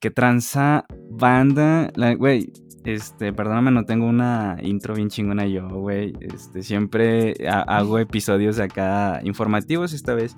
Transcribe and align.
Que 0.00 0.10
tranza 0.10 0.84
banda. 1.10 1.90
Güey, 2.16 2.52
este, 2.84 3.32
perdóname, 3.32 3.72
no 3.72 3.84
tengo 3.84 4.06
una 4.06 4.56
intro 4.62 4.94
bien 4.94 5.10
chingona 5.10 5.46
yo, 5.46 5.68
güey. 5.68 6.14
Este, 6.20 6.62
siempre 6.62 7.34
hago 7.48 7.98
episodios 7.98 8.56
de 8.56 8.64
acá 8.64 9.20
informativos 9.24 9.92
esta 9.92 10.14
vez. 10.14 10.36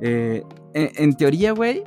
Eh, 0.00 0.42
en, 0.74 1.14
teoría, 1.14 1.52
güey, 1.52 1.82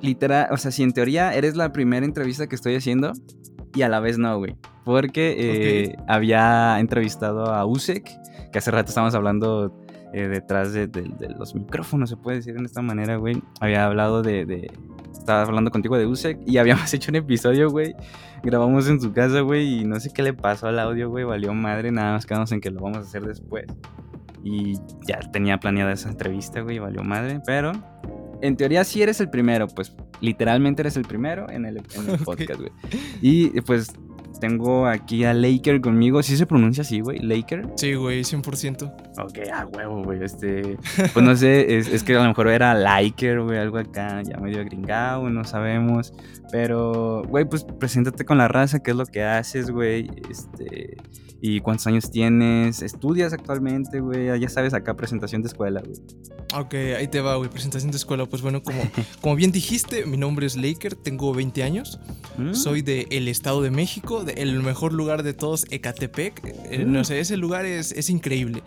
literal, 0.00 0.48
o 0.50 0.56
sea, 0.56 0.70
si 0.70 0.82
en 0.82 0.92
teoría 0.92 1.34
eres 1.34 1.56
la 1.56 1.72
primera 1.72 2.04
entrevista 2.04 2.48
que 2.48 2.54
estoy 2.54 2.74
haciendo 2.74 3.12
y 3.74 3.82
a 3.82 3.88
la 3.88 4.00
vez 4.00 4.18
no, 4.18 4.38
güey. 4.38 4.56
Porque 4.84 5.36
eh, 5.38 5.96
había 6.08 6.78
entrevistado 6.80 7.46
a 7.52 7.64
Usek, 7.66 8.10
que 8.50 8.58
hace 8.58 8.70
rato 8.70 8.88
estábamos 8.88 9.14
hablando 9.14 9.72
eh, 10.12 10.26
detrás 10.26 10.72
de, 10.72 10.88
los 11.38 11.54
micrófonos, 11.54 12.10
se 12.10 12.16
puede 12.16 12.38
decir 12.38 12.56
de 12.56 12.64
esta 12.64 12.82
manera, 12.82 13.16
güey. 13.16 13.40
Había 13.60 13.86
hablado 13.86 14.22
de, 14.22 14.70
Estaba 15.12 15.42
hablando 15.42 15.70
contigo 15.70 15.96
de 15.96 16.06
Usek 16.06 16.40
y 16.46 16.58
habíamos 16.58 16.92
hecho 16.94 17.10
un 17.10 17.16
episodio, 17.16 17.70
güey. 17.70 17.94
Grabamos 18.42 18.88
en 18.88 19.00
su 19.00 19.12
casa, 19.12 19.40
güey, 19.40 19.80
y 19.80 19.84
no 19.84 20.00
sé 20.00 20.10
qué 20.12 20.22
le 20.22 20.32
pasó 20.32 20.66
al 20.66 20.78
audio, 20.78 21.10
güey. 21.10 21.24
Valió 21.24 21.54
madre, 21.54 21.92
nada 21.92 22.14
más 22.14 22.26
quedamos 22.26 22.50
en 22.52 22.60
que 22.60 22.70
lo 22.70 22.80
vamos 22.80 22.98
a 22.98 23.00
hacer 23.00 23.24
después. 23.24 23.66
Y 24.42 24.78
ya 25.06 25.20
tenía 25.30 25.58
planeada 25.58 25.92
esa 25.92 26.08
entrevista, 26.08 26.62
güey, 26.62 26.78
valió 26.78 27.04
madre. 27.04 27.40
Pero 27.44 27.72
en 28.42 28.56
teoría 28.56 28.84
sí 28.84 29.02
eres 29.02 29.20
el 29.20 29.30
primero, 29.30 29.68
pues 29.68 29.94
literalmente 30.20 30.82
eres 30.82 30.96
el 30.96 31.04
primero 31.04 31.48
en 31.50 31.64
el, 31.64 31.78
en 31.94 32.10
el 32.10 32.18
podcast, 32.24 32.60
güey. 32.60 32.72
Y 33.20 33.60
pues 33.62 33.92
tengo 34.40 34.86
aquí 34.86 35.24
a 35.24 35.34
Laker 35.34 35.80
conmigo. 35.80 36.22
¿Sí 36.22 36.36
se 36.36 36.46
pronuncia 36.46 36.82
así, 36.82 37.00
güey? 37.00 37.18
¿Laker? 37.18 37.68
Sí, 37.76 37.94
güey, 37.94 38.22
100%. 38.22 38.92
Ok, 39.22 39.38
a 39.52 39.66
huevo, 39.66 40.02
güey. 40.02 40.24
Este, 40.24 40.76
pues 41.12 41.24
no 41.24 41.36
sé, 41.36 41.76
es, 41.76 41.88
es, 41.88 42.02
que 42.02 42.16
a 42.16 42.22
lo 42.22 42.28
mejor 42.28 42.48
era 42.48 42.74
Liker, 42.74 43.42
güey, 43.42 43.58
algo 43.58 43.78
acá 43.78 44.22
ya 44.22 44.38
medio 44.38 44.64
gringado, 44.64 45.28
no 45.28 45.44
sabemos. 45.44 46.12
Pero, 46.50 47.22
güey, 47.28 47.44
pues 47.44 47.64
preséntate 47.64 48.24
con 48.24 48.38
la 48.38 48.48
raza, 48.48 48.80
qué 48.82 48.90
es 48.90 48.96
lo 48.96 49.06
que 49.06 49.22
haces, 49.22 49.70
güey. 49.70 50.10
Este, 50.28 50.96
y 51.40 51.60
cuántos 51.60 51.86
años 51.86 52.10
tienes, 52.10 52.82
estudias 52.82 53.32
actualmente, 53.32 54.00
güey. 54.00 54.38
Ya 54.38 54.48
sabes, 54.48 54.74
acá 54.74 54.94
presentación 54.94 55.42
de 55.42 55.48
escuela, 55.48 55.80
güey. 55.80 55.96
Ok, 56.54 56.74
ahí 56.98 57.06
te 57.08 57.20
va, 57.20 57.36
güey, 57.36 57.48
presentación 57.48 57.90
de 57.92 57.96
escuela. 57.96 58.26
Pues 58.26 58.42
bueno, 58.42 58.62
como, 58.62 58.82
como 59.20 59.36
bien 59.36 59.52
dijiste, 59.52 60.04
mi 60.04 60.16
nombre 60.16 60.46
es 60.46 60.56
Laker, 60.56 60.94
tengo 60.94 61.32
20 61.32 61.62
años. 61.62 61.98
Mm. 62.36 62.54
Soy 62.54 62.82
del 62.82 63.06
el 63.10 63.28
Estado 63.28 63.62
de 63.62 63.70
México, 63.70 64.24
el 64.26 64.62
mejor 64.62 64.92
lugar 64.92 65.22
de 65.22 65.32
todos, 65.32 65.64
Ecatepec. 65.70 66.42
Eh, 66.70 66.84
no 66.86 67.00
mm. 67.00 67.04
sé, 67.04 67.20
ese 67.20 67.36
lugar 67.36 67.64
es, 67.64 67.92
es 67.92 68.10
increíble. 68.10 68.62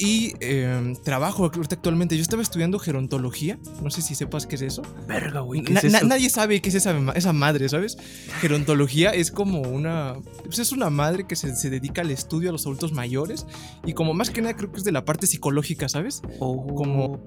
Y 0.00 0.32
em, 0.40 0.96
trabajo 0.96 1.44
actualmente. 1.44 2.16
Yo 2.16 2.22
estaba 2.22 2.42
estudiando 2.42 2.78
gerontología. 2.78 3.58
No 3.82 3.90
sé 3.90 4.00
si 4.00 4.14
sepas 4.14 4.46
qué 4.46 4.54
es 4.54 4.62
eso. 4.62 4.82
Verga, 5.06 5.40
güey. 5.40 5.60
nadie 5.60 6.30
sabe 6.30 6.62
qué 6.62 6.70
es 6.70 6.76
esa, 6.76 6.96
esa, 7.14 7.34
madre, 7.34 7.68
¿sabes? 7.68 7.98
Gerontología 8.40 9.10
es 9.10 9.30
como 9.30 9.60
una. 9.60 10.16
Pues 10.42 10.58
es 10.58 10.72
una 10.72 10.88
madre 10.88 11.26
que 11.26 11.36
se, 11.36 11.54
se, 11.54 11.68
dedica 11.68 12.00
al 12.00 12.10
estudio 12.10 12.48
a 12.48 12.52
los 12.52 12.62
adultos 12.62 12.92
mayores. 12.92 13.46
Y 13.84 13.92
como 13.92 14.14
más 14.14 14.30
que 14.30 14.40
nada 14.40 14.56
creo 14.56 14.72
que 14.72 14.78
es 14.78 14.84
de 14.84 14.92
la 14.92 15.04
parte 15.04 15.26
psicológica, 15.26 15.86
¿sabes? 15.90 16.22
Como 16.38 17.20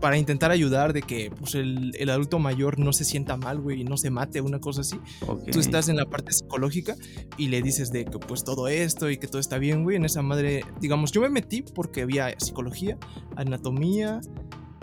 para 0.00 0.16
intentar 0.16 0.50
ayudar 0.50 0.92
de 0.92 1.02
que 1.02 1.30
pues, 1.30 1.54
el, 1.54 1.92
el, 1.98 2.10
adulto 2.10 2.38
mayor 2.38 2.78
no 2.78 2.92
se 2.92 3.04
sienta 3.04 3.36
mal, 3.36 3.60
güey, 3.60 3.80
y 3.80 3.84
no 3.84 3.96
se 3.96 4.10
mate, 4.10 4.40
una 4.40 4.60
cosa 4.60 4.82
así. 4.82 4.98
Tú 5.50 5.60
estás 5.60 5.88
en 5.88 5.96
la 5.96 6.06
parte 6.06 6.32
psicológica 6.32 6.96
y 7.36 7.48
le 7.48 7.62
dices 7.62 7.90
de 7.90 8.04
que 8.04 8.18
pues 8.18 8.44
todo 8.44 8.68
esto 8.68 9.10
y 9.10 9.18
que 9.18 9.26
todo 9.26 9.40
está 9.40 9.58
bien, 9.58 9.82
güey. 9.82 9.96
En 9.96 10.04
esa 10.04 10.22
madre, 10.22 10.64
digamos, 10.80 11.12
yo 11.12 11.20
me 11.20 11.28
metí 11.28 11.62
porque 11.62 12.02
había 12.02 12.38
psicología, 12.38 12.98
anatomía, 13.36 14.20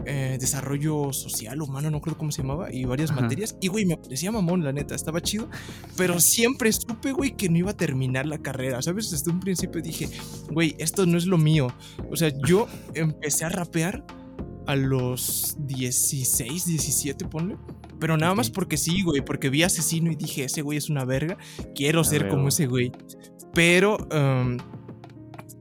eh, 0.08 0.38
desarrollo 0.40 1.12
social, 1.14 1.62
humano, 1.62 1.90
no 1.90 2.00
creo 2.00 2.16
cómo 2.16 2.32
se 2.32 2.44
llamaba, 2.44 2.72
y 2.72 2.86
varias 2.86 3.12
materias. 3.12 3.58
Y, 3.60 3.70
güey, 3.70 3.86
me 3.86 3.98
parecía 3.98 4.32
mamón, 4.32 4.64
la 4.64 4.72
neta, 4.72 4.94
estaba 4.94 5.20
chido. 5.22 5.50
Pero 5.98 6.20
siempre 6.20 6.72
supe, 6.72 7.12
güey, 7.12 7.36
que 7.36 7.50
no 7.50 7.58
iba 7.58 7.72
a 7.72 7.78
terminar 7.78 8.28
la 8.28 8.38
carrera, 8.38 8.82
¿sabes? 8.82 9.10
Desde 9.10 9.32
un 9.32 9.40
principio 9.40 9.82
dije, 9.82 10.10
güey, 10.52 10.76
esto 10.78 11.06
no 11.06 11.18
es 11.18 11.26
lo 11.26 11.38
mío. 11.38 11.74
O 12.12 12.16
sea, 12.16 12.32
yo 12.46 12.68
empecé 12.94 13.46
a 13.46 13.50
rapear 13.50 14.06
a 14.68 14.76
los 14.76 15.56
16, 15.60 16.66
17, 16.66 17.26
ponle. 17.26 17.58
Pero 18.00 18.18
nada 18.18 18.36
más 18.36 18.50
porque 18.50 18.78
sí, 18.78 19.02
güey, 19.04 19.22
porque 19.22 19.50
vi 19.50 19.64
asesino 19.64 20.12
y 20.12 20.16
dije, 20.16 20.44
ese 20.44 20.62
güey 20.62 20.78
es 20.78 20.90
una 20.90 21.06
verga, 21.06 21.38
quiero 21.76 22.04
ser 22.04 22.28
como 22.28 22.50
ese 22.50 22.68
güey. 22.68 22.92
Pero 23.54 23.98
em, 24.12 24.58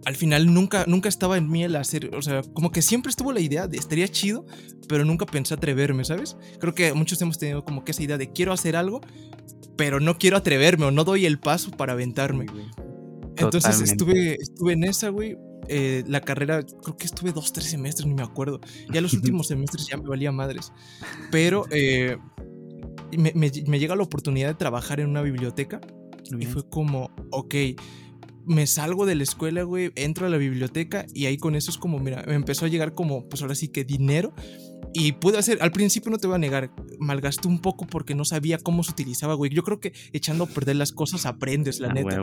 al 0.05 0.17
final 0.17 0.53
nunca, 0.53 0.85
nunca 0.87 1.09
estaba 1.09 1.37
en 1.39 1.49
mí 1.49 1.65
el 1.65 1.77
hacer, 1.77 2.15
o 2.15 2.23
sea, 2.23 2.43
como 2.53 2.73
que 2.73 2.83
siempre 2.83 3.11
estuvo 3.11 3.33
la 3.33 3.41
idea 3.41 3.69
de 3.69 3.77
estaría 3.77 4.09
chido, 4.09 4.47
pero 4.89 5.05
nunca 5.05 5.27
pensé 5.27 5.55
atreverme, 5.55 6.05
¿sabes? 6.05 6.37
Creo 6.59 6.75
que 6.75 6.93
muchos 6.93 7.21
hemos 7.23 7.39
tenido 7.39 7.65
como 7.65 7.85
que 7.85 7.93
esa 7.93 8.03
idea 8.03 8.19
de 8.19 8.33
quiero 8.33 8.53
hacer 8.53 8.77
algo, 8.77 9.01
pero 9.77 10.01
no 10.01 10.19
quiero 10.19 10.37
atreverme 10.37 10.87
o 10.87 10.91
no 10.91 11.05
doy 11.05 11.27
el 11.27 11.39
paso 11.39 11.71
para 11.71 11.93
aventarme. 11.93 12.47
Entonces 13.37 13.81
estuve, 13.81 14.35
estuve 14.35 14.75
en 14.75 14.85
esa, 14.85 15.09
güey, 15.09 15.37
eh, 15.69 16.05
la 16.07 16.21
carrera, 16.21 16.63
creo 16.63 16.97
que 16.97 17.07
estuve 17.07 17.33
dos, 17.33 17.53
tres 17.53 17.71
semestres, 17.71 18.07
ni 18.07 18.15
me 18.15 18.23
acuerdo. 18.23 18.61
Ya 18.93 19.01
los 19.01 19.13
últimos 19.15 19.49
semestres 19.49 19.87
ya 19.87 19.97
me 19.97 20.09
valía 20.09 20.33
madres. 20.33 20.73
Pero 21.31 21.67
eh, 21.71 22.17
me, 23.17 23.51
llega 23.51 23.97
la 23.97 24.03
oportunidad 24.03 24.49
de 24.49 24.55
trabajar 24.55 25.01
en 25.01 25.09
una 25.09 25.23
biblioteca. 25.23 25.81
Y 26.39 26.47
fue 26.47 26.67
como, 26.69 27.11
ok, 27.31 27.55
me 28.47 28.67
salgo 28.67 29.07
de 29.07 29.15
la 29.15 29.23
escuela, 29.23 29.63
güey, 29.63 29.93
entro 29.95 30.27
a 30.27 30.31
la 30.31 30.37
biblioteca 30.37 31.07
y 31.13 31.27
ahí 31.27 31.37
con 31.37 31.55
eso 31.55 31.71
es 31.71 31.79
como, 31.79 31.99
mira, 31.99 32.25
me 32.27 32.35
empezó 32.35 32.65
a 32.65 32.69
llegar 32.69 32.95
como, 32.95 33.29
pues 33.29 33.43
ahora 33.43 33.55
sí 33.55 33.69
que 33.69 33.85
dinero 33.85 34.35
y 34.95 35.11
pude 35.13 35.39
hacer, 35.39 35.59
al 35.61 35.73
principio 35.73 36.13
no 36.13 36.19
te 36.19 36.29
voy 36.29 36.37
a 36.37 36.39
negar, 36.39 36.71
malgasté 37.01 37.49
un 37.49 37.59
poco 37.59 37.85
porque 37.85 38.15
no 38.15 38.25
sabía 38.25 38.59
cómo 38.59 38.85
se 38.85 38.93
utilizaba, 38.93 39.35
güey. 39.35 39.51
Yo 39.53 39.65
creo 39.65 39.81
que 39.81 39.93
echando 40.13 40.45
a 40.45 40.47
perder 40.47 40.77
las 40.77 40.93
cosas 40.93 41.27
aprendes, 41.27 41.81
la 41.81 41.93
neta. 41.93 42.23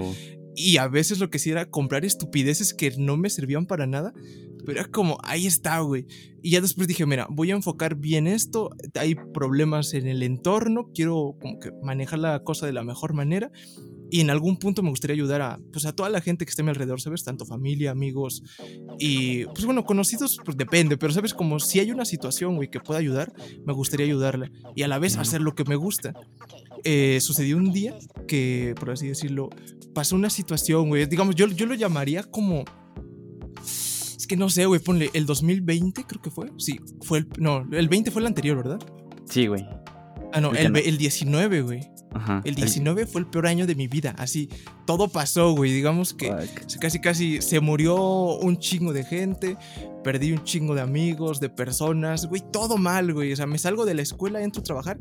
Y 0.56 0.78
a 0.78 0.88
veces 0.88 1.20
lo 1.20 1.30
que 1.30 1.38
sí 1.38 1.52
era 1.52 1.70
comprar 1.70 2.06
estupideces 2.06 2.74
que 2.74 2.92
no 2.98 3.18
me 3.18 3.30
servían 3.30 3.66
para 3.66 3.88
nada. 3.88 4.14
Pero 4.66 4.80
era 4.80 4.90
como, 4.90 5.18
ahí 5.24 5.48
está, 5.48 5.80
güey. 5.80 6.06
Y 6.42 6.52
ya 6.52 6.62
después 6.62 6.88
dije, 6.88 7.06
mira, 7.06 7.28
voy 7.30 7.52
a 7.52 7.56
enfocar 7.56 7.96
bien 7.96 8.26
esto. 8.26 8.70
Hay 8.96 9.16
problemas 9.34 9.94
en 9.94 10.08
el 10.08 10.24
entorno. 10.24 10.92
Quiero 10.94 11.36
como 11.42 11.59
que 11.59 11.72
manejar 11.84 12.20
la 12.20 12.44
cosa 12.44 12.68
de 12.68 12.74
la 12.74 12.84
mejor 12.84 13.14
manera. 13.14 13.52
Y 14.13 14.19
en 14.19 14.29
algún 14.29 14.57
punto 14.57 14.83
me 14.83 14.89
gustaría 14.89 15.16
ayudar 15.16 15.41
a, 15.41 15.59
pues, 15.72 15.85
a 15.85 15.94
toda 15.95 16.09
la 16.09 16.19
gente 16.19 16.45
que 16.45 16.49
esté 16.49 16.61
a 16.61 16.66
mi 16.66 16.69
alrededor, 16.69 16.99
¿sabes? 16.99 17.23
Tanto 17.23 17.45
familia, 17.45 17.91
amigos 17.91 18.44
y, 18.99 19.45
pues 19.45 19.66
bueno, 19.66 19.85
conocidos, 19.85 20.38
pues 20.44 20.57
depende, 20.57 20.97
pero 20.97 21.13
¿sabes? 21.13 21.33
Como 21.33 21.61
si 21.61 21.79
hay 21.79 21.91
una 21.91 22.03
situación, 22.03 22.57
güey, 22.57 22.69
que 22.69 22.81
pueda 22.81 22.99
ayudar, 22.99 23.31
me 23.66 23.72
gustaría 23.72 24.05
ayudarle 24.05 24.51
y 24.75 24.83
a 24.83 24.89
la 24.89 24.99
vez 24.99 25.16
hacer 25.17 25.41
lo 25.41 25.55
que 25.55 25.63
me 25.63 25.77
gusta. 25.77 26.13
Eh, 26.83 27.19
sucedió 27.22 27.55
un 27.55 27.72
día 27.72 27.95
que, 28.27 28.75
por 28.77 28.91
así 28.91 29.07
decirlo, 29.07 29.49
pasó 29.94 30.17
una 30.17 30.29
situación, 30.29 30.89
güey, 30.89 31.05
digamos, 31.05 31.35
yo, 31.35 31.47
yo 31.47 31.66
lo 31.66 31.73
llamaría 31.75 32.23
como... 32.23 32.66
Es 33.63 34.28
que 34.28 34.35
no 34.35 34.49
sé, 34.49 34.66
güey, 34.66 34.81
ponle, 34.81 35.09
el 35.13 35.25
2020 35.25 36.03
creo 36.03 36.22
que 36.22 36.31
fue. 36.31 36.51
Sí, 36.57 36.79
fue 37.01 37.19
el... 37.19 37.28
No, 37.38 37.66
el 37.72 37.88
20 37.88 38.11
fue 38.11 38.22
el 38.22 38.28
anterior, 38.28 38.57
¿verdad? 38.57 38.79
Sí, 39.25 39.47
güey. 39.47 39.66
Ah, 40.34 40.42
no, 40.42 40.53
el, 40.53 40.75
el 40.75 40.97
19, 40.97 41.62
güey. 41.62 41.92
El 42.44 42.56
19 42.56 43.06
fue 43.06 43.22
el 43.22 43.28
peor 43.28 43.47
año 43.47 43.66
de 43.66 43.74
mi 43.74 43.88
vida, 43.88 44.14
así, 44.18 44.50
todo 44.86 45.08
pasó, 45.08 45.53
güey, 45.53 45.72
digamos 45.72 46.14
que 46.14 46.30
casi 46.80 47.00
casi 47.00 47.42
se 47.42 47.62
murió 47.62 47.96
un 48.36 48.58
chingo 48.58 48.91
de 48.91 49.06
gente, 49.06 49.58
perdí 50.03 50.34
un 50.34 50.44
chingo 50.44 50.75
de 50.75 50.81
amigos, 50.81 51.40
de 51.40 51.50
personas, 51.50 52.26
güey, 52.26 52.44
todo 52.52 52.78
mal, 52.78 53.14
güey, 53.14 53.32
o 53.32 53.35
sea, 53.35 53.46
me 53.47 53.58
salgo 53.58 53.85
de 53.85 53.94
la 53.94 54.02
escuela, 54.02 54.41
entro 54.44 54.59
a 54.59 54.64
trabajar 54.64 54.97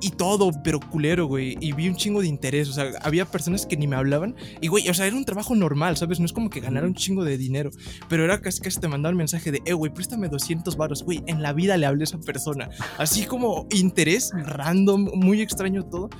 y 0.00 0.10
todo, 0.10 0.50
pero 0.62 0.80
culero, 0.80 1.26
güey. 1.26 1.56
Y 1.60 1.72
vi 1.72 1.88
un 1.88 1.96
chingo 1.96 2.20
de 2.20 2.26
interés. 2.26 2.68
O 2.68 2.72
sea, 2.72 2.90
había 3.02 3.24
personas 3.24 3.66
que 3.66 3.76
ni 3.76 3.86
me 3.86 3.96
hablaban. 3.96 4.34
Y, 4.60 4.68
güey, 4.68 4.88
o 4.88 4.94
sea, 4.94 5.06
era 5.06 5.16
un 5.16 5.24
trabajo 5.24 5.54
normal, 5.54 5.96
¿sabes? 5.96 6.20
No 6.20 6.26
es 6.26 6.32
como 6.32 6.50
que 6.50 6.60
ganara 6.60 6.86
un 6.86 6.94
chingo 6.94 7.24
de 7.24 7.38
dinero. 7.38 7.70
Pero 8.08 8.24
era 8.24 8.40
casi 8.40 8.60
casi 8.60 8.78
te 8.80 8.88
mandaba 8.88 9.10
el 9.10 9.16
mensaje 9.16 9.50
de, 9.52 9.62
eh, 9.64 9.72
güey, 9.72 9.92
préstame 9.92 10.28
200 10.28 10.76
baros. 10.76 11.02
Güey, 11.02 11.22
en 11.26 11.42
la 11.42 11.52
vida 11.52 11.76
le 11.76 11.86
hablé 11.86 12.02
a 12.02 12.04
esa 12.04 12.18
persona. 12.18 12.68
Así 12.98 13.24
como 13.24 13.66
interés 13.70 14.32
random, 14.34 15.10
muy 15.14 15.40
extraño 15.40 15.84
todo. 15.84 16.10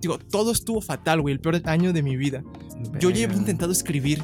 Digo, 0.00 0.18
todo 0.18 0.52
estuvo 0.52 0.80
fatal, 0.80 1.22
güey. 1.22 1.34
El 1.34 1.40
peor 1.40 1.62
año 1.64 1.92
de 1.92 2.02
mi 2.02 2.16
vida. 2.16 2.44
Yo 2.98 3.10
ya 3.10 3.24
había 3.24 3.38
intentado 3.38 3.72
escribir 3.72 4.22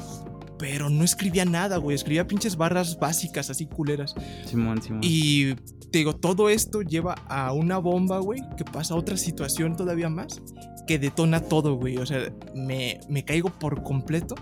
pero 0.61 0.91
no 0.91 1.03
escribía 1.03 1.43
nada, 1.43 1.77
güey. 1.77 1.95
Escribía 1.95 2.27
pinches 2.27 2.55
barras 2.55 2.99
básicas, 2.99 3.49
así 3.49 3.65
culeras. 3.65 4.13
Simón, 4.45 4.79
Simón. 4.79 5.01
Y 5.03 5.55
te 5.89 5.97
digo, 5.97 6.15
todo 6.15 6.49
esto 6.49 6.83
lleva 6.83 7.15
a 7.27 7.51
una 7.51 7.79
bomba, 7.79 8.19
güey, 8.19 8.41
que 8.57 8.63
pasa 8.63 8.93
a 8.93 8.97
otra 8.97 9.17
situación 9.17 9.75
todavía 9.75 10.07
más, 10.07 10.39
que 10.85 10.99
detona 10.99 11.41
todo, 11.41 11.77
güey. 11.77 11.97
O 11.97 12.05
sea, 12.05 12.31
me, 12.53 12.99
me 13.09 13.25
caigo 13.25 13.49
por 13.49 13.81
completo. 13.81 14.35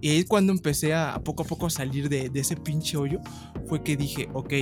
Y 0.00 0.08
ahí 0.08 0.24
cuando 0.24 0.50
empecé 0.50 0.94
a, 0.94 1.20
poco 1.22 1.42
a 1.42 1.46
poco 1.46 1.66
a 1.66 1.70
salir 1.70 2.08
de, 2.08 2.30
de 2.30 2.40
ese 2.40 2.56
pinche 2.56 2.96
hoyo, 2.96 3.20
fue 3.66 3.82
que 3.82 3.98
dije, 3.98 4.30
ok, 4.32 4.54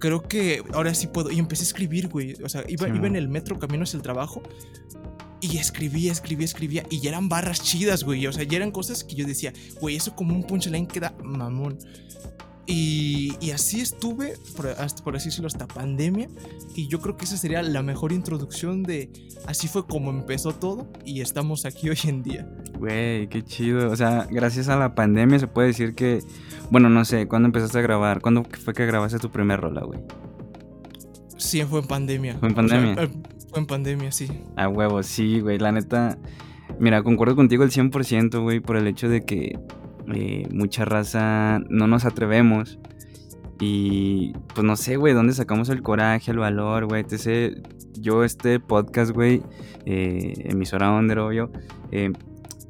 creo 0.00 0.20
que 0.20 0.64
ahora 0.72 0.94
sí 0.94 1.06
puedo. 1.06 1.30
Y 1.30 1.38
empecé 1.38 1.62
a 1.62 1.66
escribir, 1.66 2.08
güey. 2.08 2.34
O 2.42 2.48
sea, 2.48 2.64
iba, 2.66 2.88
iba 2.88 3.06
en 3.06 3.14
el 3.14 3.28
metro 3.28 3.56
camino 3.60 3.84
hacia 3.84 3.98
el 3.98 4.02
trabajo 4.02 4.42
Y 5.44 5.58
escribía, 5.58 6.10
escribía, 6.10 6.46
escribía. 6.46 6.86
Y 6.88 7.00
ya 7.00 7.10
eran 7.10 7.28
barras 7.28 7.62
chidas, 7.62 8.02
güey. 8.02 8.26
O 8.26 8.32
sea, 8.32 8.44
ya 8.44 8.56
eran 8.56 8.70
cosas 8.70 9.04
que 9.04 9.14
yo 9.14 9.26
decía, 9.26 9.52
güey, 9.78 9.94
eso 9.94 10.16
como 10.16 10.34
un 10.34 10.42
punchline 10.42 10.86
queda 10.86 11.14
mamón. 11.22 11.76
Y, 12.66 13.34
y, 13.42 13.50
así 13.50 13.82
estuve, 13.82 14.38
por, 14.56 14.68
hasta, 14.68 15.04
por 15.04 15.16
así 15.16 15.28
decirlo, 15.28 15.48
hasta 15.48 15.66
pandemia. 15.66 16.30
Y 16.74 16.88
yo 16.88 16.98
creo 17.02 17.18
que 17.18 17.26
esa 17.26 17.36
sería 17.36 17.62
la 17.62 17.82
mejor 17.82 18.12
introducción 18.12 18.82
de 18.84 19.12
así 19.46 19.68
fue 19.68 19.86
como 19.86 20.10
empezó 20.10 20.54
todo 20.54 20.90
y 21.04 21.20
estamos 21.20 21.66
aquí 21.66 21.90
hoy 21.90 21.98
en 22.04 22.22
día. 22.22 22.48
Güey, 22.78 23.28
qué 23.28 23.44
chido. 23.44 23.90
O 23.90 23.96
sea, 23.96 24.26
gracias 24.30 24.68
a 24.68 24.76
la 24.76 24.94
pandemia 24.94 25.38
se 25.38 25.46
puede 25.46 25.68
decir 25.68 25.94
que, 25.94 26.22
bueno, 26.70 26.88
no 26.88 27.04
sé, 27.04 27.28
¿cuándo 27.28 27.48
empezaste 27.48 27.80
a 27.80 27.82
grabar? 27.82 28.22
¿Cuándo 28.22 28.44
fue 28.64 28.72
que 28.72 28.86
grabaste 28.86 29.18
tu 29.18 29.30
primer 29.30 29.60
rola, 29.60 29.82
güey? 29.82 30.00
Sí, 31.36 31.62
fue 31.64 31.80
en 31.80 31.86
pandemia. 31.86 32.38
Fue 32.38 32.48
en 32.48 32.54
pandemia. 32.54 32.92
O 32.92 32.94
sea, 32.94 33.10
en 33.56 33.66
pandemia, 33.66 34.12
sí. 34.12 34.28
A 34.56 34.68
huevo, 34.68 35.02
sí, 35.02 35.40
güey. 35.40 35.58
La 35.58 35.72
neta, 35.72 36.18
mira, 36.78 37.02
concuerdo 37.02 37.36
contigo 37.36 37.62
al 37.62 37.70
100%, 37.70 38.42
güey, 38.42 38.60
por 38.60 38.76
el 38.76 38.86
hecho 38.86 39.08
de 39.08 39.22
que 39.22 39.58
eh, 40.12 40.48
mucha 40.52 40.84
raza 40.84 41.60
no 41.68 41.86
nos 41.86 42.04
atrevemos. 42.04 42.78
Y 43.60 44.32
pues 44.54 44.64
no 44.64 44.76
sé, 44.76 44.96
güey, 44.96 45.14
dónde 45.14 45.32
sacamos 45.32 45.68
el 45.68 45.82
coraje, 45.82 46.30
el 46.30 46.38
valor, 46.38 46.86
güey. 46.86 47.04
Yo 47.98 48.24
este 48.24 48.60
podcast, 48.60 49.12
güey, 49.12 49.42
eh, 49.86 50.34
emisora 50.44 50.90
Under, 50.90 51.20
obvio, 51.20 51.50
eh, 51.92 52.12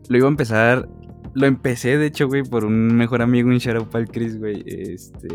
lo 0.08 0.18
iba 0.18 0.26
a 0.26 0.30
empezar, 0.30 0.88
lo 1.32 1.46
empecé, 1.46 1.96
de 1.96 2.06
hecho, 2.06 2.28
güey, 2.28 2.42
por 2.42 2.64
un 2.64 2.94
mejor 2.94 3.22
amigo, 3.22 3.48
un 3.48 3.58
shout 3.58 3.94
out 3.94 4.10
Chris, 4.12 4.38
güey, 4.38 4.62
este, 4.66 5.28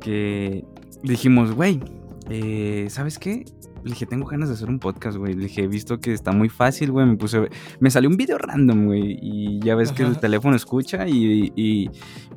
que 0.00 0.64
dijimos, 1.02 1.52
güey, 1.52 1.80
eh, 2.28 2.88
¿sabes 2.90 3.18
qué? 3.18 3.44
Le 3.86 3.92
dije, 3.92 4.04
tengo 4.04 4.26
ganas 4.26 4.48
de 4.48 4.56
hacer 4.56 4.68
un 4.68 4.80
podcast, 4.80 5.16
güey. 5.16 5.34
Le 5.34 5.44
dije, 5.44 5.62
he 5.62 5.68
visto 5.68 6.00
que 6.00 6.12
está 6.12 6.32
muy 6.32 6.48
fácil, 6.48 6.90
güey. 6.90 7.06
Me 7.06 7.16
puse. 7.16 7.48
Me 7.78 7.88
salió 7.88 8.10
un 8.10 8.16
video 8.16 8.36
random, 8.36 8.86
güey. 8.86 9.16
Y 9.22 9.60
ya 9.60 9.76
ves 9.76 9.92
que 9.92 10.02
el 10.02 10.18
teléfono 10.18 10.56
escucha. 10.56 11.06
Y, 11.06 11.52
y, 11.54 11.88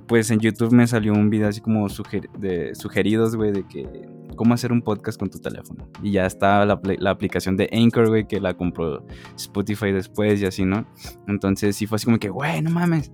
pues 0.08 0.30
en 0.30 0.40
YouTube 0.40 0.72
me 0.74 0.86
salió 0.86 1.12
un 1.12 1.32
video 1.32 1.48
así 1.48 1.60
como 1.60 1.88
de 2.38 2.76
sugeridos, 2.76 3.36
güey, 3.36 3.52
de 3.52 3.68
que. 3.68 4.08
Cómo 4.36 4.54
hacer 4.54 4.72
un 4.72 4.84
podcast 4.84 5.20
con 5.20 5.32
tu 5.32 5.40
teléfono. 5.40 5.90
Y 6.04 6.12
ya 6.12 6.28
está 6.28 6.64
la, 6.68 6.80
la 7.00 7.10
aplicación 7.10 7.58
de 7.58 7.68
Anchor, 7.74 8.10
güey, 8.10 8.28
que 8.28 8.40
la 8.40 8.54
compró 8.54 9.04
Spotify 9.36 9.92
después 9.92 10.40
y 10.40 10.46
así, 10.46 10.66
¿no? 10.66 10.86
Entonces 11.28 11.76
sí 11.76 11.88
fue 11.88 11.96
así 11.96 12.06
como 12.06 12.20
que, 12.20 12.30
güey, 12.30 12.62
no 12.62 12.70
mames. 12.70 13.12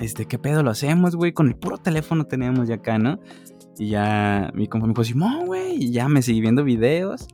Este, 0.00 0.24
¿qué 0.24 0.38
pedo 0.38 0.62
lo 0.62 0.70
hacemos, 0.70 1.14
güey? 1.14 1.32
Con 1.32 1.48
el 1.48 1.56
puro 1.56 1.76
teléfono 1.76 2.24
tenemos 2.24 2.68
ya 2.68 2.76
acá, 2.76 2.98
¿no? 2.98 3.20
Y 3.78 3.90
ya 3.90 4.50
mi 4.54 4.66
compa 4.66 4.86
me 4.86 4.94
dijo, 4.94 5.04
Simón, 5.04 5.44
güey. 5.44 5.74
Y 5.84 5.92
ya 5.92 6.08
me 6.08 6.22
seguí 6.22 6.40
viendo 6.40 6.64
videos. 6.64 7.28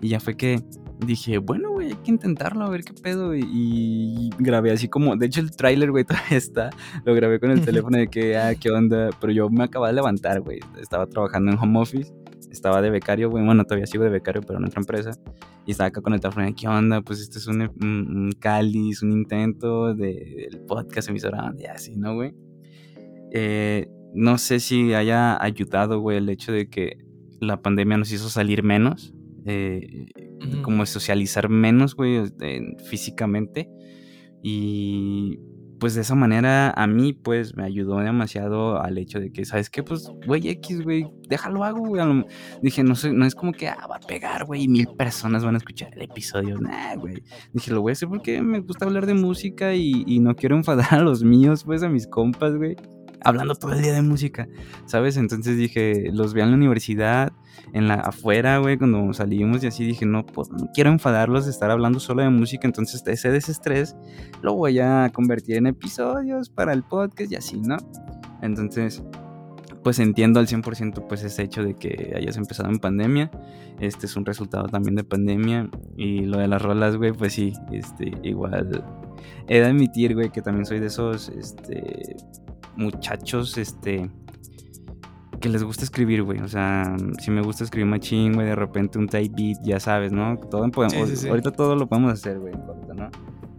Y 0.00 0.08
ya 0.08 0.20
fue 0.20 0.36
que 0.36 0.62
dije, 1.04 1.38
bueno, 1.38 1.70
güey, 1.72 1.88
hay 1.88 1.94
que 1.94 2.10
intentarlo, 2.10 2.64
a 2.64 2.70
ver 2.70 2.84
qué 2.84 2.92
pedo. 2.94 3.34
Y, 3.34 4.30
grabé 4.38 4.72
así 4.72 4.88
como, 4.88 5.16
de 5.16 5.26
hecho 5.26 5.40
el 5.40 5.50
tráiler, 5.50 5.90
güey, 5.90 6.04
todavía 6.06 6.38
está. 6.38 6.70
Lo 7.04 7.14
grabé 7.14 7.40
con 7.40 7.50
el 7.50 7.64
teléfono 7.64 7.98
de 7.98 8.08
que, 8.08 8.36
ah, 8.36 8.54
qué 8.54 8.70
onda. 8.70 9.10
Pero 9.20 9.32
yo 9.32 9.48
me 9.50 9.64
acababa 9.64 9.88
de 9.88 9.94
levantar, 9.94 10.40
güey. 10.40 10.60
Estaba 10.80 11.06
trabajando 11.06 11.52
en 11.52 11.58
home 11.58 11.80
office. 11.80 12.12
Estaba 12.50 12.80
de 12.80 12.90
becario, 12.90 13.30
güey. 13.30 13.44
Bueno, 13.44 13.64
todavía 13.64 13.86
sigo 13.86 14.04
de 14.04 14.10
becario, 14.10 14.42
pero 14.42 14.58
en 14.58 14.66
otra 14.66 14.80
empresa. 14.80 15.10
Y 15.66 15.72
estaba 15.72 15.88
acá 15.88 16.00
con 16.00 16.14
el 16.14 16.20
teléfono 16.20 16.46
de, 16.46 16.54
¿qué 16.54 16.68
onda? 16.68 17.02
Pues 17.02 17.20
este 17.20 17.38
es 17.38 17.46
un, 17.46 17.62
un, 17.62 18.32
cáliz, 18.38 19.02
un 19.02 19.12
intento 19.12 19.94
del 19.94 20.50
de, 20.50 20.62
podcast 20.66 21.08
emisora, 21.08 21.52
y 21.58 21.64
así, 21.64 21.96
¿no, 21.96 22.14
güey? 22.14 22.34
Eh, 23.32 23.88
no 24.14 24.38
sé 24.38 24.60
si 24.60 24.94
haya 24.94 25.42
ayudado, 25.42 25.98
güey, 25.98 26.18
el 26.18 26.28
hecho 26.28 26.52
de 26.52 26.70
que 26.70 26.98
la 27.40 27.60
pandemia 27.60 27.98
nos 27.98 28.12
hizo 28.12 28.28
salir 28.28 28.62
menos 28.62 29.15
eh, 29.46 30.06
como 30.62 30.84
socializar 30.86 31.48
menos, 31.48 31.94
güey, 31.94 32.22
físicamente. 32.88 33.68
Y 34.42 35.38
pues 35.78 35.94
de 35.94 36.00
esa 36.00 36.14
manera 36.14 36.70
a 36.70 36.86
mí 36.86 37.12
pues 37.12 37.54
me 37.56 37.64
ayudó 37.64 37.98
demasiado 37.98 38.80
al 38.80 38.98
hecho 38.98 39.20
de 39.20 39.30
que, 39.30 39.44
¿sabes 39.44 39.70
qué? 39.70 39.82
Pues, 39.82 40.10
güey, 40.26 40.48
X, 40.48 40.82
güey, 40.82 41.06
déjalo 41.28 41.64
hago, 41.64 41.86
güey. 41.86 42.02
Dije, 42.62 42.82
no 42.82 42.94
sé, 42.94 43.12
no 43.12 43.26
es 43.26 43.34
como 43.34 43.52
que, 43.52 43.68
ah, 43.68 43.86
va 43.90 43.96
a 43.96 44.00
pegar, 44.00 44.44
güey, 44.46 44.64
y 44.64 44.68
mil 44.68 44.86
personas 44.96 45.44
van 45.44 45.54
a 45.54 45.58
escuchar 45.58 45.90
el 45.94 46.02
episodio. 46.02 46.58
Nah, 46.58 46.94
güey. 46.96 47.22
Dije, 47.52 47.72
lo 47.72 47.82
voy 47.82 47.90
a 47.90 47.92
hacer 47.92 48.08
porque 48.08 48.40
me 48.42 48.60
gusta 48.60 48.86
hablar 48.86 49.06
de 49.06 49.14
música 49.14 49.74
y, 49.74 50.04
y 50.06 50.20
no 50.20 50.34
quiero 50.34 50.56
enfadar 50.56 50.94
a 50.94 51.02
los 51.02 51.22
míos, 51.22 51.64
pues, 51.64 51.82
a 51.82 51.88
mis 51.88 52.06
compas, 52.06 52.56
güey 52.56 52.76
hablando 53.22 53.54
todo 53.54 53.72
el 53.72 53.82
día 53.82 53.92
de 53.92 54.02
música, 54.02 54.48
¿sabes? 54.86 55.16
Entonces 55.16 55.56
dije, 55.56 56.10
los 56.12 56.34
vi 56.34 56.42
en 56.42 56.50
la 56.50 56.56
universidad, 56.56 57.32
en 57.72 57.88
la 57.88 57.94
afuera, 57.94 58.58
güey, 58.58 58.78
cuando 58.78 59.12
salimos 59.12 59.64
y 59.64 59.66
así 59.66 59.84
dije, 59.84 60.06
no, 60.06 60.24
pues 60.24 60.50
no 60.50 60.70
quiero 60.72 60.90
enfadarlos 60.90 61.44
de 61.44 61.50
estar 61.50 61.70
hablando 61.70 62.00
solo 62.00 62.22
de 62.22 62.30
música, 62.30 62.66
entonces 62.66 63.02
ese 63.06 63.30
desestrés 63.30 63.96
lo 64.42 64.54
voy 64.54 64.78
a 64.78 65.10
convertir 65.12 65.56
en 65.56 65.66
episodios 65.66 66.50
para 66.50 66.72
el 66.72 66.82
podcast 66.82 67.32
y 67.32 67.36
así, 67.36 67.60
¿no? 67.60 67.76
Entonces, 68.42 69.02
pues 69.86 70.00
entiendo 70.00 70.40
al 70.40 70.48
100% 70.48 71.06
pues 71.06 71.22
ese 71.22 71.44
hecho 71.44 71.62
de 71.62 71.76
que 71.76 72.12
hayas 72.16 72.36
empezado 72.36 72.68
en 72.68 72.80
pandemia. 72.80 73.30
Este 73.78 74.06
es 74.06 74.16
un 74.16 74.26
resultado 74.26 74.66
también 74.66 74.96
de 74.96 75.04
pandemia. 75.04 75.70
Y 75.96 76.22
lo 76.22 76.38
de 76.38 76.48
las 76.48 76.60
rolas, 76.60 76.96
güey, 76.96 77.12
pues 77.12 77.34
sí, 77.34 77.52
este, 77.70 78.10
igual. 78.24 78.84
He 79.46 79.60
de 79.60 79.66
admitir, 79.66 80.14
güey, 80.14 80.30
que 80.30 80.42
también 80.42 80.66
soy 80.66 80.80
de 80.80 80.86
esos, 80.86 81.28
este, 81.28 82.16
muchachos, 82.76 83.58
este, 83.58 84.10
que 85.40 85.48
les 85.48 85.62
gusta 85.62 85.84
escribir, 85.84 86.22
güey. 86.22 86.40
O 86.40 86.48
sea, 86.48 86.96
si 87.20 87.30
me 87.30 87.42
gusta 87.42 87.64
escribir 87.64 87.86
machín, 87.86 88.34
güey, 88.34 88.46
de 88.46 88.54
repente 88.54 88.98
un 88.98 89.08
type 89.08 89.34
beat, 89.36 89.58
ya 89.62 89.80
sabes, 89.80 90.12
¿no? 90.12 90.36
Todo 90.36 90.68
podemos, 90.70 91.24
Ahorita 91.24 91.52
todo 91.52 91.76
lo 91.76 91.86
podemos 91.86 92.12
hacer, 92.12 92.38
güey, 92.38 92.54
¿no? 92.54 93.10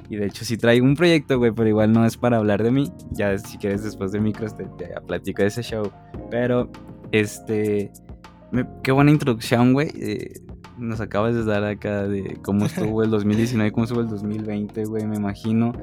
Y 0.10 0.16
de 0.16 0.26
hecho 0.26 0.46
sí 0.46 0.58
traigo 0.58 0.86
un 0.86 0.96
proyecto, 0.96 1.38
güey, 1.38 1.52
pero 1.52 1.68
igual 1.68 1.92
no 1.92 2.06
es 2.06 2.16
para 2.18 2.38
hablar 2.38 2.64
de 2.64 2.72
mí. 2.72 2.92
Ya 3.12 3.38
si 3.38 3.58
quieres 3.58 3.84
después 3.84 4.12
de 4.12 4.20
micros 4.22 4.56
te, 4.56 4.66
te 4.78 4.90
platico 5.06 5.42
de 5.42 5.50
ese 5.50 5.64
show. 5.64 5.92
Pero, 6.32 6.72
este... 7.12 7.92
qué 8.84 8.92
buena 8.92 9.12
introducción, 9.12 9.74
güey. 9.74 9.90
Eh, 9.96 10.42
nos 10.78 11.02
acabas 11.02 11.36
de 11.36 11.44
dar 11.44 11.64
acá 11.64 12.08
de 12.08 12.38
cómo 12.42 12.66
estuvo 12.66 13.04
el 13.04 13.10
2019, 13.12 13.72
cómo 13.72 13.84
estuvo 13.84 14.02
el 14.02 14.08
2020, 14.08 14.86
güey, 14.86 15.06
me 15.06 15.18
imagino. 15.18 15.74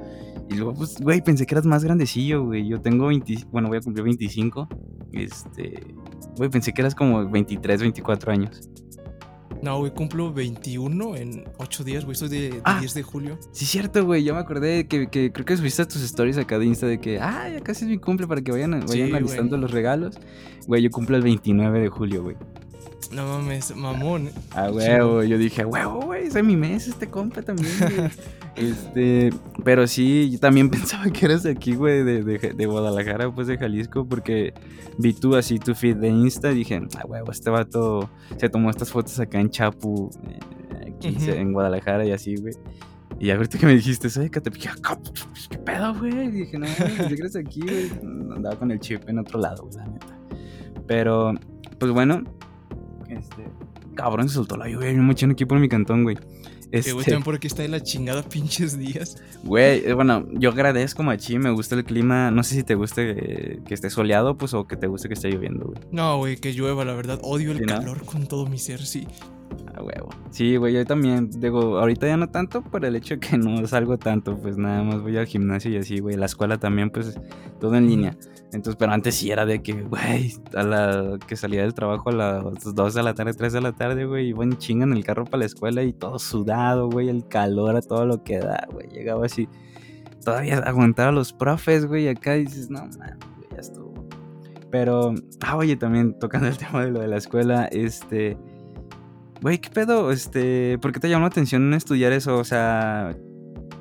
Y 0.50 0.54
luego, 0.54 0.74
pues, 0.74 1.00
güey, 1.00 1.22
pensé 1.22 1.46
que 1.46 1.54
eras 1.54 1.66
más 1.66 1.84
grandecillo, 1.84 2.44
güey. 2.44 2.66
Yo 2.66 2.80
tengo 2.80 3.06
20, 3.06 3.46
bueno, 3.50 3.68
voy 3.68 3.78
a 3.78 3.80
cumplir 3.80 4.04
25. 4.04 4.68
Este, 5.12 5.86
güey, 6.36 6.50
pensé 6.50 6.72
que 6.72 6.82
eras 6.82 6.94
como 6.94 7.28
23, 7.28 7.80
24 7.80 8.32
años. 8.32 8.68
No, 9.62 9.78
güey, 9.78 9.94
cumplo 9.94 10.32
21 10.32 11.16
en 11.16 11.44
8 11.58 11.84
días, 11.84 12.04
güey. 12.04 12.14
Soy 12.14 12.28
de, 12.28 12.50
10 12.50 12.62
ah, 12.64 12.80
de 12.94 13.02
julio. 13.02 13.38
Sí, 13.52 13.64
cierto, 13.64 14.04
güey. 14.04 14.22
Yo 14.22 14.34
me 14.34 14.40
acordé 14.40 14.86
que, 14.86 15.08
que, 15.08 15.32
creo 15.32 15.46
que 15.46 15.56
subiste 15.56 15.86
tus 15.86 16.02
stories 16.02 16.36
acá 16.36 16.58
de 16.58 16.66
Insta 16.66 16.86
de 16.86 17.00
que, 17.00 17.18
ah, 17.18 17.48
ya 17.48 17.60
casi 17.60 17.84
es 17.84 17.90
mi 17.90 17.98
cumple 17.98 18.26
para 18.26 18.42
que 18.42 18.52
vayan, 18.52 18.84
vayan 18.86 19.14
alistando 19.14 19.56
los 19.56 19.70
regalos. 19.70 20.18
Güey, 20.66 20.82
yo 20.82 20.90
cumplo 20.90 21.16
el 21.16 21.22
29 21.22 21.80
de 21.80 21.88
julio, 21.88 22.22
güey. 22.22 22.36
No 23.12 23.26
mames, 23.26 23.74
mamón. 23.76 24.30
A 24.52 24.70
huevo, 24.70 25.22
yo 25.22 25.38
dije, 25.38 25.62
a 25.62 25.66
huevo, 25.66 26.00
güey, 26.00 26.26
es 26.26 26.42
mi 26.42 26.56
mes 26.56 26.88
este 26.88 27.08
compa 27.08 27.42
también, 27.42 27.70
este, 28.56 29.30
pero 29.62 29.86
sí, 29.86 30.30
yo 30.30 30.40
también 30.40 30.68
pensaba 30.70 31.04
que 31.10 31.26
eras 31.26 31.44
de 31.44 31.52
aquí, 31.52 31.74
güey, 31.74 32.02
de, 32.02 32.22
de, 32.22 32.66
Guadalajara, 32.66 33.32
pues 33.32 33.46
de 33.46 33.56
Jalisco, 33.56 34.04
porque 34.06 34.52
vi 34.98 35.12
tú 35.12 35.36
así 35.36 35.58
tu 35.58 35.74
feed 35.74 35.96
de 35.96 36.08
Insta 36.08 36.50
y 36.50 36.56
dije, 36.56 36.82
a 37.00 37.06
huevo, 37.06 37.30
este 37.30 37.50
vato 37.50 38.10
se 38.36 38.48
tomó 38.48 38.70
estas 38.70 38.90
fotos 38.90 39.20
acá 39.20 39.38
en 39.38 39.50
Chapu, 39.50 40.10
eh, 41.02 41.14
en 41.26 41.52
Guadalajara 41.52 42.04
y 42.04 42.12
así, 42.12 42.36
güey. 42.36 42.54
Y 43.20 43.30
ahorita 43.30 43.58
que 43.58 43.66
me 43.66 43.74
dijiste, 43.74 44.10
soy 44.10 44.28
te 44.28 44.50
dije, 44.50 44.70
¿qué 45.50 45.58
pedo, 45.58 45.94
güey? 45.94 46.26
Y 46.26 46.30
dije, 46.30 46.58
no, 46.58 46.66
¿qué 47.08 47.16
crees 47.16 47.36
aquí, 47.36 47.60
güey? 47.60 47.90
Andaba 48.34 48.56
con 48.58 48.72
el 48.72 48.80
chip 48.80 49.08
en 49.08 49.20
otro 49.20 49.38
lado, 49.38 49.64
güey, 49.64 49.76
la 49.76 49.86
neta. 49.86 50.18
Pero, 50.86 51.32
pues 51.78 51.92
bueno, 51.92 52.24
este, 53.18 53.44
cabrón, 53.94 54.28
se 54.28 54.34
soltó 54.34 54.56
la 54.56 54.68
lluvia. 54.68 54.88
Hay 54.90 54.96
un 54.96 55.06
mochón 55.06 55.30
aquí 55.30 55.44
por 55.44 55.58
mi 55.58 55.68
cantón, 55.68 56.04
güey. 56.04 56.16
Este... 56.70 56.92
güey, 56.92 57.04
también 57.04 57.22
por 57.22 57.36
aquí 57.36 57.46
está 57.46 57.62
de 57.62 57.68
la 57.68 57.82
chingada 57.82 58.22
pinches 58.28 58.76
días. 58.78 59.16
Güey, 59.44 59.86
eh, 59.86 59.92
bueno, 59.92 60.26
yo 60.32 60.50
agradezco, 60.50 61.02
machi, 61.02 61.38
me 61.38 61.50
gusta 61.50 61.76
el 61.76 61.84
clima. 61.84 62.30
No 62.30 62.42
sé 62.42 62.56
si 62.56 62.62
te 62.64 62.74
guste 62.74 63.60
que 63.64 63.74
esté 63.74 63.90
soleado, 63.90 64.36
pues, 64.36 64.54
o 64.54 64.66
que 64.66 64.76
te 64.76 64.86
guste 64.86 65.08
que 65.08 65.14
esté 65.14 65.30
lloviendo, 65.30 65.66
güey. 65.66 65.78
No, 65.92 66.18
güey, 66.18 66.36
que 66.36 66.52
llueva, 66.52 66.84
la 66.84 66.94
verdad. 66.94 67.20
Odio 67.22 67.52
el 67.52 67.64
calor 67.64 68.04
con 68.04 68.26
todo 68.26 68.46
mi 68.46 68.58
ser, 68.58 68.84
sí. 68.84 69.06
Huevo. 69.82 70.08
Sí, 70.30 70.56
güey, 70.56 70.74
yo 70.74 70.84
también, 70.84 71.30
digo, 71.30 71.78
ahorita 71.78 72.06
ya 72.06 72.16
no 72.16 72.28
tanto 72.28 72.62
por 72.62 72.84
el 72.84 72.96
hecho 72.96 73.14
de 73.14 73.20
que 73.20 73.36
no 73.38 73.66
salgo 73.66 73.98
tanto, 73.98 74.36
pues 74.36 74.56
nada 74.56 74.82
más 74.82 75.02
voy 75.02 75.16
al 75.16 75.26
gimnasio 75.26 75.70
y 75.70 75.76
así, 75.76 76.00
güey. 76.00 76.16
La 76.16 76.26
escuela 76.26 76.58
también, 76.58 76.90
pues, 76.90 77.18
todo 77.60 77.74
en 77.76 77.86
línea. 77.86 78.16
Entonces, 78.52 78.76
pero 78.76 78.92
antes 78.92 79.16
sí 79.16 79.30
era 79.30 79.46
de 79.46 79.62
que, 79.62 79.72
güey, 79.82 80.34
a 80.54 80.62
la 80.62 81.18
que 81.26 81.36
salía 81.36 81.62
del 81.62 81.74
trabajo 81.74 82.10
a 82.10 82.12
las 82.12 82.74
2 82.74 82.94
de 82.94 83.02
la 83.02 83.14
tarde, 83.14 83.34
3 83.34 83.52
de 83.52 83.60
la 83.60 83.72
tarde, 83.72 84.04
güey, 84.06 84.28
iba 84.28 84.44
en 84.44 84.56
chinga 84.58 84.84
en 84.84 84.92
el 84.92 85.04
carro 85.04 85.24
para 85.24 85.38
la 85.38 85.46
escuela 85.46 85.82
y 85.82 85.92
todo 85.92 86.18
sudado, 86.18 86.88
güey, 86.88 87.08
el 87.08 87.26
calor 87.26 87.76
a 87.76 87.82
todo 87.82 88.06
lo 88.06 88.22
que 88.22 88.38
da, 88.38 88.66
güey. 88.70 88.88
Llegaba 88.88 89.26
así, 89.26 89.48
todavía 90.24 90.58
aguantar 90.58 91.08
a 91.08 91.12
los 91.12 91.32
profes, 91.32 91.86
güey, 91.86 92.08
acá 92.08 92.34
dices, 92.34 92.70
no, 92.70 92.86
man, 92.98 93.18
ya 93.50 93.58
estuvo. 93.58 93.92
Pero, 94.70 95.14
ah, 95.40 95.56
oye, 95.56 95.76
también 95.76 96.18
tocando 96.18 96.48
el 96.48 96.56
tema 96.58 96.84
de 96.84 96.90
lo 96.90 97.00
de 97.00 97.08
la 97.08 97.16
escuela, 97.16 97.66
este 97.66 98.36
güey, 99.44 99.58
¿qué 99.58 99.68
pedo? 99.68 100.10
Este, 100.10 100.78
¿por 100.78 100.90
qué 100.90 101.00
te 101.00 101.08
llamó 101.10 101.24
la 101.24 101.28
atención 101.28 101.74
estudiar 101.74 102.12
eso? 102.12 102.38
O 102.38 102.44
sea, 102.44 103.14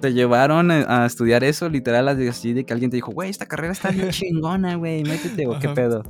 te 0.02 0.12
llevaron 0.12 0.72
a 0.72 1.06
estudiar 1.06 1.46
eso, 1.46 1.70
literal, 1.70 2.10
así 2.10 2.52
de 2.52 2.66
que 2.66 2.74
alguien 2.74 2.92
te 2.92 2.98
dijo, 2.98 3.14
güey, 3.14 3.30
esta 3.30 3.46
carrera 3.46 3.72
está 3.72 3.90
bien 3.90 4.10
chingona, 4.12 4.76
güey, 4.76 5.04
métete, 5.06 5.48
o 5.48 5.58
qué 5.60 5.70
pedo. 5.70 6.04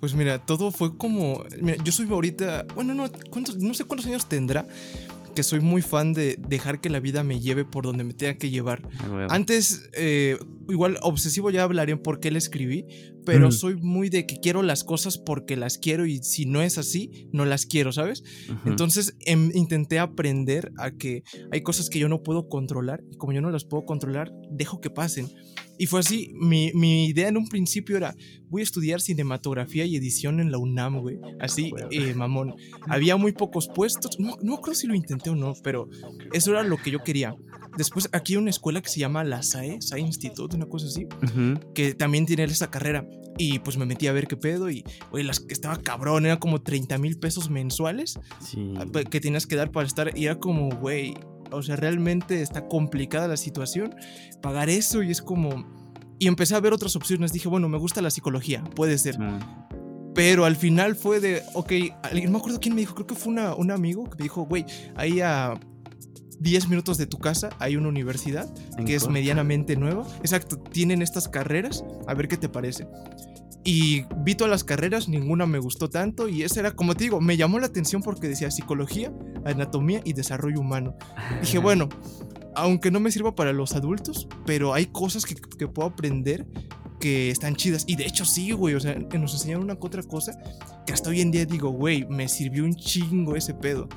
Pues 0.00 0.16
mira, 0.16 0.44
todo 0.44 0.72
fue 0.72 0.96
como. 0.96 1.44
Mira, 1.60 1.76
yo 1.84 1.92
soy 1.92 2.08
ahorita. 2.10 2.66
Bueno, 2.74 2.92
no, 2.92 3.04
no 3.06 3.74
sé 3.74 3.84
cuántos 3.84 4.04
años 4.06 4.26
tendrá, 4.26 4.66
que 5.36 5.44
soy 5.44 5.60
muy 5.60 5.80
fan 5.80 6.12
de 6.12 6.36
dejar 6.48 6.80
que 6.80 6.90
la 6.90 6.98
vida 6.98 7.22
me 7.22 7.38
lleve 7.38 7.64
por 7.64 7.84
donde 7.84 8.02
me 8.02 8.14
tenga 8.14 8.34
que 8.34 8.50
llevar. 8.50 8.82
Antes, 9.28 9.88
eh, 9.92 10.38
igual 10.68 10.98
obsesivo 11.02 11.50
ya 11.50 11.62
hablaré 11.62 11.96
por 11.96 12.18
qué 12.18 12.32
le 12.32 12.38
escribí, 12.38 12.86
pero 13.24 13.48
mm. 13.48 13.52
soy 13.52 13.76
muy 13.76 14.08
de 14.08 14.26
que 14.26 14.40
quiero 14.40 14.62
las 14.62 14.84
cosas 14.84 15.18
porque 15.18 15.56
las 15.56 15.78
quiero 15.78 16.06
y 16.06 16.18
si 16.22 16.46
no 16.46 16.62
es 16.62 16.78
así, 16.78 17.28
no 17.32 17.44
las 17.44 17.66
quiero, 17.66 17.92
¿sabes? 17.92 18.22
Entonces 18.64 19.16
em, 19.26 19.50
intenté 19.54 19.98
aprender 19.98 20.72
a 20.78 20.90
que 20.90 21.22
hay 21.50 21.62
cosas 21.62 21.88
que 21.90 21.98
yo 21.98 22.08
no 22.08 22.22
puedo 22.22 22.48
controlar 22.48 23.02
y 23.10 23.16
como 23.16 23.32
yo 23.32 23.40
no 23.40 23.50
las 23.50 23.64
puedo 23.64 23.84
controlar, 23.84 24.32
dejo 24.50 24.80
que 24.80 24.90
pasen. 24.90 25.28
Y 25.78 25.86
fue 25.86 26.00
así, 26.00 26.32
mi, 26.34 26.70
mi, 26.74 27.06
idea 27.06 27.28
en 27.28 27.36
un 27.36 27.48
principio 27.48 27.96
era, 27.96 28.14
voy 28.48 28.60
a 28.60 28.64
estudiar 28.64 29.00
cinematografía 29.00 29.84
y 29.84 29.96
edición 29.96 30.38
en 30.38 30.52
la 30.52 30.58
UNAM, 30.58 31.00
güey. 31.00 31.18
Así, 31.40 31.72
eh, 31.90 32.14
mamón. 32.14 32.54
Había 32.88 33.16
muy 33.16 33.32
pocos 33.32 33.68
puestos, 33.68 34.20
no, 34.20 34.36
no 34.42 34.60
creo 34.60 34.74
si 34.74 34.86
lo 34.86 34.94
intenté 34.94 35.30
o 35.30 35.34
no, 35.34 35.54
pero 35.64 35.88
eso 36.32 36.50
era 36.52 36.62
lo 36.62 36.76
que 36.76 36.90
yo 36.90 37.02
quería. 37.02 37.34
Después 37.76 38.08
aquí 38.12 38.34
hay 38.34 38.38
una 38.38 38.50
escuela 38.50 38.82
que 38.82 38.88
se 38.88 39.00
llama 39.00 39.24
la 39.24 39.42
SAE, 39.42 39.80
SAE 39.80 40.00
Institute, 40.00 40.56
una 40.56 40.66
cosa 40.66 40.86
así, 40.86 41.06
que 41.74 41.94
también 41.94 42.26
tiene 42.26 42.44
esa 42.44 42.70
carrera. 42.70 43.06
Y 43.38 43.60
pues 43.60 43.78
me 43.78 43.86
metí 43.86 44.06
a 44.08 44.12
ver 44.12 44.26
qué 44.26 44.36
pedo 44.36 44.68
y, 44.68 44.84
güey, 45.10 45.24
las 45.24 45.40
que 45.40 45.54
estaba 45.54 45.78
cabrón, 45.78 46.26
era 46.26 46.38
como 46.38 46.60
30 46.60 46.98
mil 46.98 47.18
pesos 47.18 47.48
mensuales 47.48 48.18
ah, 48.76 48.84
que 49.10 49.20
tenías 49.20 49.46
que 49.46 49.56
dar 49.56 49.70
para 49.70 49.86
estar. 49.86 50.16
Y 50.16 50.26
era 50.26 50.38
como, 50.38 50.68
güey, 50.68 51.14
o 51.50 51.62
sea, 51.62 51.76
realmente 51.76 52.42
está 52.42 52.68
complicada 52.68 53.28
la 53.28 53.36
situación. 53.36 53.94
Pagar 54.42 54.68
eso 54.68 55.02
y 55.02 55.10
es 55.10 55.22
como... 55.22 55.64
Y 56.18 56.28
empecé 56.28 56.54
a 56.54 56.60
ver 56.60 56.72
otras 56.72 56.94
opciones. 56.94 57.32
Dije, 57.32 57.48
bueno, 57.48 57.68
me 57.68 57.78
gusta 57.78 58.02
la 58.02 58.10
psicología, 58.10 58.62
puede 58.76 58.98
ser. 58.98 59.16
Pero 60.14 60.44
al 60.44 60.56
final 60.56 60.94
fue 60.94 61.20
de, 61.20 61.42
ok, 61.54 61.72
no 62.24 62.30
me 62.30 62.38
acuerdo 62.38 62.60
quién 62.60 62.74
me 62.74 62.82
dijo, 62.82 62.94
creo 62.94 63.06
que 63.06 63.14
fue 63.14 63.32
una, 63.32 63.54
un 63.54 63.70
amigo 63.70 64.04
que 64.04 64.18
me 64.18 64.22
dijo, 64.24 64.42
güey, 64.42 64.66
ahí 64.94 65.20
a 65.20 65.58
10 66.42 66.68
minutos 66.68 66.98
de 66.98 67.06
tu 67.06 67.18
casa 67.18 67.50
hay 67.58 67.76
una 67.76 67.88
universidad 67.88 68.52
que 68.84 68.94
es 68.94 69.08
medianamente 69.08 69.76
nueva. 69.76 70.06
Exacto, 70.18 70.58
tienen 70.58 71.02
estas 71.02 71.28
carreras, 71.28 71.84
a 72.06 72.14
ver 72.14 72.28
qué 72.28 72.36
te 72.36 72.48
parece. 72.48 72.86
Y 73.64 74.04
vi 74.18 74.34
todas 74.34 74.50
las 74.50 74.64
carreras, 74.64 75.08
ninguna 75.08 75.46
me 75.46 75.60
gustó 75.60 75.88
tanto 75.88 76.28
y 76.28 76.42
esa 76.42 76.60
era, 76.60 76.72
como 76.72 76.94
te 76.94 77.04
digo, 77.04 77.20
me 77.20 77.36
llamó 77.36 77.60
la 77.60 77.66
atención 77.66 78.02
porque 78.02 78.28
decía 78.28 78.50
psicología, 78.50 79.12
anatomía 79.44 80.00
y 80.04 80.14
desarrollo 80.14 80.58
humano. 80.60 80.96
Dije, 81.40 81.58
bueno, 81.58 81.88
aunque 82.56 82.90
no 82.90 82.98
me 82.98 83.12
sirva 83.12 83.36
para 83.36 83.52
los 83.52 83.74
adultos, 83.74 84.26
pero 84.44 84.74
hay 84.74 84.86
cosas 84.86 85.24
que, 85.24 85.36
que 85.36 85.68
puedo 85.68 85.88
aprender 85.88 86.46
que 87.02 87.30
están 87.30 87.56
chidas. 87.56 87.84
Y 87.86 87.96
de 87.96 88.06
hecho 88.06 88.24
sí, 88.24 88.52
güey, 88.52 88.74
o 88.74 88.80
sea, 88.80 88.94
nos 88.94 89.34
enseñaron 89.34 89.64
una 89.64 89.76
otra 89.78 90.02
cosa 90.04 90.38
que 90.86 90.92
hasta 90.92 91.10
hoy 91.10 91.20
en 91.20 91.32
día 91.32 91.44
digo, 91.44 91.70
güey, 91.70 92.06
me 92.06 92.28
sirvió 92.28 92.64
un 92.64 92.74
chingo 92.74 93.34
ese 93.34 93.54
pedo. 93.54 93.88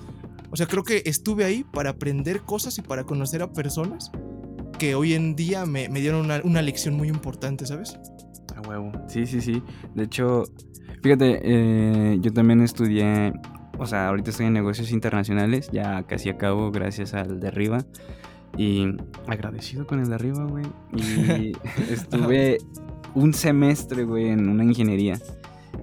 O 0.55 0.57
sea, 0.57 0.67
creo 0.67 0.85
que 0.85 1.03
estuve 1.03 1.43
ahí 1.43 1.65
para 1.65 1.89
aprender 1.89 2.43
cosas 2.43 2.77
y 2.77 2.81
para 2.81 3.03
conocer 3.03 3.41
a 3.41 3.51
personas 3.51 4.09
que 4.79 4.95
hoy 4.95 5.13
en 5.13 5.35
día 5.35 5.65
me, 5.65 5.89
me 5.89 5.99
dieron 5.99 6.23
una, 6.23 6.39
una 6.45 6.61
lección 6.61 6.95
muy 6.95 7.09
importante, 7.09 7.65
¿sabes? 7.65 7.99
A 8.55 8.61
huevo. 8.65 8.89
Sí, 9.09 9.25
sí, 9.25 9.41
sí. 9.41 9.61
De 9.95 10.03
hecho, 10.03 10.43
fíjate, 11.03 11.41
eh, 11.43 12.19
yo 12.21 12.31
también 12.31 12.61
estudié, 12.61 13.33
o 13.77 13.85
sea, 13.85 14.07
ahorita 14.07 14.29
estoy 14.29 14.45
en 14.45 14.53
negocios 14.53 14.91
internacionales, 14.91 15.69
ya 15.73 16.03
casi 16.03 16.29
acabo 16.29 16.71
gracias 16.71 17.13
al 17.13 17.41
de 17.41 17.49
arriba. 17.49 17.85
Y 18.57 18.95
agradecido 19.27 19.85
con 19.85 19.99
el 19.99 20.07
de 20.07 20.15
arriba, 20.15 20.45
güey. 20.45 20.63
Y 20.93 21.51
estuve 21.91 22.59
un 23.13 23.33
semestre, 23.33 24.05
güey, 24.05 24.29
en 24.29 24.47
una 24.47 24.63
ingeniería. 24.63 25.19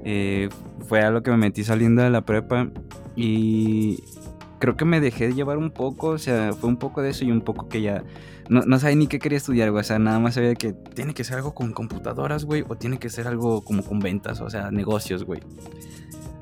Eh, 0.02 0.48
fue 0.88 1.02
a 1.02 1.10
lo 1.10 1.22
que 1.22 1.30
me 1.30 1.36
metí 1.36 1.62
saliendo 1.62 2.00
de 2.00 2.08
la 2.08 2.24
prepa. 2.24 2.70
Y 3.14 4.02
creo 4.62 4.76
que 4.76 4.84
me 4.84 5.00
dejé 5.00 5.32
llevar 5.34 5.58
un 5.58 5.72
poco, 5.72 6.10
o 6.10 6.18
sea, 6.18 6.52
fue 6.52 6.68
un 6.68 6.76
poco 6.76 7.02
de 7.02 7.10
eso 7.10 7.24
y 7.24 7.32
un 7.32 7.40
poco 7.40 7.68
que 7.68 7.82
ya 7.82 8.04
no, 8.48 8.60
no 8.60 8.78
sabía 8.78 8.94
ni 8.94 9.08
qué 9.08 9.18
quería 9.18 9.38
estudiar, 9.38 9.72
güey. 9.72 9.80
O 9.80 9.84
sea, 9.84 9.98
nada 9.98 10.20
más 10.20 10.34
sabía 10.34 10.54
que 10.54 10.72
tiene 10.72 11.14
que 11.14 11.24
ser 11.24 11.38
algo 11.38 11.52
con 11.52 11.72
computadoras, 11.72 12.44
güey, 12.44 12.64
o 12.68 12.76
tiene 12.76 13.00
que 13.00 13.10
ser 13.10 13.26
algo 13.26 13.64
como 13.64 13.82
con 13.82 13.98
ventas, 13.98 14.40
o 14.40 14.48
sea, 14.48 14.70
negocios, 14.70 15.24
güey. 15.24 15.40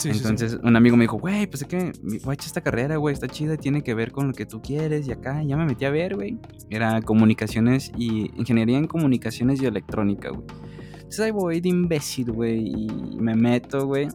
Entonces 0.05 0.59
un 0.63 0.77
amigo 0.77 0.99
me 0.99 1.05
dijo, 1.05 1.17
güey, 1.17 1.47
pues 1.47 1.63
es 1.63 1.69
que 1.69 1.93
voy 2.23 2.33
a 2.33 2.35
echar 2.35 2.47
esta 2.47 2.61
carrera, 2.61 2.99
güey, 2.99 3.15
está 3.15 3.27
chida, 3.27 3.57
tiene 3.57 3.83
que 3.83 3.95
ver 3.95 4.13
con 4.13 4.29
lo 4.29 4.35
que 4.35 4.45
tú 4.45 4.61
quieres 4.61 5.09
y 5.09 5.13
acá 5.13 5.43
ya 5.43 5.57
me 5.57 5.65
metí 5.65 5.87
a 5.87 5.91
ver, 5.91 6.15
güey. 6.15 6.39
Era 6.69 7.01
comunicaciones 7.01 7.91
y 7.97 8.31
ingeniería 8.39 8.77
en 8.77 8.87
comunicaciones 8.87 9.63
y 9.63 9.65
electrónica, 9.65 10.29
güey. 10.29 10.45
Entonces 10.93 11.21
ahí 11.21 11.31
voy 11.31 11.63
de 11.63 11.71
imbécil, 11.71 12.33
güey, 12.33 12.69
y 12.69 13.19
me 13.19 13.35
meto, 13.35 13.87
güey. 13.87 14.09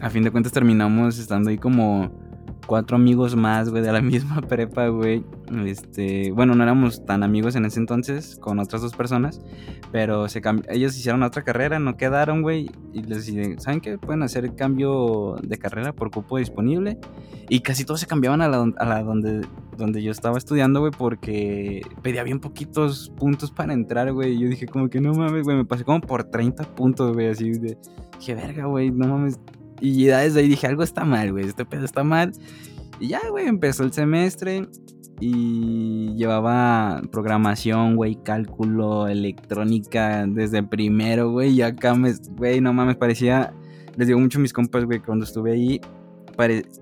A 0.00 0.10
fin 0.10 0.24
de 0.24 0.32
cuentas 0.32 0.52
terminamos 0.52 1.16
estando 1.20 1.50
ahí 1.50 1.58
como 1.58 2.23
cuatro 2.66 2.96
amigos 2.96 3.36
más, 3.36 3.70
güey, 3.70 3.82
de 3.82 3.92
la 3.92 4.00
misma 4.02 4.40
prepa, 4.40 4.88
güey. 4.88 5.24
Este, 5.64 6.32
bueno, 6.32 6.54
no 6.54 6.62
éramos 6.62 7.04
tan 7.04 7.22
amigos 7.22 7.54
en 7.56 7.64
ese 7.64 7.78
entonces 7.78 8.36
con 8.36 8.58
otras 8.58 8.82
dos 8.82 8.94
personas, 8.94 9.40
pero 9.92 10.28
se 10.28 10.42
ellos 10.68 10.96
hicieron 10.96 11.22
otra 11.22 11.42
carrera, 11.42 11.78
no 11.78 11.96
quedaron, 11.96 12.42
güey, 12.42 12.70
y 12.92 13.02
les 13.02 13.26
dije, 13.26 13.56
¿saben 13.58 13.80
qué? 13.80 13.98
Pueden 13.98 14.22
hacer 14.22 14.54
cambio 14.54 15.36
de 15.42 15.58
carrera 15.58 15.92
por 15.92 16.10
cupo 16.10 16.38
disponible. 16.38 16.98
Y 17.48 17.60
casi 17.60 17.84
todos 17.84 18.00
se 18.00 18.06
cambiaban 18.06 18.40
a 18.40 18.48
la, 18.48 18.62
a 18.78 18.84
la 18.86 19.02
donde, 19.02 19.46
donde 19.76 20.02
yo 20.02 20.10
estaba 20.10 20.38
estudiando, 20.38 20.80
güey, 20.80 20.92
porque 20.96 21.82
pedía 22.02 22.22
bien 22.22 22.40
poquitos 22.40 23.10
puntos 23.16 23.50
para 23.50 23.74
entrar, 23.74 24.12
güey. 24.12 24.32
Y 24.32 24.40
yo 24.40 24.48
dije, 24.48 24.66
como 24.66 24.88
que 24.88 25.00
no 25.00 25.12
mames, 25.12 25.44
güey, 25.44 25.56
me 25.56 25.64
pasé 25.64 25.84
como 25.84 26.00
por 26.00 26.24
30 26.24 26.64
puntos, 26.74 27.12
güey, 27.12 27.28
así 27.28 27.50
de, 27.50 27.76
dije, 28.18 28.34
verga, 28.34 28.64
güey, 28.66 28.90
no 28.90 29.08
mames, 29.08 29.38
y 29.80 30.06
ya 30.06 30.18
desde 30.20 30.40
ahí 30.40 30.48
dije, 30.48 30.66
algo 30.66 30.82
está 30.82 31.04
mal, 31.04 31.32
güey, 31.32 31.46
este 31.46 31.64
pedo 31.64 31.84
está 31.84 32.04
mal. 32.04 32.32
Y 33.00 33.08
ya, 33.08 33.20
güey, 33.30 33.46
empezó 33.46 33.84
el 33.84 33.92
semestre 33.92 34.68
y 35.20 36.14
llevaba 36.14 37.02
programación, 37.10 37.96
güey, 37.96 38.16
cálculo, 38.16 39.08
electrónica 39.08 40.26
desde 40.26 40.62
primero, 40.62 41.30
güey. 41.30 41.52
Y 41.52 41.62
acá, 41.62 41.94
güey, 42.36 42.60
no 42.60 42.72
mames, 42.72 42.96
parecía, 42.96 43.52
les 43.96 44.06
digo 44.06 44.20
mucho 44.20 44.38
a 44.38 44.42
mis 44.42 44.52
compas, 44.52 44.84
güey, 44.84 45.00
cuando 45.00 45.24
estuve 45.24 45.52
ahí, 45.52 45.80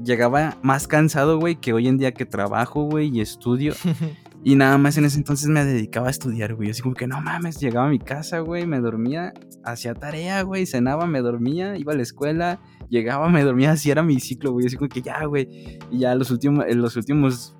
llegaba 0.03 0.57
más 0.63 0.89
cansado, 0.89 1.39
güey, 1.39 1.57
que 1.57 1.73
hoy 1.73 1.89
en 1.89 1.99
día 1.99 2.13
que 2.13 2.27
trabajo, 2.27 2.83
güey, 2.85 3.11
y 3.17 3.21
estudio. 3.21 3.75
Y 4.45 4.57
nada 4.57 4.77
más 4.77 4.99
en 4.99 5.05
ese 5.05 5.19
entonces 5.19 5.49
me 5.49 5.65
dedicaba 5.65 6.09
a 6.09 6.11
estudiar, 6.11 6.55
güey. 6.55 6.71
Así 6.71 6.83
como 6.83 6.95
que 6.95 7.07
no 7.07 7.21
mames, 7.21 7.61
llegaba 7.61 7.87
a 7.87 7.91
mi 7.91 8.01
casa, 8.01 8.41
güey, 8.41 8.67
me 8.67 8.81
dormía, 8.81 9.33
hacía 9.65 9.95
tarea, 9.95 10.43
güey, 10.43 10.67
cenaba, 10.67 11.07
me 11.07 11.21
dormía, 11.21 11.77
iba 11.77 11.93
a 11.93 11.97
la 11.97 12.03
escuela, 12.03 12.61
llegaba, 12.89 13.29
me 13.29 13.45
dormía, 13.45 13.73
así 13.73 13.91
era 13.91 14.03
mi 14.03 14.19
ciclo, 14.19 14.53
güey. 14.53 14.67
Así 14.67 14.77
como 14.77 14.89
que 14.89 15.01
ya, 15.01 15.25
güey. 15.27 15.79
Y 15.93 16.01
ya 16.01 16.15
los 16.17 16.31
últimos, 16.33 16.65
en 16.67 16.83
los 16.83 16.97
últimos 16.97 17.57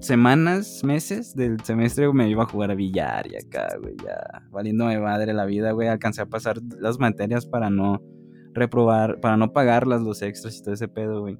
semanas, 0.00 0.82
meses 0.84 1.34
del 1.34 1.60
semestre 1.62 2.10
me 2.12 2.28
iba 2.28 2.44
a 2.44 2.46
jugar 2.46 2.70
a 2.70 2.74
billar 2.74 3.26
y 3.26 3.36
acá, 3.36 3.68
güey, 3.80 3.96
ya 4.04 4.42
valiéndome 4.50 4.98
madre 5.00 5.32
la 5.32 5.46
vida, 5.46 5.72
güey. 5.72 5.88
Alcancé 5.88 6.22
a 6.22 6.26
pasar 6.26 6.60
las 6.78 7.00
materias 7.00 7.44
para 7.44 7.70
no 7.70 8.00
reprobar, 8.54 9.20
para 9.20 9.36
no 9.36 9.52
pagarlas 9.52 10.02
los 10.02 10.22
extras 10.22 10.56
y 10.56 10.62
todo 10.62 10.74
ese 10.74 10.88
pedo, 10.88 11.20
güey. 11.22 11.38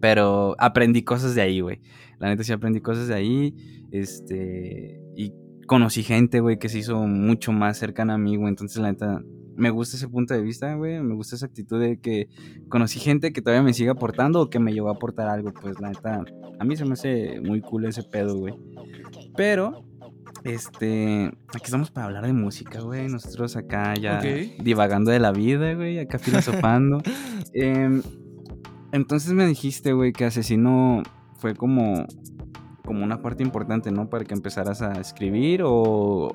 Pero 0.00 0.54
aprendí 0.58 1.02
cosas 1.02 1.34
de 1.34 1.40
ahí, 1.42 1.60
güey. 1.60 1.80
La 2.18 2.28
neta 2.28 2.44
sí 2.44 2.52
aprendí 2.52 2.80
cosas 2.80 3.08
de 3.08 3.14
ahí. 3.14 3.54
Este. 3.90 5.00
Y 5.16 5.32
conocí 5.66 6.02
gente, 6.02 6.40
güey, 6.40 6.58
que 6.58 6.68
se 6.68 6.78
hizo 6.78 6.98
mucho 7.06 7.52
más 7.52 7.78
cercana 7.78 8.14
a 8.14 8.18
mí, 8.18 8.36
güey. 8.36 8.48
Entonces, 8.48 8.80
la 8.80 8.92
neta, 8.92 9.22
me 9.56 9.70
gusta 9.70 9.96
ese 9.96 10.08
punto 10.08 10.34
de 10.34 10.42
vista, 10.42 10.74
güey. 10.74 11.00
Me 11.00 11.14
gusta 11.14 11.36
esa 11.36 11.46
actitud 11.46 11.80
de 11.80 11.98
que 11.98 12.28
conocí 12.68 12.98
gente 12.98 13.32
que 13.32 13.42
todavía 13.42 13.62
me 13.62 13.72
sigue 13.72 13.90
aportando 13.90 14.40
o 14.40 14.50
que 14.50 14.58
me 14.58 14.72
llevó 14.72 14.88
a 14.88 14.92
aportar 14.92 15.28
algo. 15.28 15.52
Pues, 15.52 15.80
la 15.80 15.88
neta, 15.88 16.24
a 16.58 16.64
mí 16.64 16.76
se 16.76 16.84
me 16.84 16.94
hace 16.94 17.40
muy 17.40 17.60
cool 17.60 17.86
ese 17.86 18.02
pedo, 18.02 18.36
güey. 18.36 18.54
Pero, 19.36 19.84
este, 20.44 21.32
aquí 21.48 21.64
estamos 21.64 21.90
para 21.90 22.06
hablar 22.06 22.26
de 22.26 22.32
música, 22.32 22.80
güey. 22.80 23.08
Nosotros 23.08 23.56
acá 23.56 23.94
ya 23.94 24.20
divagando 24.20 25.10
de 25.10 25.20
la 25.20 25.32
vida, 25.32 25.74
güey, 25.74 25.98
acá 25.98 26.18
filosofando. 26.18 27.02
eh, 27.54 28.02
entonces 28.92 29.32
me 29.32 29.46
dijiste, 29.46 29.92
güey, 29.92 30.12
que 30.12 30.24
Asesino 30.24 31.02
fue 31.44 31.54
como, 31.54 32.06
como 32.86 33.04
una 33.04 33.20
parte 33.20 33.42
importante, 33.42 33.90
¿no? 33.90 34.08
Para 34.08 34.24
que 34.24 34.32
empezaras 34.32 34.80
a 34.80 34.92
escribir 34.92 35.60
o, 35.62 36.32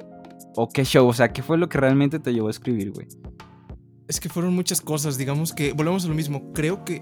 o 0.55 0.69
qué 0.71 0.85
show, 0.85 1.07
o 1.07 1.13
sea, 1.13 1.33
¿qué 1.33 1.41
fue 1.41 1.57
lo 1.57 1.67
que 1.67 1.79
realmente 1.79 2.19
te 2.19 2.31
llevó 2.31 2.47
a 2.47 2.51
escribir, 2.51 2.91
güey? 2.91 3.07
Es 4.07 4.19
que 4.19 4.29
fueron 4.29 4.53
muchas 4.53 4.81
cosas, 4.81 5.17
digamos 5.17 5.51
que, 5.51 5.73
volvemos 5.73 6.05
a 6.05 6.09
lo 6.09 6.13
mismo, 6.13 6.53
creo 6.53 6.85
que 6.85 7.01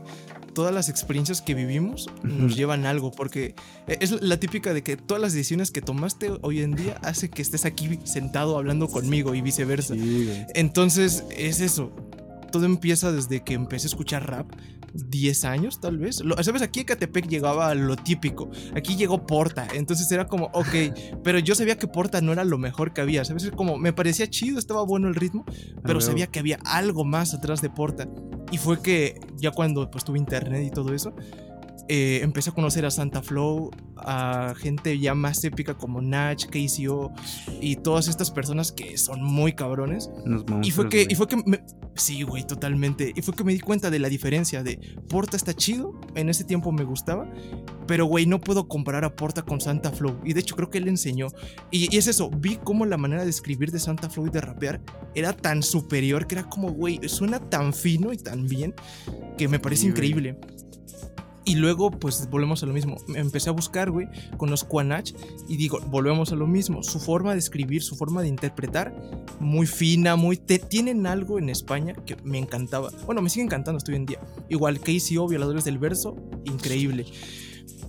todas 0.54 0.74
las 0.74 0.88
experiencias 0.88 1.42
que 1.42 1.54
vivimos 1.54 2.10
nos 2.24 2.56
llevan 2.56 2.86
a 2.86 2.92
algo, 2.92 3.12
porque 3.12 3.56
es 3.88 4.22
la 4.22 4.40
típica 4.40 4.74
de 4.74 4.84
que 4.84 4.96
todas 4.96 5.22
las 5.22 5.34
decisiones 5.34 5.72
que 5.72 5.82
tomaste 5.82 6.32
hoy 6.44 6.62
en 6.62 6.76
día 6.76 6.96
hace 7.04 7.30
que 7.30 7.42
estés 7.42 7.66
aquí 7.66 8.00
sentado 8.06 8.58
hablando 8.58 8.88
conmigo 8.88 9.36
y 9.36 9.42
viceversa. 9.42 9.96
Entonces, 10.56 11.26
es 11.36 11.60
eso 11.60 11.92
todo 12.52 12.66
empieza 12.66 13.12
desde 13.12 13.44
que 13.44 13.54
empecé 13.54 13.88
a 13.88 13.90
escuchar 13.90 14.30
rap. 14.30 14.52
10 14.94 15.46
años, 15.46 15.80
tal 15.80 15.98
vez. 15.98 16.22
¿Sabes? 16.42 16.62
Aquí 16.62 16.82
en 16.82 16.86
Catepec 16.86 17.28
llegaba 17.28 17.74
lo 17.76 17.96
típico. 17.96 18.50
Aquí 18.76 18.96
llegó 18.96 19.26
Porta. 19.26 19.68
Entonces 19.74 20.12
era 20.12 20.28
como, 20.28 20.46
ok. 20.54 20.94
Pero 21.24 21.40
yo 21.40 21.56
sabía 21.56 21.78
que 21.78 21.88
Porta 21.88 22.22
no 22.22 22.32
era 22.32 22.44
lo 22.44 22.58
mejor 22.58 22.94
que 22.94 23.02
había. 23.02 23.24
¿Sabes? 23.26 23.52
Como 23.56 23.78
me 23.78 23.94
parecía 23.94 24.30
chido, 24.30 24.60
estaba 24.60 24.84
bueno 24.84 25.08
el 25.08 25.16
ritmo. 25.16 25.46
Pero 25.84 26.02
sabía 26.02 26.28
que 26.28 26.40
había 26.40 26.60
algo 26.66 27.04
más 27.04 27.34
atrás 27.34 27.62
de 27.62 27.70
Porta. 27.70 28.08
Y 28.52 28.58
fue 28.58 28.82
que 28.82 29.20
ya 29.38 29.52
cuando 29.52 29.90
pues 29.92 30.06
tuve 30.06 30.18
internet 30.18 30.64
y 30.66 30.72
todo 30.72 30.94
eso, 30.94 31.14
eh, 31.90 32.20
empecé 32.22 32.50
a 32.50 32.54
conocer 32.54 32.86
a 32.86 32.92
Santa 32.92 33.22
Flow, 33.22 33.72
a 33.98 34.54
gente 34.58 35.00
ya 35.00 35.16
más 35.16 35.44
épica 35.44 35.76
como 35.76 36.02
Natch, 36.02 36.46
KCO 36.48 37.12
y 37.62 37.78
todas 37.78 38.08
estas 38.08 38.32
personas 38.32 38.72
que 38.72 38.98
son 38.98 39.24
muy 39.24 39.54
cabrones. 39.54 40.10
y 40.64 40.72
fue 40.72 40.90
que, 40.90 41.08
y 41.10 41.16
fue 41.16 41.28
que 41.28 41.38
me, 41.46 41.64
sí, 41.96 42.24
güey, 42.24 42.46
totalmente. 42.46 43.14
Y 43.16 43.22
fue 43.22 43.34
que 43.34 43.44
me 43.44 43.54
di 43.54 43.60
cuenta 43.60 43.90
de 43.90 44.00
la 44.00 44.10
diferencia 44.10 44.64
de 44.64 44.80
Porta 45.10 45.38
está 45.38 45.54
chido, 45.54 46.00
en 46.16 46.30
ese 46.30 46.44
tiempo 46.44 46.72
me 46.72 46.84
gustaba, 46.84 47.32
pero 47.88 48.06
güey, 48.06 48.26
no 48.26 48.42
puedo 48.42 48.68
comparar 48.68 49.06
a 49.06 49.16
Porta 49.16 49.42
con 49.42 49.62
Santa 49.62 49.92
Flow. 49.92 50.20
Y 50.26 50.34
de 50.34 50.42
hecho 50.42 50.56
creo 50.56 50.70
que 50.70 50.80
él 50.80 50.88
enseñó. 50.88 51.28
Y, 51.72 51.94
y 51.94 51.98
es 51.98 52.08
eso, 52.08 52.30
vi 52.30 52.58
cómo 52.58 52.86
la 52.86 52.98
manera 52.98 53.24
de 53.24 53.30
escribir 53.30 53.72
de 53.72 53.80
Santa 53.80 54.10
Flow 54.10 54.28
y 54.28 54.30
de 54.30 54.42
rapear 54.42 54.82
era 55.16 55.34
tan 55.34 55.64
superior 55.64 56.28
que 56.28 56.36
era 56.36 56.50
como, 56.50 56.72
güey, 56.72 57.00
suena 57.08 57.40
tan 57.40 57.74
fino 57.74 58.14
y 58.14 58.18
tan 58.18 58.48
bien 58.48 58.74
que 59.38 59.48
me 59.48 59.60
parece 59.60 59.88
increíble. 59.88 60.38
Y 61.48 61.56
luego, 61.56 61.92
pues 61.92 62.30
volvemos 62.30 62.62
a 62.62 62.66
lo 62.66 62.74
mismo. 62.74 62.98
Empecé 63.16 63.50
a 63.50 63.54
buscar, 63.54 63.90
güey, 63.90 64.10
conozco 64.36 64.82
a 64.82 64.84
Nach 64.84 65.10
y 65.48 65.56
digo, 65.56 65.80
volvemos 65.88 66.34
a 66.34 66.36
lo 66.36 66.46
mismo. 66.46 66.84
Su 66.84 67.00
forma 67.00 67.32
de 67.32 67.40
escribir, 67.40 67.82
su 67.82 67.96
forma 67.96 68.22
de 68.22 68.28
interpretar, 68.28 68.94
muy 69.40 69.66
fina, 69.66 70.18
muy. 70.18 70.36
tienen 70.36 71.08
algo 71.08 71.40
en 71.40 71.48
España 71.48 71.94
que 72.06 72.18
me 72.26 72.38
encantaba. 72.38 72.92
Bueno, 73.06 73.22
me 73.22 73.30
sigue 73.30 73.46
encantando 73.46 73.78
hasta 73.78 73.94
hoy 73.94 73.96
en 73.96 74.06
día. 74.06 74.20
Igual 74.50 74.82
KCO, 74.82 75.30
Violadores 75.30 75.64
del 75.64 75.78
Verso, 75.78 76.18
increíble. 76.44 77.06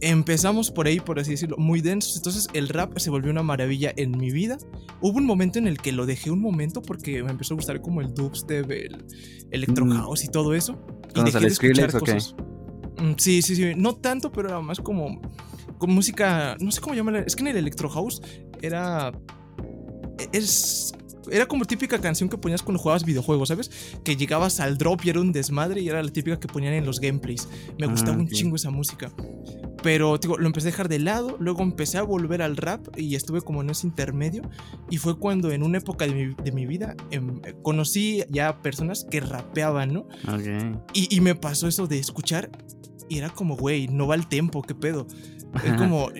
Empezamos 0.00 0.70
por 0.70 0.86
ahí, 0.86 1.00
por 1.00 1.18
así 1.18 1.32
decirlo, 1.32 1.56
muy 1.58 1.80
densos. 1.80 2.16
Entonces 2.16 2.46
el 2.52 2.68
rap 2.68 2.96
se 2.98 3.10
volvió 3.10 3.32
una 3.32 3.42
maravilla 3.42 3.92
en 3.96 4.16
mi 4.16 4.30
vida. 4.30 4.56
Hubo 5.00 5.18
un 5.18 5.26
momento 5.26 5.58
en 5.58 5.66
el 5.66 5.78
que 5.78 5.90
lo 5.90 6.06
dejé 6.06 6.30
un 6.30 6.40
momento 6.40 6.80
porque 6.80 7.24
me 7.24 7.32
empezó 7.32 7.54
a 7.54 7.56
gustar 7.56 7.80
como 7.80 8.02
el 8.02 8.14
dubstep, 8.14 8.70
el 8.70 9.04
electro 9.50 9.84
mm. 9.84 9.90
house 9.94 10.22
y 10.22 10.28
todo 10.28 10.54
eso. 10.54 10.80
Y 11.16 11.24
dejé 11.24 11.40
de 11.40 11.46
escuchar 11.48 11.90
cosas. 11.90 12.36
Sí, 13.16 13.42
sí, 13.42 13.56
sí. 13.56 13.72
No 13.76 13.96
tanto, 13.96 14.32
pero 14.32 14.48
era 14.48 14.60
más 14.60 14.80
como. 14.80 15.20
Con 15.78 15.92
música. 15.92 16.56
No 16.60 16.70
sé 16.72 16.80
cómo 16.80 16.94
llamarla. 16.94 17.20
Es 17.20 17.36
que 17.36 17.42
en 17.42 17.48
el 17.48 17.56
Electro 17.56 17.88
House 17.88 18.20
era. 18.62 19.12
Es. 20.32 20.92
Era 21.30 21.46
como 21.46 21.64
típica 21.64 22.00
canción 22.00 22.28
que 22.28 22.38
ponías 22.38 22.62
cuando 22.62 22.80
jugabas 22.80 23.04
videojuegos, 23.04 23.48
¿sabes? 23.48 23.70
Que 24.04 24.16
llegabas 24.16 24.60
al 24.60 24.78
drop 24.78 25.04
y 25.04 25.10
era 25.10 25.20
un 25.20 25.32
desmadre 25.32 25.80
y 25.80 25.88
era 25.88 26.02
la 26.02 26.10
típica 26.10 26.38
que 26.38 26.48
ponían 26.48 26.74
en 26.74 26.84
los 26.84 27.00
gameplays. 27.00 27.48
Me 27.78 27.86
ah, 27.86 27.90
gustaba 27.90 28.16
un 28.16 28.28
chingo 28.28 28.56
esa 28.56 28.70
música. 28.70 29.12
Pero 29.82 30.18
digo, 30.18 30.36
lo 30.38 30.46
empecé 30.46 30.68
a 30.68 30.70
dejar 30.72 30.88
de 30.88 30.98
lado, 30.98 31.36
luego 31.38 31.62
empecé 31.62 31.98
a 31.98 32.02
volver 32.02 32.42
al 32.42 32.56
rap 32.56 32.86
y 32.96 33.14
estuve 33.14 33.40
como 33.42 33.62
en 33.62 33.70
ese 33.70 33.86
intermedio. 33.86 34.42
Y 34.90 34.98
fue 34.98 35.18
cuando 35.18 35.52
en 35.52 35.62
una 35.62 35.78
época 35.78 36.06
de 36.06 36.14
mi, 36.14 36.34
de 36.34 36.52
mi 36.52 36.66
vida 36.66 36.96
em, 37.10 37.40
conocí 37.62 38.24
ya 38.28 38.60
personas 38.60 39.06
que 39.08 39.20
rapeaban, 39.20 39.92
¿no? 39.92 40.08
Y, 40.92 41.14
y, 41.14 41.20
me 41.20 41.34
pasó 41.34 41.68
eso 41.68 41.86
de 41.86 41.98
escuchar 41.98 42.50
y 43.08 43.18
era 43.18 43.30
como, 43.30 43.56
güey, 43.56 43.88
no 43.88 44.06
va 44.06 44.14
el 44.14 44.26
tempo, 44.26 44.62
qué 44.62 44.74
pedo. 44.74 45.06
Es 45.64 45.72
como. 45.74 46.10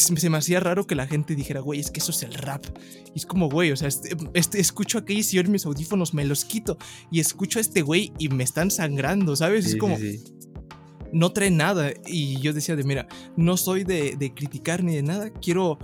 Se 0.00 0.30
me 0.30 0.38
hacía 0.38 0.60
raro 0.60 0.86
que 0.86 0.94
la 0.94 1.06
gente 1.06 1.34
dijera, 1.34 1.60
güey, 1.60 1.80
es 1.80 1.90
que 1.90 2.00
eso 2.00 2.10
es 2.10 2.22
el 2.22 2.34
rap. 2.34 2.64
Y 3.14 3.18
es 3.18 3.26
como, 3.26 3.48
güey, 3.48 3.72
o 3.72 3.76
sea, 3.76 3.88
este, 3.88 4.16
este, 4.34 4.60
escucho 4.60 4.98
a 4.98 5.04
Casey 5.04 5.38
en 5.38 5.50
mis 5.50 5.66
audífonos, 5.66 6.14
me 6.14 6.24
los 6.24 6.44
quito. 6.44 6.78
Y 7.10 7.20
escucho 7.20 7.58
a 7.58 7.62
este 7.62 7.82
güey 7.82 8.12
y 8.18 8.28
me 8.28 8.44
están 8.44 8.70
sangrando, 8.70 9.36
¿sabes? 9.36 9.66
es 9.66 9.76
como. 9.76 9.96
No 11.12 11.32
trae 11.32 11.50
nada. 11.50 11.92
Y 12.06 12.40
yo 12.40 12.52
decía 12.52 12.76
de, 12.76 12.84
mira, 12.84 13.08
no 13.36 13.56
soy 13.56 13.84
de, 13.84 14.16
de 14.16 14.32
criticar 14.32 14.84
ni 14.84 14.94
de 14.94 15.02
nada. 15.02 15.30
Quiero 15.30 15.78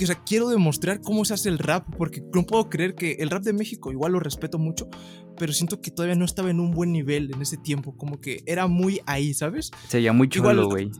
o 0.00 0.06
sea, 0.06 0.22
quiero 0.24 0.48
demostrar 0.48 1.00
cómo 1.00 1.24
se 1.24 1.34
hace 1.34 1.48
el 1.48 1.58
rap, 1.58 1.86
porque 1.98 2.22
no 2.32 2.44
puedo 2.44 2.70
creer 2.70 2.94
que 2.94 3.12
el 3.20 3.30
rap 3.30 3.42
de 3.42 3.52
México, 3.52 3.92
igual 3.92 4.12
lo 4.12 4.20
respeto 4.20 4.58
mucho, 4.58 4.88
pero 5.36 5.52
siento 5.52 5.80
que 5.80 5.90
todavía 5.90 6.14
no 6.14 6.24
estaba 6.24 6.50
en 6.50 6.60
un 6.60 6.70
buen 6.70 6.92
nivel 6.92 7.30
en 7.34 7.42
ese 7.42 7.56
tiempo, 7.56 7.96
como 7.96 8.20
que 8.20 8.42
era 8.46 8.66
muy 8.66 9.00
ahí, 9.06 9.34
¿sabes? 9.34 9.70
Sería 9.88 10.12
muy 10.12 10.28
cholo, 10.28 10.68
güey. 10.68 10.90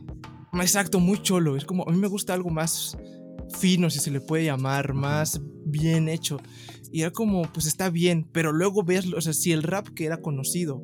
Exacto, 0.61 0.99
muy 0.99 1.21
cholo, 1.21 1.55
es 1.55 1.65
como, 1.65 1.87
a 1.87 1.91
mí 1.91 1.97
me 1.97 2.07
gusta 2.07 2.33
algo 2.33 2.49
más 2.49 2.97
fino, 3.59 3.89
si 3.89 3.99
se 3.99 4.11
le 4.11 4.21
puede 4.21 4.45
llamar, 4.45 4.93
más 4.93 5.41
bien 5.65 6.07
hecho. 6.07 6.37
Y 6.91 7.01
era 7.01 7.11
como, 7.11 7.43
pues 7.51 7.65
está 7.65 7.89
bien, 7.89 8.29
pero 8.31 8.51
luego 8.51 8.83
ves, 8.83 9.11
o 9.13 9.21
sea, 9.21 9.33
si 9.33 9.51
el 9.51 9.63
rap 9.63 9.87
que 9.89 10.05
era 10.05 10.21
conocido 10.21 10.83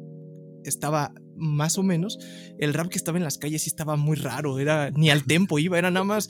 estaba 0.64 1.14
más 1.40 1.78
o 1.78 1.84
menos, 1.84 2.20
el 2.60 2.74
rap 2.74 2.90
que 2.90 2.98
estaba 2.98 3.18
en 3.18 3.24
las 3.24 3.38
calles 3.38 3.64
sí 3.64 3.70
estaba 3.70 3.96
muy 3.96 4.18
raro, 4.18 4.60
era 4.60 4.92
ni 4.92 5.10
al 5.10 5.24
tempo 5.24 5.60
iba, 5.60 5.78
era 5.78 5.92
nada 5.92 6.04
más 6.04 6.30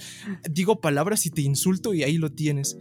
digo 0.50 0.82
palabras 0.82 1.26
y 1.26 1.30
te 1.30 1.42
insulto 1.42 1.94
y 1.94 2.04
ahí 2.04 2.18
lo 2.18 2.32
tienes. 2.32 2.78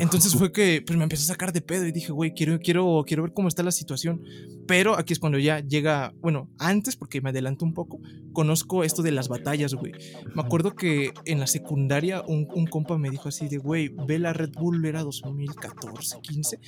Entonces 0.00 0.34
fue 0.38 0.52
que 0.52 0.82
pues 0.86 0.96
me 0.96 1.04
empezó 1.04 1.22
a 1.24 1.34
sacar 1.34 1.52
de 1.52 1.60
pedo 1.60 1.86
y 1.86 1.92
dije, 1.92 2.12
güey, 2.12 2.34
quiero, 2.34 2.58
quiero, 2.60 3.04
quiero 3.06 3.22
ver 3.22 3.32
cómo 3.32 3.48
está 3.48 3.62
la 3.62 3.72
situación. 3.72 4.22
Pero 4.66 4.96
aquí 4.96 5.12
es 5.12 5.18
cuando 5.18 5.38
ya 5.38 5.60
llega, 5.60 6.14
bueno, 6.20 6.50
antes, 6.58 6.96
porque 6.96 7.20
me 7.20 7.30
adelanto 7.30 7.64
un 7.64 7.74
poco, 7.74 8.00
conozco 8.32 8.84
esto 8.84 9.02
de 9.02 9.12
las 9.12 9.28
batallas, 9.28 9.74
güey. 9.74 9.92
Me 10.34 10.42
acuerdo 10.42 10.74
que 10.74 11.12
en 11.26 11.40
la 11.40 11.46
secundaria 11.46 12.22
un, 12.26 12.48
un 12.54 12.66
compa 12.66 12.96
me 12.98 13.10
dijo 13.10 13.28
así 13.28 13.48
de, 13.48 13.58
güey, 13.58 13.88
ve 14.06 14.18
la 14.18 14.32
Red 14.32 14.52
Bull, 14.52 14.84
era 14.84 15.02
2014, 15.02 16.20
15. 16.22 16.58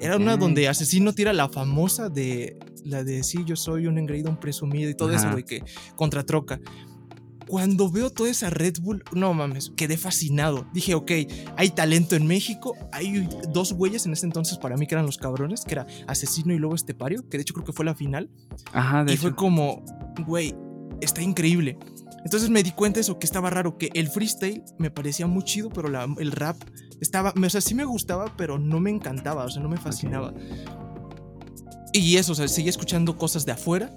Era 0.00 0.16
una 0.16 0.36
donde 0.36 0.68
Asesino 0.68 1.12
tira 1.12 1.32
la 1.32 1.48
famosa 1.48 2.08
de, 2.08 2.58
la 2.84 3.04
de, 3.04 3.22
sí, 3.22 3.44
yo 3.44 3.56
soy 3.56 3.86
un 3.86 3.98
engreído, 3.98 4.30
un 4.30 4.38
presumido 4.38 4.90
y 4.90 4.94
todo 4.94 5.12
eso, 5.12 5.30
güey, 5.30 5.44
que 5.44 5.62
contra 5.96 6.24
troca. 6.24 6.60
Cuando 7.46 7.90
veo 7.90 8.10
toda 8.10 8.30
esa 8.30 8.48
Red 8.48 8.76
Bull, 8.80 9.04
no 9.12 9.34
mames, 9.34 9.70
quedé 9.76 9.98
fascinado. 9.98 10.66
Dije, 10.72 10.94
ok, 10.94 11.10
hay 11.56 11.70
talento 11.70 12.16
en 12.16 12.26
México. 12.26 12.74
Hay 12.90 13.28
dos 13.52 13.74
güeyes 13.74 14.06
en 14.06 14.14
ese 14.14 14.24
entonces 14.24 14.56
para 14.56 14.76
mí 14.76 14.86
que 14.86 14.94
eran 14.94 15.04
los 15.04 15.18
cabrones, 15.18 15.62
que 15.64 15.74
era 15.74 15.86
Asesino 16.06 16.54
y 16.54 16.58
Lobo 16.58 16.74
Estepario, 16.74 17.28
que 17.28 17.36
de 17.36 17.42
hecho 17.42 17.52
creo 17.52 17.66
que 17.66 17.72
fue 17.72 17.84
la 17.84 17.94
final. 17.94 18.30
Ajá, 18.72 19.04
de 19.04 19.12
Y 19.12 19.16
fue 19.18 19.34
como, 19.34 19.84
güey, 20.26 20.54
está 21.02 21.20
increíble. 21.20 21.78
Entonces 22.24 22.48
me 22.48 22.62
di 22.62 22.72
cuenta 22.72 22.96
de 22.96 23.02
eso, 23.02 23.18
que 23.18 23.26
estaba 23.26 23.50
raro, 23.50 23.76
que 23.76 23.90
el 23.92 24.08
freestyle 24.08 24.62
me 24.78 24.90
parecía 24.90 25.26
muy 25.26 25.44
chido, 25.44 25.68
pero 25.68 25.88
el 26.18 26.32
rap 26.32 26.56
estaba, 27.04 27.32
o 27.36 27.50
sea, 27.50 27.60
sí 27.60 27.74
me 27.74 27.84
gustaba, 27.84 28.34
pero 28.36 28.58
no 28.58 28.80
me 28.80 28.90
encantaba, 28.90 29.44
o 29.44 29.50
sea, 29.50 29.62
no 29.62 29.68
me 29.68 29.76
fascinaba. 29.76 30.34
Y 31.92 32.16
eso, 32.16 32.32
o 32.32 32.34
sea, 32.34 32.48
seguía 32.48 32.70
escuchando 32.70 33.16
cosas 33.16 33.46
de 33.46 33.52
afuera 33.52 33.94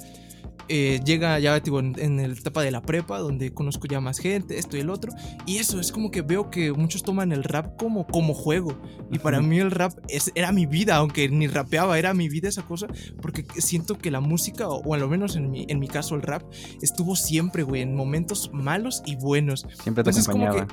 eh, 0.69 0.99
llega 1.05 1.39
ya 1.39 1.59
digo, 1.59 1.79
en, 1.79 2.17
la 2.17 2.33
etapa 2.33 2.61
de 2.61 2.71
la 2.71 2.81
prepa, 2.81 3.19
donde 3.19 3.53
conozco 3.53 3.87
ya 3.87 4.01
más 4.01 4.19
gente, 4.19 4.57
esto 4.57 4.77
y 4.77 4.81
el 4.81 4.89
otro. 4.89 5.13
Y 5.45 5.57
eso, 5.57 5.79
es 5.79 5.91
como 5.91 6.11
que 6.11 6.21
veo 6.21 6.49
que 6.49 6.71
muchos 6.73 7.03
toman 7.03 7.31
el 7.31 7.43
rap 7.43 7.77
como, 7.77 8.05
como 8.05 8.33
juego. 8.33 8.77
Y 9.11 9.19
para 9.19 9.41
mí 9.41 9.59
el 9.59 9.71
rap 9.71 9.93
es, 10.09 10.31
era 10.35 10.51
mi 10.51 10.65
vida, 10.65 10.97
aunque 10.97 11.29
ni 11.29 11.47
rapeaba, 11.47 11.97
era 11.97 12.13
mi 12.13 12.27
vida 12.29 12.49
esa 12.49 12.63
cosa. 12.63 12.87
Porque 13.21 13.45
siento 13.57 13.97
que 13.97 14.11
la 14.11 14.19
música, 14.19 14.67
o, 14.67 14.93
al 14.93 15.07
menos 15.07 15.35
en 15.35 15.51
mi, 15.51 15.65
en 15.69 15.79
mi 15.79 15.87
caso 15.87 16.15
el 16.15 16.21
rap, 16.21 16.43
estuvo 16.81 17.15
siempre, 17.15 17.63
güey, 17.63 17.81
en 17.81 17.95
momentos 17.95 18.51
malos 18.53 19.03
y 19.05 19.15
buenos. 19.15 19.65
Siempre 19.81 20.03
te 20.03 20.09
acompañaba. 20.09 20.67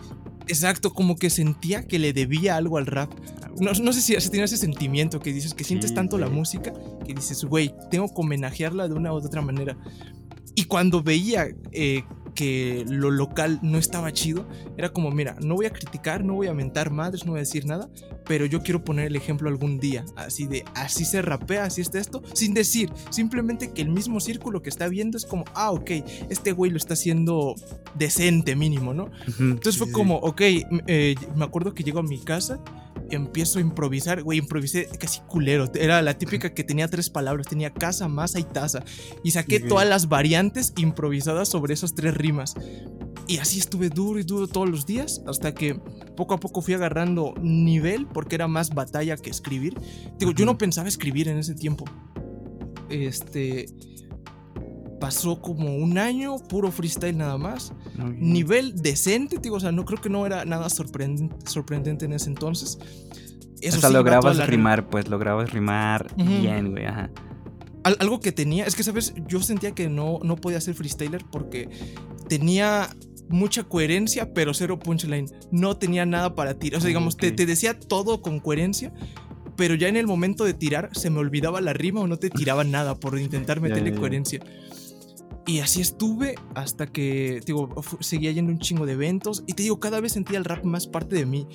Exacto, 0.47 0.93
como 0.93 1.17
que 1.17 1.31
sentía 1.31 1.87
que 1.87 1.99
le 1.99 2.13
debía 2.13 2.57
algo 2.57 2.79
al 2.79 2.87
rap. 2.87 3.11
No, 3.61 3.73
no 3.73 3.93
sé 3.93 4.01
si, 4.01 4.31
tiene 4.31 4.45
ese 4.45 4.57
sentimiento 4.57 5.21
que 5.21 5.33
dices 5.33 5.55
que 5.55 5.65
sientes 5.65 5.95
tanto 5.95 6.19
la 6.19 6.29
música 6.29 6.73
que 7.07 7.15
dices, 7.15 7.45
güey, 7.45 7.75
tengo 7.91 8.09
que 8.09 8.21
homenajearla 8.21 8.89
de 8.89 8.95
una 8.95 9.13
u 9.13 9.17
otra 9.17 9.43
manera. 9.43 9.77
Y 10.55 10.65
cuando 10.65 11.03
veía 11.03 11.49
eh, 11.73 12.05
que 12.35 12.85
lo 12.89 13.11
local 13.11 13.59
no 13.63 13.79
estaba 13.79 14.13
chido, 14.13 14.47
era 14.77 14.93
como, 14.93 15.11
mira, 15.11 15.37
no 15.41 15.55
voy 15.55 15.67
a 15.67 15.71
criticar, 15.71 16.25
no 16.25 16.35
voy 16.35 16.49
a 16.49 16.55
mentar 16.55 16.91
madres, 16.91 17.25
no 17.25 17.33
voy 17.33 17.39
a 17.39 17.43
decir 17.43 17.67
nada, 17.67 17.89
pero 18.27 18.47
yo 18.47 18.63
quiero 18.63 18.85
poner 18.85 19.07
el 19.07 19.17
ejemplo 19.17 19.49
algún 19.49 19.79
día, 19.79 20.05
así 20.17 20.47
de, 20.47 20.65
así 20.75 21.05
se 21.05 21.23
rapea, 21.23 21.65
así 21.65 21.81
está 21.81 21.99
esto, 21.99 22.23
sin 22.33 22.55
decir, 22.55 22.93
simplemente 23.11 23.73
que 23.73 23.83
el 23.83 23.89
mismo 23.89 24.21
círculo 24.21 24.63
que 24.63 24.71
está 24.71 24.89
viendo 24.89 25.17
es 25.17 25.25
como, 25.25 25.45
ah, 25.55 25.71
ok, 25.71 25.91
este 26.29 26.53
güey 26.53 26.71
lo 26.71 26.77
está 26.77 26.95
haciendo 26.95 27.55
decente 27.95 28.57
mínimo, 28.57 28.95
¿no? 28.95 29.11
Entonces 29.39 29.79
fue 29.79 29.91
como, 29.91 30.17
ok, 30.17 30.41
eh, 30.87 31.15
me 31.37 31.45
acuerdo 31.45 31.75
que 31.75 31.85
llego 31.85 32.01
a 32.01 32.03
mi 32.03 32.19
casa 32.19 32.61
empiezo 33.15 33.59
a 33.59 33.63
improvisar, 33.63 34.23
güey, 34.23 34.39
improvisé 34.39 34.89
casi 34.99 35.21
culero. 35.21 35.71
Era 35.75 36.03
la 36.03 36.19
típica 36.19 36.55
que 36.55 36.65
tenía 36.65 36.89
tres 36.89 37.11
palabras, 37.11 37.47
tenía 37.47 37.73
casa, 37.73 38.09
masa 38.09 38.41
y 38.41 38.45
taza. 38.45 38.85
Y 39.23 39.31
saqué 39.31 39.61
todas 39.61 39.89
las 39.89 40.09
variantes 40.09 40.73
improvisadas 40.77 41.49
sobre 41.49 41.75
esas 41.75 41.95
tres 41.95 42.15
rimas. 42.15 42.55
Y 43.27 43.39
así 43.39 43.59
estuve 43.59 43.89
duro 43.89 44.19
y 44.19 44.23
duro 44.23 44.47
todos 44.47 44.69
los 44.69 44.85
días, 44.85 45.23
hasta 45.27 45.55
que 45.55 45.75
poco 46.17 46.35
a 46.35 46.41
poco 46.41 46.61
fui 46.61 46.75
agarrando 46.75 47.35
nivel, 47.41 48.07
porque 48.07 48.35
era 48.35 48.49
más 48.49 48.75
batalla 48.75 49.17
que 49.17 49.31
escribir. 49.31 49.75
Digo, 50.19 50.33
yo 50.33 50.45
no 50.45 50.59
pensaba 50.59 50.89
escribir 50.89 51.29
en 51.29 51.39
ese 51.39 51.55
tiempo. 51.55 51.85
Este 52.91 53.67
pasó 55.01 55.41
como 55.41 55.77
un 55.77 55.99
año, 55.99 56.37
puro 56.39 56.71
freestyle 56.71 57.17
nada 57.17 57.39
más. 57.39 57.73
Nivel 58.17 58.75
decente, 58.77 59.39
digo, 59.39 59.57
o 59.57 59.61
sea, 59.61 59.73
no 59.73 59.85
creo 59.85 60.01
que 60.01 60.09
no 60.09 60.27
era 60.27 60.45
nada 60.45 60.69
sorprendente, 60.69 61.35
sorprendente 61.51 62.05
en 62.05 62.13
ese 62.13 62.29
entonces. 62.29 62.79
Eso 63.61 63.79
o 63.79 63.81
sea, 63.81 63.91
lograbas 63.91 64.47
rimar, 64.47 64.89
pues 64.89 65.09
lograbas 65.09 65.51
rimar 65.53 66.15
bien, 66.17 66.73
güey, 66.73 66.87
ajá. 66.87 67.11
algo 67.83 68.21
que 68.21 68.33
tenía, 68.33 68.65
es 68.65 68.75
que, 68.75 68.83
¿sabes? 68.83 69.15
Yo 69.27 69.41
sentía 69.41 69.75
que 69.75 69.89
no, 69.89 70.19
no 70.23 70.37
podía 70.37 70.61
ser 70.61 70.75
freestyler 70.75 71.25
porque 71.31 71.69
tenía 72.29 72.91
mucha 73.29 73.65
coherencia, 73.65 74.33
pero 74.35 74.55
cero 74.55 74.79
punchline. 74.79 75.27
No 75.51 75.77
tenía 75.77 76.07
nada 76.07 76.35
para 76.35 76.55
tirar. 76.55 76.79
O 76.79 76.81
sea, 76.81 76.89
digamos, 76.89 77.17
te, 77.17 77.33
te, 77.33 77.47
decía 77.47 77.79
todo 77.79 78.21
con 78.21 78.39
coherencia, 78.39 78.93
pero 79.57 79.75
ya 79.75 79.89
en 79.89 79.97
el 79.97 80.07
momento 80.07 80.45
de 80.45 80.55
tirar 80.55 80.91
se 80.93 81.11
me 81.11 81.19
olvidaba 81.19 81.61
la 81.61 81.73
rima 81.73 82.01
o 82.01 82.07
no 82.07 82.19
te 82.19 82.31
tiraba 82.31 82.65
nada 82.65 82.95
por 82.97 83.19
intentar 83.19 83.61
meterle 83.61 83.95
coherencia. 83.95 84.41
Y 85.47 85.61
así 85.61 85.83
estuve 85.83 86.37
hasta 86.55 86.87
que, 86.87 87.41
digo, 87.45 87.69
seguía 88.01 88.33
yendo 88.33 88.51
un 88.51 88.59
chingo 88.59 88.87
de 88.87 88.93
eventos. 88.93 89.45
Y 89.47 89.53
te 89.53 89.63
digo, 89.63 89.79
cada 89.79 90.01
vez 90.01 90.13
sentía 90.13 90.39
el 90.39 90.45
rap 90.45 90.65
más 90.65 90.87
parte 90.87 91.17
de 91.17 91.27
mí. 91.27 91.47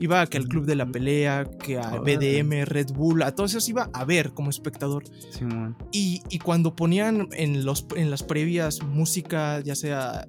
Iba 0.00 0.26
que 0.26 0.36
al 0.36 0.46
Club 0.46 0.66
de 0.66 0.76
la 0.76 0.86
Pelea, 0.86 1.44
que 1.58 1.78
a 1.78 1.98
BDM, 1.98 2.64
Red 2.64 2.92
Bull, 2.92 3.22
a 3.22 3.34
todos 3.34 3.52
esos 3.52 3.68
iba 3.68 3.90
a 3.92 4.04
ver 4.04 4.32
como 4.32 4.50
espectador. 4.50 5.04
y, 5.92 6.22
y, 6.28 6.38
cuando 6.38 6.76
ponían 6.76 7.28
en, 7.32 7.64
los, 7.64 7.86
en 7.96 8.10
las 8.10 8.22
previas 8.22 8.82
música, 8.82 9.60
ya 9.60 9.74
sea 9.74 10.26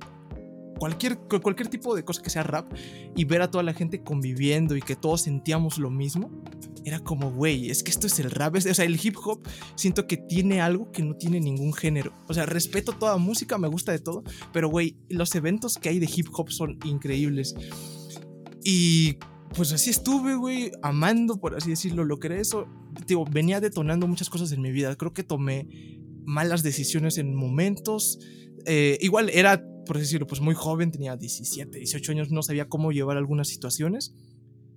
cualquier, 0.80 1.20
cualquier 1.20 1.68
tipo 1.68 1.96
de 1.96 2.04
cosa 2.04 2.22
que 2.22 2.30
sea 2.30 2.44
rap 2.44 2.74
y 3.16 3.26
ver 3.26 3.42
a 3.42 3.52
toda 3.52 3.64
la 3.64 3.74
gente 3.74 4.02
conviviendo 4.02 4.76
y 4.76 4.82
que 4.82 4.96
todos 4.96 5.22
sentíamos 5.22 5.78
lo 5.78 5.90
mismo, 5.90 6.32
era 6.86 7.00
como, 7.00 7.32
güey, 7.32 7.70
es 7.70 7.84
que 7.84 7.92
esto 7.92 8.08
es 8.08 8.18
el 8.20 8.32
rap. 8.32 8.56
o 8.56 8.62
sea, 8.62 8.86
el 8.86 9.00
hip 9.02 9.16
hop 9.24 9.42
siento 9.76 10.08
que 10.08 10.18
tiene 10.18 10.62
algo 10.62 10.92
que 10.92 11.04
no 11.04 11.16
tiene 11.16 11.40
ningún 11.40 11.74
género. 11.74 12.14
O 12.28 12.34
sea, 12.34 12.46
respeto 12.46 12.94
toda 12.94 13.18
música, 13.18 13.58
me 13.58 13.68
gusta 13.68 13.92
de 13.92 14.00
todo, 14.00 14.24
pero, 14.54 14.70
güey, 14.70 14.98
los 15.10 15.36
eventos 15.36 15.78
que 15.78 15.90
hay 15.90 16.00
de 16.00 16.10
hip 16.14 16.28
hop 16.34 16.50
son 16.50 16.80
increíbles. 16.86 17.56
Y 18.64 19.18
pues 19.56 19.74
así 19.74 19.90
estuve, 19.90 20.36
güey, 20.36 20.72
amando, 20.82 21.40
por 21.40 21.56
así 21.56 21.72
decirlo, 21.72 22.06
lo 22.06 22.20
que 22.20 22.28
era 22.28 22.40
eso. 22.40 22.68
Digo, 23.06 23.26
venía 23.26 23.60
detonando 23.60 24.08
muchas 24.08 24.30
cosas 24.30 24.52
en 24.52 24.62
mi 24.62 24.72
vida. 24.72 24.96
Creo 24.96 25.14
que 25.14 25.24
tomé 25.24 25.68
malas 26.26 26.64
decisiones 26.64 27.18
en 27.18 27.36
momentos. 27.36 28.20
Eh, 28.66 28.98
igual 29.02 29.30
era 29.30 29.64
por 29.90 29.98
decirlo, 29.98 30.28
pues 30.28 30.40
muy 30.40 30.54
joven, 30.54 30.92
tenía 30.92 31.18
17, 31.18 31.80
18 31.80 32.12
años, 32.12 32.30
no 32.30 32.44
sabía 32.44 32.70
cómo 32.70 32.92
llevar 32.92 33.18
algunas 33.18 33.48
situaciones. 33.48 34.14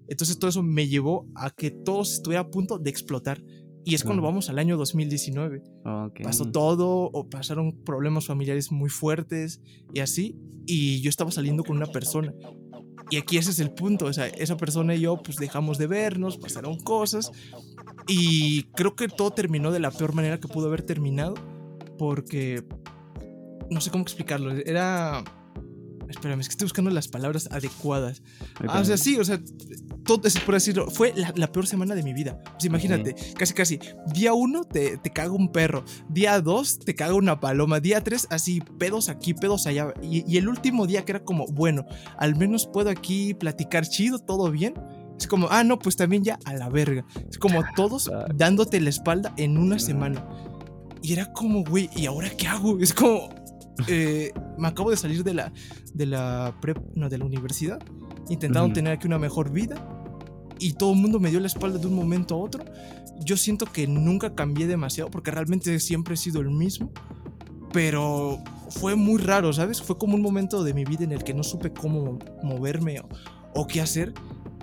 Entonces 0.09 0.39
todo 0.39 0.49
eso 0.49 0.63
me 0.63 0.89
llevó 0.89 1.29
a 1.35 1.51
que 1.51 1.71
todo 1.71 2.01
estuviera 2.01 2.41
a 2.41 2.51
punto 2.51 2.79
de 2.79 2.89
explotar. 2.89 3.45
Y 3.85 3.95
es 3.95 4.05
cuando 4.05 4.23
vamos 4.23 4.49
al 4.49 4.59
año 4.59 4.79
2019. 4.79 5.65
Pasó 6.23 6.51
todo, 6.51 7.11
o 7.13 7.29
pasaron 7.29 7.85
problemas 7.85 8.25
familiares 8.25 8.73
muy 8.73 8.89
fuertes 8.89 9.61
y 9.93 10.01
así. 10.01 10.35
Y 10.65 11.03
yo 11.03 11.11
estaba 11.11 11.31
saliendo 11.31 11.63
con 11.63 11.77
una 11.77 11.89
persona. 11.89 12.33
Y 13.11 13.19
aquí 13.19 13.37
ese 13.37 13.51
es 13.51 13.61
el 13.61 13.75
punto. 13.75 14.07
O 14.07 14.13
sea, 14.15 14.29
esa 14.29 14.57
persona 14.57 14.95
y 14.95 15.01
yo 15.01 15.23
pues 15.23 15.37
dejamos 15.37 15.77
de 15.77 15.89
vernos, 15.89 16.39
pasaron 16.39 16.79
cosas. 16.79 17.31
Y 18.09 18.63
creo 18.75 18.97
que 18.97 19.09
todo 19.09 19.33
terminó 19.33 19.73
de 19.73 19.81
la 19.81 19.91
peor 19.91 20.15
manera 20.15 20.41
que 20.41 20.49
pudo 20.49 20.69
haber 20.69 20.81
terminado. 20.81 21.35
Porque 21.99 22.65
no 23.71 23.81
sé 23.81 23.91
cómo 23.91 24.03
explicarlo. 24.03 24.53
Era. 24.53 25.23
Espérame, 26.09 26.41
es 26.41 26.49
que 26.49 26.53
estoy 26.53 26.67
buscando 26.67 26.91
las 26.91 27.09
palabras 27.09 27.49
adecuadas. 27.51 28.23
Ah, 28.69 28.81
o 28.81 28.85
sea, 28.85 28.99
sí, 28.99 29.19
o 29.19 29.25
sea, 29.25 29.41
todo 30.05 30.29
es 30.29 30.39
por 30.41 30.55
decirlo. 30.55 30.91
Fue 30.91 31.15
la, 31.15 31.51
peor 31.51 31.67
semana 31.67 31.95
de 31.95 32.03
mi 32.03 32.13
vida. 32.13 32.39
Pues 32.53 32.67
imagínate, 32.67 33.15
casi, 33.39 33.55
casi. 33.55 33.81
Día 34.13 34.35
uno 34.35 34.65
te, 34.65 34.99
te 34.99 35.11
caga 35.11 35.33
un 35.33 35.51
perro. 35.51 35.85
Día 36.11 36.39
dos 36.41 36.79
te 36.79 36.95
caga 36.95 37.15
una 37.15 37.41
paloma. 37.41 37.81
Día 37.81 38.03
tres, 38.03 38.27
así, 38.31 38.61
pedos 38.79 39.09
aquí, 39.09 39.33
pedos 39.33 39.67
allá. 39.67 39.95
Y, 40.03 40.31
y 40.31 40.37
el 40.37 40.49
último 40.49 40.87
día 40.87 41.05
que 41.05 41.13
era 41.13 41.25
como, 41.25 41.47
bueno, 41.47 41.87
al 42.19 42.37
menos 42.37 42.67
puedo 42.67 42.91
aquí 42.91 43.33
platicar 43.33 43.87
chido, 43.87 44.19
todo 44.19 44.51
bien. 44.51 44.75
Es 45.19 45.29
como, 45.29 45.49
ah, 45.51 45.63
no, 45.63 45.79
pues 45.79 45.97
también 45.97 46.25
ya 46.25 46.39
a 46.45 46.53
la 46.55 46.69
verga. 46.69 47.05
Es 47.31 47.39
como 47.39 47.63
todos 47.77 48.11
dándote 48.35 48.81
la 48.81 48.91
espalda 48.91 49.33
en 49.37 49.57
una 49.57 49.79
semana. 49.79 50.27
Y 51.03 51.13
era 51.13 51.33
como, 51.33 51.65
güey, 51.65 51.91
¿y 51.97 52.07
ahora 52.07 52.31
qué 52.31 52.47
hago? 52.47 52.79
Es 52.79 52.93
como, 52.93 53.29
eh, 53.89 54.33
me 54.59 54.69
acabo 54.69 54.91
de 54.91 54.97
salir 54.97 55.25
de 55.25 55.35
la, 55.35 55.53
de 55.95 56.07
la 56.07 56.55
no, 56.95 57.09
de 57.09 57.19
la 57.19 57.25
universidad, 57.25 57.81
intentando 58.29 58.73
tener 58.73 58.93
aquí 58.93 59.07
una 59.07 59.19
mejor 59.19 59.51
vida 59.51 59.77
y 60.59 60.75
todo 60.75 60.93
el 60.93 60.99
mundo 60.99 61.19
me 61.19 61.31
dio 61.31 61.41
la 61.41 61.49
espalda 61.49 61.79
de 61.79 61.87
un 61.87 61.95
momento 61.95 62.35
a 62.35 62.39
otro. 62.39 62.65
Yo 63.25 63.37
siento 63.37 63.67
que 63.67 63.87
nunca 63.87 64.35
cambié 64.35 64.67
demasiado 64.67 65.11
porque 65.11 65.31
realmente 65.31 65.79
siempre 65.81 66.15
he 66.15 66.17
sido 66.17 66.41
el 66.41 66.51
mismo, 66.51 66.93
pero 67.73 68.39
fue 68.71 68.95
muy 68.95 69.21
raro, 69.21 69.53
¿sabes? 69.53 69.83
Fue 69.83 69.99
como 69.99 70.15
un 70.15 70.23
momento 70.23 70.63
de 70.63 70.75
mi 70.75 70.85
vida 70.85 71.05
en 71.05 71.13
el 71.13 71.25
que 71.25 71.35
no 71.35 71.43
supe 71.43 71.73
cómo 71.73 72.19
moverme 72.43 73.01
o, 73.01 73.09
o 73.55 73.67
qué 73.67 73.81
hacer. 73.81 74.15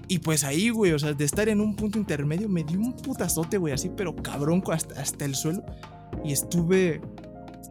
Y 0.07 0.19
pues 0.19 0.43
ahí, 0.43 0.69
güey, 0.69 0.91
o 0.93 0.99
sea, 0.99 1.13
de 1.13 1.23
estar 1.23 1.49
en 1.49 1.61
un 1.61 1.75
punto 1.75 1.99
intermedio, 1.99 2.49
me 2.49 2.63
dio 2.63 2.79
un 2.79 2.93
putazote, 2.93 3.57
güey, 3.57 3.73
así, 3.73 3.91
pero 3.95 4.15
cabrón 4.15 4.63
hasta, 4.71 4.99
hasta 4.99 5.25
el 5.25 5.35
suelo. 5.35 5.63
Y 6.25 6.31
estuve 6.31 6.99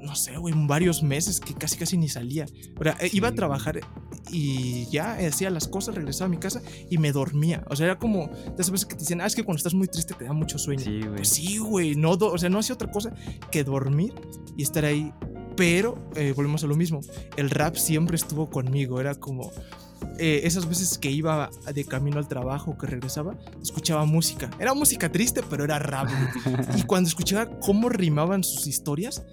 no 0.00 0.14
sé, 0.14 0.36
güey, 0.36 0.54
varios 0.66 1.02
meses 1.02 1.40
que 1.40 1.54
casi 1.54 1.76
casi 1.76 1.96
ni 1.96 2.08
salía. 2.08 2.46
O 2.78 2.82
sea, 2.82 2.96
eh, 3.00 3.10
iba 3.12 3.28
a 3.28 3.32
trabajar 3.32 3.80
y 4.30 4.86
ya 4.90 5.14
hacía 5.14 5.50
las 5.50 5.68
cosas, 5.68 5.94
regresaba 5.94 6.26
a 6.26 6.30
mi 6.30 6.38
casa 6.38 6.62
y 6.90 6.98
me 6.98 7.12
dormía. 7.12 7.64
O 7.68 7.76
sea, 7.76 7.86
era 7.86 7.98
como 7.98 8.28
de 8.28 8.54
esas 8.54 8.70
veces 8.70 8.86
que 8.86 8.94
te 8.94 9.00
dicen, 9.00 9.20
ah, 9.20 9.26
es 9.26 9.34
que 9.34 9.42
cuando 9.42 9.58
estás 9.58 9.74
muy 9.74 9.88
triste 9.88 10.14
te 10.14 10.24
da 10.24 10.32
mucho 10.32 10.58
sueño. 10.58 10.84
Sí, 10.84 11.00
güey. 11.00 11.16
Pues 11.16 11.28
sí, 11.28 11.58
güey, 11.58 11.96
no, 11.96 12.12
o 12.12 12.38
sea, 12.38 12.48
no 12.48 12.58
hacía 12.58 12.74
otra 12.74 12.90
cosa 12.90 13.12
que 13.50 13.64
dormir 13.64 14.14
y 14.56 14.62
estar 14.62 14.84
ahí. 14.84 15.12
Pero 15.56 16.10
eh, 16.14 16.32
volvemos 16.36 16.62
a 16.62 16.68
lo 16.68 16.76
mismo. 16.76 17.00
El 17.36 17.50
rap 17.50 17.74
siempre 17.74 18.14
estuvo 18.14 18.48
conmigo. 18.48 19.00
Era 19.00 19.16
como 19.16 19.50
eh, 20.18 20.42
esas 20.44 20.68
veces 20.68 20.98
que 20.98 21.10
iba 21.10 21.50
de 21.72 21.84
camino 21.84 22.18
al 22.18 22.28
trabajo, 22.28 22.76
que 22.78 22.86
regresaba, 22.86 23.36
escuchaba 23.60 24.04
música. 24.04 24.50
Era 24.58 24.74
música 24.74 25.10
triste, 25.10 25.42
pero 25.48 25.64
era 25.64 25.78
rap. 25.78 26.08
y 26.76 26.82
cuando 26.82 27.08
escuchaba 27.08 27.58
cómo 27.60 27.88
rimaban 27.88 28.44
sus 28.44 28.66
historias, 28.66 29.24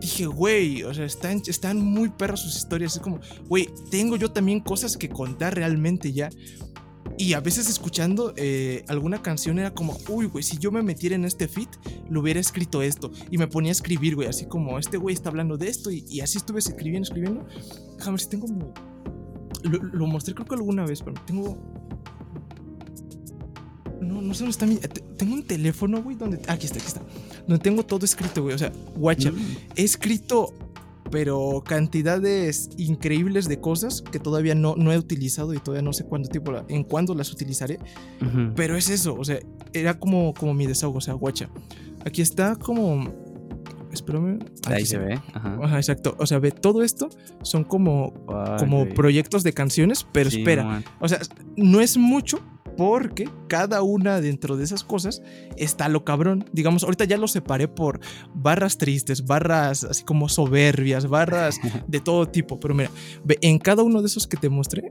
dije, 0.00 0.26
güey, 0.26 0.82
o 0.82 0.92
sea, 0.92 1.04
están, 1.04 1.42
están 1.46 1.80
muy 1.80 2.10
perros 2.10 2.40
sus 2.40 2.56
historias. 2.56 2.96
Es 2.96 3.02
como, 3.02 3.20
güey, 3.48 3.68
tengo 3.90 4.16
yo 4.16 4.30
también 4.30 4.60
cosas 4.60 4.96
que 4.96 5.08
contar 5.08 5.54
realmente 5.54 6.12
ya. 6.12 6.30
Y 7.18 7.34
a 7.34 7.40
veces 7.40 7.68
escuchando 7.68 8.32
eh, 8.36 8.84
alguna 8.88 9.22
canción 9.22 9.58
era 9.58 9.72
como, 9.72 9.96
uy, 10.08 10.26
güey, 10.26 10.42
si 10.42 10.58
yo 10.58 10.70
me 10.72 10.82
metiera 10.82 11.14
en 11.14 11.24
este 11.24 11.46
fit, 11.46 11.68
lo 12.08 12.20
hubiera 12.20 12.40
escrito 12.40 12.82
esto. 12.82 13.12
Y 13.30 13.38
me 13.38 13.46
ponía 13.46 13.70
a 13.70 13.72
escribir, 13.72 14.16
güey, 14.16 14.28
así 14.28 14.46
como, 14.46 14.78
este 14.78 14.96
güey 14.96 15.14
está 15.14 15.28
hablando 15.28 15.56
de 15.56 15.68
esto. 15.68 15.90
Y, 15.90 16.20
así 16.20 16.38
estuve 16.38 16.58
escribiendo, 16.58 17.06
escribiendo. 17.06 17.46
Déjame 17.96 18.12
ver 18.12 18.20
si 18.20 18.28
tengo... 18.28 18.46
Lo, 19.62 19.78
lo 19.78 20.06
mostré 20.06 20.34
creo 20.34 20.46
que 20.46 20.56
alguna 20.56 20.84
vez, 20.84 21.02
pero 21.02 21.14
tengo 21.24 21.81
no, 24.02 24.20
no 24.20 24.34
sé 24.34 24.40
dónde 24.40 24.50
está 24.50 24.66
mi. 24.66 24.76
Tengo 25.16 25.34
un 25.34 25.42
teléfono, 25.42 26.02
güey, 26.02 26.16
donde. 26.16 26.38
Aquí 26.48 26.66
está, 26.66 26.78
aquí 26.78 26.88
está. 26.88 27.02
Donde 27.46 27.62
tengo 27.62 27.84
todo 27.84 28.04
escrito, 28.04 28.42
güey. 28.42 28.54
O 28.54 28.58
sea, 28.58 28.72
guacha. 28.96 29.30
Mm. 29.30 29.56
He 29.76 29.82
escrito, 29.82 30.52
pero 31.10 31.62
cantidades 31.64 32.70
increíbles 32.76 33.48
de 33.48 33.60
cosas 33.60 34.02
que 34.02 34.18
todavía 34.18 34.54
no, 34.54 34.74
no 34.76 34.92
he 34.92 34.98
utilizado 34.98 35.54
y 35.54 35.58
todavía 35.58 35.82
no 35.82 35.92
sé 35.92 36.04
cuándo 36.04 36.28
tipo, 36.28 36.52
en 36.68 36.84
cuándo 36.84 37.14
las 37.14 37.30
utilizaré. 37.32 37.78
Pero 38.56 38.76
es 38.76 38.88
eso, 38.88 39.14
o 39.14 39.24
sea, 39.24 39.38
era 39.72 39.98
como, 39.98 40.34
como 40.34 40.54
mi 40.54 40.66
desahogo, 40.66 40.98
o 40.98 41.02
sea, 41.02 41.14
guacha. 41.14 41.48
Aquí 42.04 42.22
está 42.22 42.56
como. 42.56 43.12
Espérame. 43.92 44.38
Ahí 44.66 44.86
se, 44.86 44.96
ve. 44.96 45.20
Ajá. 45.34 45.76
exacto. 45.76 46.16
O 46.18 46.26
sea, 46.26 46.38
ve, 46.38 46.50
todo 46.50 46.82
esto 46.82 47.10
son 47.42 47.64
como, 47.64 48.14
como 48.58 48.88
proyectos 48.88 49.42
de 49.42 49.52
canciones, 49.52 50.06
pero 50.12 50.30
espera. 50.30 50.82
O 50.98 51.08
sea, 51.08 51.20
no 51.56 51.80
es 51.82 51.98
mucho, 51.98 52.40
porque 52.76 53.28
cada 53.48 53.82
una 53.82 54.20
dentro 54.20 54.56
de 54.56 54.64
esas 54.64 54.84
cosas 54.84 55.22
está 55.56 55.88
lo 55.88 56.04
cabrón. 56.04 56.44
Digamos, 56.52 56.84
ahorita 56.84 57.04
ya 57.04 57.16
lo 57.16 57.28
separé 57.28 57.68
por 57.68 58.00
barras 58.34 58.78
tristes, 58.78 59.26
barras 59.26 59.84
así 59.84 60.04
como 60.04 60.28
soberbias, 60.28 61.06
barras 61.06 61.56
de 61.86 62.00
todo 62.00 62.28
tipo. 62.28 62.58
Pero 62.60 62.74
mira, 62.74 62.90
en 63.40 63.58
cada 63.58 63.82
uno 63.82 64.00
de 64.00 64.06
esos 64.06 64.26
que 64.26 64.36
te 64.36 64.48
mostré, 64.48 64.88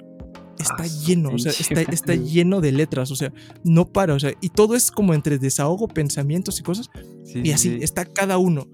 está 0.62 0.84
ah, 0.84 0.88
lleno, 1.06 1.30
o 1.30 1.40
sea, 1.40 1.52
está, 1.52 2.16
lleno 2.16 2.62
de 2.62 2.72
letras, 2.72 3.12
o 3.12 3.16
sea, 3.16 3.34
no 3.64 3.88
para, 3.88 4.14
o 4.14 4.20
sea, 4.20 4.34
y 4.42 4.50
todo 4.50 4.76
es 4.76 4.92
como 4.92 5.14
entre 5.14 5.40
desahogo, 5.40 5.88
pensamientos 5.88 6.60
y 6.60 6.64
cosas, 6.64 6.90
y 7.26 7.52
así, 7.52 7.80
está 7.82 8.06
cada 8.06 8.38
uno. 8.38 8.68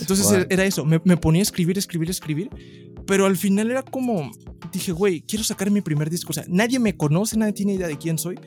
Entonces 0.00 0.46
era 0.50 0.64
eso, 0.64 0.84
me, 0.84 1.00
me, 1.04 1.16
ponía 1.16 1.40
a 1.40 1.44
escribir, 1.44 1.78
escribir, 1.78 2.10
escribir, 2.10 2.50
pero 3.08 3.24
al 3.24 3.38
final 3.38 3.70
era 3.70 3.82
como, 3.82 4.30
dije, 4.70 4.92
güey, 4.92 5.22
quiero 5.22 5.42
sacar 5.42 5.70
mi 5.70 5.80
primer 5.80 6.10
disco. 6.10 6.28
O 6.28 6.34
sea, 6.34 6.44
nadie 6.46 6.78
me 6.78 6.94
conoce, 6.94 7.38
nadie 7.38 7.54
tiene 7.54 7.72
idea 7.72 7.88
de 7.88 7.96
quién 7.96 8.18
soy. 8.18 8.38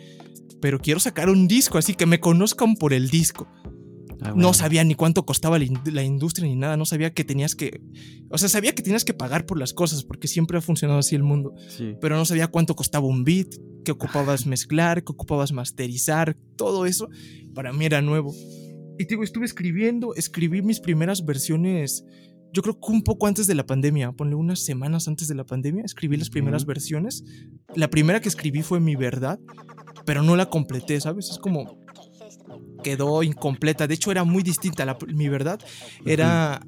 Pero 0.61 0.79
quiero 0.79 0.99
sacar 0.99 1.31
un 1.31 1.47
disco, 1.47 1.79
así 1.79 1.95
que 1.95 2.05
me 2.05 2.19
conozcan 2.19 2.75
por 2.75 2.93
el 2.93 3.09
disco. 3.09 3.47
Ah, 4.21 4.33
no 4.35 4.53
sabía 4.53 4.83
ni 4.83 4.93
cuánto 4.93 5.25
costaba 5.25 5.57
la, 5.57 6.03
industria 6.03 6.47
ni 6.47 6.55
nada. 6.55 6.77
No 6.77 6.85
sabía 6.85 7.11
que 7.11 7.23
tenías 7.23 7.55
que. 7.55 7.81
O 8.29 8.37
sea, 8.37 8.49
sabía 8.49 8.75
que 8.75 8.83
tenías 8.83 9.03
que 9.03 9.15
pagar 9.15 9.47
por 9.47 9.57
las 9.57 9.73
cosas, 9.73 10.03
porque 10.03 10.27
siempre 10.27 10.59
ha 10.59 10.61
funcionado 10.61 10.99
así 10.99 11.15
el 11.15 11.23
mundo. 11.23 11.55
Pero 11.99 12.15
no 12.15 12.23
sabía 12.25 12.45
cuánto 12.45 12.75
costaba 12.75 13.07
un 13.07 13.23
beat, 13.23 13.55
qué 13.83 13.93
ocupabas 13.93 14.45
mezclar, 14.45 15.03
qué 15.03 15.11
ocupabas 15.11 15.51
masterizar. 15.53 16.37
Todo 16.55 16.85
eso 16.85 17.09
para 17.55 17.73
mí 17.73 17.85
era 17.85 18.03
nuevo. 18.03 18.31
Y 18.99 19.05
digo, 19.05 19.23
estuve 19.23 19.45
escribiendo, 19.45 20.13
escribí 20.13 20.61
mis 20.61 20.79
primeras 20.79 21.25
versiones 21.25 22.05
yo 22.53 22.61
creo 22.61 22.79
que 22.79 22.91
un 22.91 23.03
poco 23.03 23.27
antes 23.27 23.47
de 23.47 23.55
la 23.55 23.65
pandemia, 23.65 24.11
ponle 24.11 24.35
unas 24.35 24.59
semanas 24.59 25.07
antes 25.07 25.27
de 25.27 25.35
la 25.35 25.45
pandemia, 25.45 25.83
escribí 25.83 26.17
las 26.17 26.29
primeras 26.29 26.65
versiones. 26.65 27.23
La 27.75 27.89
primera 27.89 28.19
que 28.19 28.29
escribí 28.29 28.61
fue 28.61 28.79
Mi 28.79 28.95
Verdad, 28.95 29.39
pero 30.05 30.23
no 30.23 30.35
la 30.35 30.49
completé, 30.49 30.99
¿sabes? 30.99 31.29
Es 31.29 31.37
como... 31.37 31.79
quedó 32.83 33.23
incompleta. 33.23 33.87
De 33.87 33.93
hecho, 33.93 34.11
era 34.11 34.23
muy 34.23 34.43
distinta. 34.43 34.85
La, 34.85 34.97
mi 35.07 35.29
verdad 35.29 35.59
era 36.05 36.61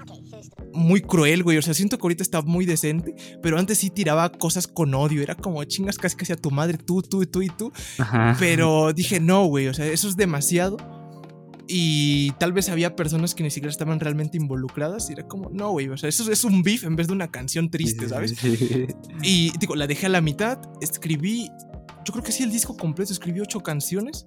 muy 0.71 1.01
cruel, 1.01 1.43
güey. 1.43 1.57
O 1.57 1.61
sea, 1.61 1.73
siento 1.73 1.97
que 1.97 2.03
ahorita 2.03 2.23
está 2.23 2.41
muy 2.41 2.65
decente, 2.65 3.15
pero 3.41 3.57
antes 3.57 3.79
sí 3.79 3.89
tiraba 3.89 4.31
cosas 4.31 4.67
con 4.67 4.93
odio. 4.93 5.21
Era 5.21 5.35
como 5.35 5.63
chingas 5.63 5.97
casi 5.97 6.15
casi 6.15 6.33
a 6.33 6.37
tu 6.37 6.51
madre, 6.51 6.77
tú, 6.77 7.01
tú, 7.01 7.25
tú 7.25 7.41
y 7.41 7.49
tú. 7.49 7.71
Pero 8.39 8.93
dije, 8.93 9.19
no, 9.19 9.45
güey. 9.45 9.67
O 9.67 9.73
sea, 9.73 9.87
eso 9.87 10.07
es 10.07 10.15
demasiado. 10.15 10.77
Y 11.67 12.31
tal 12.39 12.51
vez 12.53 12.69
había 12.69 12.95
personas 12.95 13.33
que 13.33 13.43
ni 13.43 13.49
siquiera 13.49 13.71
estaban 13.71 13.99
realmente 13.99 14.37
involucradas. 14.37 15.09
Y 15.09 15.13
era 15.13 15.27
como, 15.27 15.49
no, 15.49 15.71
güey. 15.71 15.89
O 15.89 15.97
sea, 15.97 16.09
eso 16.09 16.29
es 16.31 16.43
un 16.43 16.61
beef 16.61 16.83
en 16.83 16.95
vez 16.95 17.07
de 17.07 17.13
una 17.13 17.29
canción 17.29 17.69
triste, 17.69 18.07
¿sabes? 18.09 18.35
Y 19.23 19.57
digo, 19.57 19.75
la 19.75 19.87
dejé 19.87 20.07
a 20.07 20.09
la 20.09 20.21
mitad. 20.21 20.59
Escribí, 20.81 21.49
yo 22.05 22.11
creo 22.11 22.23
que 22.23 22.31
sí, 22.31 22.43
el 22.43 22.51
disco 22.51 22.75
completo. 22.75 23.13
Escribí 23.13 23.39
ocho 23.39 23.61
canciones 23.61 24.25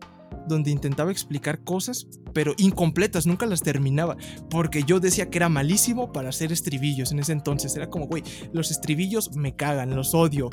donde 0.48 0.70
intentaba 0.70 1.10
explicar 1.10 1.64
cosas, 1.64 2.06
pero 2.32 2.54
incompletas, 2.58 3.26
nunca 3.26 3.46
las 3.46 3.62
terminaba, 3.62 4.16
porque 4.50 4.82
yo 4.84 5.00
decía 5.00 5.30
que 5.30 5.38
era 5.38 5.48
malísimo 5.48 6.12
para 6.12 6.28
hacer 6.28 6.52
estribillos 6.52 7.12
en 7.12 7.18
ese 7.18 7.32
entonces. 7.32 7.74
Era 7.76 7.90
como, 7.90 8.06
güey, 8.06 8.22
los 8.52 8.70
estribillos 8.70 9.34
me 9.36 9.56
cagan, 9.56 9.94
los 9.94 10.14
odio. 10.14 10.50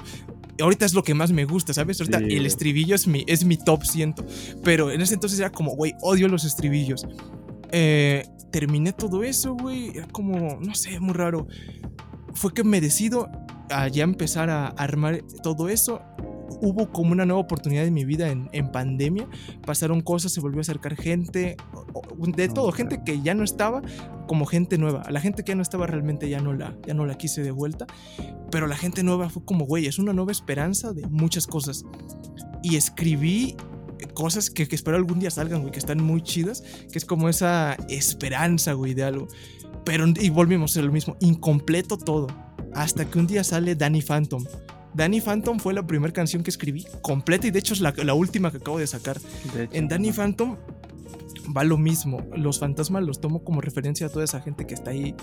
Ahorita 0.59 0.85
es 0.85 0.93
lo 0.93 1.03
que 1.03 1.13
más 1.13 1.31
me 1.31 1.45
gusta, 1.45 1.73
¿sabes? 1.73 1.99
Ahorita 1.99 2.19
el 2.19 2.45
estribillo 2.45 2.95
es 2.95 3.07
mi, 3.07 3.23
es 3.27 3.43
mi 3.45 3.57
top, 3.57 3.83
siento. 3.83 4.25
Pero 4.63 4.91
en 4.91 5.01
ese 5.01 5.15
entonces 5.15 5.39
era 5.39 5.51
como, 5.51 5.75
güey, 5.75 5.93
odio 6.01 6.27
los 6.27 6.45
estribillos. 6.45 7.05
Eh, 7.71 8.25
terminé 8.51 8.93
todo 8.93 9.23
eso, 9.23 9.55
güey. 9.55 9.97
Era 9.97 10.07
como, 10.07 10.59
no 10.61 10.75
sé, 10.75 10.99
muy 10.99 11.13
raro. 11.13 11.47
Fue 12.33 12.53
que 12.53 12.63
me 12.63 12.81
decido 12.81 13.29
a 13.69 13.87
ya 13.87 14.03
empezar 14.03 14.49
a 14.49 14.67
armar 14.67 15.23
todo 15.41 15.69
eso 15.69 16.01
hubo 16.61 16.91
como 16.91 17.11
una 17.11 17.25
nueva 17.25 17.41
oportunidad 17.41 17.85
en 17.85 17.93
mi 17.93 18.05
vida 18.05 18.29
en, 18.29 18.71
pandemia. 18.71 19.27
Pasaron 19.65 20.01
cosas, 20.01 20.31
se 20.31 20.41
volvió 20.41 20.59
a 20.59 20.61
acercar 20.61 20.95
gente, 20.95 21.57
de 22.17 22.49
todo, 22.49 22.71
gente 22.71 23.01
que 23.05 23.21
ya 23.21 23.33
no 23.33 23.43
estaba, 23.43 23.81
como 24.27 24.45
gente 24.45 24.77
nueva. 24.77 25.01
A 25.01 25.11
la 25.11 25.21
gente 25.21 25.43
que 25.43 25.51
ya 25.51 25.55
no 25.55 25.61
estaba 25.61 25.87
realmente 25.87 26.29
ya 26.29 26.39
no 26.39 26.53
la, 26.53 26.75
ya 26.87 26.93
no 26.93 27.05
la 27.05 27.17
quise 27.17 27.41
de 27.43 27.51
vuelta. 27.51 27.85
Pero 28.51 28.67
la 28.67 28.75
gente 28.75 29.03
nueva 29.03 29.29
fue 29.29 29.43
como, 29.45 29.65
güey, 29.65 29.85
es 29.85 29.99
una 29.99 30.13
nueva 30.13 30.31
esperanza 30.31 30.93
de 30.93 31.07
muchas 31.07 31.47
cosas. 31.47 31.85
Y 32.61 32.75
escribí 32.75 33.55
cosas 34.13 34.49
que, 34.49 34.67
que 34.67 34.75
espero 34.75 34.97
algún 34.97 35.19
día 35.19 35.31
salgan, 35.31 35.61
güey, 35.61 35.71
que 35.71 35.79
están 35.79 36.03
muy 36.03 36.21
chidas, 36.21 36.61
que 36.91 36.97
es 36.97 37.05
como 37.05 37.29
esa 37.29 37.75
esperanza, 37.89 38.73
güey, 38.73 38.93
de 38.93 39.03
algo. 39.03 39.27
Pero, 39.85 40.05
y 40.07 40.29
volvimos 40.29 40.77
a 40.77 40.81
lo 40.81 40.91
mismo, 40.91 41.17
incompleto 41.19 41.97
todo. 41.97 42.27
Hasta 42.73 43.05
que 43.05 43.19
un 43.19 43.27
día 43.27 43.43
sale 43.43 43.75
Danny 43.75 44.01
Phantom. 44.01 44.45
Danny 44.93 45.21
Phantom 45.21 45.59
fue 45.59 45.73
la 45.73 45.85
primera 45.85 46.13
canción 46.13 46.43
que 46.43 46.49
escribí 46.49 46.85
completa 47.01 47.47
y 47.47 47.51
de 47.51 47.59
hecho 47.59 47.73
es 47.73 47.81
la, 47.81 48.13
última 48.13 48.51
que 48.51 48.57
acabo 48.57 48.79
de 48.79 48.87
sacar. 48.87 49.19
en 49.71 49.87
Danny 49.87 50.11
Phantom 50.11 50.57
va 51.55 51.63
lo 51.63 51.77
mismo. 51.77 52.25
Los 52.35 52.59
fantasmas 52.59 53.03
los 53.03 53.19
tomo 53.19 53.43
como 53.43 53.61
referencia 53.61 54.07
a 54.07 54.09
toda 54.09 54.25
esa 54.25 54.41
gente 54.41 54.65
que 54.65 54.73
está 54.73 54.91
ahí 54.91 55.15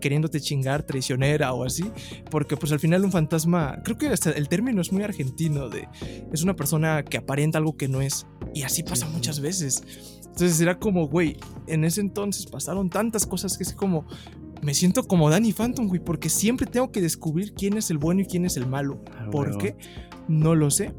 queriéndote 0.00 0.40
chingar, 0.40 0.82
traicionera 0.82 1.52
o 1.52 1.64
así. 1.64 1.90
Porque 2.30 2.56
pues 2.56 2.72
al 2.72 2.80
final 2.80 3.04
un 3.04 3.12
fantasma, 3.12 3.80
creo 3.82 3.98
que 3.98 4.06
el 4.06 4.48
término 4.48 4.80
es 4.80 4.92
muy 4.92 5.02
argentino, 5.02 5.68
de 5.68 5.88
es 6.32 6.42
una 6.42 6.54
persona 6.54 7.04
que 7.04 7.18
aparenta 7.18 7.58
algo 7.58 7.76
que 7.76 7.88
no 7.88 8.00
es. 8.00 8.26
Y 8.54 8.62
así 8.62 8.82
pasa 8.82 9.06
muchas 9.08 9.40
veces. 9.40 9.82
Entonces 10.24 10.60
era 10.60 10.78
como, 10.78 11.08
güey, 11.08 11.36
en 11.66 11.84
ese 11.84 12.00
entonces 12.00 12.46
pasaron 12.46 12.90
tantas 12.90 13.26
cosas 13.26 13.56
que 13.56 13.64
es 13.64 13.72
como, 13.72 14.06
me 14.62 14.74
siento 14.74 15.06
como 15.06 15.30
Danny 15.30 15.52
Phantom, 15.52 15.88
güey, 15.88 16.00
porque 16.00 16.28
siempre 16.28 16.66
tengo 16.66 16.90
que 16.90 17.00
descubrir 17.00 17.52
quién 17.54 17.76
es 17.76 17.90
el 17.90 17.98
bueno 17.98 18.22
y 18.22 18.26
quién 18.26 18.44
es 18.44 18.56
el 18.56 18.66
malo. 18.66 19.02
Ah, 19.12 19.28
¿Por 19.30 19.58
qué? 19.58 19.76
No 20.28 20.54
lo 20.54 20.70
sé. 20.70 20.94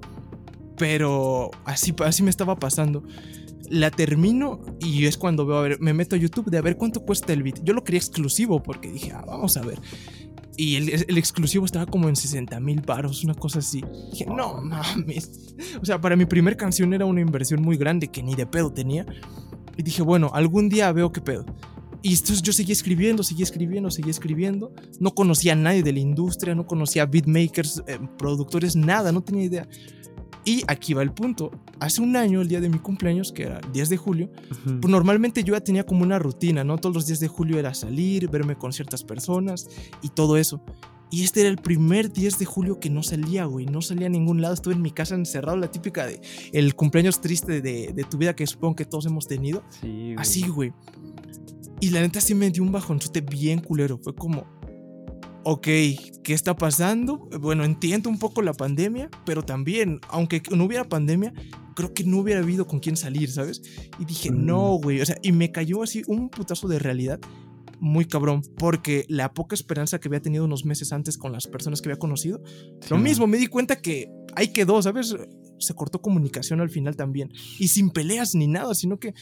Pero 0.77 1.51
así, 1.65 1.93
así 2.05 2.23
me 2.23 2.29
estaba 2.29 2.55
pasando. 2.57 3.03
La 3.69 3.91
termino 3.91 4.61
y 4.79 5.05
es 5.05 5.17
cuando 5.17 5.45
veo, 5.45 5.57
a 5.57 5.61
ver, 5.61 5.81
me 5.81 5.93
meto 5.93 6.15
a 6.15 6.19
YouTube 6.19 6.49
de 6.49 6.57
a 6.57 6.61
ver 6.61 6.77
cuánto 6.77 7.01
cuesta 7.01 7.33
el 7.33 7.43
beat. 7.43 7.63
Yo 7.63 7.73
lo 7.73 7.83
quería 7.83 7.99
exclusivo 7.99 8.61
porque 8.61 8.91
dije, 8.91 9.11
ah, 9.11 9.23
vamos 9.27 9.57
a 9.57 9.61
ver. 9.61 9.79
Y 10.55 10.75
el, 10.75 11.17
exclusivo 11.17 11.65
estaba 11.65 11.85
como 11.85 12.09
en 12.09 12.15
60 12.15 12.59
mil 12.59 12.81
baros, 12.81 13.23
una 13.23 13.35
cosa 13.35 13.59
así. 13.59 13.83
Dije, 14.11 14.25
no 14.25 14.59
mames. 14.61 15.55
O 15.81 15.85
sea, 15.85 16.01
para 16.01 16.15
mi 16.15 16.25
primer 16.25 16.57
canción 16.57 16.93
era 16.93 17.05
una 17.05 17.21
inversión 17.21 17.61
muy 17.61 17.77
grande 17.77 18.07
que 18.07 18.23
ni 18.23 18.33
de 18.33 18.47
pedo 18.47 18.71
tenía. 18.71 19.05
Y 19.77 19.83
dije, 19.83 20.01
bueno, 20.01 20.31
algún 20.33 20.67
día 20.67 20.91
veo 20.91 21.11
qué 21.11 21.21
pedo. 21.21 21.45
Y 22.07 22.11
entonces 22.11 22.41
yo 22.41 22.53
seguí 22.53 22.71
escribiendo, 22.71 23.21
seguí 23.21 23.43
escribiendo, 23.43 23.91
seguí 23.91 24.09
escribiendo. 24.09 24.71
No 25.01 25.13
conocía 25.13 25.51
a 25.51 25.55
nadie 25.57 25.83
de 25.83 25.91
la 25.91 25.99
industria, 25.99 26.55
no 26.55 26.65
conocía 26.65 27.03
a 27.03 27.05
beatmakers, 27.05 27.83
eh, 27.85 27.99
productores, 28.17 28.77
nada, 28.77 29.11
no 29.11 29.21
tenía 29.21 29.43
idea. 29.43 29.67
Y 30.45 30.63
aquí 30.67 30.93
va 30.93 31.01
el 31.01 31.11
punto. 31.11 31.51
Hace 31.81 32.01
un 32.01 32.15
año, 32.15 32.41
el 32.41 32.47
día 32.47 32.61
de 32.61 32.69
mi 32.69 32.79
cumpleaños, 32.79 33.33
que 33.33 33.43
era 33.43 33.59
el 33.59 33.73
10 33.73 33.89
de 33.89 33.97
julio, 33.97 34.31
pues 34.63 34.87
normalmente 34.87 35.43
yo 35.43 35.53
ya 35.53 35.59
tenía 35.59 35.85
como 35.85 36.03
una 36.03 36.17
rutina, 36.17 36.63
¿no? 36.63 36.77
Todos 36.77 36.95
los 36.95 37.07
días 37.07 37.19
de 37.19 37.27
julio 37.27 37.59
era 37.59 37.73
salir, 37.73 38.29
verme 38.29 38.55
con 38.55 38.71
ciertas 38.71 39.03
personas 39.03 39.67
y 40.01 40.07
todo 40.07 40.37
eso. 40.37 40.61
Y 41.11 41.25
este 41.25 41.41
era 41.41 41.49
el 41.49 41.57
primer 41.57 42.13
10 42.13 42.39
de 42.39 42.45
julio 42.45 42.79
que 42.79 42.89
no 42.89 43.03
salía, 43.03 43.43
güey. 43.43 43.65
No 43.65 43.81
salía 43.81 44.07
a 44.07 44.09
ningún 44.09 44.41
lado. 44.41 44.53
Estuve 44.53 44.75
en 44.75 44.81
mi 44.81 44.91
casa 44.91 45.15
encerrado, 45.15 45.57
la 45.57 45.69
típica 45.69 46.05
de 46.05 46.21
el 46.53 46.73
cumpleaños 46.73 47.19
triste 47.19 47.59
de, 47.61 47.91
de 47.93 48.03
tu 48.05 48.17
vida 48.17 48.33
que 48.33 48.47
supongo 48.47 48.77
que 48.77 48.85
todos 48.85 49.05
hemos 49.07 49.27
tenido. 49.27 49.61
Sí, 49.81 50.15
Así, 50.17 50.47
güey. 50.47 50.71
Y 51.79 51.89
la 51.91 52.01
neta 52.01 52.21
sí 52.21 52.33
me 52.33 52.49
dio 52.49 52.63
un 52.63 52.71
bajonzote 52.71 53.21
bien 53.21 53.59
culero. 53.59 53.99
Fue 53.99 54.15
como, 54.15 54.45
ok, 55.43 55.67
¿qué 56.23 56.33
está 56.33 56.55
pasando? 56.55 57.29
Bueno, 57.39 57.63
entiendo 57.63 58.09
un 58.09 58.19
poco 58.19 58.41
la 58.41 58.53
pandemia, 58.53 59.09
pero 59.25 59.43
también, 59.43 59.99
aunque 60.09 60.41
no 60.51 60.65
hubiera 60.65 60.89
pandemia, 60.89 61.33
creo 61.75 61.93
que 61.93 62.03
no 62.03 62.17
hubiera 62.17 62.41
habido 62.41 62.67
con 62.67 62.79
quién 62.79 62.97
salir, 62.97 63.31
¿sabes? 63.31 63.61
Y 63.99 64.05
dije, 64.05 64.31
no, 64.31 64.77
mm. 64.77 64.81
güey. 64.81 65.01
O 65.01 65.05
sea, 65.05 65.17
y 65.21 65.31
me 65.31 65.51
cayó 65.51 65.83
así 65.83 66.01
un 66.07 66.29
putazo 66.29 66.67
de 66.67 66.79
realidad 66.79 67.19
muy 67.79 68.05
cabrón, 68.05 68.41
porque 68.57 69.05
la 69.07 69.33
poca 69.33 69.53
esperanza 69.53 69.99
que 69.99 70.07
había 70.07 70.21
tenido 70.21 70.45
unos 70.45 70.65
meses 70.65 70.91
antes 70.91 71.17
con 71.17 71.31
las 71.31 71.47
personas 71.47 71.81
que 71.81 71.89
había 71.89 71.99
conocido, 71.99 72.41
lo 72.89 72.97
mismo, 72.97 73.27
me 73.27 73.37
di 73.37 73.47
cuenta 73.47 73.81
que 73.81 74.09
ahí 74.35 74.49
quedó, 74.49 74.81
¿sabes? 74.81 75.15
Se 75.59 75.73
cortó 75.75 76.01
comunicación 76.01 76.59
al 76.59 76.69
final 76.69 76.95
también. 76.95 77.31
Y 77.59 77.67
sin 77.67 77.91
peleas 77.91 78.35
ni 78.35 78.47
nada, 78.47 78.73
sino 78.73 78.99
que 78.99 79.13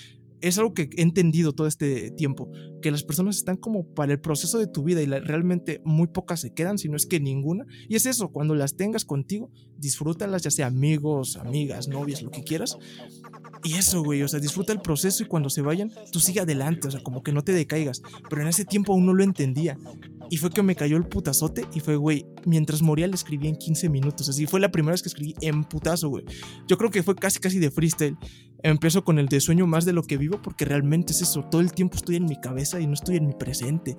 es 0.47 0.59
algo 0.59 0.73
que 0.73 0.89
he 0.95 1.01
entendido 1.01 1.53
todo 1.53 1.65
este 1.65 2.11
tiempo, 2.11 2.51
que 2.81 2.91
las 2.91 3.03
personas 3.03 3.37
están 3.37 3.57
como 3.57 3.93
para 3.93 4.13
el 4.13 4.19
proceso 4.19 4.59
de 4.59 4.67
tu 4.67 4.83
vida 4.83 5.01
y 5.01 5.05
realmente 5.05 5.81
muy 5.83 6.07
pocas 6.07 6.41
se 6.41 6.53
quedan, 6.53 6.77
si 6.77 6.87
no 6.87 6.95
es 6.97 7.07
que 7.07 7.19
ninguna. 7.19 7.65
Y 7.89 7.95
es 7.95 8.05
eso, 8.05 8.29
cuando 8.29 8.53
las 8.53 8.75
tengas 8.75 9.05
contigo, 9.05 9.51
disfrútalas, 9.77 10.43
ya 10.43 10.51
sea 10.51 10.67
amigos, 10.67 11.37
amigas, 11.37 11.87
novias, 11.87 12.21
lo 12.21 12.29
que 12.29 12.43
quieras. 12.43 12.77
Y 13.63 13.73
eso, 13.73 14.03
güey, 14.03 14.21
o 14.21 14.27
sea, 14.27 14.39
disfruta 14.39 14.71
el 14.71 14.81
proceso 14.81 15.23
y 15.23 15.25
cuando 15.25 15.49
se 15.49 15.61
vayan, 15.61 15.91
tú 16.11 16.19
sigue 16.19 16.41
adelante, 16.41 16.87
o 16.87 16.91
sea, 16.91 17.01
como 17.01 17.23
que 17.23 17.31
no 17.31 17.43
te 17.43 17.51
decaigas. 17.51 18.03
Pero 18.29 18.43
en 18.43 18.47
ese 18.47 18.65
tiempo 18.65 18.93
aún 18.93 19.07
no 19.07 19.13
lo 19.13 19.23
entendía. 19.23 19.77
Y 20.29 20.37
fue 20.37 20.49
que 20.49 20.63
me 20.63 20.75
cayó 20.75 20.97
el 20.97 21.05
putazote 21.05 21.65
y 21.73 21.79
fue, 21.79 21.95
güey, 21.95 22.25
mientras 22.45 22.81
moría 22.81 23.07
le 23.07 23.15
escribí 23.15 23.47
en 23.47 23.55
15 23.55 23.89
minutos. 23.89 24.29
Así 24.29 24.45
fue 24.45 24.59
la 24.59 24.71
primera 24.71 24.93
vez 24.93 25.01
que 25.01 25.09
escribí 25.09 25.35
en 25.41 25.63
putazo, 25.63 26.09
güey. 26.09 26.25
Yo 26.67 26.77
creo 26.77 26.91
que 26.91 27.03
fue 27.03 27.15
casi, 27.15 27.39
casi 27.39 27.59
de 27.59 27.71
freestyle. 27.71 28.17
Empiezo 28.63 29.03
con 29.03 29.19
el 29.19 29.27
de 29.27 29.39
sueño 29.39 29.67
más 29.67 29.85
de 29.85 29.93
lo 29.93 30.03
que 30.03 30.17
vivo 30.17 30.41
porque 30.41 30.65
realmente 30.65 31.13
es 31.13 31.21
eso. 31.21 31.43
Todo 31.43 31.61
el 31.61 31.71
tiempo 31.71 31.97
estoy 31.97 32.15
en 32.15 32.25
mi 32.25 32.39
cabeza 32.39 32.79
y 32.79 32.87
no 32.87 32.93
estoy 32.93 33.17
en 33.17 33.27
mi 33.27 33.33
presente. 33.33 33.97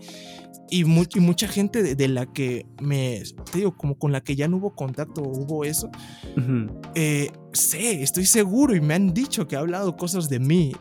Y, 0.68 0.84
mucha 0.84 1.46
gente 1.46 1.94
de, 1.94 2.08
la 2.08 2.26
que 2.26 2.66
me, 2.82 3.22
te 3.52 3.58
digo, 3.58 3.76
como 3.76 3.96
con 3.96 4.10
la 4.10 4.20
que 4.20 4.34
ya 4.34 4.48
no 4.48 4.56
hubo 4.56 4.74
contacto, 4.74 5.22
hubo 5.22 5.64
eso, 5.64 5.90
eh, 6.96 7.30
sé, 7.52 8.02
estoy 8.02 8.26
seguro 8.26 8.74
y 8.74 8.80
me 8.80 8.94
han 8.94 9.14
dicho 9.14 9.46
que 9.46 9.54
ha 9.54 9.60
hablado 9.60 9.96
cosas 9.96 10.28
de 10.28 10.40
mí. 10.40 10.72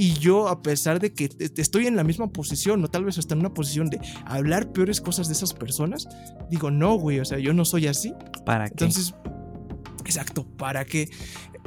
Y 0.00 0.14
yo, 0.14 0.46
a 0.46 0.62
pesar 0.62 1.00
de 1.00 1.12
que 1.12 1.28
estoy 1.56 1.88
en 1.88 1.96
la 1.96 2.04
misma 2.04 2.28
posición, 2.28 2.84
o 2.84 2.88
tal 2.88 3.04
vez 3.04 3.18
hasta 3.18 3.34
en 3.34 3.40
una 3.40 3.52
posición 3.52 3.90
de 3.90 4.00
hablar 4.26 4.72
peores 4.72 5.00
cosas 5.00 5.26
de 5.26 5.32
esas 5.32 5.52
personas, 5.52 6.06
digo, 6.48 6.70
no, 6.70 6.94
güey, 6.94 7.18
o 7.18 7.24
sea, 7.24 7.38
yo 7.40 7.52
no 7.52 7.64
soy 7.64 7.88
así. 7.88 8.14
¿Para 8.46 8.68
qué? 8.68 8.84
Entonces, 8.84 9.12
exacto, 10.04 10.46
¿para 10.56 10.84
qué? 10.84 11.10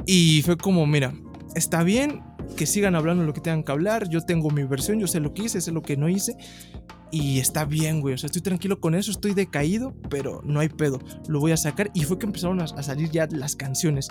Y 0.06 0.40
fue 0.46 0.56
como, 0.56 0.86
mira, 0.86 1.12
está 1.54 1.82
bien 1.82 2.22
que 2.56 2.64
sigan 2.64 2.94
hablando 2.94 3.22
lo 3.24 3.34
que 3.34 3.42
tengan 3.42 3.64
que 3.64 3.72
hablar. 3.72 4.08
Yo 4.08 4.22
tengo 4.22 4.50
mi 4.50 4.64
versión, 4.64 4.98
yo 4.98 5.06
sé 5.06 5.20
lo 5.20 5.34
que 5.34 5.44
hice, 5.44 5.60
sé 5.60 5.70
lo 5.70 5.82
que 5.82 5.98
no 5.98 6.08
hice. 6.08 6.34
Y 7.12 7.40
está 7.40 7.66
bien, 7.66 8.00
güey. 8.00 8.14
O 8.14 8.18
sea, 8.18 8.26
estoy 8.26 8.40
tranquilo 8.40 8.80
con 8.80 8.94
eso, 8.94 9.10
estoy 9.10 9.34
decaído, 9.34 9.94
pero 10.08 10.40
no 10.44 10.60
hay 10.60 10.70
pedo. 10.70 10.98
Lo 11.28 11.40
voy 11.40 11.52
a 11.52 11.58
sacar. 11.58 11.90
Y 11.92 12.04
fue 12.04 12.18
que 12.18 12.24
empezaron 12.24 12.60
a, 12.60 12.66
salir 12.82 13.10
ya 13.10 13.28
las 13.30 13.54
canciones. 13.54 14.08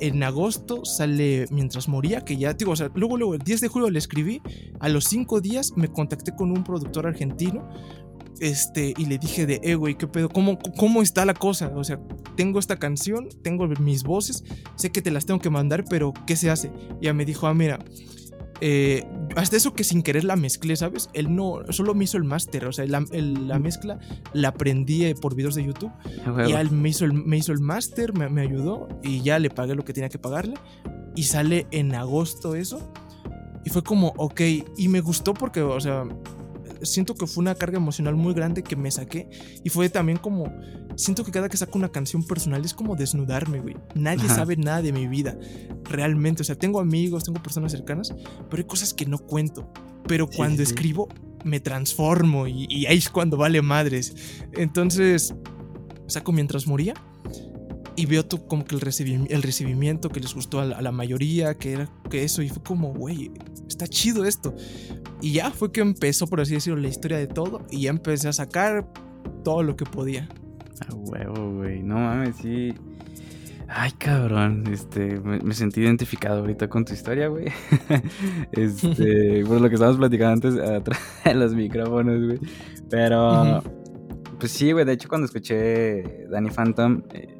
En 0.00 0.22
agosto 0.22 0.84
sale 0.84 1.46
Mientras 1.50 1.88
Moría, 1.88 2.20
que 2.20 2.36
ya, 2.36 2.54
digo, 2.54 2.70
o 2.70 2.76
sea, 2.76 2.92
luego, 2.94 3.16
luego, 3.16 3.34
el 3.34 3.40
10 3.40 3.60
de 3.60 3.68
julio 3.68 3.90
le 3.90 3.98
escribí. 3.98 4.40
A 4.78 4.88
los 4.88 5.06
5 5.06 5.40
días 5.40 5.72
me 5.74 5.88
contacté 5.88 6.34
con 6.36 6.52
un 6.52 6.62
productor 6.62 7.08
argentino 7.08 7.68
este, 8.40 8.94
y 8.96 9.06
le 9.06 9.18
dije 9.18 9.44
de, 9.46 9.60
eh, 9.64 9.74
güey, 9.74 9.96
¿qué 9.96 10.06
pedo? 10.06 10.28
¿Cómo, 10.28 10.58
¿Cómo 10.76 11.02
está 11.02 11.24
la 11.24 11.34
cosa? 11.34 11.72
O 11.74 11.82
sea, 11.82 11.98
tengo 12.36 12.60
esta 12.60 12.78
canción, 12.78 13.28
tengo 13.42 13.66
mis 13.66 14.04
voces, 14.04 14.44
sé 14.76 14.90
que 14.92 15.02
te 15.02 15.10
las 15.10 15.26
tengo 15.26 15.40
que 15.40 15.50
mandar, 15.50 15.84
pero 15.90 16.12
¿qué 16.26 16.36
se 16.36 16.50
hace? 16.50 16.70
Ya 17.00 17.12
me 17.12 17.24
dijo, 17.24 17.48
ah, 17.48 17.54
mira, 17.54 17.80
eh, 18.60 19.04
hasta 19.36 19.56
eso 19.56 19.74
que 19.74 19.84
sin 19.84 20.02
querer 20.02 20.24
la 20.24 20.36
mezclé, 20.36 20.74
¿sabes? 20.76 21.10
Él 21.12 21.34
no, 21.34 21.60
solo 21.70 21.94
me 21.94 22.04
hizo 22.04 22.16
el 22.16 22.24
máster, 22.24 22.64
o 22.66 22.72
sea, 22.72 22.86
la, 22.86 23.04
la, 23.10 23.58
mezcla 23.58 23.98
la 24.32 24.48
aprendí 24.48 25.04
eh, 25.04 25.14
por 25.14 25.34
videos 25.34 25.54
de 25.54 25.64
YouTube. 25.64 25.92
Y 26.46 26.52
él 26.52 26.70
me 26.70 26.88
hizo 26.88 27.04
el, 27.04 27.12
me 27.12 27.36
hizo 27.36 27.52
el 27.52 27.60
máster, 27.60 28.12
me, 28.12 28.28
me 28.28 28.42
ayudó 28.42 28.88
y 29.02 29.22
ya 29.22 29.38
le 29.38 29.50
pagué 29.50 29.74
lo 29.74 29.84
que 29.84 29.92
tenía 29.92 30.08
que 30.08 30.18
pagarle. 30.18 30.54
Y 31.14 31.24
sale 31.24 31.66
en 31.70 31.94
agosto 31.94 32.54
eso. 32.54 32.92
Y 33.64 33.70
fue 33.70 33.82
como, 33.82 34.14
ok, 34.16 34.40
y 34.76 34.88
me 34.88 35.00
gustó 35.00 35.34
porque, 35.34 35.60
o 35.60 35.80
sea, 35.80 36.04
siento 36.82 37.14
que 37.14 37.26
fue 37.26 37.42
una 37.42 37.54
carga 37.54 37.76
emocional 37.76 38.14
muy 38.14 38.34
grande 38.34 38.62
que 38.62 38.76
me 38.76 38.90
saqué. 38.90 39.28
Y 39.64 39.68
fue 39.68 39.88
también 39.88 40.18
como, 40.18 40.52
siento 40.98 41.24
que 41.24 41.30
cada 41.30 41.48
que 41.48 41.56
saco 41.56 41.78
una 41.78 41.90
canción 41.90 42.24
personal 42.24 42.64
es 42.64 42.74
como 42.74 42.96
desnudarme, 42.96 43.60
güey. 43.60 43.76
Nadie 43.94 44.28
sabe 44.28 44.56
nada 44.56 44.82
de 44.82 44.92
mi 44.92 45.06
vida, 45.06 45.38
realmente. 45.84 46.42
O 46.42 46.44
sea, 46.44 46.56
tengo 46.56 46.80
amigos, 46.80 47.24
tengo 47.24 47.42
personas 47.42 47.72
cercanas, 47.72 48.12
pero 48.50 48.60
hay 48.60 48.66
cosas 48.66 48.92
que 48.92 49.06
no 49.06 49.18
cuento. 49.18 49.72
Pero 50.06 50.28
cuando 50.28 50.62
escribo, 50.62 51.08
me 51.44 51.60
transformo 51.60 52.46
y, 52.48 52.86
ahí 52.86 52.98
es 52.98 53.08
cuando 53.08 53.36
vale 53.36 53.62
madres. 53.62 54.14
Entonces, 54.52 55.34
saco 56.08 56.32
mientras 56.32 56.66
moría 56.66 56.94
y 57.94 58.06
veo 58.06 58.24
tú 58.24 58.46
como 58.46 58.64
que 58.64 58.74
el, 58.74 59.26
el 59.28 59.42
recibimiento 59.42 60.08
que 60.08 60.20
les 60.20 60.34
gustó 60.34 60.60
a 60.60 60.66
la, 60.66 60.92
mayoría, 60.92 61.54
que 61.54 61.72
era 61.72 61.90
que 62.10 62.24
eso, 62.24 62.42
y 62.42 62.48
fue 62.48 62.62
como, 62.62 62.92
güey, 62.92 63.30
está 63.68 63.86
chido 63.86 64.24
esto. 64.24 64.54
Y 65.20 65.32
ya 65.32 65.50
fue 65.50 65.70
que 65.70 65.80
empezó, 65.80 66.26
por 66.26 66.40
así 66.40 66.54
decirlo, 66.54 66.80
la 66.80 66.88
historia 66.88 67.18
de 67.18 67.26
todo, 67.28 67.66
y 67.70 67.82
ya 67.82 67.90
empecé 67.90 68.28
a 68.28 68.32
sacar 68.32 68.92
todo 69.44 69.62
lo 69.62 69.76
que 69.76 69.84
podía. 69.84 70.28
A 70.86 70.94
huevo, 70.94 71.54
güey, 71.56 71.82
no 71.82 71.96
mames, 71.96 72.36
sí. 72.36 72.74
Ay, 73.70 73.90
cabrón, 73.98 74.64
este, 74.72 75.20
me, 75.20 75.52
sentí 75.52 75.82
identificado 75.82 76.40
ahorita 76.40 76.68
con 76.68 76.86
tu 76.86 76.94
historia, 76.94 77.28
güey. 77.28 77.46
este, 78.52 79.44
por 79.46 79.60
lo 79.60 79.68
que 79.68 79.74
estábamos 79.74 79.98
platicando 79.98 80.48
antes 80.48 80.58
atrás 80.58 80.98
de 81.24 81.34
los 81.34 81.54
micrófonos, 81.54 82.24
güey. 82.24 82.40
Pero, 82.88 83.62
pues 84.38 84.52
sí, 84.52 84.72
güey, 84.72 84.86
de 84.86 84.92
hecho 84.92 85.08
cuando 85.08 85.26
escuché 85.26 86.26
Danny 86.30 86.48
Phantom, 86.48 87.02
eh, 87.12 87.36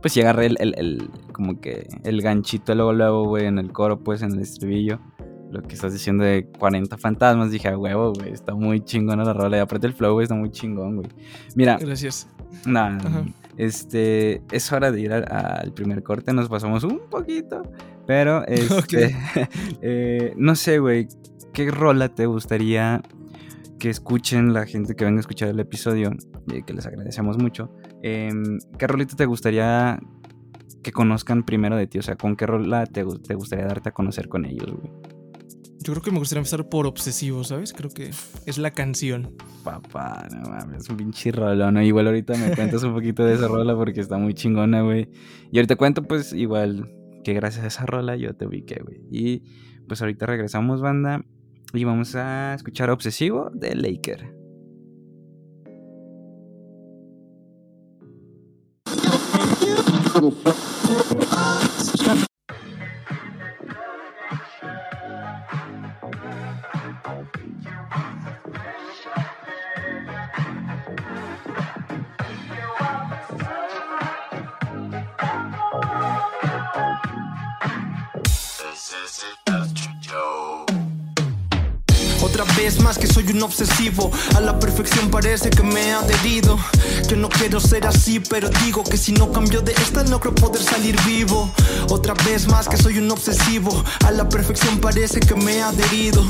pues 0.00 0.12
sí 0.12 0.20
agarré 0.20 0.46
el, 0.46 0.56
el, 0.58 1.08
como 1.32 1.60
que 1.60 1.86
el 2.02 2.20
ganchito 2.22 2.74
luego, 2.74 2.92
luego, 2.92 3.28
güey, 3.28 3.46
en 3.46 3.58
el 3.58 3.72
coro, 3.72 4.00
pues 4.00 4.22
en 4.22 4.32
el 4.32 4.40
estribillo. 4.40 4.98
Lo 5.52 5.62
que 5.62 5.74
estás 5.74 5.92
diciendo 5.92 6.24
de 6.24 6.46
40 6.58 6.96
fantasmas, 6.98 7.52
dije, 7.52 7.68
a 7.68 7.78
huevo, 7.78 8.12
güey, 8.14 8.32
está 8.32 8.54
muy 8.54 8.80
chingón 8.80 9.22
la 9.22 9.32
rola. 9.32 9.58
Y 9.58 9.60
aparte 9.60 9.86
el 9.86 9.92
flow, 9.92 10.14
güey, 10.14 10.24
está 10.24 10.34
muy 10.34 10.50
chingón, 10.50 10.96
güey. 10.96 11.08
Mira. 11.54 11.76
Gracias. 11.78 12.26
Nada, 12.66 12.98
este, 13.56 14.42
es 14.50 14.72
hora 14.72 14.90
de 14.90 15.00
ir 15.00 15.12
al, 15.12 15.72
primer 15.72 16.02
corte, 16.02 16.32
nos 16.32 16.48
pasamos 16.48 16.84
un 16.84 17.00
poquito, 17.10 17.62
pero 18.06 18.46
este, 18.46 19.16
eh, 19.82 20.34
no 20.36 20.54
sé, 20.54 20.78
güey, 20.78 21.08
¿qué 21.52 21.70
rola 21.70 22.08
te 22.08 22.26
gustaría 22.26 23.02
que 23.78 23.90
escuchen 23.90 24.54
la 24.54 24.64
gente 24.64 24.94
que 24.94 25.04
venga 25.04 25.18
a 25.18 25.20
escuchar 25.20 25.48
el 25.48 25.60
episodio, 25.60 26.12
y 26.46 26.62
que 26.62 26.72
les 26.72 26.86
agradecemos 26.86 27.38
mucho? 27.38 27.70
Em, 28.02 28.58
¿Qué 28.78 28.86
rolita 28.86 29.16
te 29.16 29.26
gustaría 29.26 29.98
que 30.82 30.92
conozcan 30.92 31.44
primero 31.44 31.76
de 31.76 31.86
ti? 31.86 31.98
O 31.98 32.02
sea, 32.02 32.16
¿con 32.16 32.36
qué 32.36 32.46
rola 32.46 32.86
te, 32.86 33.02
gustaría 33.02 33.66
darte 33.66 33.90
a 33.90 33.92
conocer 33.92 34.28
con 34.28 34.44
ellos, 34.44 34.72
güey? 34.72 34.92
Yo 35.82 35.92
creo 35.94 36.02
que 36.02 36.12
me 36.12 36.18
gustaría 36.18 36.38
empezar 36.40 36.68
por 36.68 36.86
Obsesivo, 36.86 37.42
¿sabes? 37.42 37.72
Creo 37.72 37.90
que 37.90 38.10
es 38.46 38.58
la 38.58 38.70
canción. 38.70 39.34
Papá, 39.64 40.28
no 40.30 40.50
mames, 40.50 40.82
es 40.82 40.88
un 40.88 40.96
pinche 40.96 41.32
rola, 41.32 41.72
¿no? 41.72 41.82
Igual 41.82 42.06
ahorita 42.06 42.34
me 42.36 42.54
cuentas 42.54 42.84
un 42.84 42.94
poquito 42.94 43.24
de 43.24 43.34
esa 43.34 43.48
rola 43.48 43.74
porque 43.74 44.00
está 44.00 44.16
muy 44.16 44.32
chingona, 44.32 44.82
güey. 44.82 45.08
Y 45.50 45.58
ahorita 45.58 45.74
cuento, 45.74 46.04
pues, 46.04 46.32
igual 46.32 46.88
que 47.24 47.32
gracias 47.34 47.64
a 47.64 47.68
esa 47.68 47.84
rola 47.86 48.14
yo 48.16 48.32
te 48.34 48.46
ubiqué, 48.46 48.80
güey. 48.84 49.00
Y 49.10 49.42
pues 49.88 50.00
ahorita 50.00 50.24
regresamos, 50.26 50.80
banda, 50.80 51.24
y 51.74 51.82
vamos 51.82 52.14
a 52.14 52.54
escuchar 52.54 52.90
Obsesivo 52.90 53.50
de 53.52 53.74
Laker. 53.74 54.36
Es 82.62 82.80
más 82.80 82.98
que 82.98 83.06
soy 83.06 83.30
un 83.30 83.42
obsesivo. 83.42 84.10
A 84.34 84.40
la 84.40 84.58
perfección 84.58 85.10
parece 85.10 85.48
que 85.50 85.62
me 85.62 85.88
he 85.88 85.92
adherido. 85.92 86.58
Yo 87.08 87.16
no 87.16 87.28
quiero 87.28 87.60
ser 87.60 87.86
así, 87.86 88.18
pero 88.18 88.48
digo 88.64 88.82
que 88.82 88.96
si 88.96 89.12
no 89.12 89.30
cambio 89.30 89.62
de 89.62 89.72
esta 89.72 90.02
no 90.02 90.18
creo 90.18 90.34
poder 90.34 90.62
salir 90.62 90.96
vivo. 91.06 91.52
Otra 91.88 92.14
vez 92.24 92.48
más 92.48 92.68
que 92.68 92.76
soy 92.76 92.98
un 92.98 93.10
obsesivo. 93.10 93.84
A 94.04 94.10
la 94.10 94.28
perfección 94.28 94.78
parece 94.80 95.20
que 95.20 95.34
me 95.34 95.56
he 95.56 95.62
adherido. 95.62 96.24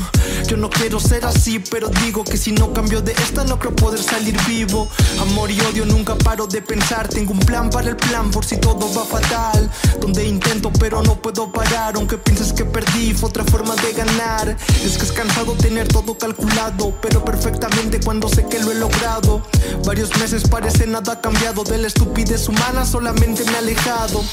Yo 0.47 0.57
no 0.57 0.69
quiero 0.69 0.99
ser 0.99 1.25
así, 1.25 1.59
pero 1.59 1.89
digo 2.03 2.23
que 2.23 2.37
si 2.37 2.51
no 2.51 2.73
cambio 2.73 3.01
de 3.01 3.13
esta 3.13 3.43
no 3.43 3.57
creo 3.57 3.75
poder 3.75 4.01
salir 4.01 4.35
vivo. 4.47 4.87
Amor 5.19 5.49
y 5.49 5.59
odio 5.61 5.85
nunca 5.85 6.15
paro 6.15 6.45
de 6.45 6.61
pensar. 6.61 7.07
Tengo 7.07 7.31
un 7.31 7.39
plan 7.39 7.69
para 7.69 7.89
el 7.89 7.95
plan 7.95 8.29
por 8.29 8.45
si 8.45 8.57
todo 8.57 8.93
va 8.93 9.03
fatal. 9.03 9.69
Donde 9.99 10.27
intento 10.27 10.71
pero 10.79 11.01
no 11.01 11.15
puedo 11.15 11.51
parar. 11.51 11.95
Aunque 11.95 12.17
pienses 12.17 12.53
que 12.53 12.65
perdí, 12.65 13.13
fue 13.13 13.29
otra 13.29 13.43
forma 13.45 13.75
de 13.77 13.93
ganar. 13.93 14.57
Es 14.83 14.97
que 14.97 15.05
es 15.05 15.11
cansado 15.11 15.53
tener 15.53 15.87
todo 15.87 16.02
calculado, 16.11 16.93
pero 17.01 17.23
perfectamente 17.23 17.99
cuando 18.03 18.27
sé 18.27 18.45
que 18.47 18.59
lo 18.59 18.71
he 18.71 18.75
logrado. 18.75 19.41
Varios 19.85 20.15
meses 20.17 20.47
parece 20.47 20.85
nada 20.85 21.19
cambiado, 21.21 21.63
de 21.63 21.77
la 21.77 21.87
estupidez 21.87 22.47
humana 22.49 22.85
solamente 22.85 23.43
me 23.45 23.53
he 23.53 23.57
alejado. 23.57 24.23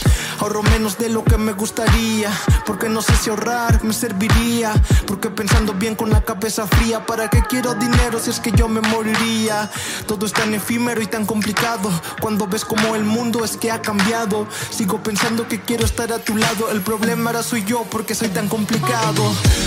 Ahorro 0.40 0.62
menos 0.62 0.98
de 0.98 1.08
lo 1.08 1.22
que 1.22 1.38
me 1.38 1.52
gustaría, 1.52 2.30
porque 2.66 2.88
no 2.88 3.02
sé 3.02 3.14
si 3.16 3.30
ahorrar 3.30 3.82
me 3.84 3.92
serviría. 3.92 4.72
Porque 5.06 5.30
pensando 5.30 5.72
bien 5.74 5.94
con 5.94 6.10
la 6.10 6.22
cabeza 6.22 6.66
fría, 6.66 7.06
¿para 7.06 7.28
qué 7.28 7.42
quiero 7.48 7.74
dinero 7.74 8.18
si 8.18 8.30
es 8.30 8.40
que 8.40 8.52
yo 8.52 8.68
me 8.68 8.80
moriría? 8.80 9.70
Todo 10.06 10.26
es 10.26 10.32
tan 10.32 10.52
efímero 10.54 11.00
y 11.00 11.06
tan 11.06 11.24
complicado, 11.26 11.90
cuando 12.20 12.46
ves 12.46 12.64
como 12.64 12.96
el 12.96 13.04
mundo 13.04 13.44
es 13.44 13.56
que 13.56 13.70
ha 13.70 13.80
cambiado. 13.80 14.46
Sigo 14.70 15.02
pensando 15.02 15.46
que 15.46 15.60
quiero 15.60 15.84
estar 15.84 16.12
a 16.12 16.18
tu 16.18 16.36
lado, 16.36 16.70
el 16.70 16.80
problema 16.80 17.30
ahora 17.30 17.42
soy 17.42 17.64
yo 17.64 17.84
porque 17.90 18.14
soy 18.14 18.28
tan 18.28 18.48
complicado. 18.48 19.22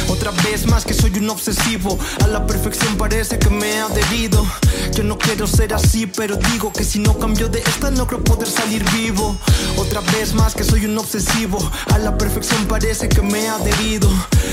Otra 0.10 0.32
vez 0.32 0.66
más 0.66 0.86
que 0.86 0.94
soy 0.94 1.18
un 1.18 1.30
obsesivo, 1.30 1.93
a 2.24 2.28
la 2.28 2.46
perfección 2.46 2.98
parece 2.98 3.40
que 3.40 3.50
me 3.50 3.70
he 3.72 3.80
adherido. 3.80 4.46
Yo 4.94 5.04
no 5.04 5.18
quiero 5.18 5.48
ser 5.48 5.74
así, 5.74 6.06
pero 6.06 6.36
digo 6.36 6.72
que 6.72 6.84
si 6.84 7.00
no 7.00 7.18
cambio 7.18 7.50
de 7.50 7.60
esta 7.60 7.92
no 7.92 8.06
creo 8.08 8.24
poder 8.24 8.48
salir 8.48 8.84
vivo. 8.92 9.36
Otra 9.78 10.02
vez 10.02 10.34
más 10.34 10.54
que 10.54 10.64
soy 10.64 10.86
un 10.86 10.98
obsesivo. 10.98 11.58
A 11.92 11.98
la 11.98 12.18
perfección 12.18 12.66
parece 12.66 13.10
que 13.10 13.22
me 13.22 13.46
he 13.46 13.50
adherido. 13.50 14.10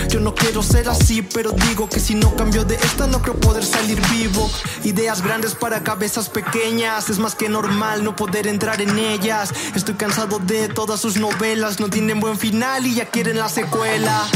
Yo 0.09 0.21
no 0.21 0.35
quiero 0.35 0.63
ser 0.63 0.89
así, 0.89 1.23
pero 1.23 1.53
digo 1.53 1.89
que 1.89 2.01
si 2.01 2.15
no 2.15 2.35
cambio 2.37 2.65
de 2.65 2.77
esta 2.77 3.07
no 3.07 3.21
creo 3.23 3.37
poder 3.37 3.65
salir 3.65 4.01
vivo. 4.11 4.51
Ideas 4.85 5.23
grandes 5.23 5.55
para 5.55 5.83
cabezas 5.83 6.29
pequeñas. 6.29 7.11
Es 7.11 7.19
más 7.19 7.35
que 7.35 7.49
normal 7.49 8.05
no 8.05 8.17
poder 8.17 8.47
entrar 8.47 8.81
en 8.81 8.99
ellas. 8.99 9.53
Estoy 9.75 9.95
cansado 9.95 10.39
de 10.39 10.69
todas 10.69 11.01
sus 11.01 11.17
novelas. 11.17 11.81
No 11.81 11.89
tienen 11.89 12.21
buen 12.21 12.39
final 12.39 12.87
y 12.87 12.95
ya 12.95 13.07
quieren 13.07 13.39
la 13.39 13.49
secuela. 13.49 14.27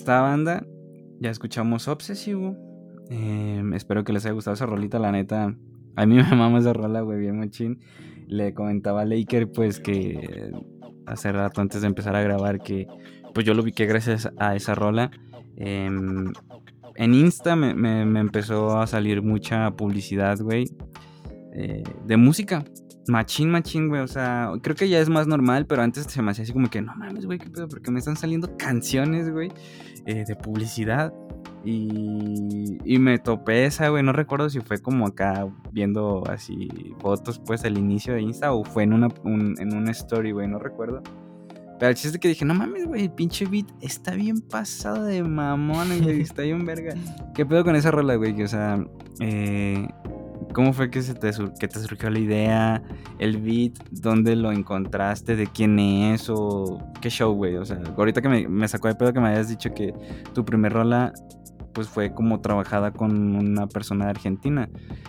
Está, 0.00 0.22
banda. 0.22 0.66
Ya 1.20 1.28
escuchamos 1.28 1.86
Obsesivo. 1.86 2.56
Em, 3.10 3.74
espero 3.74 4.02
que 4.02 4.14
les 4.14 4.24
haya 4.24 4.32
gustado 4.32 4.54
esa 4.54 4.64
rolita, 4.64 4.98
la 4.98 5.12
neta. 5.12 5.54
A 5.94 6.06
mí 6.06 6.14
me 6.30 6.34
mama 6.34 6.58
esa 6.58 6.72
rola, 6.72 7.02
güey, 7.02 7.18
bien 7.18 7.38
machín. 7.38 7.80
Le 8.26 8.54
comentaba 8.54 9.02
a 9.02 9.04
Laker, 9.04 9.52
pues, 9.52 9.78
que 9.78 10.52
hace 11.04 11.32
rato 11.32 11.60
antes 11.60 11.82
de 11.82 11.86
empezar 11.86 12.16
a 12.16 12.22
grabar, 12.22 12.62
que 12.62 12.86
pues 13.34 13.44
yo 13.44 13.52
lo 13.52 13.62
vi 13.62 13.72
que 13.72 13.84
gracias 13.84 14.30
a 14.38 14.56
esa 14.56 14.74
rola. 14.74 15.10
Em, 15.56 16.32
en 16.96 17.14
Insta 17.14 17.54
me, 17.54 17.74
me, 17.74 18.20
empezó 18.20 18.78
a 18.78 18.86
salir 18.86 19.20
mucha 19.20 19.70
publicidad, 19.72 20.40
güey, 20.40 20.64
eh, 21.52 21.82
de 22.06 22.16
música. 22.16 22.64
Machín, 23.08 23.50
machín, 23.50 23.88
güey. 23.88 24.02
O 24.02 24.08
sea, 24.08 24.52
creo 24.62 24.76
que 24.76 24.88
ya 24.88 25.00
es 25.00 25.08
más 25.08 25.26
normal, 25.26 25.66
pero 25.66 25.82
antes 25.82 26.04
se 26.04 26.22
me 26.22 26.30
hacía 26.30 26.44
así 26.44 26.52
como 26.52 26.70
que, 26.70 26.82
no 26.82 26.94
mames, 26.94 27.26
güey, 27.26 27.38
qué 27.38 27.50
pedo, 27.50 27.68
porque 27.68 27.90
me 27.90 27.98
están 27.98 28.16
saliendo 28.16 28.56
canciones, 28.56 29.30
güey, 29.30 29.50
eh, 30.06 30.24
de 30.26 30.36
publicidad. 30.36 31.12
Y, 31.64 32.78
y 32.84 32.98
me 32.98 33.18
topé 33.18 33.66
esa, 33.66 33.88
güey. 33.88 34.02
No 34.02 34.12
recuerdo 34.12 34.48
si 34.48 34.60
fue 34.60 34.78
como 34.80 35.06
acá 35.06 35.46
viendo 35.72 36.22
así 36.28 36.68
fotos, 37.00 37.40
pues, 37.44 37.64
al 37.64 37.76
inicio 37.76 38.14
de 38.14 38.22
Insta 38.22 38.52
o 38.52 38.64
fue 38.64 38.84
en 38.84 38.92
una, 38.92 39.08
en 39.24 39.76
una 39.76 39.90
story, 39.90 40.32
güey. 40.32 40.48
No 40.48 40.58
recuerdo. 40.58 41.02
Pero 41.80 41.90
el 41.90 41.96
chiste 41.96 42.18
que 42.20 42.28
dije, 42.28 42.44
no 42.44 42.52
mames, 42.52 42.86
güey, 42.86 43.04
el 43.04 43.10
pinche 43.10 43.46
beat 43.46 43.66
está 43.80 44.14
bien 44.14 44.42
pasado 44.42 45.04
de 45.04 45.22
mamón, 45.22 45.88
güey, 46.02 46.20
está 46.20 46.42
bien 46.42 46.66
verga. 46.66 46.94
¿Qué 47.34 47.46
pedo 47.46 47.64
con 47.64 47.74
esa 47.74 47.90
rola, 47.90 48.16
güey? 48.16 48.42
O 48.42 48.48
sea, 48.48 48.84
eh, 49.18 49.88
¿cómo 50.52 50.72
fue 50.72 50.90
que, 50.90 51.02
se 51.02 51.14
te, 51.14 51.30
que 51.58 51.68
te 51.68 51.80
surgió 51.80 52.10
la 52.10 52.18
idea? 52.18 52.82
¿El 53.18 53.38
beat? 53.38 53.72
¿Dónde 53.90 54.36
lo 54.36 54.52
encontraste? 54.52 55.36
¿De 55.36 55.46
quién 55.46 55.78
es? 55.78 56.28
¿O 56.28 56.82
qué 57.00 57.10
show, 57.10 57.32
güey? 57.34 57.56
O 57.56 57.64
sea, 57.64 57.80
ahorita 57.96 58.20
que 58.22 58.28
me, 58.28 58.48
me 58.48 58.68
sacó 58.68 58.88
de 58.88 58.94
pedo 58.94 59.12
que 59.12 59.20
me 59.20 59.28
hayas 59.28 59.48
dicho 59.48 59.72
que 59.74 59.92
tu 60.34 60.44
primer 60.44 60.72
rola 60.72 61.12
pues 61.72 61.88
fue 61.88 62.12
como 62.12 62.40
trabajada 62.40 62.92
con 62.92 63.36
una 63.36 63.66
persona 63.66 64.06
de 64.06 64.10
Argentina. 64.10 64.68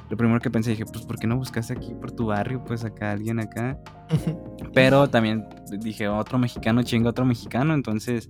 Lo 0.10 0.18
primero 0.18 0.39
que 0.39 0.50
pensé, 0.50 0.72
dije, 0.72 0.86
pues, 0.86 1.06
¿por 1.06 1.18
qué 1.18 1.28
no 1.28 1.38
buscaste 1.38 1.74
aquí 1.74 1.94
por 1.94 2.12
tu 2.12 2.28
barrio? 2.28 2.64
Pues 2.64 2.84
acá, 2.84 3.12
alguien 3.12 3.39
acá. 3.39 3.80
Pero 4.74 5.10
también 5.10 5.46
dije, 5.80 6.08
otro 6.08 6.38
mexicano, 6.38 6.84
chinga 6.84 7.10
otro 7.10 7.26
mexicano. 7.26 7.74
Entonces, 7.74 8.30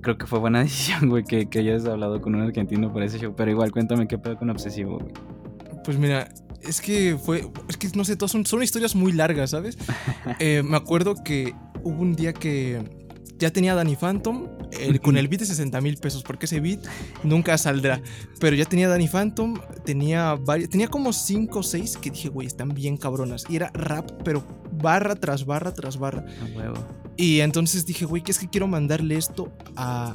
creo 0.00 0.18
que 0.18 0.26
fue 0.26 0.38
buena 0.38 0.60
decisión, 0.62 1.08
güey, 1.08 1.24
que, 1.24 1.48
que 1.48 1.60
hayas 1.60 1.86
hablado 1.86 2.20
con 2.20 2.34
un 2.34 2.42
argentino 2.42 2.92
por 2.92 3.02
ese 3.02 3.18
show. 3.18 3.34
Pero 3.36 3.50
igual, 3.50 3.72
cuéntame 3.72 4.06
qué 4.06 4.18
pedo 4.18 4.36
con 4.36 4.50
Obsesivo, 4.50 4.98
güey. 4.98 5.39
Pues 5.84 5.98
mira, 5.98 6.28
es 6.62 6.80
que 6.80 7.18
fue, 7.22 7.50
es 7.68 7.76
que 7.76 7.88
no 7.94 8.04
sé, 8.04 8.16
todas 8.16 8.32
son, 8.32 8.44
son 8.46 8.62
historias 8.62 8.94
muy 8.94 9.12
largas, 9.12 9.50
¿sabes? 9.50 9.76
Eh, 10.38 10.62
me 10.62 10.76
acuerdo 10.76 11.16
que 11.22 11.54
hubo 11.82 12.00
un 12.00 12.14
día 12.14 12.32
que 12.32 12.82
ya 13.38 13.50
tenía 13.50 13.74
Danny 13.74 13.96
Phantom 13.96 14.48
con 15.02 15.16
el 15.16 15.28
beat 15.28 15.40
de 15.40 15.46
60 15.46 15.80
mil 15.80 15.96
pesos, 15.96 16.22
porque 16.22 16.46
ese 16.46 16.60
beat 16.60 16.80
nunca 17.24 17.56
saldrá. 17.58 18.00
Pero 18.38 18.54
ya 18.54 18.64
tenía 18.66 18.88
Danny 18.88 19.08
Phantom, 19.08 19.58
tenía 19.84 20.34
varios, 20.34 20.70
tenía 20.70 20.88
como 20.88 21.12
5 21.12 21.58
o 21.58 21.62
6 21.62 21.96
que 21.96 22.10
dije, 22.10 22.28
güey, 22.28 22.46
están 22.46 22.68
bien 22.68 22.96
cabronas. 22.96 23.46
Y 23.48 23.56
era 23.56 23.70
rap, 23.74 24.10
pero 24.24 24.44
barra 24.72 25.16
tras 25.16 25.46
barra 25.46 25.72
tras 25.72 25.98
barra. 25.98 26.24
Y 27.16 27.40
entonces 27.40 27.86
dije, 27.86 28.04
güey, 28.04 28.22
que 28.22 28.30
es 28.30 28.38
que 28.38 28.48
quiero 28.48 28.66
mandarle 28.68 29.16
esto 29.16 29.52
a, 29.74 30.14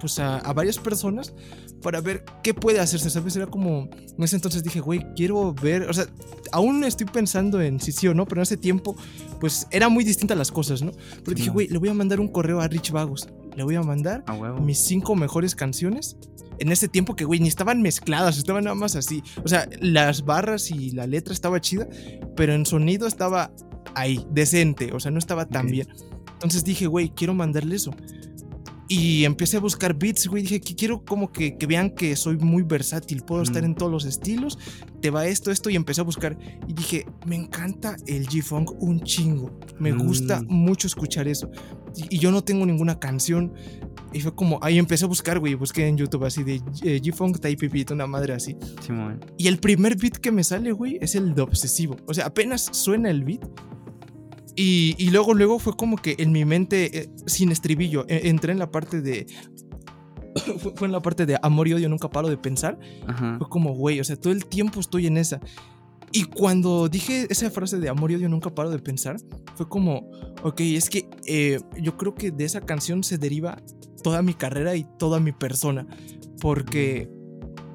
pues 0.00 0.18
a, 0.18 0.38
a 0.38 0.52
varias 0.52 0.78
personas 0.78 1.34
para 1.82 2.00
ver 2.00 2.24
qué 2.42 2.54
puede 2.54 2.80
hacerse, 2.80 3.10
¿sabes? 3.10 3.36
Era 3.36 3.46
como, 3.46 3.88
en 3.92 4.24
ese 4.24 4.36
entonces 4.36 4.62
dije, 4.62 4.80
güey, 4.80 5.04
quiero 5.14 5.52
ver, 5.52 5.82
o 5.82 5.92
sea, 5.92 6.06
aún 6.52 6.84
estoy 6.84 7.06
pensando 7.06 7.60
en 7.60 7.80
si 7.80 7.92
sí 7.92 8.08
o 8.08 8.14
no, 8.14 8.26
pero 8.26 8.40
en 8.40 8.44
ese 8.44 8.56
tiempo, 8.56 8.96
pues 9.40 9.66
era 9.70 9.88
muy 9.88 10.04
distinta 10.04 10.34
las 10.34 10.50
cosas, 10.50 10.82
¿no? 10.82 10.92
Pero 11.24 11.34
dije, 11.34 11.50
güey, 11.50 11.68
le 11.68 11.78
voy 11.78 11.88
a 11.88 11.94
mandar 11.94 12.20
un 12.20 12.28
correo 12.28 12.60
a 12.60 12.68
Rich 12.68 12.92
Vagos, 12.92 13.28
le 13.54 13.64
voy 13.64 13.74
a 13.74 13.82
mandar 13.82 14.24
mis 14.60 14.78
cinco 14.78 15.14
mejores 15.14 15.54
canciones. 15.54 16.16
En 16.58 16.70
ese 16.70 16.86
tiempo 16.86 17.16
que, 17.16 17.24
güey, 17.24 17.40
ni 17.40 17.48
estaban 17.48 17.82
mezcladas, 17.82 18.38
estaban 18.38 18.64
nada 18.64 18.76
más 18.76 18.94
así. 18.94 19.22
O 19.44 19.48
sea, 19.48 19.68
las 19.80 20.24
barras 20.24 20.70
y 20.70 20.92
la 20.92 21.06
letra 21.06 21.34
estaba 21.34 21.60
chida, 21.60 21.88
pero 22.36 22.54
en 22.54 22.66
sonido 22.66 23.06
estaba 23.08 23.50
ahí, 23.94 24.24
decente, 24.30 24.92
o 24.92 25.00
sea, 25.00 25.10
no 25.10 25.18
estaba 25.18 25.46
tan 25.46 25.66
bien. 25.66 25.88
Entonces 26.34 26.64
dije, 26.64 26.86
güey, 26.86 27.10
quiero 27.10 27.34
mandarle 27.34 27.76
eso. 27.76 27.92
Y 28.94 29.24
empecé 29.24 29.56
a 29.56 29.60
buscar 29.60 29.94
beats, 29.94 30.26
güey. 30.26 30.42
Dije 30.42 30.60
que 30.60 30.74
quiero 30.74 31.02
como 31.02 31.32
que, 31.32 31.56
vean 31.66 31.88
que 31.88 32.14
soy 32.14 32.36
muy 32.36 32.62
versátil. 32.62 33.22
Puedo 33.22 33.40
estar 33.42 33.64
en 33.64 33.74
todos 33.74 33.90
los 33.90 34.04
estilos. 34.04 34.58
Te 35.00 35.08
va 35.08 35.24
esto, 35.24 35.50
esto. 35.50 35.70
Y 35.70 35.76
empecé 35.76 36.02
a 36.02 36.04
buscar. 36.04 36.36
Y 36.68 36.74
dije, 36.74 37.06
me 37.24 37.34
encanta 37.34 37.96
el 38.06 38.28
G-Funk 38.28 38.72
un 38.82 39.00
chingo. 39.00 39.58
Me 39.78 39.92
gusta 39.92 40.42
mm. 40.42 40.46
mucho 40.48 40.86
escuchar 40.88 41.26
eso. 41.26 41.50
Y, 42.10 42.18
yo 42.18 42.30
no 42.30 42.44
tengo 42.44 42.66
ninguna 42.66 42.98
canción. 42.98 43.54
Y 44.12 44.20
fue 44.20 44.34
como, 44.34 44.58
ahí 44.60 44.78
empecé 44.78 45.06
a 45.06 45.08
buscar, 45.08 45.38
güey. 45.38 45.54
Busqué 45.54 45.86
en 45.86 45.96
YouTube 45.96 46.26
así 46.26 46.44
de 46.44 46.56
eh, 46.82 47.00
G-Funk 47.00 47.40
Type 47.40 47.68
Beat, 47.68 47.92
una 47.92 48.06
madre 48.06 48.34
así. 48.34 48.58
y 49.38 49.48
el 49.48 49.58
primer 49.58 49.96
beat 49.96 50.18
que 50.18 50.30
me 50.30 50.44
sale, 50.44 50.70
güey, 50.70 50.98
es 51.00 51.14
el 51.14 51.34
de 51.34 51.40
Obsesivo. 51.40 51.96
O 52.06 52.12
sea, 52.12 52.26
apenas 52.26 52.68
suena 52.72 53.08
el 53.08 53.24
beat 53.24 53.42
y, 54.54 55.10
luego, 55.10 55.34
luego 55.34 55.58
fue 55.58 55.76
como 55.76 55.96
que 55.96 56.16
en 56.18 56.32
mi 56.32 56.44
mente, 56.44 56.98
eh, 56.98 57.10
sin 57.26 57.50
estribillo, 57.50 58.04
e, 58.08 58.28
entré 58.28 58.52
en 58.52 58.58
la 58.58 58.70
parte 58.70 59.00
de. 59.00 59.26
fue, 60.76 60.86
en 60.86 60.92
la 60.92 61.00
parte 61.00 61.26
de 61.26 61.38
amor 61.42 61.68
y 61.68 61.74
odio, 61.74 61.88
nunca 61.88 62.10
paro 62.10 62.28
de 62.28 62.36
pensar. 62.36 62.78
Fue 63.38 63.48
como, 63.48 63.74
güey, 63.74 64.00
o 64.00 64.04
sea, 64.04 64.16
todo 64.16 64.32
el 64.32 64.46
tiempo 64.46 64.80
estoy 64.80 65.06
en 65.06 65.16
esa. 65.16 65.40
Y 66.14 66.24
cuando 66.24 66.88
dije 66.88 67.26
esa 67.30 67.50
frase 67.50 67.78
de 67.78 67.88
amor 67.88 68.10
y 68.10 68.16
odio, 68.16 68.28
nunca 68.28 68.54
paro 68.54 68.68
de 68.68 68.78
pensar, 68.78 69.16
fue 69.54 69.66
como, 69.66 70.10
ok, 70.42 70.60
es 70.60 70.90
que 70.90 71.08
eh, 71.26 71.58
yo 71.80 71.96
creo 71.96 72.14
que 72.14 72.30
de 72.30 72.44
esa 72.44 72.60
canción 72.60 73.02
se 73.02 73.16
deriva 73.16 73.62
toda 74.02 74.20
mi 74.20 74.34
carrera 74.34 74.76
y 74.76 74.86
toda 74.98 75.20
mi 75.20 75.32
persona. 75.32 75.86
Porque 76.40 77.08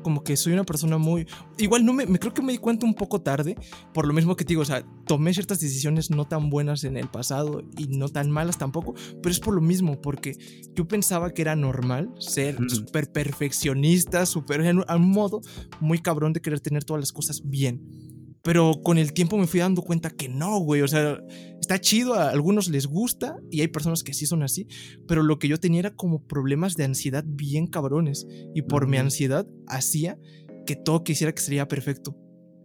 como 0.07 0.23
que 0.23 0.37
soy 0.37 0.53
una 0.53 0.63
persona 0.63 0.97
muy... 0.97 1.27
Igual 1.57 1.83
no 1.83 1.91
me, 1.91 2.05
me, 2.05 2.17
creo 2.17 2.33
que 2.33 2.41
me 2.41 2.53
di 2.53 2.59
cuenta 2.59 2.85
un 2.85 2.93
poco 2.93 3.19
tarde, 3.19 3.57
por 3.93 4.07
lo 4.07 4.13
mismo 4.13 4.37
que 4.37 4.45
te 4.45 4.53
digo, 4.53 4.61
o 4.61 4.65
sea, 4.65 4.85
tomé 5.05 5.33
ciertas 5.33 5.59
decisiones 5.59 6.09
no 6.09 6.23
tan 6.23 6.49
buenas 6.49 6.85
en 6.85 6.95
el 6.95 7.09
pasado 7.09 7.61
y 7.77 7.87
no 7.87 8.07
tan 8.07 8.31
malas 8.31 8.57
tampoco, 8.57 8.95
pero 9.21 9.29
es 9.29 9.41
por 9.41 9.53
lo 9.53 9.59
mismo, 9.59 9.99
porque 9.99 10.37
yo 10.73 10.87
pensaba 10.87 11.33
que 11.33 11.41
era 11.41 11.57
normal 11.57 12.09
ser 12.19 12.57
súper 12.69 13.11
perfeccionista, 13.11 14.25
súper 14.25 14.61
en 14.61 14.77
un 14.79 15.11
modo 15.11 15.41
muy 15.81 15.99
cabrón 15.99 16.31
de 16.31 16.39
querer 16.39 16.61
tener 16.61 16.85
todas 16.85 17.01
las 17.01 17.11
cosas 17.11 17.41
bien. 17.43 18.06
Pero 18.47 18.81
con 18.81 18.97
el 18.97 19.11
tiempo 19.11 19.37
me 19.37 19.45
fui 19.45 19.59
dando 19.59 19.81
cuenta 19.81 20.09
que 20.09 20.29
no, 20.29 20.59
güey. 20.59 20.81
O 20.81 20.87
sea, 20.87 21.19
está 21.59 21.81
chido, 21.81 22.13
a 22.13 22.29
algunos 22.29 22.69
les 22.69 22.87
gusta 22.87 23.35
y 23.51 23.59
hay 23.59 23.67
personas 23.67 24.03
que 24.03 24.13
sí 24.13 24.25
son 24.25 24.41
así. 24.41 24.67
Pero 25.05 25.21
lo 25.21 25.37
que 25.37 25.49
yo 25.49 25.59
tenía 25.59 25.81
era 25.81 25.95
como 25.97 26.25
problemas 26.25 26.77
de 26.77 26.85
ansiedad 26.85 27.25
bien 27.27 27.67
cabrones. 27.67 28.25
Y 28.55 28.61
por 28.61 28.87
mi 28.87 28.95
ansiedad 28.95 29.45
hacía 29.67 30.17
que 30.65 30.77
todo 30.77 31.03
quisiera 31.03 31.33
que 31.33 31.41
sería 31.41 31.67
perfecto. 31.67 32.15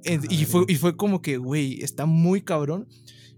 y, 0.05 0.45
fue, 0.45 0.67
y 0.69 0.77
fue 0.77 0.97
como 0.97 1.21
que, 1.21 1.37
güey, 1.37 1.83
está 1.83 2.07
muy 2.07 2.43
cabrón 2.43 2.87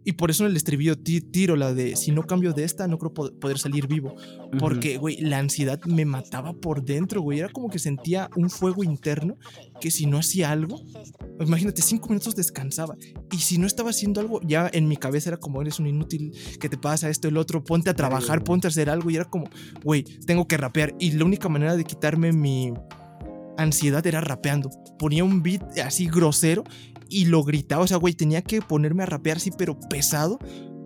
y 0.04 0.12
por 0.12 0.30
eso 0.30 0.44
en 0.44 0.50
el 0.50 0.56
estribillo 0.56 0.98
tiro 0.98 1.56
la 1.56 1.72
de 1.72 1.96
si 1.96 2.12
no 2.12 2.24
cambio 2.24 2.52
de 2.52 2.64
esta, 2.64 2.86
no 2.86 2.98
creo 2.98 3.14
poder 3.14 3.58
salir 3.58 3.86
vivo. 3.86 4.14
Porque, 4.58 4.98
güey, 4.98 5.16
la 5.20 5.38
ansiedad 5.38 5.80
me 5.84 6.04
mataba 6.04 6.52
por 6.52 6.84
dentro, 6.84 7.22
güey. 7.22 7.38
Era 7.38 7.48
como 7.48 7.70
que 7.70 7.78
sentía 7.78 8.28
un 8.36 8.50
fuego 8.50 8.84
interno 8.84 9.38
que 9.80 9.90
si 9.90 10.06
no 10.06 10.18
hacía 10.18 10.50
algo, 10.50 10.80
imagínate, 11.40 11.82
cinco 11.82 12.08
minutos 12.08 12.36
descansaba. 12.36 12.96
Y 13.32 13.38
si 13.38 13.58
no 13.58 13.66
estaba 13.66 13.90
haciendo 13.90 14.20
algo, 14.20 14.40
ya 14.42 14.70
en 14.72 14.88
mi 14.88 14.96
cabeza 14.96 15.30
era 15.30 15.38
como, 15.38 15.62
eres 15.62 15.78
un 15.78 15.86
inútil, 15.86 16.32
que 16.60 16.68
te 16.68 16.76
pasa 16.76 17.08
esto, 17.08 17.28
el 17.28 17.36
otro, 17.36 17.64
ponte 17.64 17.90
a 17.90 17.94
trabajar, 17.94 18.44
ponte 18.44 18.66
a 18.66 18.70
hacer 18.70 18.90
algo. 18.90 19.10
Y 19.10 19.16
era 19.16 19.24
como, 19.24 19.48
güey, 19.82 20.04
tengo 20.26 20.46
que 20.46 20.56
rapear. 20.56 20.94
Y 20.98 21.12
la 21.12 21.24
única 21.24 21.48
manera 21.48 21.76
de 21.76 21.84
quitarme 21.84 22.32
mi 22.32 22.72
ansiedad 23.56 24.06
era 24.06 24.20
rapeando. 24.20 24.70
Ponía 24.98 25.24
un 25.24 25.42
beat 25.42 25.78
así 25.78 26.06
grosero 26.06 26.64
y 27.14 27.26
lo 27.26 27.44
gritaba. 27.44 27.84
O 27.84 27.86
sea, 27.86 27.96
güey, 27.96 28.14
tenía 28.14 28.42
que 28.42 28.60
ponerme 28.60 29.04
a 29.04 29.06
rapear 29.06 29.36
así, 29.36 29.52
pero 29.56 29.78
pesado, 29.78 30.38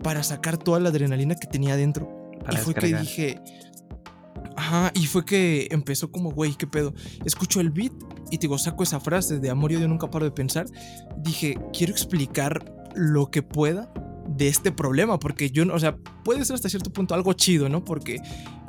para 0.03 0.21
sacar 0.21 0.57
toda 0.57 0.79
la 0.79 0.89
adrenalina 0.89 1.35
que 1.35 1.47
tenía 1.47 1.75
dentro. 1.75 2.07
y 2.51 2.55
fue 2.57 2.75
que 2.75 2.93
dije. 2.93 3.41
Ajá, 4.55 4.91
y 4.93 5.07
fue 5.07 5.25
que 5.25 5.67
empezó 5.71 6.11
como, 6.11 6.31
güey, 6.31 6.53
¿qué 6.53 6.67
pedo? 6.67 6.93
Escucho 7.25 7.61
el 7.61 7.71
beat 7.71 7.93
y 8.29 8.37
te 8.37 8.41
digo, 8.41 8.57
saco 8.57 8.83
esa 8.83 8.99
frase 8.99 9.39
de 9.39 9.49
amor 9.49 9.71
y 9.71 9.77
odio 9.77 9.87
nunca 9.87 10.11
paro 10.11 10.25
de 10.25 10.31
pensar. 10.31 10.67
Dije, 11.17 11.57
quiero 11.73 11.93
explicar 11.93 12.63
lo 12.93 13.31
que 13.31 13.41
pueda 13.41 13.91
de 14.39 14.47
este 14.47 14.71
problema, 14.71 15.19
porque 15.19 15.51
yo, 15.51 15.65
o 15.71 15.79
sea, 15.79 15.97
puede 16.23 16.43
ser 16.45 16.55
hasta 16.55 16.69
cierto 16.69 16.91
punto 16.91 17.13
algo 17.13 17.33
chido, 17.33 17.67
¿no? 17.67 17.83
Porque 17.83 18.21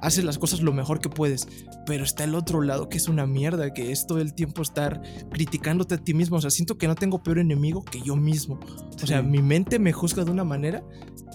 haces 0.02 0.24
las 0.24 0.36
cosas 0.36 0.60
lo 0.62 0.72
mejor 0.72 0.98
que 0.98 1.08
puedes, 1.08 1.46
pero 1.86 2.02
está 2.02 2.24
el 2.24 2.34
otro 2.34 2.60
lado 2.60 2.88
que 2.88 2.96
es 2.96 3.08
una 3.08 3.24
mierda, 3.24 3.72
que 3.72 3.92
es 3.92 4.04
todo 4.06 4.18
el 4.18 4.34
tiempo 4.34 4.62
estar 4.62 5.00
criticándote 5.30 5.94
a 5.94 5.98
ti 5.98 6.12
mismo, 6.12 6.36
o 6.38 6.40
sea, 6.40 6.50
siento 6.50 6.76
que 6.76 6.88
no 6.88 6.96
tengo 6.96 7.22
peor 7.22 7.38
enemigo 7.38 7.84
que 7.84 8.02
yo 8.02 8.16
mismo, 8.16 8.58
o 9.00 9.06
sea, 9.06 9.22
mi 9.22 9.40
mente 9.42 9.78
me 9.78 9.92
juzga 9.92 10.24
de 10.24 10.32
una 10.32 10.44
manera 10.44 10.82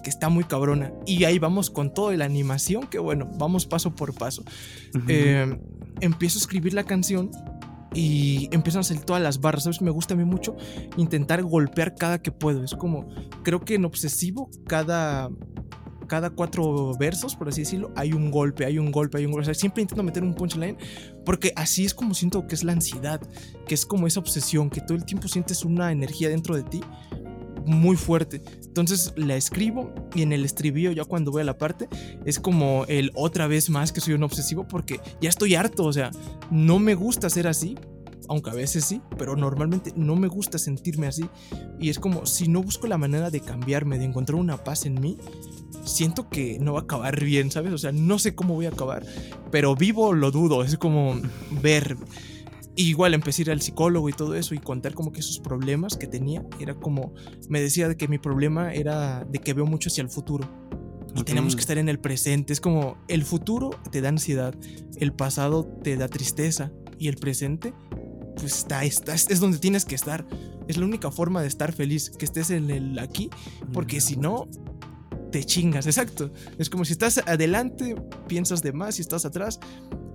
que 0.03 0.09
está 0.09 0.27
muy 0.27 0.43
cabrona, 0.43 0.91
y 1.05 1.23
ahí 1.23 1.39
vamos 1.39 1.69
con 1.69 1.93
toda 1.93 2.15
la 2.17 2.25
animación, 2.25 2.87
que 2.87 2.99
bueno, 2.99 3.31
vamos 3.37 3.65
paso 3.65 3.95
por 3.95 4.13
paso. 4.13 4.43
Eh, 5.07 5.57
empiezo 6.01 6.39
a 6.39 6.41
escribir 6.41 6.73
la 6.73 6.83
canción 6.83 7.31
y 7.95 8.49
empiezan 8.51 8.81
a 8.81 8.83
salir 8.83 9.03
todas 9.03 9.23
las 9.23 9.39
barras, 9.39 9.63
¿sabes? 9.63 9.81
Me 9.81 9.89
gusta 9.89 10.13
a 10.13 10.17
mí 10.17 10.25
mucho 10.25 10.55
intentar 10.97 11.41
golpear 11.43 11.95
cada 11.95 12.21
que 12.21 12.31
puedo. 12.31 12.63
Es 12.63 12.75
como, 12.75 13.07
creo 13.43 13.61
que 13.61 13.75
en 13.75 13.85
obsesivo, 13.85 14.49
cada, 14.67 15.29
cada 16.07 16.29
cuatro 16.29 16.93
versos, 16.99 17.35
por 17.35 17.47
así 17.47 17.61
decirlo, 17.61 17.91
hay 17.95 18.11
un 18.11 18.31
golpe, 18.31 18.65
hay 18.65 18.77
un 18.77 18.91
golpe, 18.91 19.17
hay 19.17 19.25
un 19.25 19.31
golpe. 19.31 19.43
O 19.43 19.45
sea, 19.45 19.53
siempre 19.53 19.81
intento 19.81 20.03
meter 20.03 20.23
un 20.23 20.35
punchline 20.35 20.77
porque 21.25 21.53
así 21.55 21.85
es 21.85 21.93
como 21.93 22.13
siento 22.13 22.45
que 22.47 22.55
es 22.55 22.63
la 22.63 22.73
ansiedad, 22.73 23.21
que 23.65 23.73
es 23.73 23.85
como 23.85 24.07
esa 24.07 24.19
obsesión, 24.19 24.69
que 24.69 24.81
todo 24.81 24.97
el 24.97 25.05
tiempo 25.05 25.27
sientes 25.27 25.63
una 25.63 25.91
energía 25.91 26.29
dentro 26.29 26.55
de 26.55 26.63
ti 26.63 26.81
muy 27.65 27.95
fuerte. 27.95 28.41
Entonces 28.65 29.13
la 29.15 29.35
escribo 29.35 29.93
y 30.13 30.21
en 30.21 30.33
el 30.33 30.45
estribillo 30.45 30.91
ya 30.91 31.05
cuando 31.05 31.31
voy 31.31 31.41
a 31.41 31.45
la 31.45 31.57
parte 31.57 31.87
es 32.25 32.39
como 32.39 32.85
el 32.87 33.11
otra 33.15 33.47
vez 33.47 33.69
más 33.69 33.91
que 33.91 34.01
soy 34.01 34.13
un 34.13 34.23
obsesivo 34.23 34.67
porque 34.67 34.99
ya 35.21 35.29
estoy 35.29 35.55
harto, 35.55 35.83
o 35.83 35.93
sea, 35.93 36.11
no 36.51 36.79
me 36.79 36.95
gusta 36.95 37.29
ser 37.29 37.47
así, 37.47 37.75
aunque 38.27 38.49
a 38.49 38.53
veces 38.53 38.85
sí, 38.85 39.01
pero 39.17 39.35
normalmente 39.35 39.93
no 39.95 40.15
me 40.15 40.27
gusta 40.27 40.57
sentirme 40.57 41.07
así. 41.07 41.25
Y 41.79 41.89
es 41.89 41.99
como 41.99 42.25
si 42.25 42.47
no 42.47 42.61
busco 42.61 42.87
la 42.87 42.97
manera 42.97 43.29
de 43.29 43.41
cambiarme, 43.41 43.97
de 43.97 44.05
encontrar 44.05 44.39
una 44.39 44.63
paz 44.63 44.85
en 44.85 44.99
mí, 44.99 45.17
siento 45.83 46.29
que 46.29 46.57
no 46.59 46.73
va 46.73 46.81
a 46.81 46.83
acabar 46.83 47.23
bien, 47.23 47.51
¿sabes? 47.51 47.73
O 47.73 47.77
sea, 47.77 47.91
no 47.91 48.19
sé 48.19 48.35
cómo 48.35 48.55
voy 48.55 48.65
a 48.65 48.69
acabar, 48.69 49.05
pero 49.51 49.75
vivo 49.75 50.13
lo 50.13 50.31
dudo, 50.31 50.63
es 50.63 50.77
como 50.77 51.19
ver. 51.61 51.97
Igual 52.75 53.13
empecé 53.13 53.41
a 53.41 53.43
ir 53.43 53.51
al 53.51 53.61
psicólogo 53.61 54.09
y 54.09 54.13
todo 54.13 54.35
eso 54.35 54.53
y 54.53 54.59
contar 54.59 54.93
como 54.93 55.11
que 55.11 55.19
esos 55.19 55.39
problemas 55.39 55.97
que 55.97 56.07
tenía, 56.07 56.43
era 56.59 56.75
como, 56.75 57.13
me 57.49 57.61
decía 57.61 57.87
de 57.87 57.97
que 57.97 58.07
mi 58.07 58.17
problema 58.17 58.73
era 58.73 59.23
de 59.25 59.39
que 59.39 59.53
veo 59.53 59.65
mucho 59.65 59.89
hacia 59.89 60.01
el 60.01 60.09
futuro. 60.09 60.49
Y 61.15 61.23
tenemos 61.23 61.55
que 61.55 61.61
estar 61.61 61.77
en 61.77 61.87
el 61.87 61.97
presente. 61.97 62.51
Es 62.51 62.59
como 62.59 62.97
el 63.07 63.23
futuro 63.23 63.69
te 63.89 64.01
da 64.01 64.09
ansiedad, 64.09 64.53
el 64.97 65.13
pasado 65.13 65.65
te 65.65 65.95
da 65.95 66.09
tristeza 66.09 66.73
y 66.99 67.07
el 67.07 67.15
presente 67.15 67.73
pues 68.35 68.57
está, 68.57 68.83
está, 68.83 69.13
es 69.13 69.39
donde 69.39 69.57
tienes 69.59 69.85
que 69.85 69.95
estar. 69.95 70.25
Es 70.67 70.77
la 70.77 70.85
única 70.85 71.11
forma 71.11 71.41
de 71.41 71.47
estar 71.47 71.71
feliz, 71.71 72.09
que 72.09 72.25
estés 72.25 72.49
en 72.49 72.69
el 72.69 72.99
aquí, 72.99 73.29
porque 73.71 74.01
si 74.01 74.17
no, 74.17 74.47
te 75.31 75.43
chingas, 75.43 75.85
exacto. 75.85 76.31
Es 76.57 76.69
como 76.69 76.85
si 76.85 76.93
estás 76.93 77.17
adelante, 77.25 77.95
piensas 78.27 78.61
de 78.61 78.73
más, 78.73 78.95
si 78.95 79.01
estás 79.01 79.25
atrás, 79.25 79.59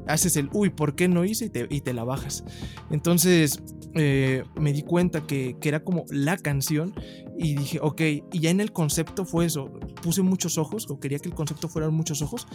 haces 0.07 0.37
el, 0.37 0.49
uy, 0.53 0.71
¿por 0.71 0.95
qué 0.95 1.09
no 1.09 1.25
hice? 1.25 1.51
Y 1.71 1.81
te, 1.81 1.93
la 1.93 2.05
bajas. 2.05 2.45
Entonces 2.91 3.63
eh, 3.95 4.45
me 4.59 4.73
di 4.73 4.83
cuenta 4.83 5.27
que, 5.27 5.57
que, 5.61 5.69
era 5.69 5.85
como 5.85 6.05
la 6.11 6.37
canción 6.37 6.95
y 7.39 7.55
dije, 7.55 7.79
ok, 7.81 8.01
y 8.33 8.41
ya 8.41 8.51
en 8.51 8.61
el 8.61 8.73
concepto 8.73 9.25
fue 9.25 9.47
eso, 9.47 9.73
puse 10.03 10.23
muchos 10.23 10.59
ojos, 10.59 10.89
o 10.91 11.01
quería 11.01 11.19
que 11.19 11.29
el 11.29 11.35
concepto 11.35 11.69
fueran 11.69 11.95
muchos 11.95 12.23
ojos, 12.23 12.47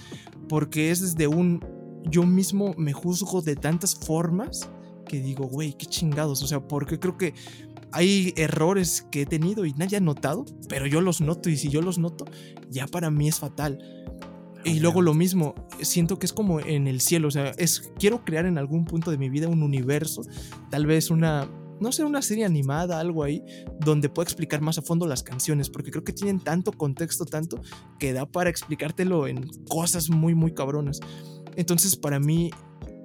porque 0.48 0.92
es 0.92 1.02
desde 1.02 1.28
un, 1.28 1.64
yo 2.10 2.24
mismo 2.24 2.74
me 2.78 2.94
juzgo 2.94 3.42
de 3.42 3.56
tantas 3.56 3.96
formas 3.96 4.70
que 5.06 5.20
digo, 5.20 5.46
güey, 5.48 5.74
qué 5.74 5.86
chingados, 5.86 6.42
o 6.44 6.48
sea, 6.48 6.60
porque 6.60 7.00
creo 7.00 7.18
que 7.18 7.34
hay 7.96 8.34
errores 8.36 9.08
que 9.10 9.22
he 9.22 9.26
tenido 9.26 9.66
y 9.66 9.72
nadie 9.72 9.96
ha 9.96 10.02
notado, 10.02 10.44
pero 10.68 10.86
yo 10.86 11.00
los 11.00 11.22
noto 11.22 11.50
y 11.50 11.56
si 11.56 11.70
yo 11.70 11.82
los 11.82 11.98
noto, 11.98 12.26
ya 12.70 12.88
para 12.88 13.10
mí 13.10 13.30
es 13.30 13.40
fatal. 13.40 13.80
Y 14.66 14.82
luego 14.82 15.02
lo 15.02 15.14
mismo, 15.14 15.56
siento 15.82 16.20
que 16.20 16.26
es 16.26 16.34
como 16.34 16.60
en 16.60 16.88
el 16.88 17.00
cielo, 17.00 17.30
o 17.30 17.32
sea, 17.32 17.52
es 17.58 17.94
quiero 17.98 18.26
crear 18.26 18.46
en 18.48 18.58
algún 18.58 18.84
punto 18.84 19.12
de 19.12 19.18
mi 19.18 19.30
vida 19.30 19.48
un 19.48 19.64
universo, 19.64 20.24
tal 20.70 20.86
vez 20.86 21.10
una 21.10 21.50
no 21.80 21.92
sé, 21.92 22.04
una 22.04 22.22
serie 22.22 22.46
animada, 22.46 23.00
algo 23.00 23.24
ahí, 23.24 23.44
donde 23.80 24.10
pueda 24.10 24.26
explicar 24.26 24.62
más 24.62 24.78
a 24.78 24.82
fondo 24.82 25.08
las 25.08 25.24
canciones, 25.24 25.70
porque 25.70 25.92
creo 25.92 26.04
que 26.04 26.14
tienen 26.14 26.40
tanto 26.40 26.72
contexto, 26.72 27.26
tanto, 27.26 27.62
que 28.00 28.14
da 28.14 28.26
para 28.26 28.50
explicártelo 28.50 29.28
en 29.28 29.48
cosas 29.68 30.10
muy, 30.10 30.36
muy 30.36 30.54
cabronas. 30.54 31.02
Entonces, 31.58 31.98
para 31.98 32.20
mí, 32.20 32.50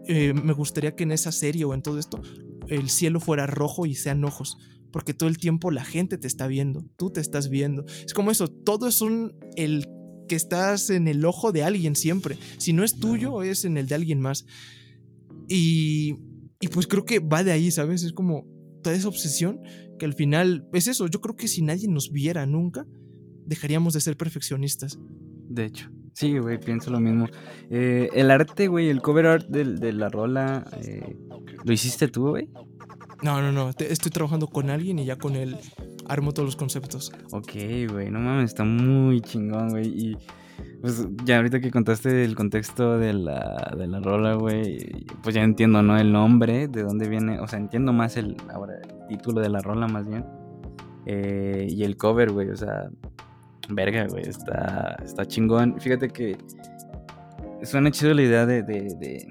eh, 0.06 0.32
me 0.34 0.52
gustaría 0.52 0.94
que 0.94 1.02
en 1.02 1.12
esa 1.12 1.32
serie 1.32 1.64
o 1.64 1.74
en 1.74 1.82
todo 1.82 1.98
esto, 1.98 2.20
el 2.68 2.88
cielo 2.90 3.18
fuera 3.18 3.46
rojo 3.46 3.86
y 3.86 3.96
sean 3.96 4.24
ojos, 4.24 4.56
porque 4.92 5.14
todo 5.14 5.28
el 5.28 5.38
tiempo 5.38 5.70
la 5.70 5.84
gente 5.84 6.18
te 6.18 6.26
está 6.26 6.46
viendo, 6.46 6.84
tú 6.96 7.10
te 7.10 7.20
estás 7.20 7.48
viendo. 7.48 7.84
Es 8.04 8.14
como 8.14 8.30
eso, 8.30 8.48
todo 8.48 8.88
es 8.88 9.00
un 9.00 9.34
el 9.56 9.86
que 10.28 10.36
estás 10.36 10.90
en 10.90 11.08
el 11.08 11.24
ojo 11.24 11.52
de 11.52 11.64
alguien 11.64 11.96
siempre. 11.96 12.36
Si 12.58 12.72
no 12.72 12.84
es 12.84 12.98
tuyo, 12.98 13.42
es 13.42 13.64
en 13.64 13.76
el 13.76 13.88
de 13.88 13.96
alguien 13.96 14.20
más. 14.20 14.46
Y, 15.48 16.14
y 16.60 16.68
pues 16.68 16.86
creo 16.86 17.04
que 17.04 17.18
va 17.18 17.42
de 17.42 17.52
ahí, 17.52 17.70
¿sabes? 17.70 18.04
Es 18.04 18.12
como 18.12 18.46
toda 18.82 18.94
esa 18.94 19.08
obsesión 19.08 19.60
que 19.98 20.06
al 20.06 20.14
final 20.14 20.68
es 20.72 20.86
eso. 20.86 21.08
Yo 21.08 21.20
creo 21.20 21.36
que 21.36 21.48
si 21.48 21.62
nadie 21.62 21.88
nos 21.88 22.12
viera 22.12 22.46
nunca, 22.46 22.86
dejaríamos 23.44 23.94
de 23.94 24.00
ser 24.00 24.16
perfeccionistas. 24.16 24.98
De 25.48 25.64
hecho. 25.64 25.90
Sí, 26.14 26.38
güey, 26.38 26.58
pienso 26.58 26.90
lo 26.90 27.00
mismo. 27.00 27.26
Eh, 27.70 28.08
el 28.14 28.30
arte, 28.30 28.68
güey, 28.68 28.88
el 28.88 29.00
cover 29.00 29.26
art 29.26 29.48
de, 29.48 29.92
la 29.92 30.08
rola, 30.08 30.64
eh, 30.82 31.16
¿lo 31.64 31.72
hiciste 31.72 32.08
tú, 32.08 32.30
güey? 32.30 32.48
No, 33.22 33.40
no, 33.42 33.52
no. 33.52 33.70
estoy 33.70 34.10
trabajando 34.10 34.46
con 34.46 34.70
alguien 34.70 34.98
y 34.98 35.04
ya 35.04 35.16
con 35.16 35.36
él 35.36 35.58
armo 36.08 36.32
todos 36.32 36.46
los 36.46 36.56
conceptos. 36.56 37.12
Ok, 37.32 37.52
güey, 37.90 38.10
no 38.10 38.18
mames, 38.18 38.50
está 38.50 38.64
muy 38.64 39.20
chingón, 39.20 39.70
güey. 39.70 39.86
Y 39.86 40.16
pues 40.80 41.06
ya 41.24 41.36
ahorita 41.36 41.60
que 41.60 41.70
contaste 41.70 42.24
el 42.24 42.34
contexto 42.34 42.98
de 42.98 43.12
la, 43.12 43.74
de 43.76 43.86
la 43.86 44.00
rola, 44.00 44.34
güey, 44.34 45.06
pues 45.22 45.34
ya 45.34 45.42
entiendo, 45.42 45.82
¿no? 45.82 45.98
El 45.98 46.12
nombre, 46.12 46.68
de 46.68 46.82
dónde 46.82 47.08
viene, 47.08 47.38
o 47.40 47.46
sea, 47.46 47.58
entiendo 47.58 47.92
más 47.92 48.16
el, 48.16 48.36
ahora, 48.52 48.74
el 48.82 49.06
título 49.08 49.40
de 49.40 49.50
la 49.50 49.60
rola 49.60 49.86
más 49.86 50.08
bien. 50.08 50.24
Eh, 51.06 51.66
y 51.68 51.84
el 51.84 51.96
cover, 51.96 52.32
güey, 52.32 52.48
o 52.48 52.56
sea, 52.56 52.90
verga, 53.68 54.06
güey, 54.08 54.28
está, 54.28 54.96
está 55.04 55.26
chingón. 55.26 55.78
Fíjate 55.78 56.08
que 56.08 56.38
suena 57.62 57.90
chido 57.90 58.14
la 58.14 58.22
idea 58.22 58.46
de 58.46 58.62
de 58.62 59.28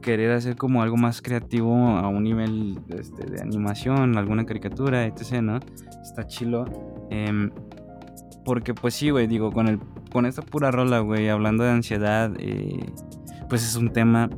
querer 0.00 0.32
hacer 0.32 0.56
como 0.56 0.82
algo 0.82 0.96
más 0.96 1.22
creativo 1.22 1.74
a 1.74 2.08
un 2.08 2.24
nivel 2.24 2.80
este, 2.88 3.24
de 3.24 3.40
animación, 3.40 4.16
alguna 4.16 4.44
caricatura, 4.44 5.06
etc., 5.06 5.40
¿no? 5.42 5.58
Está 6.02 6.26
chilo. 6.26 6.64
Em, 7.10 7.50
porque 8.44 8.74
pues 8.74 8.94
sí, 8.94 9.10
güey, 9.10 9.26
digo, 9.26 9.52
con, 9.52 9.68
el, 9.68 9.78
con 10.10 10.26
esta 10.26 10.42
pura 10.42 10.70
rola, 10.70 11.00
güey, 11.00 11.28
hablando 11.28 11.64
de 11.64 11.70
ansiedad, 11.70 12.32
eh, 12.38 12.80
pues 13.48 13.62
es 13.62 13.76
un 13.76 13.92
tema 13.92 14.30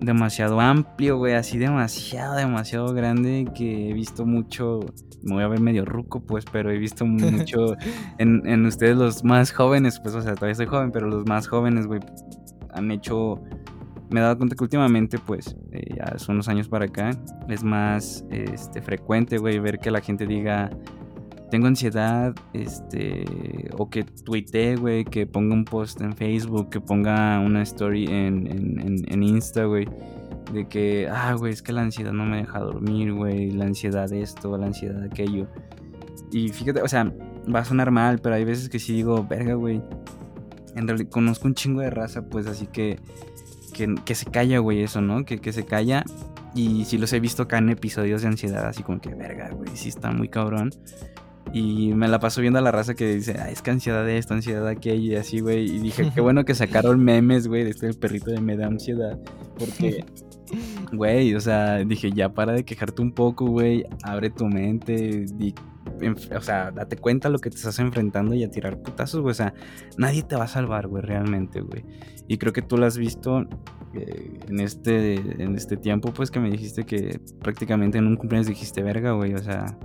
demasiado 0.00 0.60
amplio, 0.60 1.18
güey, 1.18 1.34
así 1.34 1.58
demasiado, 1.58 2.36
demasiado 2.36 2.94
grande 2.94 3.46
que 3.54 3.90
he 3.90 3.92
visto 3.92 4.24
mucho, 4.24 4.80
me 5.22 5.34
voy 5.34 5.44
a 5.44 5.48
ver 5.48 5.60
medio 5.60 5.84
ruco, 5.84 6.20
pues, 6.20 6.44
pero 6.50 6.70
he 6.70 6.78
visto 6.78 7.04
mucho 7.04 7.74
en, 8.18 8.46
en 8.46 8.64
ustedes 8.64 8.96
los 8.96 9.24
más 9.24 9.52
jóvenes, 9.52 10.00
pues, 10.00 10.14
o 10.14 10.22
sea, 10.22 10.34
todavía 10.34 10.54
soy 10.54 10.66
joven, 10.66 10.92
pero 10.92 11.08
los 11.08 11.26
más 11.26 11.48
jóvenes, 11.48 11.86
güey, 11.86 12.00
han 12.72 12.90
hecho 12.90 13.42
me 14.10 14.20
he 14.20 14.22
dado 14.22 14.38
cuenta 14.38 14.56
que 14.56 14.64
últimamente, 14.64 15.18
pues, 15.18 15.56
eh, 15.72 15.94
ya 15.96 16.18
son 16.18 16.36
unos 16.36 16.48
años 16.48 16.68
para 16.68 16.86
acá, 16.86 17.10
es 17.48 17.62
más 17.62 18.24
este, 18.30 18.80
frecuente, 18.82 19.38
güey, 19.38 19.58
ver 19.58 19.78
que 19.78 19.90
la 19.90 20.00
gente 20.00 20.26
diga, 20.26 20.70
tengo 21.50 21.66
ansiedad, 21.66 22.34
este, 22.52 23.24
o 23.76 23.88
que 23.88 24.04
tuitee, 24.04 24.76
güey, 24.76 25.04
que 25.04 25.26
ponga 25.26 25.54
un 25.54 25.64
post 25.64 26.00
en 26.00 26.14
Facebook, 26.14 26.70
que 26.70 26.80
ponga 26.80 27.40
una 27.40 27.62
story 27.62 28.06
en, 28.06 28.46
en, 28.46 29.04
en 29.06 29.22
Insta, 29.22 29.64
güey, 29.64 29.86
de 30.52 30.66
que, 30.68 31.08
ah, 31.10 31.34
güey, 31.34 31.52
es 31.52 31.62
que 31.62 31.72
la 31.72 31.82
ansiedad 31.82 32.12
no 32.12 32.24
me 32.24 32.38
deja 32.38 32.60
dormir, 32.60 33.12
güey, 33.12 33.50
la 33.50 33.64
ansiedad 33.64 34.12
esto, 34.12 34.56
la 34.56 34.66
ansiedad 34.66 35.02
aquello. 35.02 35.46
Y 36.30 36.48
fíjate, 36.48 36.82
o 36.82 36.88
sea, 36.88 37.12
va 37.54 37.60
a 37.60 37.64
sonar 37.64 37.90
mal, 37.90 38.18
pero 38.18 38.34
hay 38.34 38.44
veces 38.44 38.68
que 38.68 38.78
sí 38.78 38.92
digo, 38.94 39.26
verga, 39.26 39.54
güey. 39.54 39.82
En 40.74 40.86
realidad 40.86 41.10
conozco 41.10 41.48
un 41.48 41.54
chingo 41.54 41.80
de 41.80 41.90
raza, 41.90 42.28
pues 42.28 42.46
así 42.46 42.66
que 42.66 42.98
que, 43.86 44.14
se 44.14 44.26
calla, 44.26 44.58
güey, 44.58 44.82
eso, 44.82 45.00
¿no? 45.00 45.24
Que, 45.24 45.38
que 45.38 45.52
se 45.52 45.64
calla. 45.64 46.04
Y 46.54 46.84
sí 46.86 46.98
los 46.98 47.12
he 47.12 47.20
visto 47.20 47.44
acá 47.44 47.58
en 47.58 47.68
episodios 47.68 48.22
de 48.22 48.28
ansiedad, 48.28 48.66
así 48.66 48.82
como 48.82 49.00
que, 49.00 49.14
verga, 49.14 49.50
güey, 49.50 49.70
sí 49.74 49.88
está 49.88 50.10
muy 50.10 50.28
cabrón. 50.28 50.70
Y 51.52 51.94
me 51.94 52.08
la 52.08 52.18
paso 52.18 52.40
viendo 52.40 52.58
a 52.58 52.62
la 52.62 52.70
raza 52.70 52.94
que 52.94 53.14
dice, 53.14 53.36
ah, 53.38 53.50
es 53.50 53.62
que 53.62 53.70
ansiedad 53.70 54.04
de 54.04 54.18
esto, 54.18 54.34
ansiedad 54.34 54.64
de 54.64 54.72
aquello, 54.72 55.12
y 55.12 55.16
así, 55.16 55.40
güey. 55.40 55.64
Y 55.64 55.78
dije, 55.78 56.10
qué 56.14 56.20
bueno 56.20 56.44
que 56.44 56.54
sacaron 56.54 57.02
memes, 57.02 57.48
güey, 57.48 57.64
de 57.64 57.70
este 57.70 57.86
el 57.86 57.96
perrito 57.96 58.30
de 58.30 58.40
me 58.40 58.56
da 58.56 58.66
ansiedad. 58.66 59.18
Porque, 59.58 60.04
güey, 60.92 61.34
o 61.34 61.40
sea, 61.40 61.78
dije, 61.84 62.10
ya 62.12 62.32
para 62.32 62.52
de 62.52 62.64
quejarte 62.64 63.02
un 63.02 63.12
poco, 63.12 63.46
güey, 63.46 63.84
abre 64.02 64.30
tu 64.30 64.46
mente, 64.46 65.26
o 66.36 66.40
sea, 66.40 66.70
date 66.70 66.96
cuenta 66.96 67.28
lo 67.28 67.38
que 67.38 67.50
te 67.50 67.56
estás 67.56 67.78
enfrentando 67.78 68.34
y 68.34 68.44
a 68.44 68.50
tirar 68.50 68.80
putazos, 68.82 69.20
güey. 69.20 69.32
O 69.32 69.34
sea, 69.34 69.54
nadie 69.96 70.22
te 70.22 70.36
va 70.36 70.44
a 70.44 70.48
salvar, 70.48 70.88
güey, 70.88 71.02
realmente, 71.02 71.60
güey. 71.60 71.84
Y 72.26 72.38
creo 72.38 72.52
que 72.52 72.62
tú 72.62 72.76
lo 72.76 72.86
has 72.86 72.98
visto 72.98 73.46
eh, 73.94 74.38
en, 74.48 74.60
este, 74.60 75.14
en 75.42 75.54
este 75.56 75.76
tiempo, 75.76 76.12
pues 76.12 76.30
que 76.30 76.40
me 76.40 76.50
dijiste 76.50 76.84
que 76.84 77.20
prácticamente 77.40 77.98
en 77.98 78.06
un 78.06 78.16
cumpleaños 78.16 78.48
dijiste, 78.48 78.82
verga, 78.82 79.12
güey. 79.12 79.34
O 79.34 79.38
sea, 79.38 79.78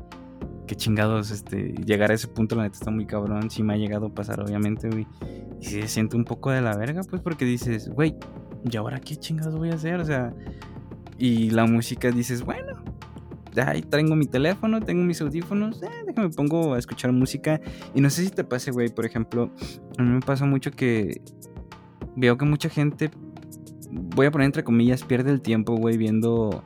qué 0.67 0.75
chingados, 0.75 1.31
este, 1.31 1.73
llegar 1.85 2.11
a 2.11 2.13
ese 2.13 2.27
punto, 2.27 2.55
la 2.55 2.63
neta 2.63 2.77
está 2.77 2.91
muy 2.91 3.05
cabrón. 3.05 3.49
Sí 3.49 3.63
me 3.63 3.73
ha 3.73 3.77
llegado 3.77 4.07
a 4.07 4.13
pasar, 4.13 4.41
obviamente, 4.41 4.89
güey. 4.89 5.07
Y 5.61 5.65
se 5.65 5.87
siente 5.87 6.17
un 6.17 6.25
poco 6.25 6.51
de 6.51 6.61
la 6.61 6.75
verga, 6.75 7.01
pues, 7.09 7.21
porque 7.21 7.45
dices, 7.45 7.89
güey, 7.89 8.15
¿y 8.69 8.77
ahora 8.77 8.99
qué 8.99 9.15
chingados 9.15 9.55
voy 9.55 9.69
a 9.69 9.75
hacer? 9.75 9.99
O 9.99 10.05
sea, 10.05 10.33
y 11.17 11.49
la 11.51 11.65
música 11.65 12.11
dices, 12.11 12.43
bueno, 12.43 12.83
ahí 13.61 13.81
tengo 13.81 14.15
mi 14.15 14.25
teléfono, 14.25 14.81
tengo 14.81 15.03
mis 15.03 15.21
audífonos, 15.21 15.81
eh, 15.83 15.89
déjame 16.05 16.29
pongo 16.29 16.73
a 16.73 16.79
escuchar 16.79 17.11
música. 17.11 17.61
Y 17.93 18.01
no 18.01 18.09
sé 18.09 18.23
si 18.23 18.29
te 18.29 18.43
pase, 18.43 18.71
güey, 18.71 18.89
por 18.89 19.05
ejemplo, 19.05 19.51
a 19.97 20.03
mí 20.03 20.09
me 20.09 20.19
pasa 20.21 20.45
mucho 20.45 20.71
que 20.71 21.21
veo 22.15 22.37
que 22.37 22.45
mucha 22.45 22.69
gente, 22.69 23.11
voy 23.89 24.25
a 24.25 24.31
poner 24.31 24.45
entre 24.45 24.63
comillas, 24.63 25.03
pierde 25.03 25.31
el 25.31 25.41
tiempo, 25.41 25.75
güey, 25.75 25.97
viendo 25.97 26.63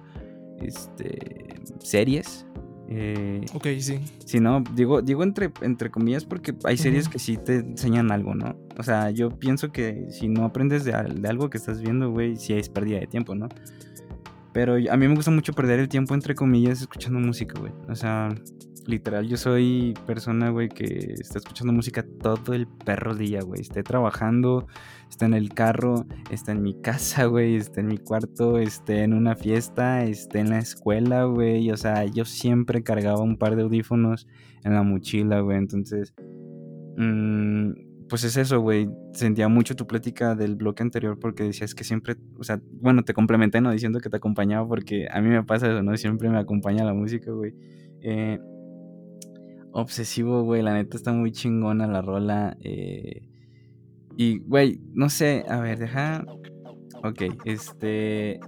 este, 0.60 1.62
series. 1.80 2.47
Eh, 2.90 3.46
ok, 3.54 3.68
sí. 3.80 4.00
Sí, 4.26 4.40
no, 4.40 4.64
digo, 4.74 5.02
digo 5.02 5.24
entre, 5.24 5.52
entre 5.62 5.92
comillas 5.92 6.24
porque 6.24 6.56
hay 6.64 6.78
series 6.78 7.10
que 7.10 7.20
sí 7.20 7.38
te 7.38 7.56
enseñan 7.58 8.12
algo, 8.12 8.34
¿no? 8.34 8.56
O 8.78 8.84
sea, 8.84 9.12
yo 9.12 9.30
pienso 9.30 9.72
que 9.72 10.08
si 10.10 10.30
no 10.30 10.46
aprendes 10.46 10.86
de, 10.86 10.92
de 10.94 11.28
algo 11.28 11.50
que 11.50 11.58
estás 11.58 11.82
viendo, 11.82 12.12
güey, 12.12 12.38
sí 12.38 12.54
es 12.54 12.70
pérdida 12.70 13.00
de 13.00 13.08
tiempo, 13.08 13.36
¿no? 13.36 13.50
Pero 14.54 14.76
a 14.76 14.98
mí 14.98 15.08
me 15.08 15.14
gusta 15.14 15.30
mucho 15.30 15.54
perder 15.54 15.80
el 15.80 15.90
tiempo, 15.90 16.16
entre 16.16 16.34
comillas, 16.34 16.82
escuchando 16.82 17.20
música, 17.20 17.60
güey. 17.60 17.74
O 17.90 17.96
sea, 17.96 18.30
literal, 18.88 19.28
yo 19.28 19.38
soy 19.38 19.94
persona, 20.06 20.50
güey, 20.50 20.70
que 20.70 21.14
está 21.20 21.40
escuchando 21.40 21.74
música 21.74 22.06
todo 22.22 22.54
el 22.54 22.68
perro 22.68 23.16
día, 23.16 23.42
güey. 23.42 23.62
Esté 23.62 23.84
trabajando, 23.84 24.68
está 25.10 25.26
en 25.26 25.34
el 25.34 25.54
carro, 25.54 26.06
está 26.32 26.54
en 26.54 26.64
mi 26.64 26.82
casa, 26.82 27.26
güey, 27.28 27.56
está 27.56 27.82
en 27.82 27.88
mi 27.88 27.98
cuarto, 27.98 28.58
esté 28.58 29.04
en 29.04 29.14
una 29.14 29.36
fiesta, 29.36 30.04
esté 30.04 30.40
en 30.40 30.50
la 30.50 30.60
escuela, 30.60 31.26
güey. 31.26 31.70
O 31.72 31.78
sea, 31.78 32.06
yo 32.06 32.26
siempre 32.26 32.84
cargaba 32.84 33.22
un 33.22 33.38
par 33.38 33.56
de 33.56 33.64
audífonos 33.64 34.28
en 34.64 34.74
la 34.74 34.84
mochila, 34.84 35.42
güey. 35.42 35.58
Entonces, 35.58 36.14
mmm, 36.98 37.72
pues 38.10 38.24
es 38.24 38.38
eso, 38.38 38.62
güey. 38.62 38.90
Sentía 39.14 39.50
mucho 39.50 39.76
tu 39.76 39.86
plática 39.86 40.34
del 40.34 40.56
bloque 40.56 40.82
anterior 40.84 41.20
porque 41.20 41.44
decías 41.44 41.76
que 41.76 41.84
siempre, 41.84 42.16
o 42.40 42.44
sea, 42.44 42.62
bueno, 42.82 43.04
te 43.04 43.14
complementé, 43.14 43.60
¿no? 43.60 43.72
Diciendo 43.72 44.00
que 44.00 44.10
te 44.10 44.18
acompañaba 44.18 44.68
porque 44.68 45.08
a 45.12 45.22
mí 45.22 45.28
me 45.30 45.44
pasa 45.44 45.68
eso, 45.68 45.84
¿no? 45.84 45.96
Siempre 45.98 46.30
me 46.30 46.38
acompaña 46.40 46.86
la 46.86 46.94
música, 46.94 47.32
güey. 47.32 47.54
Eh, 48.02 48.40
obsesivo, 49.78 50.42
güey, 50.44 50.64
la 50.64 50.74
neta 50.74 50.98
está 50.98 51.14
muy 51.14 51.32
chingona 51.32 51.88
la 51.88 52.02
rola. 52.02 52.58
Eh, 52.62 53.22
y, 54.16 54.40
güey, 54.40 54.82
no 54.94 55.10
sé, 55.10 55.46
a 55.48 55.60
ver, 55.60 55.80
deja... 55.80 56.26
Ok, 57.04 57.22
este... 57.46 58.40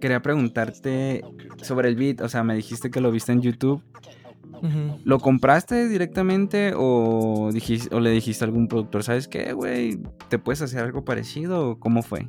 Quería 0.00 0.20
preguntarte 0.22 1.22
sobre 1.62 1.88
el 1.88 1.94
beat, 1.94 2.20
o 2.22 2.28
sea, 2.28 2.42
me 2.42 2.56
dijiste 2.56 2.90
que 2.90 3.00
lo 3.00 3.12
viste 3.12 3.32
en 3.32 3.42
YouTube. 3.42 3.82
¿Lo 5.04 5.20
compraste 5.20 5.88
directamente 5.88 6.72
o, 6.76 7.50
dijiste, 7.52 7.94
o 7.94 8.00
le 8.00 8.10
dijiste 8.10 8.44
a 8.44 8.46
algún 8.46 8.68
productor, 8.68 9.04
¿sabes 9.04 9.28
qué, 9.28 9.52
güey? 9.52 9.98
¿Te 10.28 10.38
puedes 10.38 10.60
hacer 10.60 10.84
algo 10.84 11.04
parecido? 11.04 11.78
¿Cómo 11.78 12.02
fue? 12.02 12.26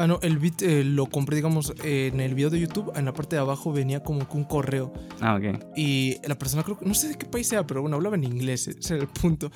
Ah, 0.00 0.06
no, 0.06 0.18
el 0.22 0.38
beat 0.38 0.62
eh, 0.62 0.82
lo 0.82 1.04
compré, 1.10 1.36
digamos, 1.36 1.74
en 1.84 2.20
el 2.20 2.34
video 2.34 2.48
de 2.48 2.58
YouTube. 2.58 2.90
En 2.96 3.04
la 3.04 3.12
parte 3.12 3.36
de 3.36 3.42
abajo 3.42 3.70
venía 3.70 4.02
como 4.02 4.26
que 4.26 4.34
un 4.34 4.44
correo. 4.44 4.94
Ah, 5.20 5.34
ok. 5.34 5.62
Y 5.76 6.16
la 6.26 6.38
persona, 6.38 6.62
creo 6.62 6.78
que, 6.78 6.86
no 6.86 6.94
sé 6.94 7.08
de 7.08 7.18
qué 7.18 7.26
país 7.26 7.46
sea, 7.46 7.66
pero 7.66 7.82
bueno, 7.82 7.96
hablaba 7.96 8.16
en 8.16 8.24
inglés, 8.24 8.66
ese 8.66 8.94
era 8.94 9.02
el 9.02 9.10
punto. 9.10 9.50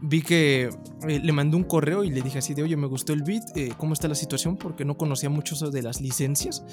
Vi 0.00 0.22
que 0.22 0.70
eh, 1.08 1.20
le 1.20 1.32
mandé 1.32 1.56
un 1.56 1.64
correo 1.64 2.04
y 2.04 2.10
le 2.10 2.22
dije 2.22 2.38
así 2.38 2.54
de, 2.54 2.62
oye, 2.62 2.76
me 2.76 2.86
gustó 2.86 3.12
el 3.12 3.24
beat, 3.24 3.42
eh, 3.56 3.72
¿cómo 3.76 3.94
está 3.94 4.06
la 4.06 4.14
situación? 4.14 4.56
Porque 4.56 4.84
no 4.84 4.96
conocía 4.96 5.28
mucho 5.28 5.56
eso 5.56 5.72
de 5.72 5.82
las 5.82 6.00
licencias. 6.00 6.64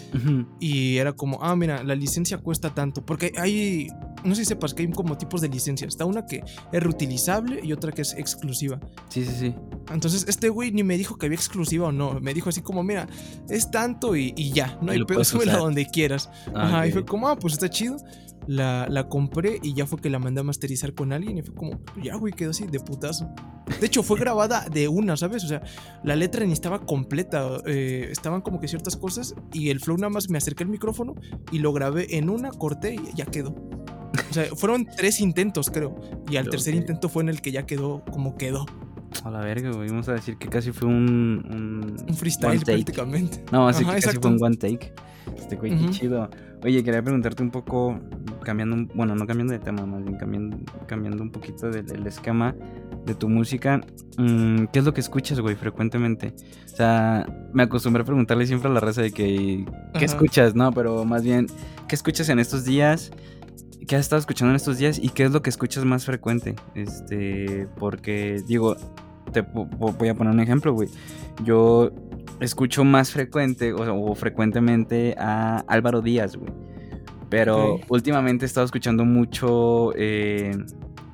Y 0.59 0.97
era 0.97 1.13
como, 1.13 1.43
ah, 1.43 1.55
mira, 1.55 1.84
la 1.84 1.95
licencia 1.95 2.38
cuesta 2.38 2.76
tanto. 2.76 3.03
Porque 3.03 3.34
hay, 3.39 3.88
no 4.24 4.36
sé 4.36 4.43
si 4.43 4.49
sepas 4.49 4.76
que 4.76 4.84
hay 4.84 4.91
como 4.91 5.18
tipos 5.18 5.41
de 5.41 5.49
licencias. 5.49 5.89
Está 5.89 6.05
una 6.05 6.28
que 6.28 6.43
es 6.72 6.84
reutilizable 6.84 7.61
y 7.63 7.74
otra 7.74 7.91
que 7.91 8.03
es 8.03 8.13
exclusiva. 8.13 8.80
Sí, 9.09 9.26
sí, 9.26 9.34
sí. 9.39 9.55
Entonces, 9.91 10.26
este 10.28 10.49
güey 10.49 10.72
ni 10.72 10.84
me 10.84 10.97
dijo 10.97 11.18
que 11.18 11.26
había 11.26 11.38
exclusiva 11.38 11.88
o 11.88 11.91
no. 11.91 12.20
Me 12.20 12.34
dijo 12.34 12.49
así 12.49 12.61
como, 12.61 12.84
mira, 12.84 13.06
es 13.49 13.71
tanto 13.71 14.15
y, 14.15 14.33
ya, 14.51 14.77
no 14.81 14.91
hay 14.91 15.03
pedo, 15.05 15.23
súbela 15.25 15.57
donde 15.57 15.85
quieras. 15.85 16.29
Ah, 16.53 16.67
Ajá, 16.67 16.87
y 16.87 16.91
fue 16.91 17.05
como, 17.05 17.27
ah, 17.27 17.37
pues 17.37 17.53
está 17.53 17.69
chido. 17.69 17.97
La, 18.47 18.87
la, 18.89 19.09
compré 19.09 19.59
y 19.61 19.73
ya 19.73 19.85
fue 19.85 19.99
que 19.99 20.09
la 20.09 20.19
mandé 20.19 20.39
a 20.39 20.43
masterizar 20.43 20.93
con 20.93 21.11
alguien 21.11 21.37
y 21.37 21.41
fue 21.41 21.53
como, 21.53 21.81
ya, 22.01 22.15
güey, 22.15 22.31
quedó 22.31 22.51
así 22.51 22.65
de 22.65 22.79
putazo. 22.79 23.29
De 23.81 23.87
hecho, 23.87 24.03
fue 24.03 24.17
grabada 24.17 24.65
de 24.69 24.87
una, 24.87 25.17
¿sabes? 25.17 25.43
O 25.43 25.47
sea, 25.47 25.61
la 26.03 26.15
letra 26.15 26.45
ni 26.45 26.53
estaba 26.53 26.85
completa. 26.85 27.61
Eh, 27.65 28.07
estaban 28.09 28.41
como 28.41 28.59
que 28.61 28.69
ciertas 28.69 28.95
cosas 28.95 29.35
y 29.51 29.69
el 29.69 29.81
flow 29.81 29.97
nada 29.97 30.09
más 30.09 30.29
me 30.29 30.37
acerqué 30.37 30.63
el 30.63 30.69
micrófono 30.69 31.15
y 31.51 31.59
lo 31.59 31.73
grabé 31.73 32.17
en 32.17 32.29
una, 32.29 32.49
corté 32.51 32.95
y 32.95 33.15
ya 33.15 33.25
quedó. 33.25 33.49
O 34.29 34.33
sea, 34.33 34.45
fueron 34.55 34.85
tres 34.85 35.19
intentos, 35.19 35.69
creo. 35.69 35.99
Y 36.29 36.37
al 36.37 36.49
tercer 36.49 36.75
intento 36.75 37.09
fue 37.09 37.23
en 37.23 37.29
el 37.29 37.41
que 37.41 37.51
ya 37.51 37.65
quedó 37.65 38.03
como 38.05 38.37
quedó. 38.37 38.65
A 39.23 39.31
la 39.31 39.39
verga, 39.39 39.71
güey. 39.71 39.89
Vamos 39.89 40.07
a 40.09 40.13
decir 40.13 40.37
que 40.37 40.47
casi 40.47 40.71
fue 40.71 40.87
un. 40.87 41.95
Un, 42.07 42.15
freestyle 42.15 42.61
prácticamente. 42.61 43.43
No, 43.51 43.67
así 43.67 43.85
que 43.85 43.99
casi 43.99 44.17
fue 44.19 44.31
un 44.31 44.43
one 44.43 44.57
take. 44.57 44.93
Este, 45.35 45.55
güey, 45.55 45.77
qué 45.77 45.89
chido. 45.89 46.29
Oye, 46.63 46.83
quería 46.83 47.03
preguntarte 47.03 47.43
un 47.43 47.51
poco, 47.51 47.99
cambiando, 48.43 48.91
bueno, 48.95 49.13
no 49.13 49.27
cambiando 49.27 49.53
de 49.53 49.59
tema, 49.59 49.85
más 49.85 50.03
bien 50.03 50.17
cambiando, 50.17 50.57
cambiando 50.87 51.21
un 51.21 51.31
poquito 51.31 51.69
del, 51.69 52.07
esquema 52.07 52.55
de 53.05 53.13
tu 53.13 53.29
música. 53.29 53.81
Mm, 54.17 54.65
¿Qué 54.73 54.79
es 54.79 54.85
lo 54.85 54.93
que 54.93 55.01
escuchas, 55.01 55.39
güey, 55.39 55.55
frecuentemente? 55.55 56.33
O 56.65 56.75
sea, 56.75 57.27
me 57.53 57.63
acostumbré 57.63 58.01
a 58.01 58.05
preguntarle 58.05 58.47
siempre 58.47 58.69
a 58.69 58.73
la 58.73 58.79
raza 58.79 59.01
de 59.01 59.11
que, 59.11 59.65
¿qué 59.97 60.05
escuchas, 60.05 60.55
no? 60.55 60.71
Pero 60.71 61.05
más 61.05 61.23
bien, 61.23 61.47
¿qué 61.87 61.95
escuchas 61.95 62.29
en 62.29 62.39
estos 62.39 62.65
días? 62.65 63.11
¿Qué 63.88 63.95
has 63.95 64.01
estado 64.01 64.19
escuchando 64.19 64.51
en 64.51 64.57
estos 64.57 64.77
días 64.77 64.99
y 65.01 65.09
qué 65.09 65.23
es 65.23 65.31
lo 65.31 65.41
que 65.41 65.49
escuchas 65.49 65.85
más 65.85 66.03
frecuente? 66.03 66.55
Este, 66.75 67.67
porque 67.79 68.43
digo, 68.45 68.75
te 69.31 69.41
voy 69.41 70.09
a 70.09 70.13
poner 70.13 70.33
un 70.33 70.41
ejemplo, 70.41 70.73
güey. 70.73 70.89
Yo 71.45 71.91
escucho 72.41 72.83
más 72.83 73.11
frecuente 73.11 73.71
o, 73.71 74.13
frecuentemente 74.13 75.15
a 75.17 75.63
Álvaro 75.67 76.01
Díaz, 76.01 76.35
güey. 76.35 76.51
Pero 77.29 77.79
últimamente 77.88 78.43
he 78.43 78.47
estado 78.47 78.65
escuchando 78.65 79.05
mucho 79.05 79.93
eh, 79.95 80.51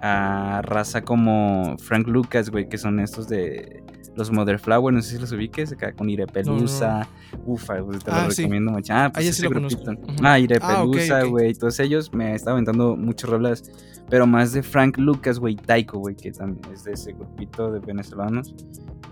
a 0.02 0.62
raza 0.64 1.04
como 1.04 1.78
Frank 1.78 2.08
Lucas, 2.08 2.50
güey, 2.50 2.68
que 2.70 2.80
son 2.80 3.00
estos 3.00 3.28
de 3.28 3.83
los 4.16 4.32
Mother 4.32 4.60
Flower, 4.60 4.94
no 4.94 5.02
sé 5.02 5.12
si 5.12 5.20
los 5.20 5.32
ubiques, 5.32 5.72
acá 5.72 5.92
con 5.94 6.10
Ire 6.10 6.28
Pelusa, 6.28 7.08
ufa, 7.46 7.76
te 7.76 7.82
lo 7.82 7.98
ah, 8.08 8.28
recomiendo 8.30 8.72
mucho. 8.72 8.94
Ah, 8.94 9.12
pues 9.14 9.28
ese 9.28 9.48
grupito. 9.48 9.94
Ah, 10.22 10.40
Ire 10.40 10.60
ah, 10.62 10.82
Pelusa, 10.82 11.24
güey, 11.24 11.54
todos 11.54 11.80
ellos 11.80 12.14
me 12.14 12.36
están 12.36 12.54
aventando 12.54 12.96
muchas 12.96 13.30
rolas, 13.30 13.64
pero 14.10 14.28
más 14.28 14.54
de 14.54 14.64
Frank 14.64 14.98
Lucas, 14.98 15.40
güey, 15.40 15.56
Taiko, 15.56 16.00
güey, 16.00 16.16
que 16.16 16.32
también 16.32 16.62
es 16.74 16.84
de 16.84 16.94
ese 16.94 17.14
grupito 17.14 17.72
de 17.72 17.80
venezolanos. 17.80 18.54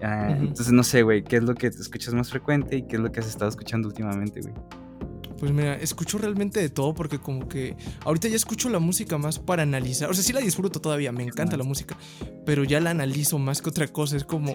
Ah, 0.04 0.32
entonces 0.32 0.72
no 0.72 0.84
sé, 0.84 1.04
güey, 1.04 1.24
¿qué 1.24 1.38
es 1.38 1.44
lo 1.44 1.54
que 1.54 1.70
te 1.70 1.78
escuchas 1.78 2.14
más 2.14 2.30
frecuente 2.30 2.78
y 2.78 2.84
qué 2.84 2.96
es 2.96 3.02
lo 3.02 3.12
que 3.12 3.20
has 3.20 3.28
estado 3.28 3.50
escuchando 3.50 3.88
últimamente, 3.88 4.42
güey? 4.42 4.54
Pues 5.42 5.52
mira, 5.52 5.74
escucho 5.74 6.20
realmente 6.20 6.60
de 6.60 6.70
todo 6.70 6.94
porque 6.94 7.18
como 7.18 7.48
que 7.48 7.76
ahorita 8.06 8.28
ya 8.28 8.36
escucho 8.36 8.70
la 8.70 8.78
música 8.78 9.18
más 9.18 9.40
para 9.40 9.64
analizar. 9.64 10.08
O 10.08 10.14
sea, 10.14 10.24
sí 10.24 10.34
la 10.34 10.40
disfruto 10.40 10.80
todavía, 10.80 11.12
me 11.12 11.24
encanta 11.24 11.58
la 11.58 11.64
música, 11.64 11.98
pero 12.46 12.64
ya 12.64 12.80
la 12.80 12.92
analizo 12.92 13.40
más 13.40 13.60
que 13.60 13.70
otra 13.70 13.88
cosa. 13.88 14.18
Es 14.18 14.24
como 14.24 14.54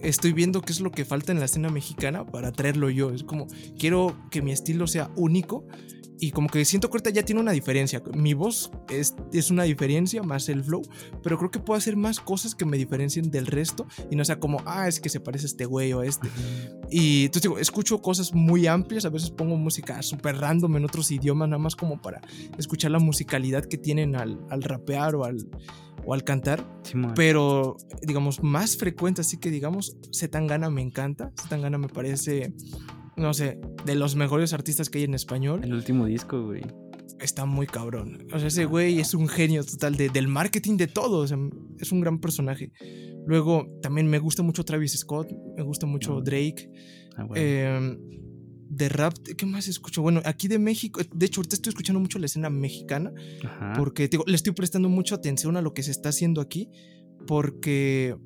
estoy 0.00 0.32
viendo 0.32 0.62
qué 0.62 0.70
es 0.70 0.80
lo 0.80 0.92
que 0.92 1.04
falta 1.04 1.32
en 1.32 1.40
la 1.40 1.46
escena 1.46 1.70
mexicana 1.70 2.24
para 2.24 2.52
traerlo 2.52 2.88
yo. 2.88 3.10
Es 3.10 3.24
como 3.24 3.48
quiero 3.80 4.16
que 4.30 4.40
mi 4.40 4.52
estilo 4.52 4.86
sea 4.86 5.10
único 5.16 5.66
y 6.20 6.30
como 6.32 6.48
que 6.48 6.64
siento 6.64 6.88
que 6.88 6.96
ahorita 6.96 7.10
ya 7.10 7.22
tiene 7.22 7.40
una 7.40 7.52
diferencia. 7.52 8.02
Mi 8.14 8.34
voz 8.34 8.70
es, 8.88 9.14
es, 9.32 9.50
una 9.50 9.64
diferencia 9.64 10.22
más 10.22 10.48
el 10.48 10.64
flow, 10.64 10.82
pero 11.22 11.38
creo 11.38 11.50
que 11.50 11.60
puedo 11.60 11.78
hacer 11.78 11.96
más 11.96 12.20
cosas 12.20 12.54
que 12.54 12.64
me 12.64 12.76
diferencien 12.76 13.30
del 13.30 13.46
resto 13.46 13.86
y 14.10 14.16
no 14.16 14.24
sea 14.24 14.38
como, 14.38 14.62
ah, 14.66 14.88
es 14.88 15.00
que 15.00 15.08
se 15.08 15.20
parece 15.20 15.46
a 15.46 15.48
este 15.48 15.64
güey 15.64 15.92
o 15.92 16.00
a 16.00 16.06
este. 16.06 16.28
Y 16.90 17.26
entonces 17.26 17.42
digo, 17.42 17.58
escucho 17.58 18.00
cosas 18.00 18.34
muy 18.34 18.66
amplias, 18.66 19.04
a 19.04 19.10
veces 19.10 19.30
pongo 19.30 19.56
música 19.56 20.02
súper 20.02 20.36
random 20.36 20.76
en 20.76 20.84
otros 20.84 21.10
idiomas, 21.10 21.48
nada 21.48 21.62
más 21.62 21.76
como 21.76 22.00
para 22.00 22.20
escuchar 22.58 22.90
la 22.90 22.98
musicalidad 22.98 23.64
que 23.64 23.78
tienen 23.78 24.16
al, 24.16 24.40
al 24.50 24.62
rapear 24.62 25.14
o 25.14 25.24
al, 25.24 25.48
o 26.04 26.14
al 26.14 26.24
cantar. 26.24 26.66
pero, 27.14 27.76
digamos, 28.02 28.42
más 28.42 28.76
frecuente, 28.76 29.20
así 29.20 29.36
que 29.36 29.50
digamos, 29.50 29.96
Zetangana 30.12 30.70
me 30.70 30.82
encanta. 30.82 31.32
Zetangana 31.40 31.78
me 31.78 31.88
parece 31.88 32.54
no 33.18 33.34
sé, 33.34 33.58
de 33.84 33.94
los 33.94 34.16
mejores 34.16 34.52
artistas 34.52 34.88
que 34.88 34.98
hay 34.98 35.04
en 35.04 35.14
español. 35.14 35.60
El 35.64 35.74
último 35.74 36.06
disco, 36.06 36.44
güey. 36.44 36.62
Está 37.20 37.46
muy 37.46 37.66
cabrón. 37.66 38.26
O 38.32 38.38
sea, 38.38 38.48
ese 38.48 38.64
güey 38.64 39.00
es 39.00 39.12
un 39.14 39.28
genio 39.28 39.64
total 39.64 39.96
del 39.96 40.28
marketing 40.28 40.76
de 40.76 40.86
todo. 40.86 41.18
O 41.18 41.26
sea, 41.26 41.36
es 41.78 41.90
un 41.90 42.00
gran 42.00 42.20
personaje. 42.20 42.72
Luego, 43.26 43.68
también 43.82 44.06
me 44.08 44.18
gusta 44.18 44.42
mucho 44.42 44.64
Travis 44.64 44.96
Scott. 44.96 45.28
Me 45.56 45.62
gusta 45.62 45.86
mucho 45.86 46.20
Drake. 46.20 46.70
Ah, 47.16 47.26
em, 47.34 47.98
de 48.70 48.88
rap, 48.88 49.14
¿qué 49.36 49.46
más 49.46 49.66
escucho? 49.66 50.02
Bueno, 50.02 50.20
aquí 50.24 50.46
de 50.46 50.58
México, 50.58 51.00
de 51.12 51.26
hecho, 51.26 51.40
ahorita 51.40 51.56
estoy 51.56 51.70
escuchando 51.70 51.98
mucho 51.98 52.18
la 52.18 52.26
escena 52.26 52.50
mexicana. 52.50 53.12
Porque 53.76 54.08
le 54.26 54.34
estoy 54.34 54.52
prestando 54.52 54.88
mucha 54.88 55.16
atención 55.16 55.56
a 55.56 55.62
lo 55.62 55.74
que 55.74 55.82
se 55.82 55.90
está 55.90 56.10
haciendo 56.10 56.40
aquí. 56.40 56.70
Porque 57.26 58.16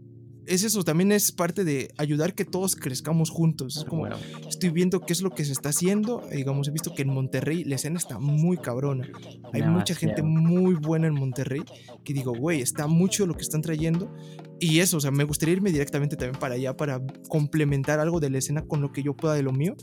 es 0.47 0.64
eso, 0.64 0.82
también 0.82 1.12
es 1.12 1.32
parte 1.32 1.64
de 1.64 1.93
ayudar 1.99 2.34
que 2.34 2.45
todos 2.45 2.76
crezcamos 2.76 3.30
juntos. 3.30 3.76
Es 3.76 3.84
como, 3.84 4.07
estoy 4.49 4.70
viendo 4.70 5.01
qué 5.01 5.12
es 5.12 5.22
lo 5.22 5.30
que 5.30 5.45
se 5.45 5.53
está 5.53 5.68
haciendo. 5.68 6.22
Digamos, 6.30 6.68
he 6.68 6.70
visto 6.70 6.95
que 6.95 7.03
en 7.03 7.09
Monterrey 7.09 7.64
la 7.64 7.76
escena 7.76 7.99
está 7.99 8.18
muy 8.18 8.57
cabrona. 8.57 9.09
Hay 9.53 9.62
mucha 9.62 9.95
gente 9.95 10.22
muy 10.22 10.74
buena 10.74 11.07
en 11.07 11.14
Monterrey 11.14 11.62
que 12.05 12.12
digo, 12.12 12.32
güey, 12.34 12.61
está 12.61 12.86
mucho 12.86 13.26
lo 13.26 13.34
que 13.34 13.43
están 13.43 13.62
trayendo. 13.62 14.12
Y 14.59 14.80
eso, 14.80 14.97
o 14.97 15.01
sea, 15.01 15.11
me 15.11 15.24
gustaría 15.24 15.55
irme 15.55 15.70
directamente 15.70 16.16
también 16.16 16.38
para 16.38 16.55
allá 16.55 16.76
para 16.76 17.01
complementar 17.28 18.01
algo 18.01 18.20
de 18.20 18.30
la 18.30 18.38
escena 18.38 18.62
con 18.62 18.80
lo 18.80 18.93
que 18.93 19.03
yo 19.03 19.14
pueda 19.14 19.34
de 19.34 19.43
lo 19.43 19.53
mío. 19.53 19.76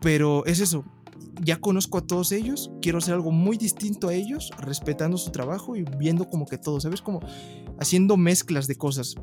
Pero 0.00 0.46
es 0.46 0.60
eso, 0.60 0.84
ya 1.42 1.60
conozco 1.60 1.98
a 1.98 2.06
todos 2.06 2.32
ellos, 2.32 2.70
quiero 2.80 2.98
hacer 2.98 3.14
algo 3.14 3.32
muy 3.32 3.56
distinto 3.56 4.08
a 4.08 4.14
ellos, 4.14 4.50
respetando 4.58 5.16
su 5.18 5.30
trabajo 5.30 5.76
y 5.76 5.84
viendo 5.98 6.28
como 6.28 6.46
que 6.46 6.58
todo, 6.58 6.80
¿sabes? 6.80 7.02
Como 7.02 7.20
haciendo 7.78 8.16
mezclas 8.16 8.66
de 8.66 8.76
cosas 8.76 9.16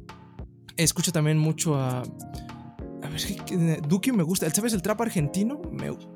escucho 0.77 1.11
también 1.11 1.37
mucho 1.37 1.75
a. 1.75 2.03
A 3.03 3.09
ver, 3.09 3.81
Duki 3.87 4.11
me 4.11 4.23
gusta. 4.23 4.49
¿Sabes? 4.49 4.73
El 4.73 4.81
trap 4.81 5.01
argentino, 5.01 5.61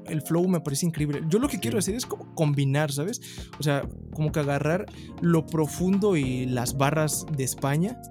el 0.08 0.22
flow 0.22 0.48
me 0.48 0.60
parece 0.60 0.88
increíble. 0.88 1.22
Yo 1.30 1.40
lo 1.40 1.48
que 1.48 1.60
quiero 1.60 1.78
hacer 1.78 1.96
es 1.96 2.06
como 2.06 2.34
combinar, 2.34 2.92
¿sabes? 2.92 3.22
O 3.60 3.64
sea, 3.64 3.88
como 4.14 4.32
que 4.32 4.40
agarrar 4.40 4.88
lo 5.22 5.46
profundo 5.46 6.18
y 6.18 6.48
las 6.48 6.78
barras 6.78 7.26
de 7.38 7.44
España 7.44 8.02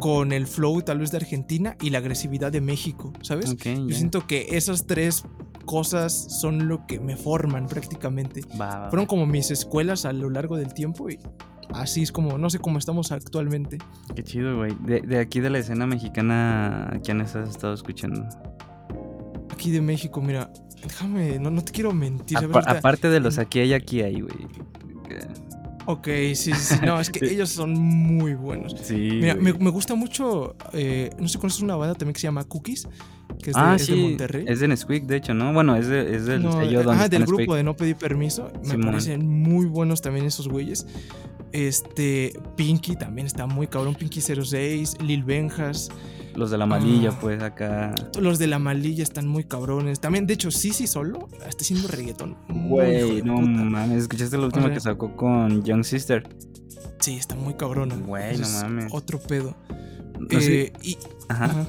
con 0.00 0.32
el 0.32 0.46
flow 0.46 0.82
tal 0.82 0.98
vez 0.98 1.10
de 1.10 1.16
Argentina 1.16 1.76
y 1.80 1.90
la 1.90 1.98
agresividad 1.98 2.52
de 2.52 2.60
México, 2.60 3.12
¿sabes? 3.22 3.56
Yo 3.56 3.94
siento 3.94 4.26
que 4.26 4.48
esas 4.50 4.86
tres 4.86 5.24
cosas 5.64 6.40
son 6.40 6.68
lo 6.68 6.86
que 6.86 7.00
me 7.00 7.16
forman 7.16 7.66
prácticamente. 7.66 8.42
Va, 8.60 8.78
va, 8.78 8.90
Fueron 8.90 9.06
como 9.06 9.26
mis 9.26 9.50
escuelas 9.50 10.04
a 10.04 10.12
lo 10.12 10.30
largo 10.30 10.56
del 10.56 10.72
tiempo 10.72 11.10
y 11.10 11.18
así 11.74 12.02
es 12.02 12.12
como, 12.12 12.38
no 12.38 12.50
sé 12.50 12.58
cómo 12.58 12.78
estamos 12.78 13.12
actualmente. 13.12 13.78
Qué 14.14 14.22
chido, 14.22 14.56
güey. 14.56 14.74
De, 14.84 15.00
de 15.00 15.18
aquí 15.18 15.40
de 15.40 15.50
la 15.50 15.58
escena 15.58 15.86
mexicana, 15.86 16.88
¿a 16.92 16.98
quién 17.00 17.20
has 17.20 17.34
estado 17.34 17.74
escuchando? 17.74 18.26
Aquí 19.50 19.70
de 19.70 19.80
México, 19.80 20.20
mira, 20.22 20.50
déjame, 20.82 21.38
no, 21.38 21.50
no 21.50 21.62
te 21.62 21.72
quiero 21.72 21.92
mentir. 21.92 22.38
Apa- 22.38 22.46
Ahorita- 22.60 22.70
aparte 22.78 23.08
de 23.10 23.20
los 23.20 23.38
aquí 23.38 23.60
hay, 23.60 23.72
aquí 23.74 24.02
hay, 24.02 24.20
güey. 24.20 24.46
Ok, 25.86 26.06
sí, 26.06 26.34
sí, 26.34 26.52
sí, 26.54 26.74
no, 26.84 27.00
es 27.00 27.08
que 27.08 27.24
ellos 27.32 27.48
son 27.48 27.72
muy 27.72 28.34
buenos. 28.34 28.76
Sí. 28.82 28.94
Mira, 28.94 29.34
me, 29.34 29.54
me 29.54 29.70
gusta 29.70 29.94
mucho, 29.94 30.54
eh, 30.74 31.10
no 31.18 31.28
sé 31.28 31.38
conoces 31.38 31.62
una 31.62 31.76
banda 31.76 31.94
también 31.94 32.12
que 32.12 32.20
se 32.20 32.26
llama 32.26 32.44
Cookies, 32.44 32.86
que 33.42 33.50
es 33.50 33.56
de, 33.56 33.62
ah, 33.62 33.74
es 33.76 33.86
de 33.86 33.94
sí. 33.94 34.00
Monterrey. 34.00 34.44
Es 34.48 34.60
de 34.60 34.68
Nesquik, 34.68 35.04
de 35.04 35.16
hecho, 35.16 35.34
¿no? 35.34 35.52
Bueno, 35.52 35.76
es, 35.76 35.86
de, 35.88 36.14
es 36.16 36.26
del 36.26 36.42
No, 36.42 36.52
sello 36.52 36.80
eh, 36.80 36.84
donde 36.84 37.04
está 37.04 37.08
del 37.08 37.20
Nesquik. 37.20 37.36
grupo 37.38 37.54
de 37.54 37.62
No 37.62 37.76
Pedir 37.76 37.96
Permiso. 37.96 38.50
Me 38.64 38.70
Simón. 38.70 38.86
parecen 38.86 39.26
muy 39.28 39.66
buenos 39.66 40.00
también 40.02 40.26
esos 40.26 40.48
güeyes. 40.48 40.86
Este, 41.52 42.32
Pinky 42.56 42.96
también 42.96 43.26
está 43.26 43.46
muy 43.46 43.66
cabrón. 43.66 43.94
Pinky 43.94 44.20
06, 44.20 44.96
Lil 45.00 45.24
Benjas. 45.24 45.88
Los 46.34 46.50
de 46.50 46.58
la 46.58 46.66
malilla, 46.66 47.10
Ah. 47.14 47.18
pues, 47.20 47.42
acá. 47.42 47.94
Los 48.20 48.38
de 48.38 48.46
la 48.46 48.58
malilla 48.58 49.02
están 49.02 49.26
muy 49.26 49.44
cabrones. 49.44 49.98
También, 50.00 50.26
de 50.26 50.34
hecho, 50.34 50.50
sí, 50.50 50.72
sí, 50.72 50.86
solo 50.86 51.28
está 51.48 51.62
haciendo 51.62 51.88
reggaetón. 51.88 52.36
Güey, 52.48 53.22
no 53.22 53.36
puta. 53.36 53.46
mames. 53.48 54.02
¿Escuchaste 54.02 54.36
la 54.36 54.44
última 54.44 54.66
sea- 54.66 54.74
que 54.74 54.80
sacó 54.80 55.16
con 55.16 55.64
Young 55.64 55.84
Sister? 55.84 56.28
Sí, 57.00 57.14
está 57.16 57.34
muy 57.34 57.54
cabrona. 57.54 57.96
Güey, 57.96 58.36
no 58.36 58.44
es 58.44 58.62
mames. 58.62 58.86
Otro 58.92 59.18
pedo. 59.18 59.56
No 60.20 60.40
sé- 60.40 60.62
Eh, 60.66 60.72
y, 60.82 60.98
Ajá. 61.28 61.44
ajá. 61.46 61.66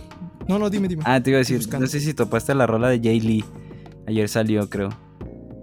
No, 0.49 0.57
no, 0.57 0.67
dime, 0.71 0.87
dime. 0.87 1.03
Ah, 1.05 1.21
te 1.21 1.29
iba 1.29 1.37
a 1.37 1.45
decir, 1.45 1.61
no 1.79 1.85
sé 1.85 1.99
si 1.99 2.15
topaste 2.15 2.55
la 2.55 2.65
rola 2.65 2.89
de 2.89 2.99
Jay 2.99 3.19
Lee. 3.19 3.45
Ayer 4.07 4.27
salió, 4.27 4.67
creo. 4.67 4.89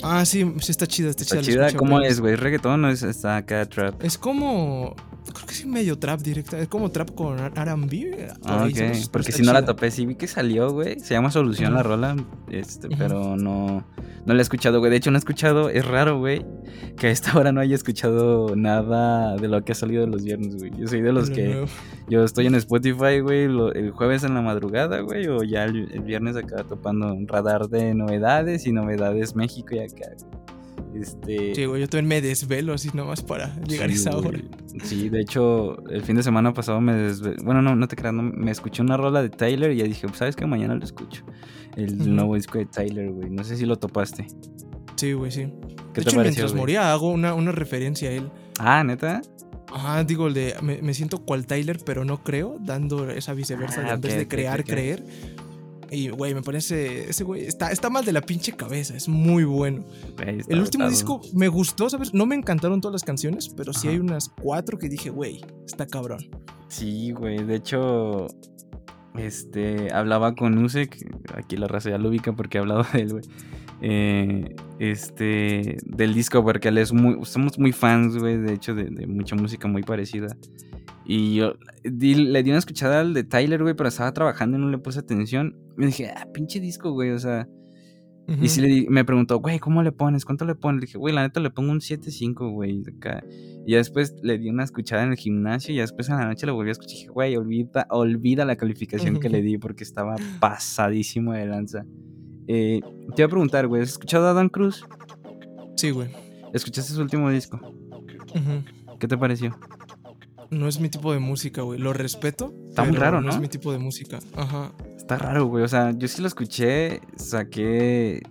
Ah, 0.00 0.24
sí, 0.24 0.54
sí, 0.60 0.70
está 0.70 0.86
chida, 0.86 1.10
está 1.10 1.24
chida. 1.24 1.40
Está 1.40 1.52
chida. 1.70 1.72
¿Cómo 1.76 2.00
es, 2.00 2.20
güey? 2.20 2.34
¿Es 2.34 2.40
reggaetón 2.40 2.84
o 2.84 2.88
es, 2.88 3.02
está 3.02 3.36
acá 3.36 3.66
trap? 3.66 4.00
Es 4.04 4.16
como. 4.16 4.94
Creo 5.34 5.46
que 5.46 5.54
sí, 5.54 5.66
medio 5.66 5.98
trap 5.98 6.20
directa. 6.20 6.60
Es 6.60 6.68
como 6.68 6.92
trap 6.92 7.16
con 7.16 7.36
RB. 7.36 8.28
Ah, 8.44 8.68
Porque 9.10 9.32
si 9.32 9.42
no 9.42 9.52
la 9.52 9.64
topé, 9.64 9.90
sí 9.90 10.06
vi 10.06 10.14
que 10.14 10.28
salió, 10.28 10.70
güey. 10.70 11.00
Se 11.00 11.14
llama 11.14 11.32
Solución 11.32 11.74
la 11.74 11.82
rola. 11.82 12.14
Este, 12.48 12.88
pero 12.96 13.36
no. 13.36 13.84
No 14.26 14.34
la 14.34 14.40
he 14.40 14.42
escuchado, 14.42 14.80
güey. 14.80 14.90
De 14.90 14.96
hecho, 14.96 15.10
no 15.10 15.16
he 15.16 15.20
escuchado. 15.20 15.70
Es 15.70 15.86
raro, 15.86 16.18
güey. 16.18 16.44
Que 16.98 17.06
a 17.06 17.10
esta 17.10 17.38
hora 17.38 17.52
no 17.52 17.60
haya 17.60 17.74
escuchado 17.76 18.54
nada 18.56 19.36
de 19.36 19.46
lo 19.48 19.64
que 19.64 19.72
ha 19.72 19.74
salido 19.74 20.06
los 20.06 20.24
viernes, 20.24 20.56
güey. 20.56 20.72
Yo 20.76 20.86
soy 20.88 21.00
de 21.00 21.12
los 21.12 21.28
Lo 21.28 21.34
que. 21.34 21.64
Yo 22.08 22.24
estoy 22.24 22.46
en 22.46 22.54
Spotify, 22.56 23.20
güey, 23.20 23.46
lo- 23.48 23.72
el 23.72 23.90
jueves 23.92 24.24
en 24.24 24.34
la 24.34 24.40
madrugada, 24.42 25.00
güey, 25.00 25.26
o 25.28 25.42
ya 25.42 25.64
el, 25.64 25.90
el 25.92 26.00
viernes 26.02 26.36
acá 26.36 26.64
topando 26.64 27.12
un 27.12 27.26
radar 27.28 27.68
de 27.68 27.94
novedades 27.94 28.66
y 28.66 28.72
novedades 28.72 29.34
México 29.36 29.74
y 29.74 29.78
acá. 29.78 30.08
güey. 30.18 30.35
Este. 31.00 31.54
Sí, 31.54 31.64
güey, 31.64 31.80
yo 31.80 31.88
también 31.88 32.08
me 32.08 32.20
desvelo 32.20 32.72
así 32.74 32.90
nomás 32.94 33.22
para 33.22 33.54
llegar 33.62 33.90
a 33.90 33.92
esa 33.92 34.16
hora. 34.16 34.38
Sí, 34.84 35.08
de 35.08 35.20
hecho, 35.20 35.82
el 35.88 36.02
fin 36.02 36.16
de 36.16 36.22
semana 36.22 36.52
pasado 36.52 36.80
me 36.80 36.92
desve- 36.92 37.42
Bueno, 37.42 37.62
no, 37.62 37.74
no 37.76 37.88
te 37.88 37.96
creas, 37.96 38.14
no, 38.14 38.22
me 38.22 38.50
escuché 38.50 38.82
una 38.82 38.96
rola 38.96 39.22
de 39.22 39.30
Tyler 39.30 39.72
y 39.72 39.76
ya 39.76 39.84
dije, 39.84 40.06
pues, 40.06 40.18
¿sabes 40.18 40.36
qué? 40.36 40.46
Mañana 40.46 40.74
lo 40.74 40.84
escucho. 40.84 41.24
El 41.76 42.00
Ujú. 42.00 42.10
nuevo 42.10 42.34
disco 42.36 42.58
de 42.58 42.66
Tyler, 42.66 43.10
güey. 43.10 43.30
No 43.30 43.44
sé 43.44 43.56
si 43.56 43.66
lo 43.66 43.76
topaste. 43.76 44.26
Sí, 44.96 45.12
güey, 45.12 45.30
sí. 45.30 45.42
¿Qué 45.42 45.46
de 45.46 45.52
te 45.76 46.00
hecho, 46.02 46.16
pareció, 46.16 46.20
mientras 46.22 46.50
güey? 46.52 46.60
moría 46.62 46.92
hago 46.92 47.10
una, 47.10 47.34
una 47.34 47.52
referencia 47.52 48.08
a 48.08 48.12
él. 48.12 48.30
Ah, 48.58 48.82
¿neta? 48.84 49.20
Ajá, 49.72 50.04
digo, 50.04 50.28
el 50.28 50.34
de 50.34 50.54
me, 50.62 50.80
me 50.80 50.94
siento 50.94 51.18
cual 51.18 51.44
Tyler, 51.46 51.78
pero 51.84 52.04
no 52.04 52.22
creo, 52.22 52.56
dando 52.60 53.10
esa 53.10 53.34
viceversa 53.34 53.82
de 53.82 53.90
Ah, 53.90 53.94
en 53.94 54.00
vez 54.00 54.16
de 54.16 54.28
crear, 54.28 54.64
creer. 54.64 55.04
Y, 55.90 56.08
güey, 56.08 56.34
me 56.34 56.42
parece. 56.42 57.08
Ese 57.08 57.24
güey 57.24 57.46
está, 57.46 57.70
está 57.70 57.90
mal 57.90 58.04
de 58.04 58.12
la 58.12 58.20
pinche 58.20 58.52
cabeza, 58.52 58.96
es 58.96 59.08
muy 59.08 59.44
bueno. 59.44 59.84
El 60.18 60.60
último 60.60 60.88
disco 60.88 61.20
me 61.32 61.48
gustó, 61.48 61.88
¿sabes? 61.88 62.12
No 62.12 62.26
me 62.26 62.34
encantaron 62.34 62.80
todas 62.80 62.92
las 62.92 63.04
canciones, 63.04 63.48
pero 63.48 63.72
sí 63.72 63.88
hay 63.88 63.98
unas 63.98 64.28
cuatro 64.28 64.78
que 64.78 64.88
dije, 64.88 65.10
güey, 65.10 65.40
está 65.64 65.86
cabrón. 65.86 66.28
Sí, 66.68 67.12
güey. 67.12 67.44
De 67.44 67.54
hecho, 67.56 68.26
este, 69.16 69.92
hablaba 69.92 70.34
con 70.34 70.58
Usek, 70.58 70.96
aquí 71.34 71.56
la 71.56 71.68
raza 71.68 71.90
ya 71.90 71.98
lo 71.98 72.08
ubica 72.08 72.32
porque 72.32 72.58
he 72.58 72.60
hablado 72.60 72.84
de 72.92 73.00
él, 73.00 73.12
güey. 73.12 73.24
eh, 73.82 74.56
este, 74.78 75.76
del 75.84 76.14
disco, 76.14 76.42
porque 76.42 76.68
él 76.68 76.78
es 76.78 76.92
muy, 76.92 77.24
somos 77.24 77.58
muy 77.58 77.72
fans, 77.72 78.16
güey, 78.18 78.38
de 78.38 78.54
hecho, 78.54 78.74
de, 78.74 78.84
de 78.84 79.06
mucha 79.06 79.36
música 79.36 79.68
muy 79.68 79.82
parecida. 79.82 80.36
Y 81.08 81.36
yo 81.36 81.54
di- 81.84 82.14
le 82.14 82.42
di 82.42 82.50
una 82.50 82.58
escuchada 82.58 83.00
al 83.00 83.14
de 83.14 83.22
Tyler, 83.24 83.62
güey, 83.62 83.74
pero 83.74 83.88
estaba 83.88 84.12
trabajando 84.12 84.56
y 84.56 84.60
no 84.60 84.70
le 84.70 84.78
puse 84.78 84.98
atención. 84.98 85.56
Me 85.76 85.86
dije, 85.86 86.10
ah, 86.16 86.26
pinche 86.32 86.58
disco, 86.60 86.90
güey, 86.92 87.10
o 87.10 87.18
sea. 87.18 87.48
Y 88.42 88.48
sí 88.48 88.60
le 88.60 88.66
di- 88.66 88.86
me 88.88 89.04
preguntó, 89.04 89.38
güey, 89.38 89.60
¿cómo 89.60 89.84
le 89.84 89.92
pones? 89.92 90.24
¿Cuánto 90.24 90.44
le 90.44 90.56
pones? 90.56 90.80
Le 90.80 90.86
dije, 90.86 90.98
güey, 90.98 91.14
la 91.14 91.22
neta 91.22 91.38
le 91.38 91.50
pongo 91.50 91.70
un 91.70 91.78
7.5, 91.80 92.50
güey. 92.52 92.82
acá. 92.96 93.22
Y 93.64 93.70
ya 93.72 93.76
después 93.78 94.16
le 94.22 94.36
di 94.38 94.48
una 94.50 94.64
escuchada 94.64 95.04
en 95.04 95.10
el 95.10 95.16
gimnasio 95.16 95.72
y 95.72 95.76
ya 95.76 95.82
después 95.82 96.08
en 96.08 96.16
la 96.16 96.26
noche 96.26 96.44
lo 96.44 96.54
volví 96.54 96.70
a 96.70 96.72
escuchar. 96.72 96.92
Y 96.92 96.98
dije, 96.98 97.08
güey, 97.08 97.36
olvida, 97.36 97.86
olvida 97.90 98.44
la 98.44 98.56
calificación 98.56 99.20
que 99.20 99.28
le 99.28 99.42
di 99.42 99.58
porque 99.58 99.84
estaba 99.84 100.16
pasadísimo 100.40 101.34
de 101.34 101.46
lanza. 101.46 101.84
Eh, 102.48 102.80
te 103.14 103.22
iba 103.22 103.26
a 103.26 103.30
preguntar, 103.30 103.68
güey, 103.68 103.82
¿has 103.82 103.90
escuchado 103.90 104.26
a 104.26 104.32
Dan 104.32 104.48
Cruz? 104.48 104.84
Sí, 105.76 105.90
güey. 105.90 106.08
¿Escuchaste 106.52 106.92
su 106.94 107.00
último 107.02 107.30
disco? 107.30 107.60
¿Qué 108.98 109.06
te 109.06 109.16
pareció? 109.16 109.56
No 110.50 110.68
es 110.68 110.78
mi 110.80 110.88
tipo 110.88 111.12
de 111.12 111.18
música, 111.18 111.62
güey. 111.62 111.78
Lo 111.78 111.92
respeto. 111.92 112.54
Está 112.68 112.84
muy 112.84 112.96
raro, 112.96 113.20
No 113.20 113.30
es 113.30 113.36
¿no? 113.36 113.40
mi 113.42 113.48
tipo 113.48 113.72
de 113.72 113.78
música. 113.78 114.18
Ajá. 114.36 114.72
Está 114.96 115.18
raro, 115.18 115.46
güey. 115.46 115.64
O 115.64 115.68
sea, 115.68 115.92
yo 115.92 116.06
sí 116.08 116.20
lo 116.22 116.28
escuché, 116.28 117.00
saqué, 117.16 118.22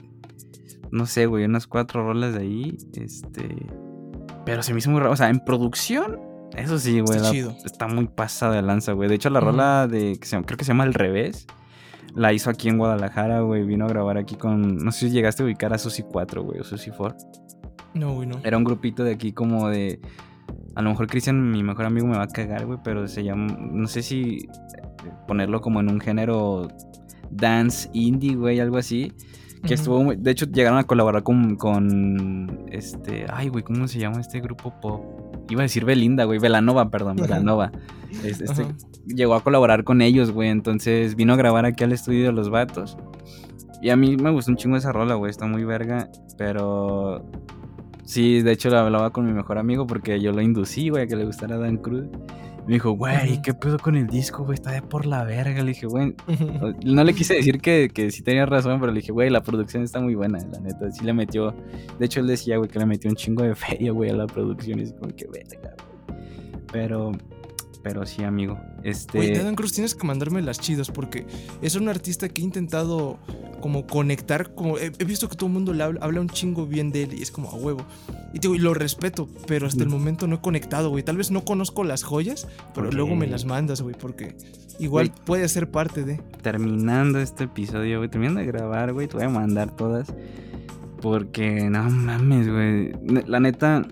no 0.91 1.05
sé, 1.05 1.26
güey, 1.26 1.45
unas 1.45 1.68
cuatro 1.68 2.03
rolas 2.05 2.34
de 2.34 2.39
ahí. 2.41 2.78
Este. 2.95 3.49
Pero 4.45 4.63
se 4.63 4.74
me 4.74 4.80
hizo 4.80 4.89
muy 4.91 4.99
raro. 4.99 5.11
O 5.11 5.16
sea, 5.16 5.30
en 5.30 5.39
producción, 5.39 6.20
eso 6.55 6.78
sí, 6.80 6.99
güey. 6.99 7.18
Está 7.18 7.28
la- 7.30 7.32
chido. 7.32 7.55
Está 7.66 7.88
muy 7.88 8.07
pasada 8.07 8.55
de 8.55 8.61
lanza, 8.61 8.93
güey. 8.93 9.09
De 9.09 9.16
hecho, 9.16 9.30
la 9.30 9.39
rola 9.39 9.88
de. 9.88 10.18
Que 10.20 10.26
se, 10.26 10.36
llama- 10.36 10.45
creo 10.45 10.57
que 10.57 10.66
se 10.66 10.70
llama 10.70 10.84
El 10.86 10.93
Revés. 10.93 11.47
La 12.13 12.32
hizo 12.32 12.49
aquí 12.49 12.70
en 12.70 12.78
Guadalajara, 12.78 13.41
güey. 13.41 13.63
Vino 13.66 13.86
a 13.86 13.89
grabar 13.89 14.18
aquí 14.18 14.36
con. 14.36 14.78
No 14.78 14.91
sé 14.91 15.07
si 15.07 15.09
llegaste 15.11 15.43
a 15.43 15.45
ubicar 15.45 15.74
a 15.74 15.78
Susi 15.78 16.03
4, 16.03 16.43
güey, 16.43 16.59
o 16.59 16.63
Susi 16.63 16.91
4. 16.95 17.18
No, 17.93 18.13
güey, 18.13 18.28
no. 18.28 18.39
Era 18.43 18.57
un 18.57 18.63
grupito 18.63 19.03
de 19.05 19.13
aquí 19.13 19.32
como 19.32 19.70
de... 19.70 19.99
A 20.76 20.82
lo 20.82 20.89
mejor 20.89 21.07
Cristian, 21.07 21.51
mi 21.51 21.63
mejor 21.63 21.86
amigo, 21.86 22.05
me 22.07 22.17
va 22.17 22.23
a 22.23 22.28
cagar, 22.28 22.65
güey, 22.65 22.80
pero 22.84 23.07
se 23.07 23.23
llama... 23.23 23.47
No 23.59 23.88
sé 23.88 24.01
si 24.03 24.47
ponerlo 25.28 25.61
como 25.61 25.80
en 25.80 25.89
un 25.89 25.99
género 25.99 26.67
dance 27.32 27.89
indie, 27.93 28.36
güey, 28.36 28.59
algo 28.59 28.78
así. 28.78 29.13
Que 29.65 29.73
estuvo 29.73 30.03
muy... 30.03 30.15
De 30.17 30.30
hecho, 30.32 30.45
llegaron 30.45 30.78
a 30.78 30.84
colaborar 30.84 31.23
con... 31.23 31.55
con 31.55 32.65
este... 32.71 33.26
Ay, 33.34 33.47
güey, 33.47 33.63
¿cómo 33.63 33.88
se 33.88 33.99
llama 33.99 34.19
este 34.19 34.39
grupo 34.41 34.73
pop? 34.82 35.03
Iba 35.49 35.61
a 35.61 35.63
decir 35.63 35.86
Belinda, 35.86 36.26
güey. 36.26 36.39
Velanova, 36.39 36.89
perdón. 36.91 37.15
Velanova. 37.15 37.71
Es- 38.23 38.41
Este, 38.41 38.65
llegó 39.07 39.34
a 39.36 39.41
colaborar 39.43 39.84
con 39.84 40.01
ellos, 40.01 40.32
güey. 40.32 40.49
Entonces 40.49 41.15
vino 41.15 41.34
a 41.34 41.36
grabar 41.38 41.65
aquí 41.65 41.84
al 41.84 41.93
estudio 41.93 42.26
de 42.26 42.32
los 42.32 42.49
vatos. 42.49 42.97
Y 43.82 43.89
a 43.89 43.95
mí 43.95 44.17
me 44.17 44.30
gustó 44.32 44.51
un 44.51 44.57
chingo 44.57 44.78
esa 44.78 44.91
rola, 44.91 45.15
güey. 45.15 45.30
Está 45.32 45.47
muy 45.47 45.63
verga. 45.63 46.09
Pero. 46.38 47.23
Sí, 48.05 48.41
de 48.41 48.51
hecho 48.51 48.69
lo 48.69 48.77
hablaba 48.77 49.09
con 49.11 49.25
mi 49.25 49.33
mejor 49.33 49.57
amigo 49.57 49.87
porque 49.87 50.19
yo 50.21 50.31
lo 50.31 50.41
inducí, 50.41 50.89
güey, 50.89 51.03
a 51.03 51.07
que 51.07 51.15
le 51.15 51.25
gustara 51.25 51.57
Dan 51.57 51.77
Cruz. 51.77 52.05
Me 52.67 52.73
dijo, 52.75 52.91
güey. 52.91 53.41
¿qué 53.43 53.53
pedo 53.53 53.77
con 53.77 53.95
el 53.95 54.07
disco, 54.07 54.43
güey? 54.43 54.55
Está 54.55 54.71
de 54.71 54.81
por 54.81 55.05
la 55.05 55.23
verga. 55.23 55.61
Le 55.61 55.69
dije, 55.69 55.85
güey. 55.85 56.15
No 56.83 57.03
le 57.03 57.13
quise 57.13 57.35
decir 57.35 57.59
que, 57.59 57.89
que 57.93 58.09
sí 58.09 58.23
tenía 58.23 58.45
razón, 58.45 58.79
pero 58.79 58.91
le 58.91 59.01
dije, 59.01 59.11
güey, 59.11 59.29
la 59.29 59.41
producción 59.41 59.83
está 59.83 59.99
muy 59.99 60.15
buena, 60.15 60.39
la 60.51 60.59
neta. 60.59 60.91
Sí 60.91 61.03
le 61.03 61.13
metió. 61.13 61.53
De 61.99 62.05
hecho, 62.05 62.19
él 62.21 62.27
decía, 62.27 62.57
güey, 62.57 62.69
que 62.69 62.79
le 62.79 62.85
metió 62.85 63.09
un 63.09 63.15
chingo 63.15 63.43
de 63.43 63.53
feria, 63.55 63.91
güey, 63.91 64.09
a 64.09 64.15
la 64.15 64.25
producción. 64.25 64.79
Y 64.79 64.83
es 64.83 64.93
como 64.93 65.15
que 65.15 65.27
verga, 65.27 65.75
güey. 66.07 66.19
Pero. 66.71 67.11
Pero 67.86 68.03
sí, 68.07 68.23
amigo. 68.23 68.57
Este. 68.83 69.19
De 69.19 69.43
Dan 69.43 69.53
Cruz 69.53 69.71
tienes 69.71 69.93
que 69.93 70.07
mandarme 70.07 70.41
las 70.41 70.59
chidas 70.59 70.89
porque 70.89 71.27
es 71.61 71.75
un 71.75 71.88
artista 71.88 72.27
que 72.29 72.41
he 72.41 72.43
intentado 72.43 73.19
como 73.61 73.86
conectar, 73.86 74.55
como 74.55 74.79
he, 74.79 74.91
he 74.97 75.03
visto 75.05 75.29
que 75.29 75.36
todo 75.36 75.45
el 75.45 75.53
mundo 75.53 75.71
le 75.71 75.83
habla, 75.83 75.99
habla 76.03 76.19
un 76.19 76.29
chingo 76.29 76.65
bien 76.65 76.91
de 76.91 77.03
él 77.03 77.13
y 77.13 77.21
es 77.21 77.29
como 77.29 77.51
a 77.51 77.53
huevo. 77.53 77.86
Y 78.33 78.39
te 78.39 78.47
digo, 78.47 78.55
y 78.55 78.57
lo 78.57 78.73
respeto, 78.73 79.29
pero 79.45 79.67
hasta 79.67 79.83
el 79.83 79.89
Mm. 79.89 79.91
momento 79.91 80.25
no 80.25 80.38
he 80.38 80.41
conectado, 80.41 80.89
güey. 80.89 81.03
Tal 81.03 81.17
vez 81.17 81.29
no 81.29 81.45
conozco 81.45 81.83
las 81.83 82.01
joyas, 82.01 82.47
pero 82.73 82.89
luego 82.91 83.15
me 83.15 83.27
las 83.27 83.45
mandas, 83.45 83.81
güey, 83.81 83.93
porque 83.95 84.36
igual 84.79 85.13
puede 85.23 85.47
ser 85.47 85.69
parte 85.69 86.03
de. 86.03 86.19
terminando 86.41 87.19
este 87.19 87.43
episodio, 87.43 87.99
güey, 87.99 88.09
terminando 88.09 88.39
de 88.39 88.47
grabar, 88.47 88.93
güey, 88.93 89.07
te 89.07 89.13
voy 89.17 89.25
a 89.25 89.29
mandar 89.29 89.75
todas. 89.75 90.11
Porque, 91.03 91.69
no 91.69 91.88
mames, 91.88 92.49
güey. 92.49 92.93
La 93.27 93.39
neta, 93.39 93.86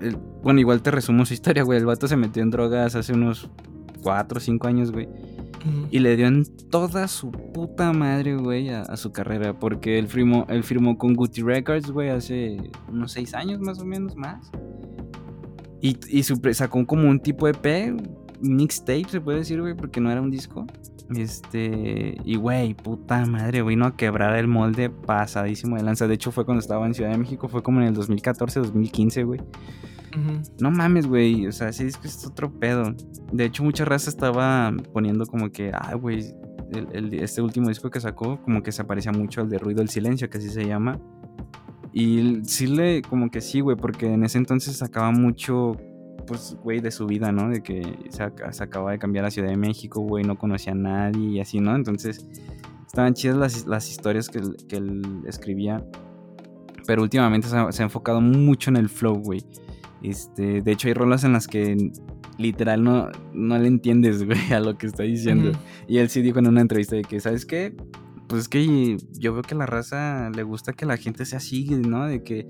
el- 0.00 0.16
bueno, 0.42 0.60
igual 0.60 0.82
te 0.82 0.90
resumo 0.90 1.24
su 1.26 1.34
historia, 1.34 1.62
güey. 1.62 1.78
El 1.78 1.86
vato 1.86 2.08
se 2.08 2.16
metió 2.16 2.42
en 2.42 2.50
drogas 2.50 2.94
hace 2.96 3.12
unos 3.12 3.50
4 4.02 4.38
o 4.38 4.40
5 4.40 4.66
años, 4.66 4.90
güey. 4.92 5.08
Y 5.90 5.98
le 5.98 6.16
dio 6.16 6.26
en 6.26 6.46
toda 6.70 7.06
su 7.06 7.30
puta 7.30 7.92
madre, 7.92 8.34
güey, 8.36 8.70
a, 8.70 8.80
a 8.82 8.96
su 8.96 9.12
carrera. 9.12 9.52
Porque 9.58 9.98
él 9.98 10.08
firmó, 10.08 10.46
él 10.48 10.64
firmó 10.64 10.96
con 10.96 11.12
Gucci 11.14 11.42
Records, 11.42 11.90
güey, 11.90 12.08
hace 12.08 12.56
unos 12.90 13.12
6 13.12 13.34
años 13.34 13.60
más 13.60 13.78
o 13.78 13.84
menos, 13.84 14.16
más. 14.16 14.50
Y, 15.82 15.98
y 16.08 16.22
su 16.22 16.40
sacó 16.52 16.86
como 16.86 17.08
un 17.08 17.20
tipo 17.20 17.46
EP, 17.46 17.92
un 18.42 18.56
mixtape, 18.56 19.04
se 19.08 19.20
puede 19.20 19.38
decir, 19.40 19.60
güey, 19.60 19.74
porque 19.74 20.00
no 20.00 20.10
era 20.10 20.22
un 20.22 20.30
disco. 20.30 20.66
Este, 21.14 22.16
y 22.24 22.36
güey, 22.36 22.72
puta 22.74 23.26
madre, 23.26 23.62
vino 23.62 23.84
a 23.84 23.96
quebrar 23.96 24.36
el 24.36 24.46
molde 24.46 24.88
pasadísimo 24.90 25.76
de 25.76 25.82
lanza. 25.82 26.06
De 26.06 26.14
hecho, 26.14 26.32
fue 26.32 26.44
cuando 26.44 26.60
estaba 26.60 26.86
en 26.86 26.94
Ciudad 26.94 27.10
de 27.10 27.18
México, 27.18 27.48
fue 27.48 27.62
como 27.62 27.80
en 27.80 27.88
el 27.88 27.94
2014, 27.94 28.60
2015, 28.60 29.24
güey. 29.24 29.40
No 30.60 30.70
mames, 30.70 31.06
güey. 31.06 31.46
O 31.46 31.52
sea, 31.52 31.72
sí 31.72 31.84
es 31.84 31.96
que 31.96 32.08
es 32.08 32.26
otro 32.26 32.50
pedo. 32.52 32.94
De 33.32 33.44
hecho, 33.44 33.62
mucha 33.62 33.84
raza 33.84 34.10
estaba 34.10 34.72
poniendo 34.92 35.26
como 35.26 35.50
que, 35.50 35.70
ah, 35.72 35.94
güey, 35.94 36.34
este 37.12 37.42
último 37.42 37.68
disco 37.68 37.90
que 37.90 38.00
sacó, 38.00 38.40
como 38.42 38.62
que 38.62 38.72
se 38.72 38.84
parecía 38.84 39.12
mucho 39.12 39.40
al 39.40 39.48
de 39.48 39.58
Ruido 39.58 39.78
del 39.78 39.88
Silencio, 39.88 40.30
que 40.30 40.38
así 40.38 40.48
se 40.48 40.66
llama. 40.66 40.98
Y 41.92 42.40
sí 42.44 42.66
le, 42.66 43.02
como 43.02 43.30
que 43.30 43.40
sí, 43.40 43.60
güey, 43.60 43.76
porque 43.76 44.12
en 44.12 44.22
ese 44.24 44.38
entonces 44.38 44.76
sacaba 44.76 45.10
mucho, 45.10 45.76
pues, 46.26 46.56
güey, 46.62 46.80
de 46.80 46.90
su 46.90 47.06
vida, 47.06 47.32
¿no? 47.32 47.48
De 47.48 47.62
que 47.62 47.82
se, 48.10 48.22
acaba 48.62 48.92
de 48.92 48.98
cambiar 48.98 49.24
a 49.24 49.30
Ciudad 49.30 49.48
de 49.48 49.56
México, 49.56 50.00
güey, 50.00 50.24
no 50.24 50.38
conocía 50.38 50.72
a 50.72 50.76
nadie 50.76 51.30
y 51.30 51.40
así, 51.40 51.58
¿no? 51.60 51.74
Entonces, 51.74 52.26
estaban 52.86 53.14
chidas 53.14 53.36
las, 53.36 53.66
las 53.66 53.90
historias 53.90 54.28
que, 54.28 54.40
que, 54.68 54.76
él 54.76 55.22
escribía. 55.26 55.84
Pero 56.86 57.02
últimamente 57.02 57.48
se 57.48 57.56
ha, 57.56 57.72
se 57.72 57.82
ha 57.82 57.84
enfocado 57.84 58.20
mucho 58.20 58.70
en 58.70 58.76
el 58.76 58.88
flow, 58.88 59.16
güey. 59.16 59.44
Este, 60.02 60.62
de 60.62 60.72
hecho, 60.72 60.88
hay 60.88 60.94
rolas 60.94 61.24
en 61.24 61.32
las 61.32 61.46
que 61.46 61.76
literal 62.38 62.82
no, 62.82 63.08
no 63.34 63.58
le 63.58 63.68
entiendes, 63.68 64.24
güey, 64.26 64.52
a 64.52 64.60
lo 64.60 64.76
que 64.76 64.86
está 64.86 65.02
diciendo. 65.02 65.52
Y 65.86 65.98
él 65.98 66.08
sí 66.08 66.22
dijo 66.22 66.38
en 66.38 66.48
una 66.48 66.60
entrevista 66.60 66.96
de 66.96 67.02
que, 67.02 67.20
¿sabes 67.20 67.46
qué? 67.46 67.76
Pues 68.28 68.42
es 68.42 68.48
que 68.48 68.96
yo 69.18 69.32
veo 69.32 69.42
que 69.42 69.54
a 69.54 69.58
la 69.58 69.66
raza 69.66 70.30
le 70.30 70.42
gusta 70.42 70.72
que 70.72 70.86
la 70.86 70.96
gente 70.96 71.24
sea 71.26 71.38
así, 71.38 71.64
¿no? 71.68 72.06
De 72.06 72.22
que, 72.22 72.48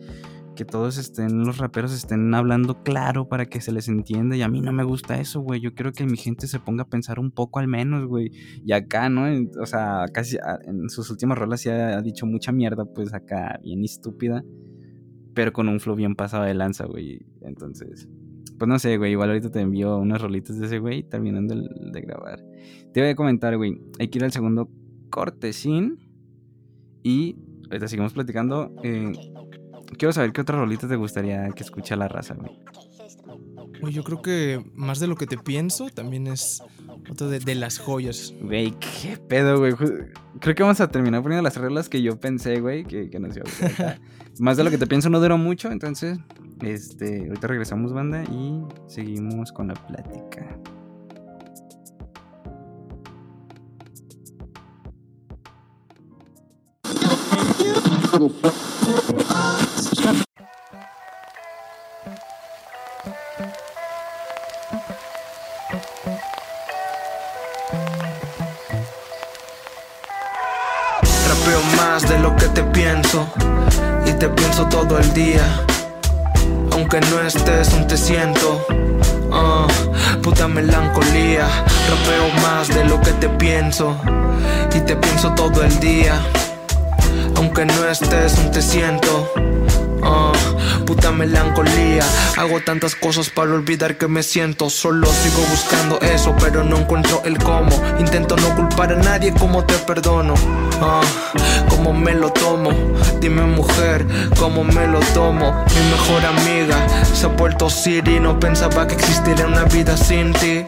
que 0.55 0.67
todos 0.67 0.99
estén, 0.99 1.43
los 1.45 1.57
raperos 1.57 1.93
estén 1.93 2.35
hablando 2.35 2.83
claro 2.83 3.29
para 3.29 3.47
que 3.47 3.63
se 3.63 3.73
les 3.73 3.89
entienda. 3.89 4.37
Y 4.37 4.43
a 4.43 4.49
mí 4.49 4.61
no 4.61 4.73
me 4.73 4.85
gusta 4.85 5.19
eso, 5.19 5.41
güey. 5.41 5.61
Yo 5.61 5.75
quiero 5.75 5.93
que 5.93 6.05
mi 6.05 6.19
gente 6.19 6.47
se 6.49 6.61
ponga 6.61 6.83
a 6.83 6.89
pensar 6.89 7.19
un 7.19 7.31
poco 7.31 7.61
al 7.61 7.67
menos, 7.67 8.07
güey. 8.07 8.31
Y 8.63 8.73
acá, 8.73 9.09
¿no? 9.09 9.25
O 9.59 9.67
sea, 9.67 10.05
casi 10.13 10.37
en 10.67 10.91
sus 10.91 11.11
últimas 11.11 11.39
rolas 11.39 11.63
sí 11.63 11.71
ha 11.71 12.03
dicho 12.03 12.27
mucha 12.27 12.53
mierda, 12.53 12.85
pues 12.85 13.15
acá, 13.15 13.59
bien 13.63 13.83
estúpida 13.83 14.45
pero 15.35 15.53
con 15.53 15.69
un 15.69 15.81
flow 15.81 15.97
bien 15.97 16.15
pasado 16.15 16.45
de 16.45 16.55
lanza, 16.55 16.87
güey. 16.87 17.21
Entonces, 17.43 18.09
pues 18.59 18.69
no 18.69 18.79
sé, 18.79 18.97
güey. 18.99 19.13
Igual 19.13 19.31
ahorita 19.31 19.51
te 19.51 19.61
envío 19.61 19.97
unas 19.99 20.21
rolitas 20.21 20.59
de 20.59 20.67
ese 20.67 20.79
güey 20.79 21.03
terminando 21.03 21.55
de 21.55 22.01
grabar. 22.01 22.45
Te 22.93 23.01
voy 23.01 23.11
a 23.11 23.17
comentar, 23.17 23.57
güey. 23.57 23.81
Hay 23.99 24.09
que 24.09 24.19
ir 24.19 24.25
al 24.25 24.33
segundo 24.33 24.69
cortesín. 25.11 25.99
Y 27.03 27.37
ahorita 27.71 27.89
seguimos 27.89 28.13
platicando. 28.13 28.75
Eh, 28.83 29.13
quiero 29.97 30.13
saber 30.13 30.33
qué 30.33 30.43
otra 30.43 30.59
rolita 30.59 30.89
te 30.89 30.97
gustaría 30.97 31.49
que 31.51 31.63
escuche 31.63 31.97
la 31.97 32.09
raza, 32.09 32.35
güey. 32.35 32.59
Güey, 33.81 33.95
yo 33.95 34.05
creo 34.05 34.21
que 34.21 34.63
más 34.75 35.01
de 35.01 35.07
lo 35.07 35.17
que 35.17 35.27
te 35.27 35.39
pienso 35.39 35.89
también 35.89 36.27
es 36.27 36.63
otro 37.11 37.29
de, 37.29 37.55
las 37.55 37.79
joyas. 37.79 38.35
Güey, 38.41 38.73
qué 38.79 39.17
pedo, 39.17 39.59
güey. 39.59 39.75
Creo 40.41 40.55
que 40.55 40.63
vamos 40.63 40.81
a 40.81 40.89
terminar 40.89 41.23
poniendo 41.23 41.43
las 41.43 41.57
reglas 41.57 41.89
que 41.89 42.03
yo 42.03 42.19
pensé, 42.19 42.61
güey, 42.61 42.85
que, 42.85 43.11
que 43.11 43.19
nos 43.21 43.37
iba 43.37 43.47
a 43.47 43.99
Más 44.39 44.57
de 44.57 44.65
lo 44.65 44.71
que 44.71 44.79
te 44.79 44.87
pienso 44.87 45.11
no 45.11 45.21
duró 45.21 45.37
mucho, 45.37 45.71
entonces, 45.71 46.19
este, 46.63 47.27
ahorita 47.29 47.47
regresamos, 47.47 47.93
banda, 47.93 48.25
y 48.25 48.63
seguimos 48.87 49.53
con 49.53 49.69
la 49.69 49.75
plática. 49.75 50.59
Y 74.07 74.13
te 74.13 74.29
pienso 74.29 74.67
todo 74.67 74.97
el 74.97 75.13
día. 75.13 75.43
Aunque 76.73 77.01
no 77.01 77.21
estés, 77.21 77.73
aún 77.75 77.89
te 77.89 77.97
siento. 77.97 78.65
Uh, 79.31 80.21
puta 80.21 80.47
melancolía. 80.47 81.49
Rapeo 81.89 82.29
más 82.43 82.69
de 82.69 82.85
lo 82.85 83.01
que 83.01 83.11
te 83.15 83.29
pienso 83.29 83.97
y 84.73 84.81
te 84.81 84.95
pienso 84.95 85.33
todo 85.35 85.65
el 85.65 85.81
día. 85.81 86.21
Aunque 87.35 87.65
no 87.65 87.89
estés, 87.89 88.39
aún 88.39 88.53
te 88.53 88.63
siento. 88.63 89.33
Uh, 90.03 90.85
puta 90.85 91.11
melancolía. 91.11 92.05
Hago 92.37 92.61
tantas 92.61 92.95
cosas 92.95 93.29
para 93.29 93.53
olvidar 93.53 93.99
que 93.99 94.07
me 94.07 94.23
siento. 94.23 94.71
Solo 94.71 95.09
sigo 95.09 95.43
buscando 95.51 96.01
eso, 96.01 96.33
pero 96.39 96.63
no 96.63 96.77
encuentro 96.77 97.23
el 97.25 97.39
cómo. 97.39 97.73
Intento 97.99 98.37
no 98.37 98.55
culpar 98.55 98.93
a 98.93 98.97
nadie 98.97 99.35
como 99.35 99.65
te 99.65 99.75
perdono. 99.79 100.35
Como 101.69 101.93
me 101.93 102.15
lo 102.15 102.31
tomo. 102.31 102.71
Dime, 103.21 103.43
mujer, 103.43 104.07
cómo 104.39 104.65
me 104.65 104.87
lo 104.87 105.01
tomo. 105.15 105.65
Mi 105.75 105.91
mejor 105.91 106.25
amiga 106.25 106.77
se 107.13 107.27
ha 107.27 107.29
vuelto 107.29 107.69
Siri. 107.69 108.19
No 108.21 108.41
pensaba 108.41 108.87
que 108.87 108.95
existiría 108.95 109.47
una 109.47 109.65
vida 109.65 109.97
sin 109.97 110.33
ti. 110.33 110.67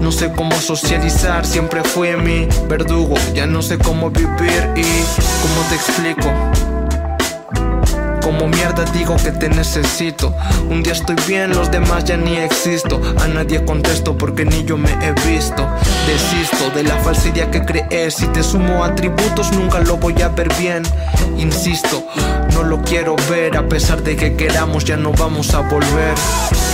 No 0.00 0.10
sé 0.10 0.32
cómo 0.32 0.52
socializar, 0.56 1.46
siempre 1.46 1.84
fui 1.84 2.16
mi 2.16 2.48
verdugo. 2.68 3.14
Ya 3.34 3.46
no 3.46 3.62
sé 3.62 3.78
cómo 3.78 4.10
vivir 4.10 4.70
y 4.74 4.82
cómo 5.42 5.62
te 5.68 5.74
explico. 5.76 6.41
Como 8.22 8.46
mierda 8.46 8.84
digo 8.92 9.16
que 9.16 9.32
te 9.32 9.48
necesito. 9.48 10.34
Un 10.70 10.82
día 10.82 10.92
estoy 10.92 11.16
bien, 11.26 11.50
los 11.50 11.70
demás 11.70 12.04
ya 12.04 12.16
ni 12.16 12.36
existo. 12.36 13.00
A 13.20 13.26
nadie 13.26 13.64
contesto 13.64 14.16
porque 14.16 14.44
ni 14.44 14.64
yo 14.64 14.76
me 14.76 14.90
he 14.90 15.12
visto. 15.28 15.66
Desisto 16.06 16.70
de 16.70 16.84
la 16.84 16.96
falsa 16.98 17.28
idea 17.28 17.50
que 17.50 17.64
crees. 17.64 18.14
Si 18.14 18.26
te 18.28 18.42
sumo 18.42 18.84
atributos, 18.84 19.52
nunca 19.52 19.80
lo 19.80 19.96
voy 19.96 20.20
a 20.22 20.28
ver 20.28 20.48
bien. 20.58 20.82
Insisto, 21.36 22.04
no 22.52 22.62
lo 22.62 22.80
quiero 22.82 23.16
ver. 23.28 23.56
A 23.56 23.68
pesar 23.68 24.02
de 24.02 24.14
que 24.16 24.36
queramos, 24.36 24.84
ya 24.84 24.96
no 24.96 25.12
vamos 25.12 25.52
a 25.54 25.60
volver. 25.60 26.14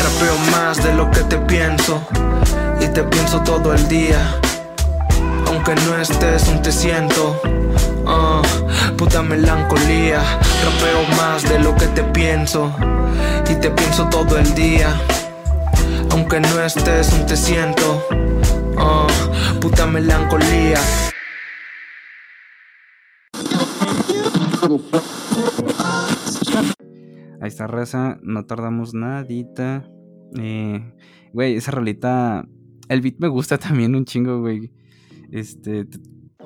Rapeo 0.02 0.38
más 0.52 0.82
de 0.84 0.92
lo 0.92 1.10
que 1.10 1.20
te 1.22 1.38
pienso. 1.38 2.02
Y 2.80 2.88
te 2.88 3.02
pienso 3.04 3.40
todo 3.40 3.72
el 3.72 3.88
día. 3.88 4.18
Aunque 5.46 5.74
no 5.74 5.96
estés, 5.96 6.46
aún 6.48 6.62
te 6.62 6.72
siento. 6.72 7.40
Uh, 8.08 8.96
puta 8.96 9.22
melancolía. 9.22 10.22
Rapeo 10.64 11.16
más 11.16 11.42
de 11.48 11.58
lo 11.58 11.74
que 11.76 11.86
te 11.88 12.02
pienso. 12.02 12.74
Y 13.50 13.54
te 13.56 13.70
pienso 13.70 14.08
todo 14.08 14.38
el 14.38 14.54
día. 14.54 14.88
Aunque 16.10 16.40
no 16.40 16.62
estés, 16.62 17.12
aún 17.12 17.26
te 17.26 17.36
siento. 17.36 18.02
Uh, 18.76 19.60
puta 19.60 19.86
melancolía. 19.86 20.78
Ahí 27.40 27.48
está, 27.48 27.66
raza. 27.66 28.18
No 28.22 28.46
tardamos 28.46 28.94
nadita. 28.94 29.88
Eh, 30.38 30.94
güey, 31.32 31.56
esa 31.56 31.72
rolita. 31.72 32.46
El 32.88 33.02
beat 33.02 33.16
me 33.18 33.28
gusta 33.28 33.58
también 33.58 33.94
un 33.94 34.04
chingo, 34.04 34.40
güey. 34.40 34.72
Este, 35.30 35.86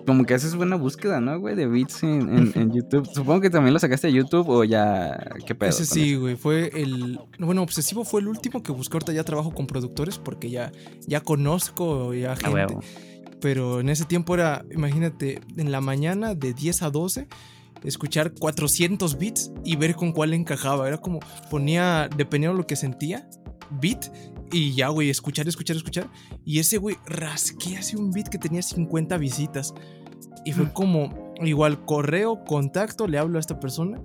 como 0.07 0.25
que 0.25 0.35
haces 0.35 0.55
buena 0.55 0.77
búsqueda, 0.77 1.21
¿no, 1.21 1.39
güey? 1.39 1.55
De 1.55 1.67
beats 1.67 2.03
en, 2.03 2.73
YouTube. 2.73 3.07
Supongo 3.13 3.41
que 3.41 3.51
también 3.51 3.73
lo 3.73 3.81
sacaste 3.81 4.09
de 4.09 4.15
YouTube 4.15 4.49
o 4.49 4.65
ya. 4.65 5.19
¿Qué 5.47 5.55
pedo? 5.55 5.71
Ese 5.71 5.87
sí, 5.87 6.17
güey. 6.17 6.37
Fue 6.37 6.71
el. 6.75 7.19
Bueno, 7.39 7.63
Obsesivo 7.63 8.05
fue 8.05 8.21
el 8.21 8.29
último 8.29 8.63
que 8.63 8.73
busqué. 8.73 8.97
Ahorita 8.97 9.13
ya 9.13 9.25
trabajo 9.25 9.53
con 9.53 9.67
productores 9.67 10.19
porque 10.19 10.51
ya, 10.51 10.73
ya 11.07 11.21
conozco 11.21 12.15
ya 12.15 12.37
gente. 12.37 12.77
Pero 13.41 13.81
en 13.81 13.89
ese 13.89 14.05
tiempo 14.05 14.35
era, 14.35 14.65
imagínate, 14.71 15.41
en 15.57 15.73
la 15.73 15.81
mañana 15.81 16.35
de 16.35 16.55
10 16.55 16.83
a 16.83 16.91
12 16.91 17.29
escuchar 17.85 18.33
400 18.33 19.19
beats 19.19 19.53
y 19.65 19.77
ver 19.77 19.95
con 19.97 20.13
cuál 20.13 20.35
encajaba. 20.35 20.87
Era 20.89 20.99
como 20.99 21.21
ponía, 21.51 22.09
dependiendo 22.17 22.57
de 22.57 22.63
lo 22.63 22.67
que 22.67 22.77
sentía, 22.77 23.29
beat 23.81 24.13
y 24.53 24.75
ya, 24.75 24.89
güey, 24.89 25.11
escuchar, 25.11 25.49
escuchar, 25.49 25.77
escuchar. 25.77 26.11
Y 26.45 26.59
ese 26.59 26.79
güey 26.79 26.97
rasqué 27.07 27.77
así 27.77 27.97
un 27.97 28.11
beat 28.13 28.29
que 28.29 28.39
tenía 28.39 28.63
50 28.63 29.17
visitas. 29.17 29.75
Y 30.45 30.53
fue 30.53 30.67
mm. 30.67 30.73
como, 30.73 31.35
igual, 31.43 31.85
correo, 31.85 32.45
contacto, 32.45 33.07
le 33.07 33.19
hablo 33.19 33.39
a 33.39 33.41
esta 33.41 33.59
persona. 33.59 34.01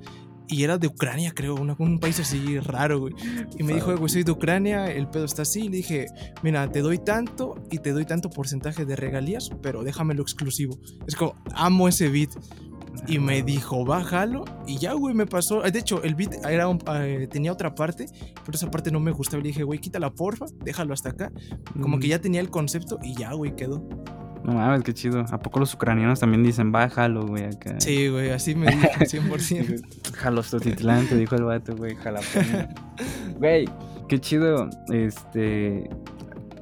Y 0.50 0.64
era 0.64 0.78
de 0.78 0.88
Ucrania, 0.88 1.34
creo, 1.36 1.56
un 1.56 2.00
país 2.00 2.22
así 2.22 2.58
raro, 2.60 3.02
güey. 3.02 3.14
Y 3.60 3.64
me 3.64 3.74
dijo, 3.74 3.96
güey, 3.98 4.10
soy 4.10 4.24
de 4.24 4.32
Ucrania, 4.32 4.90
el 4.90 5.10
pedo 5.10 5.26
está 5.26 5.42
así. 5.42 5.66
Y 5.66 5.70
le 5.70 5.78
dije, 5.78 6.08
mira, 6.42 6.72
te 6.72 6.80
doy 6.80 7.00
tanto 7.00 7.56
y 7.70 7.80
te 7.80 7.92
doy 7.92 8.06
tanto 8.06 8.30
porcentaje 8.30 8.86
de 8.86 8.96
regalías, 8.96 9.50
pero 9.62 9.84
déjamelo 9.84 10.22
exclusivo. 10.22 10.80
Es 11.06 11.18
como, 11.18 11.36
amo 11.54 11.90
ese 11.90 12.08
beat. 12.08 12.30
Y 13.08 13.20
me 13.20 13.44
dijo, 13.44 13.86
bájalo. 13.86 14.46
Y 14.66 14.78
ya, 14.78 14.94
güey, 14.94 15.14
me 15.14 15.26
pasó. 15.26 15.62
De 15.62 15.80
hecho, 15.80 16.04
el 16.04 16.16
beat 16.16 16.34
era 16.46 16.68
eh, 17.02 17.28
tenía 17.30 17.52
otra 17.52 17.76
parte, 17.76 18.08
pero 18.46 18.56
esa 18.56 18.70
parte 18.72 18.92
no 18.92 19.00
me 19.00 19.12
gustaba. 19.12 19.42
Le 19.42 19.50
dije, 19.50 19.64
güey, 19.64 19.80
quítala 19.80 20.10
porfa, 20.10 20.46
déjalo 20.64 20.94
hasta 20.94 21.10
acá. 21.10 21.32
Como 21.82 22.00
que 22.00 22.08
ya 22.08 22.20
tenía 22.20 22.42
el 22.42 22.50
concepto 22.50 23.00
y 23.04 23.16
ya, 23.16 23.34
güey, 23.34 23.56
quedó. 23.56 23.88
No 24.44 24.54
mames, 24.54 24.84
qué 24.84 24.94
chido. 24.94 25.26
¿A 25.30 25.40
poco 25.40 25.60
los 25.60 25.74
ucranianos 25.74 26.20
también 26.22 26.44
dicen, 26.44 26.72
bájalo, 26.72 27.26
güey, 27.28 27.44
acá? 27.46 27.80
Sí, 27.80 28.08
güey, 28.08 28.30
así 28.30 28.56
me 28.56 28.68
dijo, 28.68 28.88
100%. 29.00 30.14
Jalostotitlán, 30.14 31.08
te 31.08 31.18
dijo 31.18 31.36
el 31.36 31.44
vato, 31.44 31.76
güey, 31.76 31.96
jalapeno. 31.96 32.68
Güey, 33.38 33.70
qué 34.08 34.20
chido. 34.20 34.70
Este. 34.92 35.90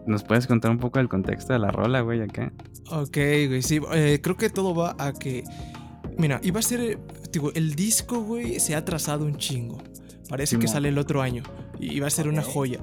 ¿Nos 0.08 0.24
puedes 0.24 0.46
contar 0.46 0.72
un 0.72 0.78
poco 0.78 1.00
del 1.00 1.10
contexto 1.10 1.54
de 1.54 1.60
la 1.60 1.72
rola, 1.72 2.02
güey, 2.02 2.22
acá? 2.22 2.52
Ok, 2.92 3.16
güey, 3.48 3.62
sí. 3.62 3.80
eh, 3.94 4.20
creo 4.22 4.36
que 4.36 4.50
todo 4.50 4.76
va 4.76 4.96
a 5.00 5.14
que. 5.14 5.44
Mira, 6.18 6.39
iba 6.43 6.59
a 6.59 6.63
ser. 6.63 6.80
eh, 6.80 6.97
Digo, 7.32 7.51
el 7.53 7.76
disco, 7.76 8.22
güey, 8.22 8.59
se 8.59 8.76
ha 8.76 8.86
trazado 8.86 9.26
un 9.26 9.36
chingo. 9.38 9.78
Parece 10.30 10.55
que 10.57 10.68
sale 10.68 10.89
el 10.89 10.97
otro 10.97 11.22
año. 11.22 11.43
Y 11.80 11.93
iba 11.93 12.07
a 12.07 12.09
ser 12.09 12.28
una 12.28 12.41
joya. 12.41 12.80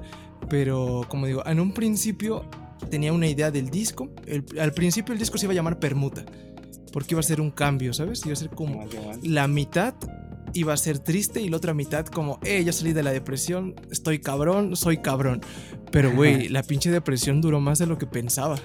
Pero, 0.49 1.05
como 1.09 1.25
digo, 1.25 1.43
en 1.45 1.59
un 1.59 1.73
principio 1.73 2.45
tenía 2.91 3.11
una 3.13 3.27
idea 3.27 3.49
del 3.49 3.69
disco. 3.69 4.09
El- 4.27 4.45
al 4.59 4.73
principio 4.73 5.13
el 5.13 5.19
disco 5.19 5.37
se 5.37 5.45
iba 5.47 5.53
a 5.53 5.55
llamar 5.55 5.79
Permuta. 5.79 6.23
Porque 6.91 7.15
iba 7.15 7.19
a 7.21 7.23
ser 7.23 7.41
un 7.41 7.49
cambio, 7.49 7.93
¿sabes? 7.93 8.23
Iba 8.25 8.33
a 8.33 8.35
ser 8.35 8.49
como 8.51 8.83
la 9.23 9.47
mitad 9.47 9.95
iba 10.55 10.71
a 10.71 10.77
ser 10.77 10.99
triste 10.99 11.41
y 11.41 11.49
la 11.49 11.57
otra 11.57 11.73
mitad 11.73 12.05
como, 12.05 12.37
eh, 12.43 12.63
ya 12.63 12.71
salí 12.71 12.93
de 12.93 13.01
la 13.01 13.11
depresión, 13.11 13.73
estoy 13.89 14.19
cabrón, 14.19 14.75
soy 14.75 14.97
cabrón. 14.97 15.41
Pero, 15.91 16.13
güey, 16.15 16.47
la 16.49 16.61
pinche 16.61 16.91
depresión 16.91 17.41
duró 17.41 17.59
más 17.59 17.79
de 17.79 17.87
lo 17.87 17.97
que 17.97 18.05
pensaba. 18.05 18.59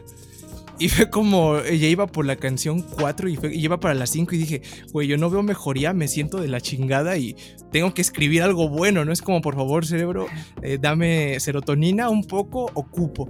Y 0.78 0.88
fue 0.88 1.10
como, 1.10 1.60
ya 1.62 1.88
iba 1.88 2.06
por 2.06 2.24
la 2.24 2.36
canción 2.36 2.82
4 2.82 3.28
y, 3.28 3.36
fue, 3.36 3.54
y 3.54 3.64
iba 3.64 3.80
para 3.80 3.94
las 3.94 4.10
5 4.10 4.34
y 4.34 4.38
dije, 4.38 4.62
güey, 4.92 5.08
yo 5.08 5.16
no 5.16 5.28
veo 5.28 5.42
mejoría, 5.42 5.92
me 5.92 6.06
siento 6.06 6.40
de 6.40 6.46
la 6.46 6.60
chingada 6.60 7.16
y 7.16 7.36
tengo 7.72 7.92
que 7.94 8.00
escribir 8.00 8.42
algo 8.42 8.68
bueno, 8.68 9.04
no 9.04 9.12
es 9.12 9.20
como, 9.20 9.40
por 9.40 9.56
favor, 9.56 9.84
cerebro, 9.84 10.26
eh, 10.62 10.78
dame 10.80 11.40
serotonina 11.40 12.08
un 12.10 12.24
poco, 12.24 12.70
ocupo. 12.74 13.28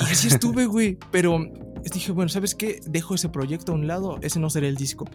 Y 0.00 0.04
así 0.04 0.28
estuve, 0.28 0.64
güey, 0.64 0.96
pero 1.10 1.46
dije, 1.92 2.12
bueno, 2.12 2.28
¿sabes 2.28 2.54
qué? 2.54 2.80
Dejo 2.86 3.14
ese 3.14 3.28
proyecto 3.28 3.72
a 3.72 3.74
un 3.74 3.86
lado, 3.86 4.18
ese 4.22 4.40
no 4.40 4.48
será 4.48 4.66
el 4.66 4.76
disco. 4.76 5.06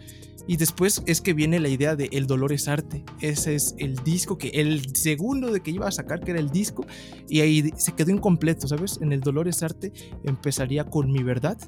Y 0.48 0.56
después 0.56 1.02
es 1.04 1.20
que 1.20 1.34
viene 1.34 1.60
la 1.60 1.68
idea 1.68 1.94
de 1.94 2.08
El 2.10 2.26
dolor 2.26 2.52
es 2.52 2.68
arte. 2.68 3.04
Ese 3.20 3.54
es 3.54 3.74
el 3.76 3.96
disco 3.96 4.38
que 4.38 4.48
el 4.48 4.96
segundo 4.96 5.52
de 5.52 5.60
que 5.60 5.70
iba 5.70 5.86
a 5.86 5.92
sacar 5.92 6.20
que 6.20 6.30
era 6.30 6.40
el 6.40 6.48
disco 6.48 6.86
y 7.28 7.40
ahí 7.40 7.70
se 7.76 7.92
quedó 7.92 8.10
incompleto, 8.10 8.66
¿sabes? 8.66 8.98
En 9.02 9.12
El 9.12 9.20
dolor 9.20 9.46
es 9.46 9.62
arte 9.62 9.92
empezaría 10.24 10.84
con 10.84 11.12
mi 11.12 11.22
verdad, 11.22 11.58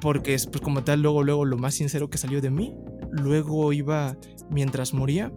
porque 0.00 0.32
es 0.32 0.46
pues, 0.46 0.62
como 0.62 0.82
tal 0.82 1.02
luego 1.02 1.22
luego 1.22 1.44
lo 1.44 1.58
más 1.58 1.74
sincero 1.74 2.08
que 2.08 2.16
salió 2.16 2.40
de 2.40 2.50
mí. 2.50 2.74
Luego 3.10 3.72
iba 3.74 4.16
mientras 4.50 4.94
moría, 4.94 5.30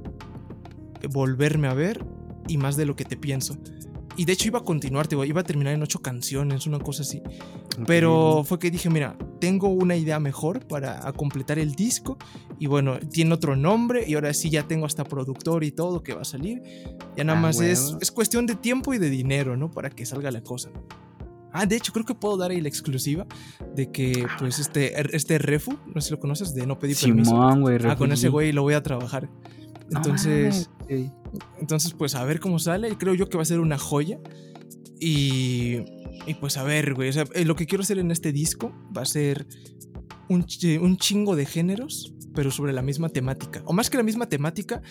volverme 1.11 1.67
a 1.67 1.73
ver 1.73 2.05
y 2.47 2.57
más 2.57 2.77
de 2.77 2.86
lo 2.86 2.95
que 2.95 3.03
te 3.03 3.17
pienso. 3.17 3.57
Y 4.18 4.26
de 4.26 4.34
hecho 4.34 4.47
iba 4.49 4.59
a 4.59 4.64
continuar, 4.64 5.07
digo, 5.07 5.24
iba 5.26 5.41
a 5.41 5.43
terminar 5.43 5.74
en 5.74 5.82
ocho 5.82 6.01
canciones, 6.01 6.68
una 6.68 6.80
cosa 6.80 7.03
así. 7.03 7.22
Pero 7.88 8.43
fue 8.45 8.59
que 8.59 8.70
dije, 8.70 8.89
mira, 8.89 9.18
tengo 9.39 9.70
una 9.70 9.95
idea 9.95 10.20
mejor 10.20 10.68
para 10.68 11.12
completar 11.14 11.57
el 11.59 11.74
disco. 11.76 12.18
Y 12.59 12.68
bueno, 12.68 12.99
tiene 12.99 13.34
otro 13.34 13.55
nombre. 13.55 14.03
Y 14.07 14.16
ahora 14.16 14.34
sí 14.34 14.49
ya 14.49 14.64
tengo 14.68 14.86
hasta 14.86 15.03
productor 15.03 15.64
y 15.64 15.72
todo 15.72 16.03
que 16.03 16.14
va 16.14 16.22
a 16.22 16.26
salir. 16.26 16.62
Ya 17.16 17.24
nada 17.24 17.39
Ah, 17.39 17.41
más 17.41 17.59
es, 17.62 17.86
huevo. 17.88 17.97
es 18.01 18.12
cuestión 18.12 18.45
de 18.45 18.55
tiempo 18.55 18.93
y 18.93 18.97
de 18.97 19.09
dinero, 19.09 19.55
¿no? 19.57 19.72
Para 19.72 19.89
que 19.89 20.05
salga 20.05 20.30
la 20.32 20.41
cosa. 20.43 20.70
Ah, 21.53 21.66
de 21.66 21.76
hecho, 21.76 21.91
creo 21.91 22.05
que 22.05 22.16
puedo 22.16 22.38
dar 22.38 22.51
ahí 22.51 22.62
la 22.62 22.70
exclusiva 22.70 23.26
de 23.76 23.91
que, 23.91 24.26
pues, 24.39 24.59
este, 24.59 24.93
este 25.16 25.38
Refu, 25.38 25.78
no 25.93 25.99
sé 25.99 26.07
si 26.07 26.12
lo 26.14 26.20
conoces, 26.20 26.53
de 26.53 26.66
no 26.66 26.80
pedir 26.80 26.95
permiso. 26.97 27.32
Simón, 27.32 27.62
güey. 27.62 27.78
Ah, 27.89 27.95
con 27.97 28.12
ese 28.14 28.30
güey 28.30 28.51
lo 28.53 28.62
voy 28.62 28.74
a 28.74 28.82
trabajar. 28.84 29.30
Entonces, 29.91 30.69
güey. 30.87 31.11
entonces, 31.59 31.93
pues 31.93 32.15
a 32.15 32.23
ver 32.23 32.39
cómo 32.39 32.59
sale. 32.59 32.97
Creo 32.97 33.13
yo 33.13 33.29
que 33.29 33.37
va 33.37 33.43
a 33.43 33.45
ser 33.45 33.59
una 33.59 33.77
joya. 33.77 34.19
Y, 34.99 35.77
y 36.27 36.33
pues 36.39 36.57
a 36.57 36.63
ver, 36.63 36.93
güey. 36.93 37.09
o 37.09 37.13
sea, 37.13 37.25
eh, 37.33 37.45
lo 37.45 37.55
que 37.55 37.65
quiero 37.65 37.81
hacer 37.81 37.99
en 37.99 38.11
este 38.11 38.31
disco 38.31 38.71
va 38.95 39.01
a 39.01 39.05
ser 39.05 39.47
un, 40.29 40.45
un 40.81 40.97
chingo 40.97 41.35
de 41.35 41.45
géneros, 41.45 42.13
pero 42.33 42.51
sobre 42.51 42.73
la 42.73 42.81
misma 42.81 43.09
temática. 43.09 43.63
O 43.65 43.73
más 43.73 43.89
que 43.89 43.97
la 43.97 44.03
misma 44.03 44.29
temática, 44.29 44.81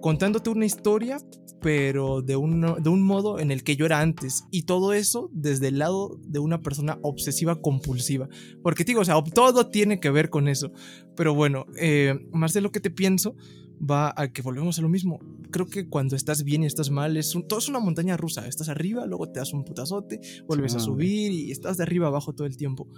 contándote 0.00 0.50
una 0.50 0.66
historia, 0.66 1.18
pero 1.60 2.22
de 2.22 2.36
un, 2.36 2.60
de 2.80 2.88
un 2.88 3.02
modo 3.02 3.38
en 3.40 3.50
el 3.50 3.64
que 3.64 3.76
yo 3.76 3.86
era 3.86 4.00
antes. 4.00 4.44
Y 4.50 4.62
todo 4.62 4.92
eso 4.92 5.30
desde 5.32 5.68
el 5.68 5.78
lado 5.78 6.20
de 6.22 6.38
una 6.38 6.62
persona 6.62 6.98
obsesiva 7.02 7.60
compulsiva. 7.60 8.28
Porque 8.62 8.84
digo, 8.84 9.00
o 9.00 9.04
sea, 9.04 9.22
todo 9.34 9.68
tiene 9.68 9.98
que 9.98 10.10
ver 10.10 10.30
con 10.30 10.48
eso. 10.48 10.70
Pero 11.16 11.34
bueno, 11.34 11.66
eh, 11.80 12.14
más 12.32 12.52
de 12.52 12.60
lo 12.60 12.70
que 12.70 12.80
te 12.80 12.90
pienso 12.90 13.34
va 13.78 14.12
a 14.16 14.32
que 14.32 14.42
volvemos 14.42 14.78
a 14.78 14.82
lo 14.82 14.88
mismo. 14.88 15.18
Creo 15.50 15.66
que 15.66 15.88
cuando 15.88 16.16
estás 16.16 16.42
bien 16.44 16.62
y 16.62 16.66
estás 16.66 16.90
mal, 16.90 17.16
es 17.16 17.34
un- 17.34 17.46
todo 17.46 17.58
es 17.58 17.68
una 17.68 17.78
montaña 17.80 18.16
rusa. 18.16 18.46
Estás 18.46 18.68
arriba, 18.68 19.06
luego 19.06 19.28
te 19.30 19.38
das 19.40 19.52
un 19.52 19.64
putazote, 19.64 20.20
vuelves 20.46 20.74
a 20.74 20.80
subir 20.80 21.32
y 21.32 21.50
estás 21.52 21.76
de 21.76 21.82
arriba 21.84 22.08
abajo 22.08 22.32
todo 22.34 22.46
el 22.46 22.56
tiempo. 22.56 22.88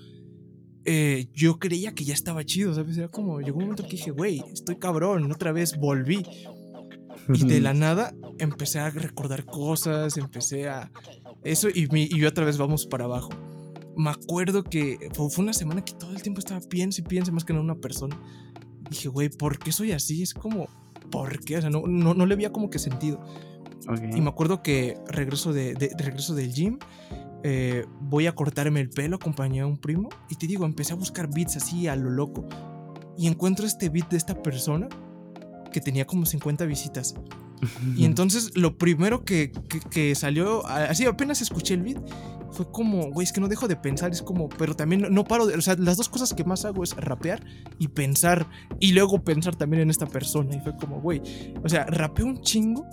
Eh, 0.87 1.28
yo 1.35 1.59
creía 1.59 1.95
que 1.95 2.05
ya 2.05 2.14
estaba 2.14 2.45
chido, 2.45 2.74
¿sabes? 2.74 2.97
Era 2.97 3.09
como, 3.09 3.41
llegó 3.41 3.59
un 3.59 3.64
momento 3.64 3.83
que 3.85 3.91
dije, 3.91 4.11
güey, 4.11 4.43
estoy 4.53 4.76
cabrón, 4.76 5.31
otra 5.31 5.53
vez 5.53 5.76
volví. 5.78 6.22
Y 7.35 7.45
de 7.45 7.61
la 7.61 7.74
nada 7.74 8.14
empecé 8.39 8.78
a 8.78 8.89
recordar 8.91 9.45
cosas, 9.45 10.16
empecé 10.16 10.68
a... 10.68 10.91
Eso 11.45 11.68
y, 11.68 11.87
mi- 11.89 12.09
y 12.11 12.24
otra 12.24 12.45
vez 12.45 12.57
vamos 12.57 12.87
para 12.87 13.05
abajo. 13.05 13.28
Me 13.97 14.09
acuerdo 14.11 14.64
que 14.64 15.11
fue, 15.12 15.28
fue 15.31 15.45
una 15.45 15.53
semana 15.53 15.85
que 15.85 15.93
todo 15.93 16.12
el 16.12 16.22
tiempo 16.22 16.39
estaba 16.39 16.61
piensa 16.61 17.01
y 17.03 17.05
piensa 17.05 17.31
más 17.33 17.45
que 17.45 17.53
en 17.53 17.59
una 17.59 17.74
persona. 17.74 18.18
Dije, 18.91 19.09
güey, 19.09 19.28
¿por 19.30 19.59
qué 19.59 19.72
soy 19.72 19.93
así? 19.93 20.22
Es 20.22 20.34
como, 20.34 20.66
¿por 21.11 21.41
qué? 21.45 21.59
O 21.59 21.61
sea, 21.61 21.70
no, 21.70 21.82
no, 21.86 22.12
no 22.14 22.26
le 22.26 22.36
veía 22.36 22.51
como 22.53 22.68
que 22.70 22.78
sentido. 22.78 23.20
Y 24.16 24.20
me 24.20 24.28
acuerdo 24.28 24.62
que 24.62 24.99
regreso, 25.09 25.53
de, 25.53 25.74
de- 25.74 25.88
de 25.97 26.05
regreso 26.05 26.34
del 26.34 26.53
gym, 26.53 26.78
eh, 27.43 27.84
voy 28.01 28.26
a 28.26 28.34
cortarme 28.34 28.80
el 28.80 28.91
pelo, 28.91 29.16
acompañé 29.16 29.61
a 29.61 29.66
un 29.66 29.78
primo. 29.78 30.09
Y 30.28 30.36
te 30.36 30.47
digo, 30.47 30.66
empecé 30.66 30.93
a 30.93 30.97
buscar 30.97 31.28
beats 31.32 31.57
así 31.57 31.88
a 31.88 31.97
lo 31.97 32.11
loco. 32.11 32.47
Y 33.16 33.26
encuentro 33.26 33.66
este 33.66 33.88
beat 33.88 34.11
de 34.11 34.16
esta 34.16 34.43
persona 34.43 34.88
que 35.72 35.80
tenía 35.80 36.07
como 36.07 36.26
50 36.26 36.64
visitas. 36.66 37.14
Y 37.97 38.05
entonces 38.07 38.57
lo 38.57 38.76
primero 38.78 39.24
que, 39.24 39.53
que- 39.68 39.80
que 39.80 40.14
salió, 40.14 40.66
así 40.66 41.05
apenas 41.07 41.41
escuché 41.43 41.74
el 41.74 41.82
beat, 41.82 41.99
fue 42.53 42.71
como, 42.71 43.11
güey, 43.11 43.25
es 43.25 43.33
que 43.33 43.41
no 43.41 43.49
dejo 43.49 43.69
de 43.69 43.77
pensar, 43.77 44.11
es 44.11 44.23
como, 44.23 44.49
pero 44.49 44.75
también 44.75 45.03
no, 45.03 45.11
no 45.11 45.25
paro 45.25 45.47
de, 45.47 45.55
o 45.55 45.61
sea, 45.61 45.77
las 45.77 45.97
dos 45.97 46.09
cosas 46.09 46.35
que 46.35 46.45
más 46.45 46.65
hago 46.65 46.83
es 46.83 46.97
rapear 46.97 47.45
y 47.79 47.89
pensar, 47.89 48.49
y 48.79 48.93
luego 48.93 49.23
pensar 49.23 49.57
también 49.57 49.83
en 49.83 49.91
esta 49.91 50.07
persona. 50.07 50.55
Y 50.57 50.61
fue 50.61 50.77
como, 50.77 51.01
güey, 51.01 51.23
o 51.63 51.69
sea, 51.69 51.87
rapeo 51.87 52.27
un 52.27 52.41
chingo, 52.43 52.87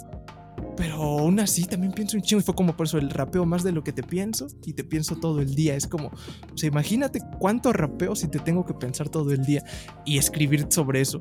pero 0.75 0.95
aún 1.01 1.39
así 1.39 1.65
también 1.65 1.91
pienso 1.91 2.17
un 2.17 2.23
chingo. 2.23 2.39
Y 2.39 2.43
fue 2.43 2.55
como 2.55 2.75
por 2.75 2.85
eso 2.85 2.97
el 2.97 3.09
rapeo 3.09 3.45
más 3.45 3.63
de 3.63 3.71
lo 3.71 3.83
que 3.83 3.91
te 3.91 4.03
pienso 4.03 4.47
y 4.65 4.73
te 4.73 4.83
pienso 4.83 5.15
todo 5.15 5.41
el 5.41 5.55
día. 5.55 5.75
Es 5.75 5.87
como, 5.87 6.07
o 6.07 6.57
sea, 6.57 6.67
imagínate 6.67 7.19
cuánto 7.39 7.73
rapeo 7.73 8.15
si 8.15 8.27
te 8.27 8.39
tengo 8.39 8.65
que 8.65 8.73
pensar 8.73 9.09
todo 9.09 9.31
el 9.31 9.43
día 9.43 9.63
y 10.05 10.17
escribir 10.17 10.67
sobre 10.69 11.01
eso. 11.01 11.19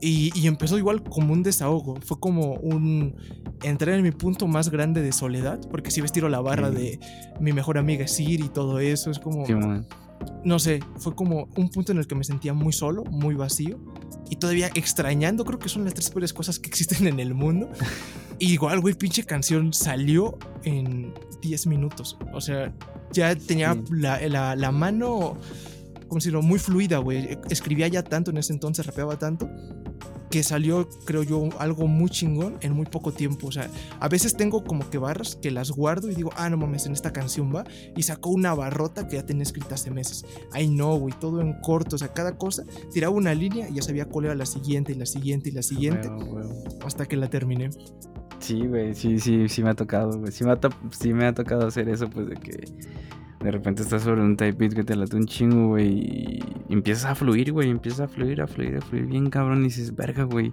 Y, 0.00 0.30
y 0.38 0.46
empezó 0.46 0.78
igual 0.78 1.02
como 1.02 1.32
un 1.32 1.42
desahogo. 1.42 1.96
Fue 2.00 2.18
como 2.18 2.54
un 2.54 3.14
entrar 3.62 3.94
en 3.96 4.02
mi 4.02 4.10
punto 4.12 4.46
más 4.46 4.70
grande 4.70 5.02
de 5.02 5.12
soledad. 5.12 5.60
Porque 5.70 5.90
si 5.90 6.00
ves 6.00 6.12
tiro 6.12 6.28
la 6.28 6.40
barra 6.40 6.70
Sí. 6.70 6.76
de 6.76 7.00
mi 7.40 7.52
mejor 7.52 7.76
amiga 7.78 8.06
Siri 8.08 8.44
y 8.44 8.48
todo 8.48 8.78
eso. 8.78 9.10
Es 9.10 9.18
como, 9.18 9.44
Simón. 9.46 9.86
no 10.44 10.58
sé, 10.58 10.80
fue 10.96 11.14
como 11.14 11.48
un 11.56 11.68
punto 11.70 11.92
en 11.92 11.98
el 11.98 12.06
que 12.06 12.14
me 12.14 12.24
sentía 12.24 12.54
muy 12.54 12.72
solo, 12.72 13.04
muy 13.04 13.34
vacío. 13.34 13.78
Y 14.30 14.36
todavía 14.36 14.70
extrañando, 14.74 15.44
creo 15.44 15.58
que 15.58 15.68
son 15.68 15.84
las 15.84 15.92
tres 15.92 16.08
peores 16.10 16.32
cosas 16.32 16.58
que 16.58 16.68
existen 16.68 17.06
en 17.06 17.18
el 17.20 17.34
mundo. 17.34 17.68
Y 18.38 18.52
igual, 18.54 18.80
güey, 18.80 18.94
pinche 18.94 19.24
canción 19.24 19.72
salió 19.74 20.38
en 20.64 21.12
10 21.42 21.66
minutos. 21.66 22.16
O 22.32 22.40
sea, 22.40 22.72
ya 23.12 23.34
tenía 23.34 23.74
Sí. 23.74 23.80
la, 23.90 24.20
la- 24.28 24.56
la 24.56 24.70
mano, 24.72 25.36
¿cómo 26.10 26.18
decirlo? 26.18 26.42
Muy 26.42 26.58
fluida, 26.58 26.98
güey. 26.98 27.38
Escribía 27.48 27.86
ya 27.86 28.02
tanto 28.02 28.32
en 28.32 28.36
ese 28.36 28.52
entonces, 28.52 28.84
rapeaba 28.84 29.16
tanto, 29.16 29.48
que 30.28 30.42
salió, 30.42 30.88
creo 31.06 31.22
yo, 31.22 31.48
algo 31.58 31.86
muy 31.86 32.10
chingón 32.10 32.58
en 32.62 32.72
muy 32.72 32.84
poco 32.84 33.12
tiempo. 33.12 33.46
O 33.46 33.52
sea, 33.52 33.70
a 34.00 34.08
veces 34.08 34.36
tengo 34.36 34.64
como 34.64 34.90
que 34.90 34.98
barras 34.98 35.36
que 35.36 35.52
las 35.52 35.70
guardo 35.70 36.10
y 36.10 36.16
digo, 36.16 36.30
ah, 36.36 36.50
no 36.50 36.56
mames, 36.56 36.86
en 36.86 36.92
esta 36.92 37.12
canción 37.12 37.54
va. 37.54 37.64
Y 37.96 38.02
sacó 38.02 38.30
una 38.30 38.52
barrota 38.54 39.06
que 39.06 39.16
ya 39.16 39.24
tenía 39.24 39.44
escrita 39.44 39.76
hace 39.76 39.92
meses. 39.92 40.26
Ay, 40.52 40.68
no, 40.68 40.96
güey, 40.96 41.14
todo 41.18 41.40
en 41.40 41.54
corto. 41.60 41.94
O 41.94 41.98
sea, 41.98 42.12
cada 42.12 42.36
cosa 42.36 42.64
tiraba 42.92 43.14
una 43.14 43.32
línea 43.32 43.68
y 43.68 43.74
ya 43.74 43.82
sabía 43.82 44.04
cuál 44.04 44.26
era 44.26 44.34
la 44.34 44.46
siguiente 44.46 44.92
y 44.92 44.96
la 44.96 45.06
siguiente 45.06 45.48
y 45.50 45.52
la 45.52 45.62
siguiente 45.62 46.08
Huevo, 46.08 46.34
huevo. 46.34 46.64
hasta 46.84 47.06
que 47.06 47.16
la 47.16 47.30
terminé. 47.30 47.70
Sí, 48.40 48.66
güey, 48.66 48.94
sí, 48.94 49.20
sí, 49.20 49.48
sí 49.48 49.62
me 49.62 49.70
ha 49.70 49.74
tocado, 49.74 50.18
güey. 50.18 50.32
Sí 50.32 50.42
me, 50.42 50.50
ha 50.50 50.58
sí 50.90 51.12
me 51.12 51.26
ha 51.26 51.34
tocado 51.34 51.68
hacer 51.68 51.88
eso, 51.88 52.10
pues, 52.10 52.26
de 52.26 52.34
que 52.34 52.64
de 53.40 53.50
repente 53.50 53.82
estás 53.82 54.02
sobre 54.02 54.20
un 54.22 54.36
type 54.36 54.52
beat 54.58 54.74
que 54.74 54.84
te 54.84 54.94
late 54.96 55.16
un 55.16 55.26
chingo, 55.26 55.68
güey, 55.68 55.88
y 56.68 56.72
empiezas 56.72 57.06
a 57.06 57.14
fluir, 57.14 57.52
güey, 57.52 57.70
empiezas 57.70 58.00
a 58.00 58.08
fluir, 58.08 58.40
a 58.42 58.46
fluir, 58.46 58.76
a 58.76 58.80
fluir 58.80 59.06
bien 59.06 59.30
cabrón, 59.30 59.60
y 59.60 59.64
dices, 59.64 59.94
verga, 59.96 60.24
güey. 60.24 60.52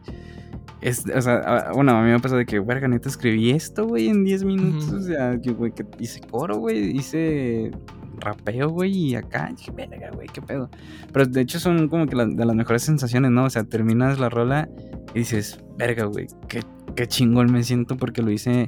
Es, 0.81 1.03
o 1.13 1.21
sea, 1.21 1.35
a- 1.37 1.71
bueno, 1.73 1.91
a 1.97 2.03
mí 2.03 2.09
me 2.11 2.19
pasa 2.19 2.37
de 2.37 2.45
que, 2.45 2.59
verga, 2.59 2.87
neta, 2.87 3.09
escribí 3.09 3.49
esto, 3.51 3.87
güey, 3.87 4.07
en 4.09 4.23
10 4.23 4.43
minutos, 4.43 4.89
o 4.91 5.01
sea, 5.01 5.39
que, 5.41 5.51
güey, 5.51 5.71
que 5.73 5.85
hice 5.99 6.21
coro, 6.21 6.57
güey, 6.57 6.95
hice 6.95 7.71
rapeo, 8.19 8.69
güey, 8.69 8.91
y 8.95 9.15
acá, 9.15 9.51
dije, 9.55 9.71
verga, 9.71 10.09
güey, 10.13 10.27
qué 10.31 10.41
pedo. 10.41 10.69
Pero 11.11 11.25
de 11.25 11.41
hecho 11.41 11.59
son 11.59 11.87
como 11.89 12.05
que 12.07 12.15
la- 12.15 12.25
de 12.25 12.45
las 12.45 12.55
mejores 12.55 12.83
sensaciones, 12.83 13.31
¿no? 13.31 13.45
O 13.45 13.49
sea, 13.49 13.63
terminas 13.63 14.19
la 14.19 14.29
rola 14.29 14.69
y 15.13 15.19
dices, 15.19 15.59
verga, 15.77 16.05
güey, 16.05 16.27
qué, 16.47 16.61
qué 16.95 17.07
chingón 17.07 17.51
me 17.51 17.63
siento 17.63 17.97
porque 17.97 18.21
lo 18.21 18.31
hice. 18.31 18.67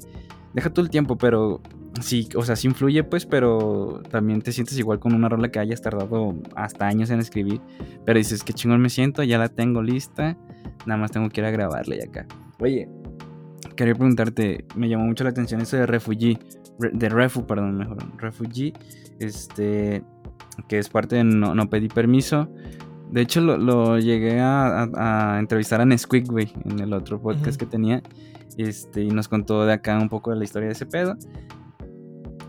Deja 0.53 0.72
todo 0.72 0.84
el 0.84 0.89
tiempo, 0.91 1.17
pero 1.17 1.61
sí, 2.02 2.30
o 2.36 2.44
sea, 2.44 2.56
sí 2.56 2.68
influye, 2.68 3.04
pues, 3.04 3.26
pero 3.26 4.02
también 4.10 4.42
te 4.42 4.52
sientes 4.52 4.78
igual 4.78 5.00
con 5.00 5.14
una 5.14 5.30
rola 5.30 5.50
que 5.50 5.60
hayas 5.60 5.82
tardado 5.82 6.36
hasta 6.56 6.88
años 6.88 7.10
en 7.10 7.20
escribir. 7.20 7.62
Pero 8.06 8.18
dices, 8.18 8.44
qué 8.44 8.54
chingón 8.54 8.82
me 8.82 8.90
siento, 8.90 9.24
ya 9.24 9.38
la 9.38 9.50
tengo 9.50 9.82
lista, 9.82 10.38
nada 10.86 11.00
más 11.00 11.12
tengo 11.12 11.30
que 11.30 11.42
ir 11.42 11.46
a 11.46 11.52
grabarla 11.52 11.96
y 11.96 12.02
acá. 12.02 12.26
Oye, 12.60 12.90
quería 13.76 13.96
preguntarte, 13.96 14.66
me 14.76 14.90
llamó 14.90 15.06
mucho 15.06 15.24
la 15.24 15.30
atención 15.30 15.62
eso 15.62 15.78
de 15.78 15.86
Refugee, 15.86 16.38
re- 16.80 16.92
de 16.94 17.10
Refu, 17.10 17.46
perdón, 17.46 17.78
mejor, 17.78 17.98
Refugee, 18.18 18.74
este, 19.20 20.04
que 20.68 20.80
es 20.80 20.90
parte 20.90 21.18
de 21.18 21.24
No, 21.24 21.56
no 21.56 21.70
Pedí 21.70 21.88
Permiso. 21.88 22.50
De 23.12 23.22
hecho, 23.22 23.42
lo, 23.42 23.98
llegué 23.98 24.40
a, 24.40 25.38
entrevistar 25.40 25.82
a 25.82 25.86
Nesquik, 25.86 26.28
güey, 26.28 26.54
en 26.66 26.80
el 26.80 26.94
otro 26.94 27.20
podcast 27.20 27.60
que 27.60 27.66
tenía. 27.66 28.04
Este, 28.56 29.02
y 29.04 29.10
nos 29.10 29.28
contó 29.28 29.66
de 29.66 29.74
acá 29.74 29.98
un 29.98 30.10
poco 30.10 30.30
de 30.32 30.38
la 30.38 30.44
historia 30.44 30.68
de 30.68 30.74
ese 30.74 30.86
pedo. 30.86 31.18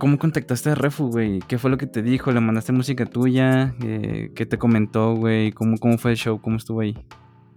¿Cómo 0.01 0.19
contactaste 0.19 0.71
a 0.71 0.75
Refu, 0.75 1.11
güey? 1.11 1.41
¿Qué 1.47 1.59
fue 1.59 1.71
lo 1.71 1.77
que 1.77 1.87
te 1.87 2.01
dijo? 2.01 2.33
¿Le 2.33 2.41
mandaste 2.41 2.73
música 2.73 3.05
tuya? 3.05 3.75
Eh, 3.83 4.33
¿Qué 4.35 4.47
te 4.47 4.57
comentó, 4.57 5.15
güey? 5.15 5.53
¿Cómo, 5.53 5.77
¿Cómo 5.77 5.99
fue 5.99 6.13
el 6.13 6.17
show? 6.17 6.41
¿Cómo 6.41 6.57
estuvo 6.57 6.81
ahí? 6.81 6.97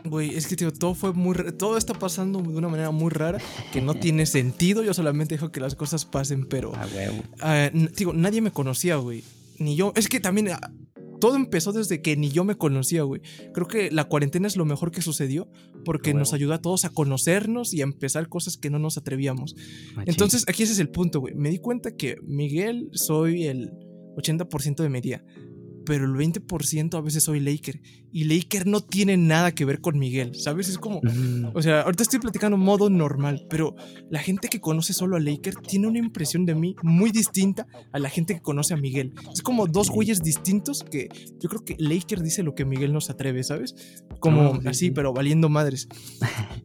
Güey, 0.04 0.36
es 0.36 0.48
que 0.48 0.58
tío, 0.58 0.70
todo 0.74 0.94
fue 0.94 1.14
muy 1.14 1.38
todo 1.58 1.78
está 1.78 1.94
pasando 1.94 2.42
de 2.42 2.58
una 2.58 2.68
manera 2.68 2.92
muy 2.92 3.10
rara 3.12 3.40
que 3.72 3.82
no 3.82 3.94
tiene 3.94 4.26
sentido. 4.26 4.84
Yo 4.84 4.94
solamente 4.94 5.36
dejo 5.36 5.54
que 5.54 5.62
las 5.62 5.76
cosas 5.76 6.04
pasen, 6.04 6.46
pero 6.46 6.74
ah, 6.76 6.86
güey. 7.72 7.88
digo, 7.96 8.12
nadie 8.12 8.42
me 8.42 8.52
conocía, 8.52 8.98
güey. 8.98 9.24
Ni 9.58 9.78
yo. 9.78 9.94
Es 9.96 10.10
que 10.10 10.20
también 10.20 10.50
ah, 10.50 10.72
todo 11.24 11.38
empezó 11.38 11.72
desde 11.72 12.02
que 12.02 12.18
ni 12.18 12.32
yo 12.32 12.44
me 12.44 12.56
conocía, 12.56 13.04
güey. 13.04 13.22
Creo 13.54 13.66
que 13.66 13.90
la 13.92 14.10
cuarentena 14.10 14.46
es 14.46 14.58
lo 14.58 14.66
mejor 14.66 14.92
que 14.92 15.02
sucedió 15.02 15.50
porque 15.86 16.14
nos 16.14 16.34
ayuda 16.34 16.56
a 16.56 16.62
todos 16.62 16.84
a 16.84 16.90
conocernos 16.90 17.74
y 17.74 17.80
a 17.80 17.86
empezar 17.86 18.28
cosas 18.28 18.58
que 18.58 18.70
no 18.70 18.78
nos 18.78 18.98
atrevíamos. 18.98 19.56
Entonces, 20.06 20.44
aquí 20.50 20.64
ese 20.64 20.74
es 20.74 20.80
el 20.80 20.90
punto, 20.90 21.22
güey. 21.22 21.34
Me 21.34 21.50
di 21.50 21.60
cuenta 21.60 21.96
que 21.96 22.18
Miguel 22.24 22.90
soy 22.92 23.46
el 23.46 23.72
80% 24.18 24.84
de 24.84 24.90
mi 24.90 25.00
día 25.00 25.24
pero 25.86 26.06
el 26.06 26.12
20% 26.12 26.98
a 26.98 27.02
veces 27.02 27.24
soy 27.24 27.40
Laker. 27.40 27.82
Y 28.12 28.26
Laker 28.26 28.68
no 28.68 28.82
tiene 28.82 29.18
nada 29.18 29.54
que 29.54 29.66
ver 29.66 29.82
con 29.82 29.98
Miguel, 29.98 30.36
¿sabes? 30.36 30.70
Es 30.70 30.78
como, 30.78 31.02
o 31.54 31.62
sea, 31.62 31.82
ahorita 31.82 32.04
estoy 32.04 32.20
platicando 32.20 32.58
modo 32.58 32.90
normal, 32.90 33.48
pero 33.50 33.76
la 34.10 34.20
gente 34.20 34.50
que 34.50 34.62
conoce 34.62 34.94
solo 34.94 35.16
a 35.16 35.20
Laker 35.20 35.56
tiene 35.56 35.88
una 35.88 35.98
impresión 35.98 36.46
de 36.46 36.54
mí 36.54 36.76
muy 36.84 37.12
distinta 37.12 37.66
a 37.92 38.00
la 38.00 38.10
gente 38.10 38.36
que 38.36 38.42
conoce 38.42 38.76
a 38.76 38.78
Miguel. 38.78 39.14
Es 39.34 39.42
como 39.42 39.66
dos 39.66 39.90
güeyes 39.90 40.22
distintos 40.22 40.84
que 40.84 41.10
yo 41.40 41.50
creo 41.50 41.66
que 41.66 41.76
Laker 41.80 42.22
dice 42.22 42.44
lo 42.44 42.54
que 42.54 42.66
Miguel 42.66 42.94
no 42.94 43.02
se 43.02 43.14
atreve, 43.14 43.44
¿sabes? 43.44 43.76
Como 44.20 44.60
así, 44.66 44.92
pero 44.92 45.12
valiendo 45.12 45.50
madres. 45.50 45.88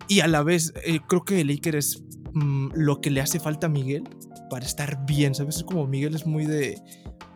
Y 0.07 0.21
a 0.21 0.29
la 0.29 0.43
vez, 0.43 0.73
eh, 0.85 1.01
creo 1.09 1.25
que 1.25 1.45
Laker 1.45 1.77
es 1.77 2.03
mm, 2.35 2.69
lo 2.75 3.01
que 3.01 3.11
le 3.11 3.21
hace 3.21 3.41
falta 3.41 3.67
a 3.67 3.71
Miguel 3.71 4.05
para 4.51 4.65
estar 4.65 5.05
bien, 5.07 5.35
¿sabes? 5.35 5.57
Es 5.57 5.65
como 5.65 5.87
Miguel 5.87 6.15
es 6.15 6.27
muy 6.27 6.47
de 6.47 6.81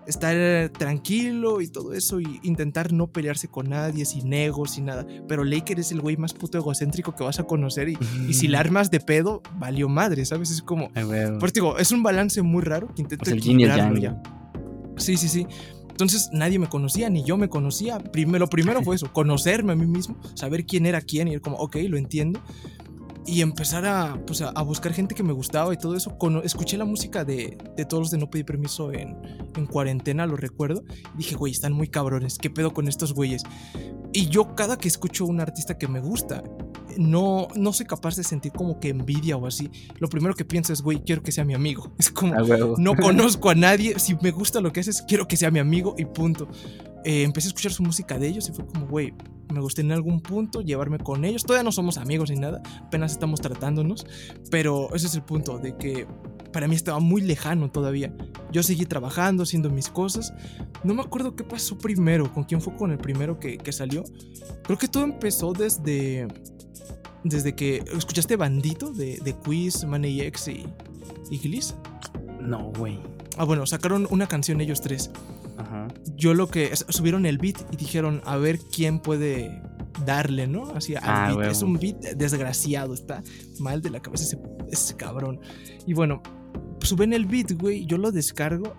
estar 0.07 0.71
tranquilo 0.71 1.61
y 1.61 1.69
todo 1.69 1.93
eso 1.95 2.21
y 2.21 2.41
intentar 2.43 2.93
no 2.93 3.07
pelearse 3.07 3.49
con 3.49 3.71
nadie, 3.71 4.05
sin 4.05 4.33
ego, 4.33 4.67
sin 4.67 4.87
nada. 4.87 5.07
Pero 5.29 5.45
Laker 5.45 5.79
es 5.81 5.93
el 5.93 6.01
güey 6.01 6.17
más 6.17 6.33
puto 6.33 6.59
egocéntrico 6.59 7.15
que 7.15 7.25
vas 7.25 7.39
a 7.39 7.45
conocer 7.45 7.89
y, 7.89 7.97
si 8.33 8.49
la 8.49 8.61
armas 8.61 8.91
de 8.91 9.01
pedo, 9.01 9.43
valió 9.59 9.89
madre, 9.89 10.25
¿sabes? 10.25 10.51
Es 10.51 10.63
como... 10.63 10.91
Pues 11.39 11.53
digo, 11.53 11.79
es 11.79 11.93
un 11.93 12.03
balance 12.03 12.43
muy 12.43 12.63
raro 12.63 12.89
que 12.95 13.03
intento 13.03 13.25
pues 13.25 13.37
equilibrarlo 13.37 13.99
ya. 13.99 14.23
Sí, 14.97 15.17
sí, 15.17 15.29
sí. 15.29 15.47
Entonces 15.91 16.31
nadie 16.33 16.59
me 16.59 16.69
conocía, 16.69 17.11
ni 17.11 17.23
yo 17.23 17.37
me 17.37 17.49
conocía. 17.49 17.99
Primero, 17.99 18.41
lo 18.41 18.49
primero 18.49 18.83
fue 18.83 18.97
eso, 18.97 19.13
conocerme 19.13 19.73
a 19.73 19.77
mí 19.77 19.87
mismo, 19.87 20.17
saber 20.35 20.65
quién 20.65 20.87
era 20.87 21.01
quién 21.01 21.29
y 21.29 21.33
ir 21.33 21.41
como, 21.41 21.57
ok, 21.59 21.77
lo 21.89 21.97
entiendo 21.97 22.41
y 23.27 23.41
empezar 23.41 23.87
a, 23.87 24.21
pues, 24.27 24.43
a, 24.43 24.63
buscar 24.63 24.93
gente 24.93 25.15
que 25.15 25.23
me 25.23 25.33
gustaba 25.33 25.73
y 25.73 25.77
todo 25.77 25.97
eso. 25.97 26.17
escuché 26.43 26.77
la 26.77 26.85
música 26.85 27.25
de, 27.25 27.57
de, 27.77 27.85
todos 27.85 28.03
los 28.03 28.11
de 28.11 28.19
No 28.19 28.31
Pedí 28.31 28.45
Permiso 28.45 28.93
en, 28.93 29.17
en 29.55 29.67
cuarentena, 29.67 30.27
lo 30.27 30.37
recuerdo. 30.37 30.83
Y 31.15 31.19
dije, 31.19 31.37
güey, 31.37 31.53
están 31.53 31.73
muy 31.73 31.89
cabrones, 31.89 32.39
¿qué 32.39 32.51
pedo 32.51 32.73
con 32.73 32.89
estos 32.89 33.15
güeyes? 33.15 33.43
Y 34.13 34.29
yo 34.29 34.55
cada 34.55 34.77
que 34.77 34.89
escucho 34.89 35.25
a 35.25 35.29
un 35.29 35.41
artista 35.41 35.79
que 35.79 35.89
me 35.89 36.01
gusta, 36.01 36.43
no, 36.99 37.49
no 37.55 37.73
soy 37.73 37.87
capaz 37.87 38.17
de 38.17 38.25
sentir 38.25 38.53
como 38.53 38.79
que 38.81 38.89
envidia 38.89 39.37
o 39.37 39.47
así. 39.47 39.71
Lo 39.99 40.09
primero 40.09 40.35
que 40.35 40.45
pienso 40.45 40.73
es, 40.73 40.83
güey, 40.83 41.03
quiero 41.03 41.23
que 41.23 41.33
sea 41.33 41.45
mi 41.45 41.55
amigo. 41.55 41.95
Es 41.99 42.11
como, 42.11 42.35
no 42.79 42.97
conozco 42.97 43.51
a 43.51 43.55
nadie, 43.55 43.99
si 43.99 44.17
me 44.17 44.33
gusta 44.33 44.61
lo 44.61 44.73
que 44.73 44.81
haces, 44.81 45.03
quiero 45.03 45.29
que 45.29 45.37
sea 45.37 45.51
mi 45.51 45.61
amigo 45.61 45.95
y 45.97 46.05
punto. 46.05 46.49
Eh, 47.05 47.23
empecé 47.23 47.49
a 47.49 47.51
escuchar 47.51 47.73
su 47.73 47.83
música 47.83 48.19
de 48.19 48.29
ellos 48.29 48.49
y 48.49 48.53
fue 48.53 48.67
como, 48.67 48.87
güey, 48.87 49.13
me 49.53 49.61
gusta 49.61 49.81
en 49.81 49.93
algún 49.93 50.21
punto 50.21 50.61
llevarme 50.61 50.99
con 50.99 51.25
ellos. 51.25 51.45
Todavía 51.45 51.65
no 51.65 51.73
somos 51.73 51.99
amigos 51.99 52.31
ni 52.31 52.37
nada, 52.37 52.63
apenas 52.81 53.13
estamos 53.13 53.41
tratándonos, 53.41 54.07
pero 54.51 54.95
ese 54.95 55.07
es 55.07 55.15
el 55.15 55.23
punto 55.23 55.59
de 55.59 55.77
que 55.77 56.07
para 56.53 56.69
mí 56.69 56.75
estaba 56.75 57.01
muy 57.01 57.23
lejano 57.23 57.71
todavía. 57.71 58.15
Yo 58.53 58.63
seguí 58.63 58.87
trabajando, 58.87 59.43
haciendo 59.43 59.71
mis 59.71 59.89
cosas. 59.89 60.33
No 60.85 60.95
me 60.95 61.03
acuerdo 61.03 61.35
qué 61.35 61.45
pasó 61.45 61.79
primero, 61.79 62.33
con 62.33 62.45
quién 62.45 62.61
fue 62.61 62.77
con 62.77 62.91
el 62.91 62.99
primero 62.99 63.39
que, 63.41 63.73
salió. 63.73 64.05
Creo 64.63 64.79
que 64.79 64.89
todo 64.89 65.05
empezó 65.05 65.53
desde 65.53 66.29
desde 67.25 67.55
que 67.55 67.85
escuchaste 67.97 68.35
Bandito 68.37 68.91
de, 68.93 69.19
de 69.19 69.33
Quiz, 69.33 69.85
Money 69.85 70.23
X 70.23 70.49
y, 70.49 70.67
y 71.31 71.39
Gliss. 71.39 71.75
No, 72.41 72.73
güey. 72.77 72.99
Ah, 73.39 73.45
bueno, 73.45 73.65
sacaron 73.65 74.07
una 74.11 74.27
canción 74.27 74.61
ellos 74.61 74.81
tres 74.81 75.11
yo 76.17 76.35
lo 76.35 76.49
que 76.49 76.75
subieron 76.77 77.27
el 77.27 77.39
beat 77.39 77.57
y 77.73 77.77
dijeron, 77.77 78.23
a 78.25 78.37
ver 78.37 78.59
quién 78.59 78.99
puede 78.99 79.63
darle, 80.05 80.47
¿no? 80.47 80.71
Así 80.75 80.95
ah, 81.01 81.35
Es 81.49 81.63
un 81.63 81.75
beat 81.75 82.01
desgraciado, 82.17 82.95
está 82.95 83.23
mal 83.61 83.83
de 83.83 83.91
la 83.91 84.01
cabeza 84.01 84.37
ese, 84.71 84.97
cabrón. 84.97 85.41
Y 85.87 85.95
bueno, 85.95 86.23
suben 86.81 87.13
el 87.13 87.27
beat, 87.27 87.53
güey, 87.53 87.87
yo 87.87 87.99
lo 87.99 88.13
descargo, 88.13 88.75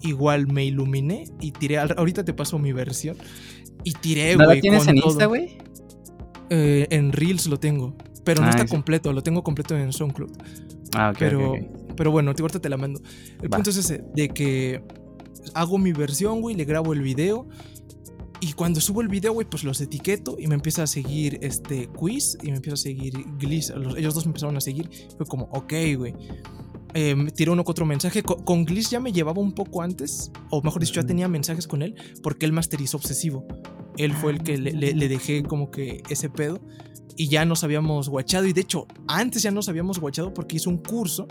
igual 0.00 0.46
me 0.46 0.64
iluminé 0.64 1.24
y 1.40 1.52
tiré, 1.52 1.78
ahorita 1.78 2.24
te 2.24 2.34
paso 2.34 2.58
mi 2.58 2.72
versión, 2.72 3.16
y 3.84 3.92
tiré, 3.92 4.36
güey. 4.36 4.56
¿No 4.56 4.60
tienes 4.60 4.86
en 4.86 4.98
Insta, 4.98 5.26
güey? 5.26 5.58
Eh, 6.50 6.86
en 6.90 7.12
Reels 7.12 7.46
lo 7.46 7.58
tengo, 7.58 7.96
pero 8.24 8.42
no 8.42 8.48
ah, 8.48 8.50
está 8.50 8.66
completo, 8.66 9.12
lo 9.12 9.22
tengo 9.22 9.42
completo 9.42 9.76
en 9.76 9.92
SoundCloud. 9.92 10.30
Ah, 10.94 11.10
ok. 11.10 11.18
Pero, 11.18 11.54
pero 11.96 12.10
bueno, 12.10 12.30
ahorita 12.30 12.60
te 12.60 12.68
la 12.68 12.76
mando. 12.76 13.00
El 13.40 13.48
punto 13.48 13.70
es 13.70 13.76
ese, 13.76 14.04
de 14.14 14.28
que 14.28 14.82
hago 15.54 15.78
mi 15.78 15.92
versión, 15.92 16.40
güey, 16.40 16.56
le 16.56 16.64
grabo 16.64 16.92
el 16.92 17.02
video. 17.02 17.48
Y 18.40 18.54
cuando 18.54 18.80
subo 18.80 19.02
el 19.02 19.08
video, 19.08 19.32
güey, 19.32 19.48
pues 19.48 19.62
los 19.62 19.80
etiqueto 19.80 20.36
y 20.36 20.48
me 20.48 20.56
empieza 20.56 20.82
a 20.82 20.86
seguir 20.88 21.38
este 21.42 21.88
quiz 21.88 22.36
y 22.42 22.50
me 22.50 22.56
empieza 22.56 22.74
a 22.74 22.76
seguir 22.76 23.12
Gliss. 23.38 23.72
ellos 23.96 24.14
dos 24.14 24.26
me 24.26 24.30
empezaron 24.30 24.56
a 24.56 24.60
seguir. 24.60 24.90
Fue 25.16 25.26
como, 25.26 25.44
ok, 25.52 25.72
güey. 25.96 26.14
Eh, 26.94 27.14
uno 27.48 27.64
que 27.64 27.70
otro 27.70 27.86
mensaje. 27.86 28.22
Con, 28.22 28.64
Gliss 28.64 28.90
ya 28.90 28.98
me 28.98 29.12
llevaba 29.12 29.40
un 29.40 29.52
poco 29.52 29.80
antes, 29.80 30.32
o 30.50 30.60
mejor 30.60 30.80
dicho, 30.80 30.94
ya 30.94 31.06
tenía 31.06 31.28
mensajes 31.28 31.68
con 31.68 31.82
él, 31.82 31.94
porque 32.22 32.44
él 32.44 32.52
masterizó 32.52 32.96
obsesivo. 32.96 33.46
Él 33.96 34.12
fue 34.12 34.32
el 34.32 34.42
que 34.42 34.58
le, 34.58 34.72
le, 34.72 35.08
dejé 35.08 35.44
como 35.44 35.70
que 35.70 36.02
ese 36.08 36.28
pedo. 36.28 36.60
Y 37.16 37.28
ya 37.28 37.44
nos 37.44 37.62
habíamos 37.62 38.08
guachado. 38.08 38.46
Y 38.46 38.52
de 38.52 38.62
hecho, 38.62 38.88
antes 39.06 39.42
ya 39.42 39.52
nos 39.52 39.68
habíamos 39.68 40.00
guachado 40.00 40.34
porque 40.34 40.56
hizo 40.56 40.68
un 40.68 40.78
curso 40.78 41.28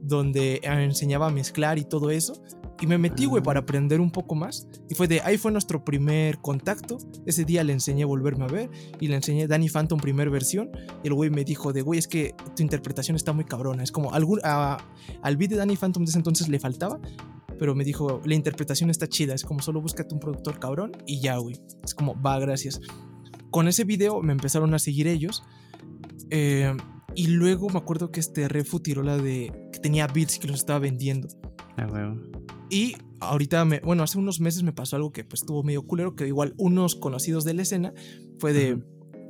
donde 0.00 0.60
enseñaba 0.62 1.26
a 1.26 1.30
mezclar 1.30 1.78
y 1.78 1.84
todo 1.84 2.10
eso. 2.10 2.40
Y 2.80 2.86
me 2.86 2.98
metí, 2.98 3.24
güey, 3.24 3.42
para 3.42 3.60
aprender 3.60 4.00
un 4.00 4.10
poco 4.10 4.34
más. 4.34 4.68
Y 4.88 4.94
fue 4.94 5.08
de 5.08 5.20
ahí 5.22 5.38
fue 5.38 5.50
nuestro 5.50 5.84
primer 5.84 6.38
contacto. 6.38 6.98
Ese 7.24 7.44
día 7.44 7.64
le 7.64 7.72
enseñé 7.72 8.02
a 8.02 8.06
volverme 8.06 8.44
a 8.44 8.48
ver 8.48 8.70
y 9.00 9.08
le 9.08 9.16
enseñé 9.16 9.46
Danny 9.46 9.68
Phantom 9.68 9.98
primer 9.98 10.28
versión. 10.28 10.70
Y 11.02 11.08
el 11.08 11.14
güey 11.14 11.30
me 11.30 11.44
dijo 11.44 11.72
de, 11.72 11.82
güey, 11.82 11.98
es 11.98 12.06
que 12.06 12.34
tu 12.54 12.62
interpretación 12.62 13.16
está 13.16 13.32
muy 13.32 13.44
cabrona. 13.44 13.82
Es 13.82 13.92
como 13.92 14.12
algún, 14.12 14.40
al 14.44 15.36
beat 15.36 15.50
de 15.50 15.56
Danny 15.56 15.76
Phantom 15.76 16.04
de 16.04 16.10
ese 16.10 16.18
entonces 16.18 16.48
le 16.48 16.58
faltaba. 16.58 17.00
Pero 17.58 17.74
me 17.74 17.84
dijo, 17.84 18.20
la 18.24 18.34
interpretación 18.34 18.90
está 18.90 19.08
chida. 19.08 19.34
Es 19.34 19.44
como 19.44 19.62
solo 19.62 19.80
búscate 19.80 20.14
un 20.14 20.20
productor 20.20 20.58
cabrón 20.58 20.92
y 21.06 21.20
ya, 21.20 21.38
güey. 21.38 21.56
Es 21.82 21.94
como, 21.94 22.20
va, 22.20 22.38
gracias. 22.38 22.80
Con 23.50 23.68
ese 23.68 23.84
video 23.84 24.20
me 24.20 24.32
empezaron 24.32 24.74
a 24.74 24.78
seguir 24.78 25.06
ellos. 25.06 25.42
Eh, 26.28 26.76
y 27.14 27.28
luego 27.28 27.70
me 27.70 27.78
acuerdo 27.78 28.12
que 28.12 28.20
este 28.20 28.46
Refu 28.48 28.80
tiró 28.80 29.02
la 29.02 29.16
de 29.16 29.70
que 29.72 29.78
tenía 29.78 30.06
beats 30.06 30.38
que 30.38 30.48
los 30.48 30.58
estaba 30.58 30.78
vendiendo. 30.78 31.28
Ah, 31.78 32.14
y 32.70 32.96
ahorita, 33.20 33.64
me, 33.64 33.80
bueno, 33.80 34.02
hace 34.02 34.18
unos 34.18 34.40
meses 34.40 34.62
me 34.62 34.72
pasó 34.72 34.96
algo 34.96 35.12
que 35.12 35.24
pues 35.24 35.42
estuvo 35.42 35.62
medio 35.62 35.86
culero, 35.86 36.16
que 36.16 36.26
igual 36.26 36.54
unos 36.56 36.96
conocidos 36.96 37.44
de 37.44 37.54
la 37.54 37.62
escena 37.62 37.92
fue 38.38 38.52
de... 38.52 38.82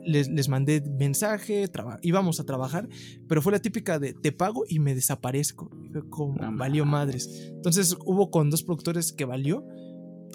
les, 0.04 0.28
les, 0.28 0.48
mandé 0.48 0.82
mensaje, 0.98 1.66
íbamos 2.02 2.40
a 2.40 2.44
trabajar, 2.44 2.88
pero 3.28 3.42
fue 3.42 3.52
la 3.52 3.58
típica 3.58 3.98
de 3.98 4.14
te 4.14 4.32
pago 4.32 4.64
y 4.68 4.78
me 4.78 4.94
desaparezco. 4.94 5.70
como, 6.10 6.36
valió 6.56 6.84
madres. 6.84 7.50
Entonces 7.54 7.96
hubo 8.04 8.30
con 8.30 8.50
dos 8.50 8.62
productores 8.62 9.12
que 9.12 9.24
valió. 9.24 9.64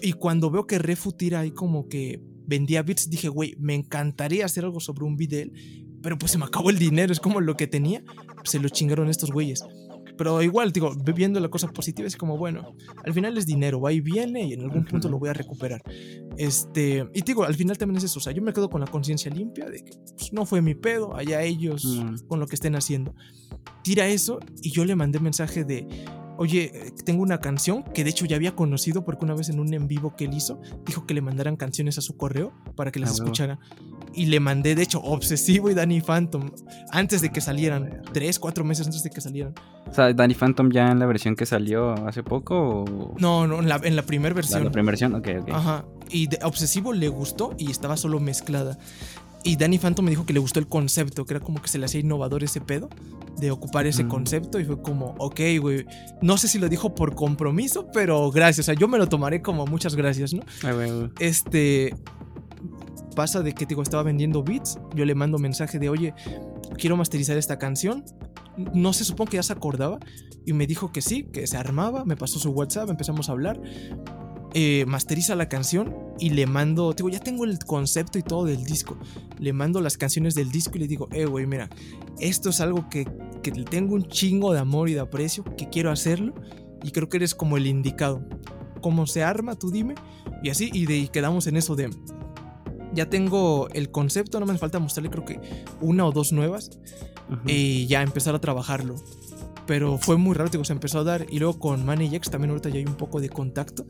Y 0.00 0.14
cuando 0.14 0.50
veo 0.50 0.66
que 0.66 0.78
Refu 0.78 1.12
tira 1.12 1.40
ahí 1.40 1.52
como 1.52 1.88
que 1.88 2.20
vendía 2.44 2.82
bits, 2.82 3.08
dije, 3.08 3.28
güey, 3.28 3.54
me 3.58 3.74
encantaría 3.74 4.44
hacer 4.44 4.64
algo 4.64 4.80
sobre 4.80 5.04
un 5.04 5.16
video 5.16 5.48
pero 6.02 6.18
pues 6.18 6.32
se 6.32 6.38
me 6.38 6.44
acabó 6.44 6.70
el 6.70 6.78
dinero, 6.78 7.12
es 7.12 7.20
como 7.20 7.40
lo 7.40 7.56
que 7.56 7.66
tenía, 7.66 8.02
se 8.44 8.58
lo 8.58 8.68
chingaron 8.68 9.08
estos 9.08 9.30
güeyes. 9.30 9.62
Pero 10.16 10.42
igual, 10.42 10.72
digo, 10.72 10.94
viendo 11.14 11.40
la 11.40 11.48
cosa 11.48 11.68
positiva 11.68 12.06
es 12.06 12.16
como, 12.16 12.36
bueno, 12.36 12.74
al 13.04 13.12
final 13.12 13.36
es 13.38 13.46
dinero, 13.46 13.80
va 13.80 13.92
y 13.92 14.00
viene 14.00 14.44
y 14.44 14.52
en 14.52 14.62
algún 14.62 14.84
punto 14.84 15.08
lo 15.08 15.18
voy 15.18 15.30
a 15.30 15.32
recuperar. 15.32 15.82
Este, 16.36 17.08
y 17.14 17.22
digo, 17.22 17.44
al 17.44 17.54
final 17.54 17.78
también 17.78 17.98
es 17.98 18.04
eso, 18.04 18.18
o 18.18 18.22
sea, 18.22 18.32
yo 18.32 18.42
me 18.42 18.52
quedo 18.52 18.68
con 18.68 18.80
la 18.80 18.86
conciencia 18.86 19.30
limpia 19.30 19.68
de 19.68 19.84
que 19.84 19.92
pues, 20.16 20.32
no 20.32 20.44
fue 20.46 20.62
mi 20.62 20.74
pedo, 20.74 21.16
allá 21.16 21.42
ellos 21.42 21.86
con 22.28 22.40
lo 22.40 22.46
que 22.46 22.54
estén 22.54 22.76
haciendo. 22.76 23.14
Tira 23.82 24.06
eso 24.06 24.38
y 24.62 24.70
yo 24.70 24.84
le 24.84 24.96
mandé 24.96 25.18
mensaje 25.20 25.64
de, 25.64 25.86
oye, 26.42 26.92
tengo 27.04 27.22
una 27.22 27.38
canción 27.38 27.82
que 27.84 28.04
de 28.04 28.10
hecho 28.10 28.26
ya 28.26 28.36
había 28.36 28.54
conocido 28.54 29.04
porque 29.04 29.24
una 29.24 29.34
vez 29.34 29.48
en 29.48 29.60
un 29.60 29.72
en 29.72 29.86
vivo 29.88 30.14
que 30.16 30.24
él 30.24 30.34
hizo, 30.34 30.60
dijo 30.84 31.06
que 31.06 31.14
le 31.14 31.20
mandaran 31.20 31.56
canciones 31.56 31.98
a 31.98 32.00
su 32.00 32.16
correo 32.16 32.52
para 32.76 32.90
que 32.90 33.00
las 33.00 33.10
Ah, 33.10 33.14
escuchara. 33.14 33.58
Y 34.14 34.26
le 34.26 34.40
mandé, 34.40 34.74
de 34.74 34.82
hecho, 34.82 35.00
Obsesivo 35.00 35.70
y 35.70 35.74
Danny 35.74 36.00
Phantom 36.00 36.50
antes 36.90 37.22
de 37.22 37.30
que 37.30 37.40
salieran, 37.40 38.02
tres, 38.12 38.38
cuatro 38.38 38.64
meses 38.64 38.86
antes 38.86 39.02
de 39.02 39.10
que 39.10 39.20
salieran. 39.20 39.54
O 39.86 39.94
sea, 39.94 40.12
Danny 40.12 40.34
Phantom 40.34 40.70
ya 40.70 40.90
en 40.90 40.98
la 40.98 41.06
versión 41.06 41.34
que 41.36 41.46
salió 41.46 41.92
hace 42.06 42.22
poco 42.22 42.84
o 42.84 43.14
No, 43.18 43.46
no, 43.46 43.60
en 43.60 43.68
la, 43.68 43.80
en 43.82 43.96
la 43.96 44.02
primera 44.02 44.30
la, 44.30 44.34
versión. 44.34 44.64
la 44.64 44.70
primera 44.70 44.90
versión, 44.92 45.14
ok, 45.14 45.28
ok. 45.42 45.48
Ajá. 45.52 45.84
Y 46.10 46.26
de 46.26 46.38
Obsesivo 46.42 46.92
le 46.92 47.08
gustó 47.08 47.54
y 47.56 47.70
estaba 47.70 47.96
solo 47.96 48.20
mezclada. 48.20 48.78
Y 49.44 49.56
Danny 49.56 49.78
Phantom 49.78 50.04
me 50.04 50.10
dijo 50.10 50.24
que 50.24 50.32
le 50.32 50.38
gustó 50.38 50.60
el 50.60 50.68
concepto, 50.68 51.24
que 51.24 51.34
era 51.34 51.40
como 51.44 51.60
que 51.60 51.68
se 51.68 51.78
le 51.78 51.86
hacía 51.86 52.00
innovador 52.00 52.44
ese 52.44 52.60
pedo 52.60 52.88
de 53.38 53.50
ocupar 53.50 53.86
ese 53.86 54.04
Mm. 54.04 54.08
concepto. 54.08 54.60
Y 54.60 54.64
fue 54.64 54.80
como, 54.80 55.14
ok, 55.18 55.40
güey. 55.60 55.84
No 56.20 56.36
sé 56.38 56.46
si 56.48 56.58
lo 56.60 56.68
dijo 56.68 56.94
por 56.94 57.14
compromiso, 57.16 57.88
pero 57.92 58.30
gracias. 58.30 58.64
O 58.64 58.66
sea, 58.66 58.74
yo 58.74 58.86
me 58.86 58.98
lo 58.98 59.08
tomaré 59.08 59.42
como 59.42 59.66
muchas 59.66 59.96
gracias, 59.96 60.32
¿no? 60.32 60.42
Ah, 60.62 60.72
huevo. 60.76 61.08
Este. 61.18 61.94
Pasa 63.16 63.42
de 63.42 63.52
que, 63.52 63.66
digo, 63.66 63.82
estaba 63.82 64.02
vendiendo 64.04 64.42
beats. 64.42 64.78
Yo 64.94 65.04
le 65.04 65.14
mando 65.14 65.38
mensaje 65.38 65.78
de, 65.78 65.88
oye, 65.90 66.14
quiero 66.78 66.96
masterizar 66.96 67.36
esta 67.36 67.58
canción. 67.58 68.04
No 68.74 68.92
sé, 68.92 69.04
supongo 69.04 69.30
que 69.32 69.36
ya 69.38 69.42
se 69.42 69.52
acordaba. 69.52 69.98
Y 70.46 70.52
me 70.54 70.66
dijo 70.66 70.92
que 70.92 71.02
sí, 71.02 71.24
que 71.24 71.46
se 71.46 71.56
armaba. 71.56 72.04
Me 72.04 72.16
pasó 72.16 72.38
su 72.38 72.50
WhatsApp, 72.52 72.88
empezamos 72.90 73.28
a 73.28 73.32
hablar. 73.32 73.60
Eh, 74.54 74.84
masteriza 74.86 75.34
la 75.34 75.48
canción 75.48 75.94
y 76.18 76.30
le 76.30 76.46
mando, 76.46 76.92
digo, 76.92 77.08
ya 77.08 77.20
tengo 77.20 77.44
el 77.44 77.58
concepto 77.60 78.18
y 78.18 78.22
todo 78.22 78.44
del 78.44 78.64
disco. 78.64 78.98
Le 79.38 79.52
mando 79.52 79.80
las 79.80 79.96
canciones 79.96 80.34
del 80.34 80.50
disco 80.50 80.72
y 80.76 80.80
le 80.80 80.88
digo, 80.88 81.08
eh, 81.12 81.24
güey, 81.24 81.46
mira, 81.46 81.70
esto 82.20 82.50
es 82.50 82.60
algo 82.60 82.88
que, 82.90 83.06
que 83.42 83.50
tengo 83.50 83.94
un 83.94 84.08
chingo 84.08 84.52
de 84.52 84.58
amor 84.58 84.88
y 84.88 84.94
de 84.94 85.00
aprecio, 85.00 85.44
que 85.56 85.68
quiero 85.70 85.90
hacerlo 85.90 86.34
y 86.82 86.90
creo 86.90 87.08
que 87.08 87.16
eres 87.16 87.34
como 87.34 87.56
el 87.56 87.66
indicado. 87.66 88.26
¿Cómo 88.82 89.06
se 89.06 89.22
arma? 89.22 89.54
Tú 89.56 89.70
dime. 89.70 89.94
Y 90.42 90.50
así, 90.50 90.70
y, 90.72 90.86
de, 90.86 90.98
y 90.98 91.08
quedamos 91.08 91.46
en 91.46 91.56
eso 91.56 91.76
de... 91.76 91.90
Ya 92.94 93.08
tengo 93.08 93.68
el 93.70 93.90
concepto, 93.90 94.38
no 94.38 94.44
me 94.44 94.58
falta 94.58 94.78
mostrarle 94.78 95.08
creo 95.08 95.24
que 95.24 95.40
una 95.80 96.04
o 96.04 96.12
dos 96.12 96.30
nuevas 96.32 96.78
y 97.46 97.86
ya 97.86 98.02
empezar 98.02 98.34
a 98.34 98.40
trabajarlo. 98.40 98.96
Pero 99.66 99.96
fue 99.98 100.16
muy 100.16 100.34
raro, 100.34 100.50
digo, 100.50 100.64
se 100.64 100.72
empezó 100.72 101.00
a 101.00 101.04
dar. 101.04 101.26
Y 101.30 101.38
luego 101.38 101.58
con 101.58 101.84
Manny 101.84 102.14
X 102.16 102.30
también 102.30 102.50
ahorita 102.50 102.68
ya 102.68 102.78
hay 102.78 102.84
un 102.84 102.96
poco 102.96 103.20
de 103.20 103.28
contacto. 103.28 103.86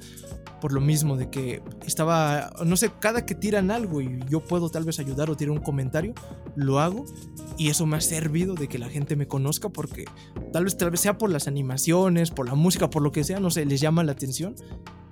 Por 0.61 0.73
lo 0.73 0.81
mismo, 0.81 1.17
de 1.17 1.31
que 1.31 1.63
estaba, 1.87 2.53
no 2.65 2.77
sé, 2.77 2.93
cada 3.01 3.27
que 3.27 3.35
tiran 3.35 3.71
algo 3.71 4.01
y 4.01 4.21
yo 4.29 4.41
puedo 4.41 4.69
tal 4.69 4.85
vez 4.85 5.01
ayudar 5.01 5.31
o 5.31 5.37
tirar 5.37 5.53
un 5.53 5.63
comentario, 5.63 6.15
lo 6.55 6.79
hago. 6.79 7.05
Y 7.57 7.71
eso 7.71 7.87
me 7.87 7.97
ha 7.97 8.01
servido 8.01 8.55
de 8.55 8.69
que 8.69 8.79
la 8.79 8.89
gente 8.89 9.17
me 9.17 9.27
conozca 9.27 9.71
porque 9.71 10.05
tal 10.53 10.65
vez, 10.65 10.77
tal 10.77 10.91
vez 10.91 11.01
sea 11.01 11.19
por 11.19 11.31
las 11.31 11.49
animaciones, 11.49 12.31
por 12.31 12.47
la 12.47 12.55
música, 12.55 12.91
por 12.91 13.03
lo 13.03 13.13
que 13.13 13.25
sea, 13.25 13.41
no 13.41 13.51
sé, 13.51 13.65
les 13.65 13.81
llama 13.81 14.05
la 14.05 14.13
atención. 14.13 14.55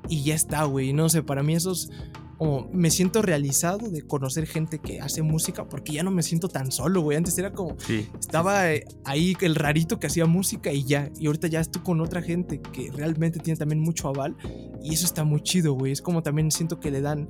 Y 0.09 0.23
ya 0.25 0.35
está, 0.35 0.65
güey. 0.65 0.93
No 0.93 1.09
sé, 1.09 1.23
para 1.23 1.43
mí 1.43 1.55
eso 1.55 1.73
es 1.73 1.91
como 2.39 2.71
me 2.73 2.91
siento 2.91 3.21
realizado 3.21 3.91
de 3.91 4.01
conocer 4.01 4.47
gente 4.47 4.79
que 4.79 4.99
hace 4.99 5.21
música 5.21 5.69
porque 5.69 5.93
ya 5.93 6.03
no 6.03 6.11
me 6.11 6.23
siento 6.23 6.49
tan 6.49 6.73
solo, 6.73 7.03
güey. 7.03 7.19
Antes 7.19 7.37
era 7.37 7.53
como 7.53 7.77
Sí. 7.81 8.09
estaba 8.19 8.63
ahí 9.05 9.37
el 9.43 9.55
rarito 9.55 10.01
que 10.01 10.07
hacía 10.07 10.25
música 10.25 10.73
y 10.73 10.85
ya. 10.85 11.11
Y 11.19 11.27
ahorita 11.27 11.49
ya 11.49 11.61
estoy 11.61 11.83
con 11.83 12.01
otra 12.01 12.23
gente 12.23 12.63
que 12.63 12.91
realmente 12.93 13.41
tiene 13.41 13.59
también 13.59 13.81
mucho 13.81 14.09
aval. 14.09 14.37
Y 14.83 14.95
eso 14.95 15.05
está 15.05 15.23
muy 15.23 15.43
chido, 15.43 15.75
güey. 15.75 15.93
Es 15.93 16.01
como 16.01 16.23
también 16.23 16.51
siento 16.51 16.81
que 16.81 16.91
le 16.91 17.03
dan 17.03 17.29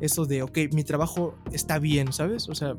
eso 0.00 0.26
de, 0.26 0.42
ok, 0.44 0.56
mi 0.72 0.84
trabajo 0.84 1.34
está 1.50 1.80
bien, 1.80 2.12
¿sabes? 2.12 2.48
O 2.48 2.54
sea, 2.54 2.76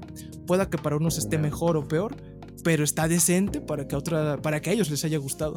pueda 0.47 0.69
que 0.69 0.77
para 0.77 0.95
unos 0.95 1.17
esté 1.17 1.37
mejor 1.37 1.75
o 1.75 1.85
peor, 1.85 2.15
pero 2.63 2.85
está 2.85 3.09
decente 3.09 3.59
para 3.59 3.89
que 3.89 3.97
otra, 3.97 4.41
para 4.41 4.61
que 4.61 4.69
a 4.69 4.73
ellos 4.73 4.89
les 4.89 5.03
haya 5.03 5.17
gustado. 5.17 5.55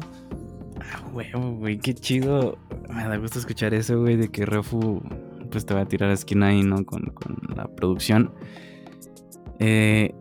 Ah, 0.91 1.01
huevo, 1.13 1.51
güey, 1.53 1.77
qué 1.77 1.93
chido. 1.93 2.57
Me 2.89 3.07
da 3.07 3.17
gusto 3.17 3.39
escuchar 3.39 3.73
eso, 3.73 3.99
güey, 3.99 4.15
de 4.15 4.29
que 4.29 4.45
Refu 4.45 5.01
pues 5.49 5.65
te 5.65 5.73
va 5.73 5.81
a 5.81 5.85
tirar 5.85 6.09
a 6.09 6.13
esquina 6.13 6.47
ahí, 6.47 6.63
¿no? 6.63 6.85
Con, 6.85 7.01
con 7.13 7.37
la 7.55 7.67
producción. 7.67 8.31
Eh, 9.59 10.13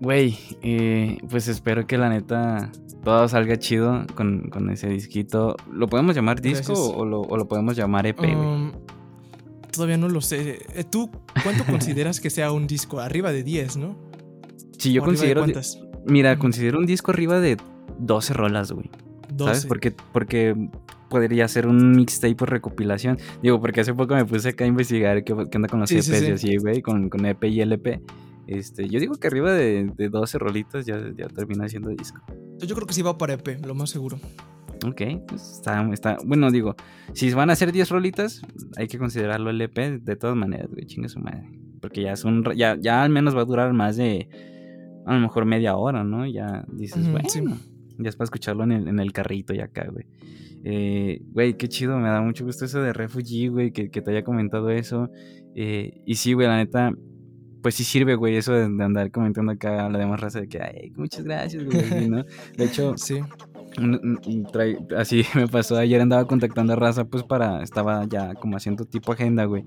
güey, 0.00 0.38
eh, 0.62 1.18
pues 1.30 1.48
espero 1.48 1.86
que 1.86 1.98
la 1.98 2.08
neta 2.08 2.70
todo 3.04 3.28
salga 3.28 3.58
chido 3.58 4.06
con, 4.14 4.48
con 4.50 4.70
ese 4.70 4.88
disquito. 4.88 5.56
¿Lo 5.70 5.88
podemos 5.88 6.16
llamar 6.16 6.40
disco 6.40 6.72
o 6.72 7.04
lo, 7.04 7.20
o 7.20 7.36
lo 7.36 7.46
podemos 7.46 7.76
llamar 7.76 8.06
EP, 8.06 8.18
güey? 8.18 8.34
Um, 8.34 8.72
todavía 9.70 9.98
no 9.98 10.08
lo 10.08 10.20
sé. 10.20 10.58
Eh, 10.74 10.84
¿Tú 10.84 11.10
cuánto 11.42 11.64
consideras 11.70 12.20
que 12.20 12.30
sea 12.30 12.50
un 12.52 12.66
disco? 12.66 13.00
Arriba 13.00 13.32
de 13.32 13.42
10, 13.42 13.76
¿no? 13.76 13.96
Sí, 14.78 14.92
yo 14.92 15.02
¿O 15.02 15.04
arriba 15.04 15.28
de 15.28 15.52
considero... 15.52 16.02
Mira, 16.06 16.38
considero 16.38 16.78
un 16.78 16.86
disco 16.86 17.10
arriba 17.12 17.40
de 17.40 17.56
12 17.98 18.34
rolas, 18.34 18.72
güey. 18.72 18.90
12. 19.36 19.54
¿Sabes? 19.54 19.66
Porque, 19.66 19.92
porque 20.12 20.54
podría 21.08 21.46
ser 21.48 21.66
un 21.66 21.92
mixtape 21.92 22.34
por 22.34 22.50
recopilación. 22.50 23.18
Digo, 23.42 23.60
porque 23.60 23.80
hace 23.80 23.94
poco 23.94 24.14
me 24.14 24.24
puse 24.24 24.50
acá 24.50 24.64
a 24.64 24.66
investigar 24.66 25.22
qué, 25.24 25.34
qué 25.50 25.56
onda 25.58 25.68
con 25.68 25.80
los 25.80 25.88
Sí, 25.88 25.96
EPs 25.96 26.06
sí, 26.06 26.14
sí. 26.16 26.26
y 26.26 26.30
así, 26.32 26.56
güey, 26.56 26.82
con, 26.82 27.08
con 27.08 27.24
EP 27.26 27.44
y 27.44 27.60
LP. 27.60 28.00
Este, 28.46 28.88
yo 28.88 29.00
digo 29.00 29.14
que 29.14 29.26
arriba 29.26 29.52
de, 29.52 29.90
de 29.96 30.08
12 30.08 30.38
rolitas 30.38 30.84
ya, 30.84 30.98
ya 31.16 31.28
termina 31.28 31.68
siendo 31.68 31.88
disco. 31.90 32.20
Yo 32.58 32.74
creo 32.74 32.86
que 32.86 32.92
sí 32.94 33.02
va 33.02 33.16
para 33.16 33.34
EP, 33.34 33.64
lo 33.64 33.74
más 33.74 33.90
seguro. 33.90 34.18
Ok, 34.86 35.00
pues 35.26 35.52
está, 35.52 35.88
está. 35.92 36.18
Bueno, 36.26 36.50
digo, 36.50 36.74
si 37.14 37.32
van 37.32 37.48
a 37.48 37.56
ser 37.56 37.72
10 37.72 37.88
rolitas, 37.88 38.42
hay 38.76 38.86
que 38.86 38.98
considerarlo 38.98 39.48
LP 39.50 40.00
de 40.00 40.16
todas 40.16 40.36
maneras, 40.36 40.68
güey, 40.70 40.84
chingue 40.86 41.08
su 41.08 41.20
madre. 41.20 41.48
Porque 41.80 42.02
ya 42.02 42.12
es 42.12 42.24
un. 42.24 42.44
Ya, 42.54 42.76
ya 42.78 43.02
al 43.02 43.10
menos 43.10 43.34
va 43.36 43.42
a 43.42 43.44
durar 43.46 43.72
más 43.72 43.96
de. 43.96 44.28
A 45.06 45.14
lo 45.14 45.20
mejor 45.20 45.44
media 45.46 45.76
hora, 45.76 46.02
¿no? 46.04 46.26
Ya 46.26 46.64
dices, 46.68 47.02
Ujú, 47.02 47.12
bueno. 47.12 47.58
Ya 47.98 48.08
es 48.08 48.16
para 48.16 48.24
escucharlo 48.26 48.64
en 48.64 48.72
el, 48.72 48.88
en 48.88 48.98
el 49.00 49.12
carrito 49.12 49.54
y 49.54 49.60
acá, 49.60 49.86
güey. 49.90 50.06
Eh, 50.64 51.20
Güey, 51.32 51.56
qué 51.56 51.68
chido, 51.68 51.98
me 51.98 52.08
da 52.08 52.20
mucho 52.22 52.44
gusto 52.44 52.64
eso 52.64 52.80
de 52.82 52.92
Refugee, 52.92 53.48
güey, 53.48 53.70
que, 53.72 53.90
que 53.90 54.00
te 54.02 54.10
haya 54.10 54.24
comentado 54.24 54.70
eso. 54.70 55.10
Eh, 55.54 56.00
y 56.06 56.14
sí, 56.16 56.32
güey, 56.32 56.46
la 56.48 56.56
neta, 56.56 56.92
pues 57.62 57.74
sí 57.74 57.84
sirve, 57.84 58.14
güey, 58.14 58.36
eso 58.36 58.52
de, 58.52 58.68
de 58.68 58.84
andar 58.84 59.10
comentando 59.10 59.52
acá 59.52 59.86
a 59.86 59.90
la 59.90 59.98
demás 59.98 60.20
raza 60.20 60.40
de 60.40 60.48
que, 60.48 60.60
ay, 60.62 60.92
muchas 60.96 61.24
gracias, 61.24 61.64
güey, 61.64 62.08
¿no? 62.08 62.24
De 62.56 62.64
hecho, 62.64 62.94
Sí. 62.96 63.20
así 64.96 65.22
me 65.34 65.48
pasó 65.48 65.76
ayer, 65.76 66.00
andaba 66.00 66.26
contactando 66.26 66.72
a 66.74 66.76
raza, 66.76 67.04
pues 67.04 67.24
para, 67.24 67.62
estaba 67.62 68.04
ya 68.06 68.34
como 68.34 68.56
haciendo 68.56 68.84
tipo 68.84 69.12
agenda, 69.12 69.44
güey. 69.44 69.64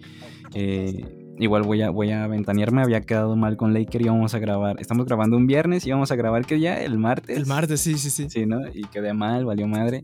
Eh, 0.53 1.26
igual 1.37 1.63
voy 1.63 1.81
a, 1.81 1.89
voy 1.89 2.11
a 2.11 2.27
ventanearme, 2.27 2.81
había 2.81 3.01
quedado 3.01 3.35
mal 3.35 3.57
con 3.57 3.73
Laker 3.73 4.01
y 4.01 4.05
íbamos 4.05 4.33
a 4.33 4.39
grabar, 4.39 4.79
estamos 4.79 5.05
grabando 5.05 5.37
un 5.37 5.47
viernes 5.47 5.85
y 5.85 5.89
íbamos 5.89 6.11
a 6.11 6.15
grabar, 6.15 6.45
¿qué 6.45 6.55
día? 6.55 6.81
El 6.83 6.97
martes. 6.97 7.37
El 7.37 7.45
martes, 7.45 7.81
sí, 7.81 7.97
sí, 7.97 8.09
sí. 8.09 8.29
Sí, 8.29 8.45
¿no? 8.45 8.67
Y 8.73 8.83
quedé 8.85 9.13
mal, 9.13 9.45
valió 9.45 9.67
madre. 9.67 10.01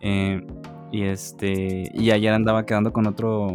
Eh, 0.00 0.40
y 0.90 1.02
este. 1.02 1.90
Y 1.94 2.10
ayer 2.10 2.32
andaba 2.32 2.64
quedando 2.64 2.92
con 2.92 3.06
otro. 3.06 3.52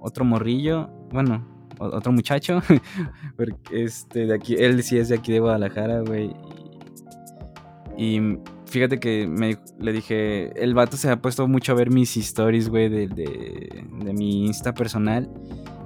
Otro 0.00 0.24
morrillo. 0.24 0.88
Bueno, 1.12 1.46
otro 1.78 2.12
muchacho. 2.12 2.60
Porque 3.36 3.84
este 3.84 4.26
de 4.26 4.34
aquí. 4.34 4.54
Él 4.54 4.82
sí 4.82 4.98
es 4.98 5.08
de 5.08 5.16
aquí 5.16 5.32
de 5.32 5.40
Guadalajara, 5.40 6.00
güey. 6.00 6.34
Y, 7.96 8.16
y 8.18 8.38
fíjate 8.66 8.98
que 8.98 9.26
me, 9.26 9.56
le 9.78 9.92
dije. 9.92 10.52
El 10.62 10.74
vato 10.74 10.96
se 10.96 11.10
ha 11.10 11.20
puesto 11.20 11.46
mucho 11.48 11.72
a 11.72 11.74
ver 11.74 11.90
mis 11.90 12.16
stories, 12.16 12.68
güey, 12.68 12.88
de, 12.88 13.08
de, 13.08 13.84
de 14.04 14.12
mi 14.12 14.46
Insta 14.46 14.72
personal. 14.72 15.28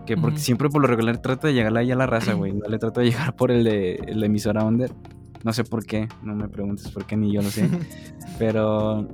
Que 0.06 0.16
porque 0.16 0.38
siempre 0.38 0.68
por 0.68 0.82
lo 0.82 0.88
regular 0.88 1.18
trato 1.18 1.46
de 1.46 1.54
llegarle 1.54 1.80
ahí 1.80 1.90
a 1.90 1.96
la 1.96 2.06
raza, 2.06 2.34
güey. 2.34 2.52
No 2.64 2.68
le 2.68 2.78
trato 2.78 3.00
de 3.00 3.06
llegar 3.06 3.36
por 3.36 3.50
el 3.50 3.64
de, 3.64 3.94
el 4.06 4.20
de 4.20 4.26
emisora 4.26 4.64
Under. 4.64 4.92
No 5.42 5.52
sé 5.52 5.64
por 5.64 5.84
qué, 5.84 6.08
no 6.22 6.34
me 6.34 6.48
preguntes 6.48 6.88
por 6.90 7.06
qué, 7.06 7.16
ni 7.16 7.32
yo 7.32 7.42
lo 7.42 7.50
sé. 7.50 7.68
Pero. 8.38 9.08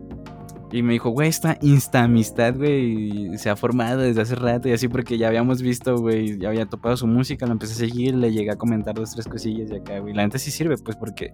Y 0.73 0.83
me 0.83 0.93
dijo, 0.93 1.11
güey, 1.11 1.29
esta 1.29 1.59
insta 1.63 2.05
amistad, 2.05 2.55
güey, 2.57 3.37
se 3.39 3.51
ha 3.51 3.57
formado 3.57 4.03
desde 4.03 4.21
hace 4.21 4.37
rato 4.37 4.69
y 4.69 4.73
así 4.73 4.87
porque 4.87 5.19
ya 5.19 5.27
habíamos 5.27 5.63
visto, 5.63 5.97
güey, 5.97 6.39
ya 6.39 6.49
había 6.49 6.67
topado 6.67 6.97
su 6.97 7.09
música, 7.09 7.45
lo 7.45 7.53
empecé 7.53 7.73
a 7.73 7.89
seguir, 7.89 8.15
le 8.15 8.31
llegué 8.31 8.53
a 8.53 8.57
comentar 8.57 8.95
dos, 8.95 9.11
tres 9.11 9.27
cosillas 9.27 9.69
y 9.73 9.75
acá, 9.75 9.99
güey. 9.99 10.15
La 10.15 10.23
neta 10.23 10.39
sí 10.39 10.53
sirve, 10.53 10.77
pues, 10.79 10.97
porque 10.97 11.33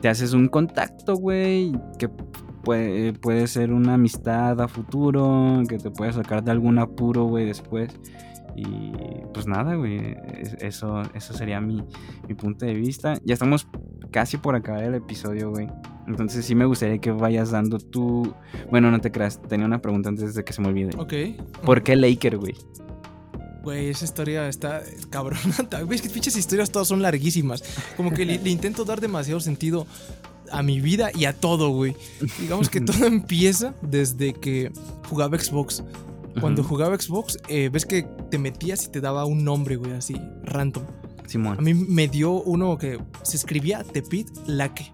te 0.00 0.08
haces 0.08 0.34
un 0.34 0.46
contacto, 0.46 1.16
güey, 1.16 1.72
que 1.98 2.08
puede, 2.62 3.12
puede 3.14 3.46
ser 3.48 3.72
una 3.72 3.94
amistad 3.94 4.60
a 4.60 4.68
futuro, 4.68 5.62
que 5.68 5.78
te 5.78 5.90
puede 5.90 6.12
sacar 6.12 6.44
de 6.44 6.50
algún 6.50 6.78
apuro, 6.78 7.24
güey, 7.24 7.46
después. 7.46 7.88
Y 8.60 8.92
pues 9.32 9.46
nada, 9.46 9.74
güey, 9.74 10.16
es- 10.40 10.54
eso, 10.60 11.02
eso 11.14 11.32
sería 11.34 11.60
mi, 11.60 11.82
mi 12.26 12.34
punto 12.34 12.66
de 12.66 12.74
vista. 12.74 13.14
Ya 13.24 13.34
estamos 13.34 13.66
casi 14.10 14.36
por 14.36 14.54
acabar 14.56 14.82
el 14.84 14.94
episodio, 14.94 15.50
güey. 15.50 15.68
Entonces 16.06 16.44
sí 16.46 16.54
me 16.54 16.64
gustaría 16.64 16.98
que 16.98 17.10
vayas 17.10 17.50
dando 17.50 17.78
tu... 17.78 18.32
Bueno, 18.70 18.90
no 18.90 19.00
te 19.00 19.12
creas, 19.12 19.40
tenía 19.42 19.66
una 19.66 19.80
pregunta 19.80 20.08
antes 20.08 20.34
de 20.34 20.42
que 20.44 20.52
se 20.52 20.62
me 20.62 20.68
olvide. 20.68 20.90
Ok. 20.96 21.12
¿Por 21.64 21.82
qué 21.82 21.96
Laker, 21.96 22.38
güey? 22.38 22.54
Güey, 23.62 23.88
esa 23.90 24.04
historia 24.06 24.48
está 24.48 24.82
cabrona. 25.10 25.42
Ves 25.88 26.00
que 26.00 26.08
pinches 26.08 26.36
historias 26.36 26.70
todas 26.70 26.88
son 26.88 27.02
larguísimas. 27.02 27.62
Como 27.96 28.10
que 28.12 28.24
le, 28.24 28.38
le 28.38 28.50
intento 28.50 28.84
dar 28.84 29.00
demasiado 29.00 29.40
sentido 29.40 29.86
a 30.50 30.62
mi 30.62 30.80
vida 30.80 31.10
y 31.14 31.26
a 31.26 31.34
todo, 31.34 31.68
güey. 31.70 31.94
Digamos 32.40 32.70
que 32.70 32.80
todo 32.80 33.04
empieza 33.06 33.74
desde 33.82 34.32
que 34.32 34.72
jugaba 35.10 35.38
Xbox. 35.38 35.84
Cuando 36.40 36.62
jugaba 36.62 36.98
Xbox, 36.98 37.38
eh, 37.48 37.68
ves 37.72 37.86
que 37.86 38.06
te 38.30 38.38
metías 38.38 38.84
y 38.86 38.90
te 38.90 39.00
daba 39.00 39.24
un 39.24 39.44
nombre, 39.44 39.76
güey, 39.76 39.92
así, 39.92 40.16
random. 40.42 40.84
Simón. 41.26 41.58
A 41.58 41.60
mí 41.60 41.74
me 41.74 42.08
dio 42.08 42.42
uno 42.42 42.78
que 42.78 42.98
se 43.22 43.36
escribía 43.36 43.84
Tepit 43.84 44.28
Laque. 44.46 44.90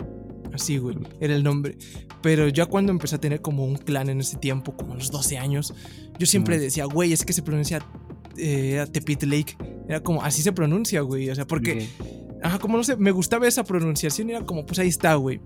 Así, 0.53 0.79
güey, 0.79 0.97
era 1.21 1.35
el 1.35 1.43
nombre. 1.43 1.77
Pero 2.23 2.49
ya 2.49 2.67
cuando 2.67 2.93
empecé 2.93 3.17
a 3.17 3.21
tener 3.21 3.41
como 3.41 3.65
un 3.65 3.77
clan 3.77 4.09
en 4.09 4.21
ese 4.21 4.37
tiempo, 4.37 4.77
como 4.77 4.95
a 4.95 4.97
los 4.97 5.11
12 5.11 5.39
años, 5.39 5.75
yo 6.19 6.27
siempre 6.27 6.59
decía, 6.59 6.87
güey, 6.87 7.13
es 7.13 7.25
que 7.25 7.33
se 7.33 7.43
pronuncia 7.43 7.85
eh, 8.37 8.85
Tepit 8.91 9.25
Lake. 9.25 9.57
Era 9.89 10.01
como, 10.01 10.23
así 10.23 10.43
se 10.43 10.53
pronuncia, 10.53 11.01
güey. 11.03 11.29
O 11.31 11.35
sea, 11.35 11.47
porque, 11.47 11.89
ajá, 12.43 12.59
como 12.59 12.77
no 12.77 12.85
sé, 12.85 12.97
me 12.97 13.11
gustaba 13.11 13.47
esa 13.47 13.65
pronunciación. 13.65 14.31
Era 14.31 14.45
como, 14.45 14.65
pues 14.65 14.79
ahí 14.79 14.89
está, 14.89 15.15
güey. 15.17 15.41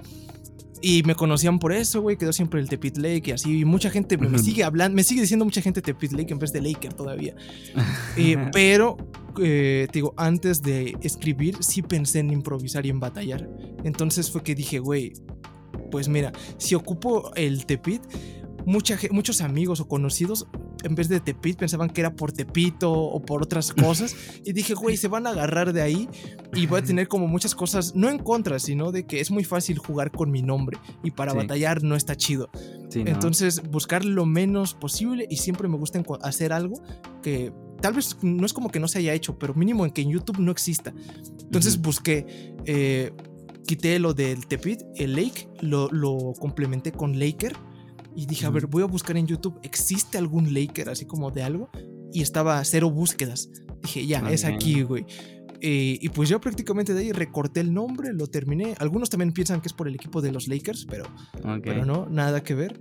Y 0.80 1.02
me 1.02 1.14
conocían 1.14 1.58
por 1.58 1.72
eso, 1.72 2.00
güey. 2.00 2.16
Quedó 2.16 2.32
siempre 2.32 2.60
el 2.60 2.68
Tepit 2.68 2.96
Lake 2.98 3.22
y 3.26 3.30
así. 3.32 3.60
Y 3.60 3.64
mucha 3.64 3.90
gente 3.90 4.16
me 4.16 4.38
sigue 4.38 4.64
hablando, 4.64 4.94
me 4.94 5.02
sigue 5.02 5.20
diciendo 5.20 5.44
mucha 5.44 5.60
gente 5.60 5.82
Tepit 5.82 6.12
Lake 6.12 6.32
en 6.32 6.38
vez 6.38 6.52
de 6.52 6.60
Laker 6.60 6.92
todavía. 6.92 7.34
Eh, 8.16 8.36
pero, 8.52 8.96
eh, 9.40 9.86
te 9.92 9.98
digo, 9.98 10.12
antes 10.16 10.60
de 10.62 10.96
escribir, 11.02 11.56
sí 11.60 11.82
pensé 11.82 12.18
en 12.18 12.32
improvisar 12.32 12.84
y 12.84 12.90
en 12.90 12.98
batallar. 12.98 13.48
Entonces 13.84 14.30
fue 14.30 14.42
que 14.42 14.54
dije, 14.56 14.80
güey, 14.80 15.12
pues 15.90 16.08
mira, 16.08 16.32
si 16.56 16.74
ocupo 16.74 17.32
el 17.36 17.64
Tepit, 17.64 18.02
muchos 18.66 19.40
amigos 19.40 19.80
o 19.80 19.88
conocidos, 19.88 20.48
en 20.84 20.94
vez 20.94 21.08
de 21.08 21.20
Tepit, 21.20 21.58
pensaban 21.58 21.90
que 21.90 22.00
era 22.00 22.14
por 22.14 22.32
Tepito 22.32 22.92
o 22.92 23.20
por 23.20 23.42
otras 23.42 23.72
cosas. 23.72 24.14
y 24.44 24.52
dije, 24.52 24.74
güey, 24.74 24.96
se 24.96 25.08
van 25.08 25.26
a 25.26 25.30
agarrar 25.30 25.72
de 25.72 25.82
ahí 25.82 26.08
y 26.54 26.66
voy 26.66 26.80
a 26.80 26.82
tener 26.82 27.08
como 27.08 27.26
muchas 27.26 27.54
cosas, 27.54 27.94
no 27.94 28.08
en 28.08 28.18
contra, 28.18 28.58
sino 28.58 28.92
de 28.92 29.06
que 29.06 29.20
es 29.20 29.30
muy 29.30 29.44
fácil 29.44 29.78
jugar 29.78 30.10
con 30.10 30.30
mi 30.30 30.42
nombre 30.42 30.78
y 31.02 31.10
para 31.10 31.32
batallar 31.32 31.82
no 31.82 31.94
está 31.96 32.16
chido. 32.16 32.50
Entonces, 32.94 33.62
buscar 33.70 34.04
lo 34.04 34.26
menos 34.26 34.74
posible 34.74 35.26
y 35.28 35.36
siempre 35.36 35.68
me 35.68 35.76
gusta 35.76 36.02
hacer 36.22 36.52
algo 36.52 36.80
que 37.22 37.52
tal 37.80 37.94
vez 37.94 38.16
no 38.22 38.46
es 38.46 38.52
como 38.52 38.70
que 38.70 38.80
no 38.80 38.88
se 38.88 38.98
haya 38.98 39.14
hecho, 39.14 39.38
pero 39.38 39.54
mínimo 39.54 39.84
en 39.84 39.92
que 39.92 40.02
en 40.02 40.10
YouTube 40.10 40.38
no 40.38 40.50
exista. 40.50 40.94
Entonces 41.40 41.80
busqué, 41.80 42.54
eh, 42.64 43.12
quité 43.66 43.98
lo 43.98 44.14
del 44.14 44.46
Tepit, 44.46 44.82
el 44.96 45.14
Lake, 45.14 45.48
lo, 45.60 45.88
lo 45.90 46.32
complementé 46.38 46.92
con 46.92 47.18
Laker 47.18 47.56
y 48.18 48.26
dije, 48.26 48.46
a 48.46 48.50
ver, 48.50 48.66
voy 48.66 48.82
a 48.82 48.86
buscar 48.86 49.16
en 49.16 49.28
YouTube, 49.28 49.60
¿existe 49.62 50.18
algún 50.18 50.52
Laker 50.52 50.88
así 50.88 51.06
como 51.06 51.30
de 51.30 51.44
algo? 51.44 51.70
Y 52.12 52.22
estaba 52.22 52.64
cero 52.64 52.90
búsquedas. 52.90 53.48
Dije, 53.80 54.08
ya, 54.08 54.28
es 54.28 54.44
aquí, 54.44 54.82
güey. 54.82 55.06
Eh, 55.60 56.00
y 56.00 56.08
pues 56.08 56.28
yo 56.28 56.40
prácticamente 56.40 56.94
de 56.94 57.00
ahí 57.00 57.12
recorté 57.12 57.60
el 57.60 57.72
nombre, 57.72 58.12
lo 58.12 58.26
terminé. 58.26 58.74
Algunos 58.80 59.08
también 59.08 59.30
piensan 59.30 59.60
que 59.60 59.68
es 59.68 59.72
por 59.72 59.86
el 59.86 59.94
equipo 59.94 60.20
de 60.20 60.32
los 60.32 60.48
Lakers, 60.48 60.84
pero, 60.90 61.04
pero 61.62 61.84
no, 61.84 62.08
nada 62.10 62.42
que 62.42 62.56
ver. 62.56 62.80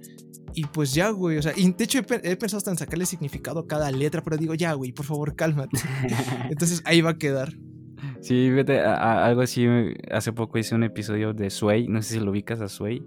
Y 0.55 0.65
pues 0.65 0.95
ya, 0.95 1.11
güey, 1.11 1.37
o 1.37 1.41
sea, 1.43 1.53
y 1.55 1.71
de 1.71 1.83
hecho 1.83 1.99
he, 1.99 2.35
pensado 2.35 2.57
hasta 2.57 2.71
en 2.71 2.77
sacarle 2.77 3.05
significado 3.05 3.59
a 3.59 3.67
cada 3.67 3.91
letra, 3.91 4.23
pero 4.23 4.37
digo, 4.37 4.55
ya, 4.55 4.73
güey, 4.73 4.91
por 4.91 5.05
favor, 5.05 5.35
cálmate. 5.35 5.77
Entonces 6.49 6.81
ahí 6.83 7.01
va 7.01 7.11
a 7.11 7.17
quedar. 7.19 7.53
Sí, 8.21 8.49
fíjate, 8.49 8.79
algo 8.79 9.41
así, 9.41 9.67
hace 10.09 10.33
poco 10.33 10.57
hice 10.57 10.73
un 10.73 10.81
episodio 10.81 11.33
de 11.33 11.51
Sway, 11.51 11.87
no 11.87 12.01
sé 12.01 12.15
si 12.15 12.19
lo 12.19 12.31
ubicas 12.31 12.59
a 12.59 12.69
Sway. 12.69 13.03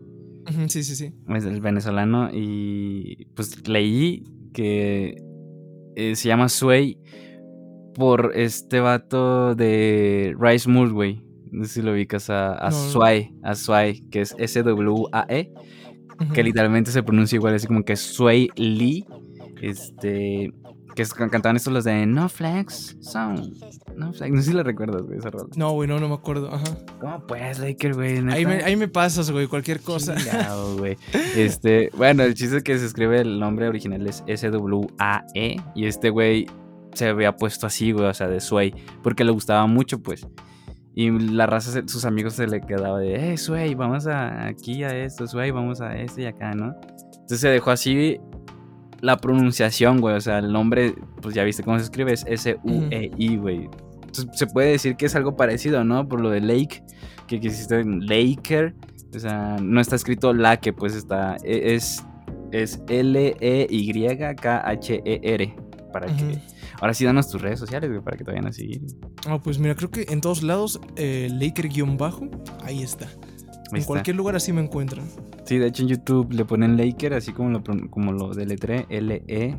Sí, 0.68 0.82
sí, 0.82 0.96
sí. 0.96 1.12
Es 1.28 1.44
el 1.44 1.60
venezolano 1.60 2.30
y 2.32 3.26
pues 3.34 3.68
leí 3.68 4.24
que 4.52 5.22
eh, 5.96 6.16
se 6.16 6.28
llama 6.28 6.48
Sway 6.48 6.98
por 7.94 8.32
este 8.34 8.80
vato 8.80 9.54
de 9.54 10.34
Rice 10.38 10.70
güey. 10.70 11.22
No 11.50 11.64
sé 11.64 11.74
si 11.74 11.82
lo 11.82 11.92
ubicas 11.92 12.30
a, 12.30 12.54
a 12.54 12.70
Sway, 12.70 13.34
a 13.42 13.54
Sway, 13.54 14.00
que 14.08 14.20
es 14.20 14.36
S-W-A-E, 14.38 15.52
que 16.32 16.44
literalmente 16.44 16.92
se 16.92 17.02
pronuncia 17.02 17.36
igual, 17.36 17.54
así 17.54 17.66
como 17.66 17.82
que 17.82 17.96
Sway 17.96 18.50
Lee. 18.56 19.04
Este, 19.60 20.52
que 21.08 21.28
cantaban 21.28 21.56
estos 21.56 21.72
los 21.72 21.84
de 21.84 22.06
No 22.06 22.28
Flex 22.28 22.96
Song. 23.00 23.38
No 23.96 24.12
Flex. 24.12 24.30
No 24.34 24.42
sé 24.42 24.50
si 24.50 24.52
lo 24.52 24.62
recuerdas, 24.62 25.02
güey, 25.02 25.18
esa 25.18 25.30
rola. 25.30 25.48
No, 25.56 25.72
güey, 25.72 25.88
no, 25.88 25.98
no 25.98 26.08
me 26.08 26.14
acuerdo. 26.14 26.52
Ajá. 26.52 26.64
¿Cómo 27.00 27.26
pues, 27.26 27.58
Laker, 27.58 27.94
güey? 27.94 28.18
Ahí 28.28 28.46
me, 28.46 28.62
ahí 28.62 28.76
me 28.76 28.88
pasas, 28.88 29.30
güey, 29.30 29.46
cualquier 29.46 29.80
cosa. 29.80 30.14
güey. 30.78 30.96
Este, 31.36 31.90
bueno, 31.96 32.22
el 32.22 32.34
chiste 32.34 32.58
es 32.58 32.62
que 32.62 32.78
se 32.78 32.86
escribe 32.86 33.20
el 33.20 33.38
nombre 33.38 33.68
original 33.68 34.06
es 34.06 34.22
S-W-A-E. 34.26 35.56
Y 35.74 35.86
este 35.86 36.10
güey 36.10 36.46
se 36.94 37.08
había 37.08 37.36
puesto 37.36 37.66
así, 37.66 37.92
güey, 37.92 38.06
o 38.06 38.14
sea, 38.14 38.28
de 38.28 38.40
Sway. 38.40 38.74
Porque 39.02 39.24
le 39.24 39.32
gustaba 39.32 39.66
mucho, 39.66 40.00
pues. 40.02 40.26
Y 40.94 41.10
la 41.10 41.46
raza, 41.46 41.82
sus 41.86 42.04
amigos 42.04 42.34
se 42.34 42.46
le 42.46 42.60
quedaba 42.60 42.98
de, 42.98 43.32
eh, 43.32 43.36
Sway, 43.38 43.74
vamos 43.74 44.06
a 44.06 44.46
aquí 44.46 44.82
a 44.82 44.96
esto, 44.96 45.26
Sway, 45.26 45.50
vamos 45.50 45.80
a 45.80 45.96
este 45.96 46.22
y 46.22 46.26
acá, 46.26 46.52
¿no? 46.52 46.74
Entonces 47.12 47.40
se 47.40 47.48
dejó 47.48 47.70
así 47.70 48.20
la 49.00 49.16
pronunciación, 49.18 50.00
güey. 50.00 50.16
O 50.16 50.20
sea, 50.20 50.38
el 50.38 50.52
nombre, 50.52 50.94
pues 51.20 51.34
ya 51.34 51.44
viste 51.44 51.62
cómo 51.62 51.78
se 51.78 51.84
escribe, 51.84 52.12
es 52.12 52.24
S-U-E-I, 52.26 53.36
güey. 53.36 53.68
Entonces 53.94 54.28
se 54.34 54.46
puede 54.46 54.70
decir 54.72 54.96
que 54.96 55.06
es 55.06 55.14
algo 55.14 55.36
parecido, 55.36 55.84
¿no? 55.84 56.08
Por 56.08 56.20
lo 56.20 56.30
de 56.30 56.40
Lake, 56.40 56.82
que 57.26 57.36
existe 57.36 57.80
en 57.80 58.06
Laker. 58.06 58.74
O 59.14 59.18
sea, 59.18 59.56
no 59.60 59.80
está 59.80 59.96
escrito 59.96 60.32
la 60.32 60.58
que, 60.58 60.72
pues 60.72 60.94
está. 60.94 61.36
E, 61.44 61.74
es, 61.74 62.04
es 62.52 62.82
L-E-Y-K-H-E-R. 62.88 64.36
Para 65.92 66.06
que. 66.06 66.40
Ahora 66.80 66.94
sí, 66.94 67.04
danos 67.04 67.28
tus 67.28 67.42
redes 67.42 67.58
sociales, 67.58 67.90
güey, 67.90 68.02
para 68.02 68.16
que 68.16 68.24
te 68.24 68.30
vayan 68.30 68.46
a 68.46 68.52
seguir. 68.52 68.80
Ah, 69.26 69.38
pues 69.42 69.58
mira, 69.58 69.74
creo 69.74 69.90
que 69.90 70.06
en 70.08 70.20
todos 70.20 70.42
lados, 70.42 70.80
eh, 70.96 71.28
Laker-bajo, 71.30 72.28
ahí 72.64 72.82
está. 72.82 73.08
En 73.72 73.84
cualquier 73.84 74.16
lugar 74.16 74.36
así 74.36 74.52
me 74.52 74.62
encuentran. 74.62 75.04
Sí, 75.44 75.58
de 75.58 75.66
hecho 75.66 75.82
en 75.82 75.88
YouTube 75.88 76.32
le 76.32 76.44
ponen 76.44 76.76
Laker, 76.76 77.14
así 77.14 77.32
como 77.32 77.50
lo, 77.50 77.62
como 77.90 78.12
lo 78.12 78.34
deletré, 78.34 78.86
L-E-Y-K-H-E-R. 78.88 79.58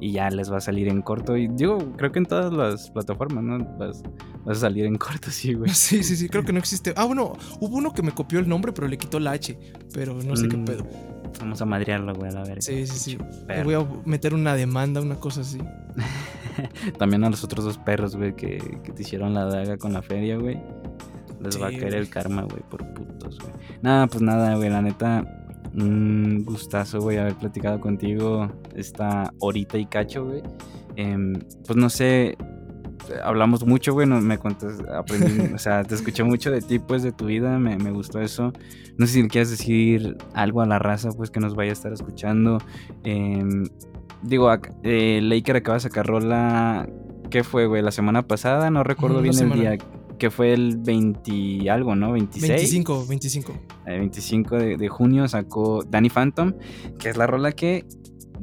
Y 0.00 0.10
ya 0.10 0.30
les 0.30 0.50
va 0.50 0.56
a 0.56 0.60
salir 0.60 0.88
en 0.88 1.00
corto. 1.00 1.36
Y 1.36 1.46
digo, 1.46 1.78
creo 1.96 2.10
que 2.10 2.18
en 2.18 2.26
todas 2.26 2.52
las 2.52 2.90
plataformas, 2.90 3.44
¿no? 3.44 3.64
Vas, 3.78 4.02
a 4.44 4.54
salir 4.56 4.84
en 4.84 4.96
corto, 4.96 5.30
sí, 5.30 5.54
güey. 5.54 5.70
Sí, 5.74 6.02
sí, 6.02 6.16
sí, 6.16 6.28
creo 6.28 6.44
que 6.44 6.52
no 6.52 6.58
existe. 6.58 6.92
Ah, 6.96 7.04
bueno, 7.04 7.34
hubo 7.60 7.76
uno 7.76 7.92
que 7.92 8.02
me 8.02 8.10
copió 8.10 8.40
el 8.40 8.48
nombre, 8.48 8.72
pero 8.72 8.88
le 8.88 8.98
quitó 8.98 9.20
la 9.20 9.30
H. 9.30 9.56
Pero 9.94 10.14
no 10.14 10.34
sé 10.34 10.48
qué 10.48 10.56
mm, 10.56 10.64
pedo. 10.64 10.84
Vamos 11.38 11.62
a 11.62 11.66
madrearlo, 11.66 12.14
güey, 12.14 12.32
a 12.32 12.34
la 12.34 12.42
verga. 12.42 12.62
Sí, 12.62 12.84
sí, 12.88 12.98
sí. 12.98 13.18
Voy 13.62 13.74
a 13.74 13.86
meter 14.04 14.34
una 14.34 14.56
demanda, 14.56 15.00
una 15.00 15.20
cosa 15.20 15.42
así. 15.42 15.58
También 16.98 17.22
a 17.22 17.30
los 17.30 17.44
otros 17.44 17.64
dos 17.64 17.78
perros, 17.78 18.16
güey, 18.16 18.34
que, 18.34 18.58
que 18.82 18.92
te 18.92 19.02
hicieron 19.02 19.34
la 19.34 19.44
daga 19.44 19.76
con 19.76 19.92
la 19.92 20.02
feria, 20.02 20.36
güey. 20.36 20.60
Les 21.42 21.60
va 21.60 21.68
a 21.68 21.70
caer 21.70 21.94
el 21.94 22.08
karma, 22.08 22.42
güey, 22.42 22.62
por 22.68 22.86
putos, 22.94 23.38
güey. 23.38 23.52
Nada, 23.82 24.06
pues 24.06 24.22
nada, 24.22 24.54
güey, 24.56 24.70
la 24.70 24.82
neta, 24.82 25.24
un 25.74 26.44
gustazo, 26.44 27.00
güey, 27.00 27.18
haber 27.18 27.34
platicado 27.34 27.80
contigo 27.80 28.50
esta 28.74 29.32
horita 29.38 29.78
y 29.78 29.86
cacho, 29.86 30.24
güey. 30.24 30.42
Em, 30.96 31.34
pues 31.66 31.76
no 31.76 31.88
sé, 31.90 32.36
hablamos 33.22 33.66
mucho, 33.66 33.92
güey, 33.92 34.06
me 34.06 34.38
contas, 34.38 34.78
aprendí, 34.94 35.52
o 35.54 35.58
sea, 35.58 35.84
te 35.84 35.94
escuché 35.94 36.22
mucho 36.22 36.50
de 36.50 36.60
ti, 36.60 36.78
pues, 36.78 37.02
de 37.02 37.12
tu 37.12 37.26
vida, 37.26 37.58
me, 37.58 37.76
me, 37.76 37.90
gustó 37.90 38.20
eso. 38.20 38.52
No 38.98 39.06
sé 39.06 39.14
si 39.14 39.28
quieres 39.28 39.50
decir 39.50 40.16
algo 40.34 40.60
a 40.60 40.66
la 40.66 40.78
raza, 40.78 41.10
pues, 41.10 41.30
que 41.30 41.40
nos 41.40 41.54
vaya 41.54 41.70
a 41.70 41.74
estar 41.74 41.92
escuchando. 41.92 42.58
Eh, 43.04 43.42
digo, 44.22 44.50
eh, 44.82 45.20
Laker 45.22 45.56
acaba 45.56 45.76
de 45.76 45.80
sacar 45.80 46.06
rola, 46.06 46.88
¿qué 47.30 47.42
fue, 47.44 47.66
güey? 47.66 47.82
La 47.82 47.92
semana 47.92 48.22
pasada, 48.22 48.70
no 48.70 48.84
recuerdo 48.84 49.20
bien 49.20 49.38
el 49.38 49.52
día 49.52 49.78
que 50.22 50.30
fue 50.30 50.52
el 50.52 50.76
20 50.76 51.68
algo, 51.68 51.96
¿no? 51.96 52.12
26. 52.12 52.48
25, 52.48 53.06
25. 53.08 53.52
El 53.86 53.98
25 53.98 54.56
de, 54.56 54.76
de, 54.76 54.88
junio 54.88 55.26
sacó 55.26 55.82
Danny 55.82 56.10
Phantom, 56.10 56.52
que 57.00 57.08
es 57.08 57.16
la 57.16 57.26
rola 57.26 57.50
que 57.50 57.86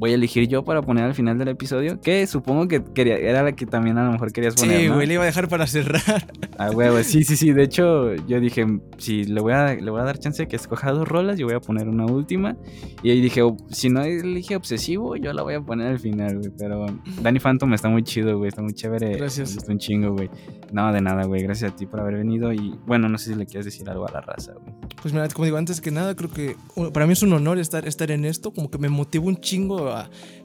voy 0.00 0.12
a 0.12 0.14
elegir 0.14 0.48
yo 0.48 0.64
para 0.64 0.80
poner 0.80 1.04
al 1.04 1.14
final 1.14 1.36
del 1.36 1.48
episodio. 1.48 2.00
Que 2.00 2.26
supongo 2.26 2.66
que 2.66 2.82
quería, 2.82 3.16
era 3.16 3.42
la 3.42 3.52
que 3.52 3.66
también 3.66 3.98
a 3.98 4.04
lo 4.04 4.12
mejor 4.12 4.32
querías 4.32 4.54
poner. 4.54 4.80
Sí, 4.80 4.88
güey, 4.88 5.06
le 5.06 5.14
iba 5.14 5.22
a 5.22 5.26
dejar 5.26 5.48
para 5.48 5.66
cerrar. 5.66 6.26
Ah, 6.56 6.70
güey, 6.70 7.04
sí, 7.04 7.22
sí, 7.22 7.36
sí. 7.36 7.52
De 7.52 7.62
hecho, 7.62 8.14
yo 8.26 8.40
dije, 8.40 8.66
si 8.96 9.24
le 9.24 9.40
voy 9.40 9.52
a, 9.52 9.74
le 9.74 9.90
voy 9.90 10.00
a 10.00 10.04
dar 10.04 10.18
chance 10.18 10.42
de 10.42 10.48
que 10.48 10.56
escoja 10.56 10.90
dos 10.92 11.06
rolas, 11.06 11.38
yo 11.38 11.46
voy 11.46 11.54
a 11.54 11.60
poner 11.60 11.86
una 11.86 12.06
última. 12.06 12.56
Y 13.02 13.10
ahí 13.10 13.20
dije, 13.20 13.42
oh, 13.42 13.56
si 13.70 13.90
no 13.90 14.02
elige 14.02 14.56
obsesivo, 14.56 15.16
yo 15.16 15.34
la 15.34 15.42
voy 15.42 15.54
a 15.54 15.60
poner 15.60 15.88
al 15.88 15.98
final, 15.98 16.38
güey. 16.38 16.50
Pero 16.58 16.86
Danny 17.22 17.38
Phantom 17.38 17.72
está 17.74 17.90
muy 17.90 18.02
chido, 18.02 18.38
güey. 18.38 18.48
Está 18.48 18.62
muy 18.62 18.72
chévere. 18.72 19.16
Gracias. 19.16 19.54
Está 19.54 19.70
un 19.70 19.78
chingo, 19.78 20.12
güey. 20.12 20.30
No, 20.72 20.90
de 20.92 21.02
nada, 21.02 21.24
güey. 21.24 21.42
Gracias 21.42 21.72
a 21.72 21.76
ti 21.76 21.84
por 21.84 22.00
haber 22.00 22.16
venido. 22.16 22.52
Y 22.52 22.74
bueno, 22.86 23.08
no 23.08 23.18
sé 23.18 23.32
si 23.32 23.38
le 23.38 23.44
quieres 23.44 23.66
decir 23.66 23.88
algo 23.90 24.08
a 24.08 24.12
la 24.12 24.20
raza, 24.22 24.52
güey. 24.54 24.74
Pues 25.02 25.14
mira, 25.14 25.28
como 25.28 25.44
digo, 25.44 25.56
antes 25.56 25.80
que 25.80 25.90
nada, 25.90 26.14
creo 26.14 26.30
que 26.30 26.56
para 26.92 27.06
mí 27.06 27.12
es 27.12 27.22
un 27.22 27.32
honor 27.32 27.58
estar, 27.58 27.86
estar 27.86 28.10
en 28.10 28.24
esto. 28.24 28.52
Como 28.52 28.70
que 28.70 28.78
me 28.78 28.88
motiva 28.88 29.24
un 29.26 29.36
chingo 29.36 29.89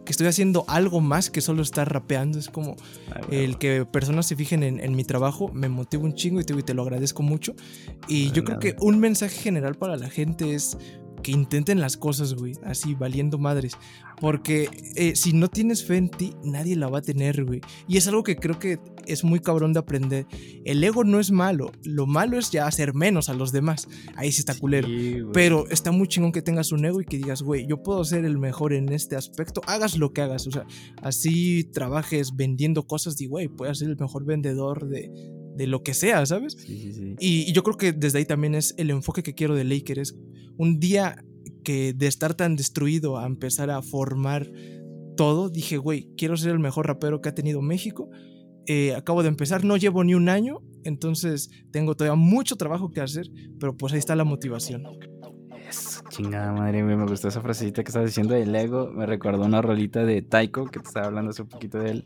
que 0.06 0.12
estoy 0.12 0.28
haciendo 0.28 0.66
algo 0.68 1.02
más 1.02 1.30
que 1.30 1.42
solo 1.42 1.62
estar 1.62 1.92
rapeando. 1.92 2.40
Es 2.40 2.50
como 2.50 2.76
el 3.32 3.58
que 3.58 3.86
personas 3.86 4.26
se 4.28 4.36
fijen 4.36 4.64
en, 4.64 4.96
mi 4.96 5.04
trabajo 5.04 5.50
me 5.54 5.70
motiva 5.70 6.04
un 6.04 6.14
chingo 6.14 6.40
y 6.40 6.44
te, 6.44 6.54
y 6.54 6.64
te 6.64 6.74
lo 6.74 6.84
agradezco 6.84 7.24
mucho. 7.24 7.56
Y 8.08 8.32
yo 8.32 8.44
creo 8.44 8.60
que 8.60 8.76
un 8.80 9.00
mensaje 9.00 9.36
general 9.36 9.76
para 9.76 9.98
la 9.98 10.10
gente 10.10 10.54
es 10.54 10.78
que 11.26 11.32
intenten 11.32 11.80
las 11.80 11.98
cosas, 11.98 12.36
güey, 12.36 12.54
así 12.64 12.94
valiendo 12.94 13.40
madres. 13.40 13.80
Porque 14.22 14.70
eh, 14.96 15.16
si 15.16 15.34
no 15.34 15.48
tienes 15.48 15.84
fe 15.84 15.98
en 15.98 16.10
ti, 16.10 16.36
nadie 16.44 16.76
la 16.76 16.88
va 16.88 17.00
a 17.00 17.02
tener, 17.02 17.44
güey. 17.44 17.62
Y 17.88 17.98
es 17.98 18.08
algo 18.08 18.22
que 18.22 18.36
creo 18.36 18.60
que 18.60 18.78
es 19.08 19.24
muy 19.24 19.40
cabrón 19.40 19.74
de 19.74 19.80
aprender. 19.80 20.28
El 20.66 20.84
ego 20.84 21.04
no 21.04 21.20
es 21.20 21.32
malo, 21.32 21.72
lo 21.84 22.06
malo 22.06 22.38
es 22.38 22.52
ya 22.52 22.68
hacer 22.68 22.94
menos 22.94 23.28
a 23.28 23.34
los 23.34 23.52
demás. 23.52 23.88
Ahí 24.16 24.32
sí 24.32 24.42
está 24.42 24.54
culero. 24.54 24.88
Pero 25.34 25.68
está 25.72 25.92
muy 25.92 26.08
chingón 26.08 26.32
que 26.32 26.44
tengas 26.44 26.72
un 26.72 26.86
ego 26.86 27.02
y 27.02 27.06
que 27.06 27.18
digas, 27.18 27.42
güey, 27.42 27.66
yo 27.66 27.82
puedo 27.82 28.04
ser 28.04 28.24
el 28.24 28.38
mejor 28.38 28.74
en 28.74 28.94
este 28.94 29.16
aspecto, 29.16 29.62
hagas 29.66 29.98
lo 29.98 30.14
que 30.14 30.22
hagas. 30.22 30.46
O 30.46 30.52
sea, 30.52 30.68
así 31.02 31.64
trabajes 31.64 32.36
vendiendo 32.36 32.86
cosas, 32.86 33.20
y 33.20 33.26
güey, 33.26 33.48
puedes 33.48 33.80
ser 33.80 33.90
el 33.90 33.98
mejor 33.98 34.26
vendedor 34.26 34.88
de 34.88 35.10
de 35.56 35.68
lo 35.68 35.84
que 35.84 35.94
sea, 35.94 36.26
¿sabes? 36.26 36.54
Sí, 36.54 36.78
sí, 36.78 36.94
sí. 36.94 37.16
Y, 37.20 37.50
y 37.50 37.54
yo 37.54 37.64
creo 37.64 37.78
que 37.78 37.94
desde 37.94 38.20
ahí 38.20 38.26
también 38.26 38.56
es 38.56 38.74
el 38.78 38.90
enfoque 38.90 39.24
que 39.24 39.34
quiero 39.34 39.56
de 39.56 39.64
Laker. 39.64 40.00
Es 40.00 40.16
un 40.58 40.80
día 40.80 41.24
que 41.64 41.94
de 41.94 42.08
estar 42.08 42.34
tan 42.34 42.56
destruido 42.56 43.18
a 43.18 43.26
empezar 43.26 43.70
a 43.70 43.82
formar 43.82 44.50
todo, 45.16 45.50
dije, 45.50 45.78
güey, 45.78 46.10
quiero 46.18 46.38
ser 46.38 46.52
el 46.52 46.60
mejor 46.60 46.88
rapero 46.88 47.22
que 47.22 47.30
ha 47.30 47.36
tenido 47.36 47.62
México. 47.62 48.10
Eh, 48.68 48.96
acabo 48.96 49.22
de 49.22 49.30
empezar, 49.30 49.64
no 49.64 49.78
llevo 49.78 50.04
ni 50.04 50.16
un 50.16 50.28
año, 50.30 50.62
entonces 50.84 51.50
tengo 51.72 51.96
todavía 51.96 52.16
mucho 52.16 52.56
trabajo 52.56 52.92
que 52.92 53.02
hacer, 53.02 53.28
pero 53.60 53.78
pues 53.78 53.94
ahí 53.94 54.00
está 54.00 54.16
la 54.16 54.24
motivación. 54.24 54.84
Yes, 55.76 56.04
chingada 56.10 56.52
madre, 56.54 56.84
güey. 56.84 56.96
Me 56.96 57.06
gustó 57.06 57.28
esa 57.28 57.42
frasecita 57.42 57.84
que 57.84 57.90
estabas 57.90 58.10
diciendo 58.10 58.34
del 58.34 58.56
ego. 58.56 58.92
Me 58.94 59.06
recordó 59.06 59.44
una 59.46 59.62
rolita 59.62 60.06
de 60.06 60.22
Taiko 60.22 60.66
que 60.66 60.80
te 60.80 60.88
estaba 60.88 61.08
hablando 61.08 61.32
hace 61.32 61.42
un 61.42 61.50
poquito 61.50 61.80
de 61.80 61.92
él. 61.92 62.06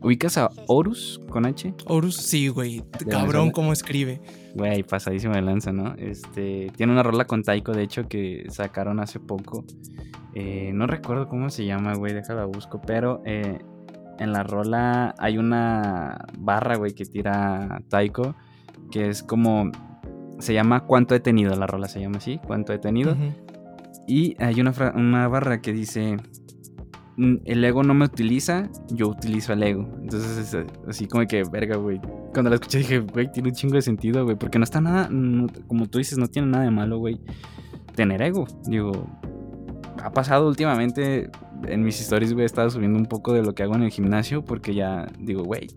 ¿Ubicas 0.00 0.38
a 0.38 0.50
Horus 0.66 1.20
con 1.28 1.44
H? 1.46 1.74
Horus, 1.86 2.16
sí, 2.16 2.48
güey. 2.48 2.82
Cabrón, 3.10 3.50
cómo 3.50 3.72
escribe. 3.72 4.20
Güey, 4.54 4.82
pasadísimo 4.82 5.34
de 5.34 5.42
lanza, 5.42 5.72
¿no? 5.72 5.94
Este, 5.96 6.70
tiene 6.76 6.92
una 6.92 7.02
rola 7.02 7.26
con 7.26 7.42
Taiko, 7.42 7.72
de 7.72 7.82
hecho, 7.82 8.08
que 8.08 8.46
sacaron 8.48 9.00
hace 9.00 9.20
poco. 9.20 9.64
Eh, 10.34 10.72
no 10.74 10.86
recuerdo 10.86 11.28
cómo 11.28 11.50
se 11.50 11.64
llama, 11.64 11.94
güey, 11.94 12.14
déjala 12.14 12.44
busco. 12.46 12.80
Pero 12.80 13.22
eh, 13.24 13.58
en 14.18 14.32
la 14.32 14.42
rola 14.42 15.14
hay 15.18 15.38
una 15.38 16.26
barra, 16.38 16.76
güey, 16.76 16.94
que 16.94 17.04
tira 17.04 17.82
Taiko. 17.88 18.34
Que 18.90 19.08
es 19.08 19.22
como. 19.22 19.70
Se 20.44 20.52
llama 20.52 20.80
¿Cuánto 20.84 21.14
he 21.14 21.20
tenido? 21.20 21.54
La 21.56 21.66
rola 21.66 21.88
se 21.88 22.00
llama 22.00 22.18
así, 22.18 22.38
¿Cuánto 22.46 22.72
he 22.74 22.78
tenido? 22.78 23.16
Y 24.06 24.36
hay 24.38 24.60
una, 24.60 24.72
una 24.94 25.26
barra 25.28 25.62
que 25.62 25.72
dice, 25.72 26.18
"Mm, 27.16 27.36
el 27.46 27.64
ego 27.64 27.82
no 27.82 27.94
me 27.94 28.04
utiliza, 28.04 28.68
yo 28.90 29.08
utilizo 29.08 29.54
al 29.54 29.62
ego. 29.62 29.88
Entonces 30.02 30.36
es 30.36 30.52
eh, 30.54 30.66
así 30.86 31.06
como 31.06 31.26
que, 31.26 31.42
verga, 31.44 31.76
güey. 31.76 31.98
Cuando 32.34 32.50
la 32.50 32.56
escuché 32.56 32.78
dije, 32.78 32.98
güey, 33.00 33.32
tiene 33.32 33.48
un 33.48 33.54
chingo 33.54 33.76
de 33.76 33.82
sentido, 33.82 34.24
güey. 34.24 34.36
Porque 34.36 34.58
no 34.58 34.64
está 34.64 34.80
nada, 34.82 35.08
no- 35.10 35.46
como 35.66 35.86
tú 35.86 35.96
dices, 35.98 36.18
no 36.18 36.26
tiene 36.28 36.48
nada 36.48 36.64
de 36.64 36.70
malo, 36.70 36.98
güey. 36.98 37.18
Tener 37.94 38.20
ego. 38.20 38.46
Digo, 38.66 39.06
ha 40.02 40.10
pasado 40.12 40.46
últimamente 40.48 41.30
en 41.66 41.82
mis 41.82 41.98
stories, 42.02 42.34
güey, 42.34 42.42
he 42.42 42.46
estado 42.46 42.68
subiendo 42.68 42.98
un 42.98 43.06
poco 43.06 43.32
de 43.32 43.42
lo 43.42 43.54
que 43.54 43.62
hago 43.62 43.74
en 43.76 43.84
el 43.84 43.90
gimnasio 43.90 44.44
porque 44.44 44.74
ya 44.74 45.06
digo, 45.18 45.42
güey, 45.44 45.68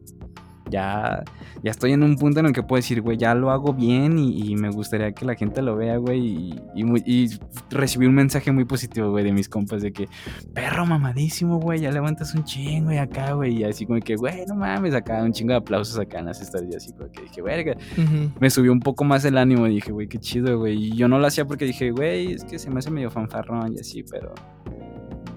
ya, 0.70 1.24
ya 1.64 1.72
estoy 1.72 1.94
en 1.94 2.04
un 2.04 2.16
punto 2.18 2.40
en 2.40 2.48
el 2.48 2.54
que 2.54 2.64
puedo 2.64 2.78
decir, 2.78 3.02
güey, 3.02 3.18
ya 3.18 3.34
lo 3.36 3.52
hago 3.52 3.74
bien 3.74 4.18
y, 4.20 4.52
y 4.52 4.56
me 4.56 4.70
gustaría 4.70 5.12
que 5.12 5.26
la 5.26 5.36
gente 5.36 5.62
lo 5.62 5.76
vea, 5.76 5.98
güey, 5.98 6.20
y, 6.26 6.62
y 6.76 6.84
muy- 6.84 7.04
y 7.06 7.30
recibí 7.70 8.06
un 8.06 8.16
mensaje 8.16 8.52
muy 8.52 8.66
positivo, 8.66 9.12
güey, 9.12 9.24
de 9.24 9.32
mis 9.34 9.50
compas 9.50 9.82
de 9.82 9.92
que, 9.94 10.08
perro 10.54 10.86
mamadísimo, 10.86 11.60
güey, 11.60 11.80
ya 11.82 11.92
levantas 11.92 12.34
un 12.36 12.44
chingo 12.44 12.92
y 12.92 12.98
acá, 12.98 13.34
güey, 13.34 13.58
y 13.60 13.64
así 13.64 13.86
como 13.86 14.00
que, 14.00 14.16
güey, 14.16 14.46
no 14.48 14.56
mames, 14.56 14.94
acá 14.94 15.24
un 15.24 15.32
chingo 15.34 15.52
de 15.52 15.58
aplausos 15.58 15.98
acá 16.00 16.20
en 16.20 16.26
las 16.26 16.38
y 16.42 16.76
así 16.76 16.94
como 16.94 17.12
que 17.12 17.22
dije, 17.24 17.42
verga, 17.42 17.76
Ujú. 17.98 18.32
me 18.40 18.50
subió 18.50 18.72
un 18.72 18.80
poco 18.80 19.04
más 19.04 19.26
el 19.26 19.38
ánimo. 19.38 19.68
y 19.68 19.76
Dije, 19.76 19.92
güey, 19.92 20.08
qué 20.08 20.18
chido, 20.18 20.58
güey. 20.60 20.76
Y 20.88 20.92
yo 20.96 21.08
no 21.08 21.20
lo 21.20 21.28
hacía 21.28 21.46
porque 21.46 21.66
dije, 21.66 21.92
güey, 21.92 22.32
es 22.34 22.44
que 22.46 22.58
se 22.58 22.70
me 22.70 22.80
hace 22.80 22.90
medio 22.92 23.10
fanfarrón 23.12 23.74
y 23.76 23.80
así, 23.80 24.04
pero. 24.04 24.34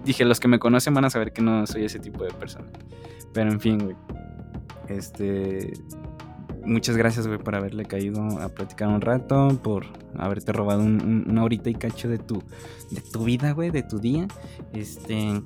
Dije, 0.05 0.25
los 0.25 0.41
que 0.41 0.49
me 0.49 0.59
conocen 0.59 0.95
van 0.95 1.05
a 1.05 1.11
saber 1.11 1.33
que 1.33 1.43
no 1.43 1.67
soy 1.67 1.85
ese 1.85 1.99
tipo 1.99 2.25
de 2.25 2.31
persona. 2.33 2.67
Pero 3.35 3.51
en 3.53 3.61
fin, 3.61 3.79
güey. 3.79 3.97
Este. 4.91 5.73
Muchas 6.65 6.97
gracias, 6.97 7.27
güey, 7.27 7.39
por 7.39 7.55
haberle 7.55 7.87
caído 7.87 8.23
a 8.39 8.51
platicar 8.51 8.89
un 8.89 9.01
rato, 9.01 9.49
por 9.63 9.87
haberte 10.19 10.53
robado 10.53 10.83
un- 10.83 11.01
un- 11.03 11.25
una 11.31 11.43
horita 11.43 11.71
y 11.71 11.75
cacho 11.75 12.09
de 12.09 12.19
tu, 12.19 12.43
de 12.91 13.01
tu 13.01 13.25
vida, 13.25 13.53
güey, 13.53 13.71
de 13.71 13.83
tu 13.83 13.99
día. 13.99 14.29
Este. 14.75 15.41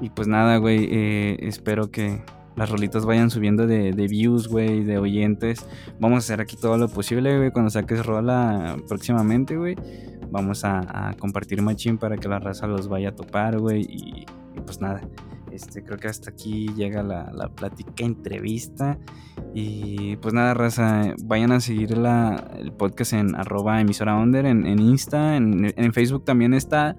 Y 0.00 0.10
pues 0.10 0.28
nada, 0.28 0.58
güey, 0.58 0.86
eh, 0.90 1.38
espero 1.40 1.90
que 1.90 2.20
las 2.54 2.68
rolitas 2.70 3.06
vayan 3.06 3.30
subiendo 3.30 3.66
de, 3.66 3.92
de 3.92 4.06
views, 4.08 4.48
güey, 4.48 4.84
de 4.84 4.98
oyentes. 4.98 5.64
Vamos 6.00 6.16
a 6.16 6.18
hacer 6.18 6.40
aquí 6.40 6.56
todo 6.56 6.76
lo 6.76 6.88
posible, 6.88 7.36
güey. 7.38 7.50
Cuando 7.50 7.70
saques 7.70 8.04
rola 8.04 8.76
próximamente, 8.88 9.56
güey. 9.56 9.76
Vamos 10.30 10.64
a, 10.64 11.14
compartir 11.18 11.62
machín 11.62 11.96
para 11.96 12.16
que 12.18 12.28
la 12.28 12.38
raza 12.40 12.66
los 12.66 12.88
vaya 12.88 13.08
a 13.10 13.14
topar, 13.16 13.58
güey. 13.58 13.82
Y 13.88 14.26
pues 14.66 14.80
nada. 14.82 15.00
Este, 15.58 15.82
creo 15.82 15.98
que 15.98 16.06
hasta 16.06 16.30
aquí 16.30 16.68
llega 16.76 17.02
la, 17.02 17.32
la 17.34 17.48
plática 17.48 18.04
entrevista. 18.04 18.96
Y 19.54 20.14
pues 20.16 20.32
nada, 20.34 20.54
raza. 20.54 21.14
Vayan 21.24 21.50
a 21.50 21.60
seguir 21.60 21.98
la, 21.98 22.48
el 22.58 22.72
podcast 22.72 23.12
en 23.14 23.34
arroba 23.34 23.80
emisora 23.80 24.16
under, 24.16 24.46
en, 24.46 24.66
en 24.66 24.78
Insta, 24.78 25.36
en, 25.36 25.72
en 25.76 25.92
Facebook 25.92 26.24
también 26.24 26.54
está 26.54 26.96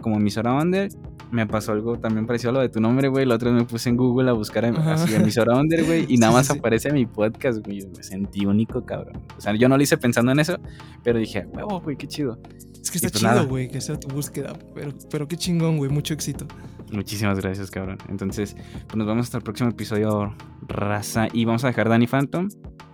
como 0.00 0.16
emisora 0.16 0.54
under. 0.54 0.90
Me 1.30 1.46
pasó 1.46 1.70
algo 1.70 1.96
también 1.96 2.26
parecido 2.26 2.50
a 2.50 2.54
lo 2.54 2.60
de 2.60 2.68
tu 2.68 2.80
nombre, 2.80 3.06
güey. 3.06 3.24
La 3.24 3.36
otra 3.36 3.52
vez 3.52 3.60
me 3.62 3.64
puse 3.68 3.88
en 3.88 3.96
Google 3.96 4.28
a 4.28 4.32
buscar 4.32 4.64
em- 4.64 4.74
Ajá. 4.74 4.94
así 4.94 5.14
emisora 5.14 5.56
under, 5.56 5.84
güey. 5.84 6.04
Y 6.08 6.16
nada 6.18 6.32
más 6.32 6.48
sí, 6.48 6.54
sí. 6.54 6.58
aparece 6.58 6.92
mi 6.92 7.06
podcast, 7.06 7.64
güey. 7.64 7.86
Me 7.96 8.02
sentí 8.02 8.44
único, 8.46 8.84
cabrón. 8.84 9.22
O 9.38 9.40
sea, 9.40 9.54
yo 9.54 9.68
no 9.68 9.76
lo 9.76 9.82
hice 9.84 9.96
pensando 9.96 10.32
en 10.32 10.40
eso, 10.40 10.56
pero 11.04 11.20
dije, 11.20 11.46
huevo, 11.46 11.80
güey, 11.80 11.96
qué 11.96 12.08
chido. 12.08 12.40
Es 12.82 12.90
que 12.90 12.98
está 12.98 13.10
pues 13.10 13.20
chido, 13.22 13.46
güey, 13.46 13.68
que 13.68 13.80
sea 13.80 14.00
tu 14.00 14.08
búsqueda. 14.08 14.54
Pero, 14.74 14.92
pero 15.08 15.28
qué 15.28 15.36
chingón, 15.36 15.76
güey. 15.76 15.88
Mucho 15.90 16.14
éxito. 16.14 16.46
Muchísimas 16.92 17.38
gracias, 17.40 17.70
cabrón. 17.70 17.98
Entonces, 18.08 18.56
pues 18.86 18.96
nos 18.96 19.06
vemos 19.06 19.26
hasta 19.26 19.38
el 19.38 19.44
próximo 19.44 19.70
episodio, 19.70 20.34
raza. 20.62 21.28
Y 21.32 21.44
vamos 21.44 21.64
a 21.64 21.68
dejar 21.68 21.88
Danny 21.88 22.06
Phantom 22.06 22.48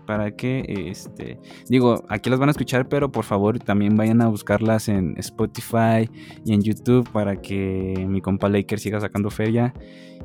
para 0.07 0.37
que, 0.37 0.65
este, 0.89 1.39
digo, 1.69 2.05
aquí 2.09 2.31
las 2.31 2.39
van 2.39 2.49
a 2.49 2.53
escuchar, 2.53 2.89
pero 2.89 3.11
por 3.11 3.25
favor 3.25 3.59
también 3.59 3.97
vayan 3.97 4.23
a 4.23 4.29
buscarlas 4.29 4.89
en 4.89 5.15
Spotify 5.19 6.09
y 6.45 6.55
en 6.55 6.63
YouTube 6.63 7.11
para 7.11 7.41
que 7.43 8.07
mi 8.09 8.21
compa 8.21 8.49
Laker 8.49 8.79
siga 8.79 9.01
sacando 9.01 9.31
feria 9.31 9.75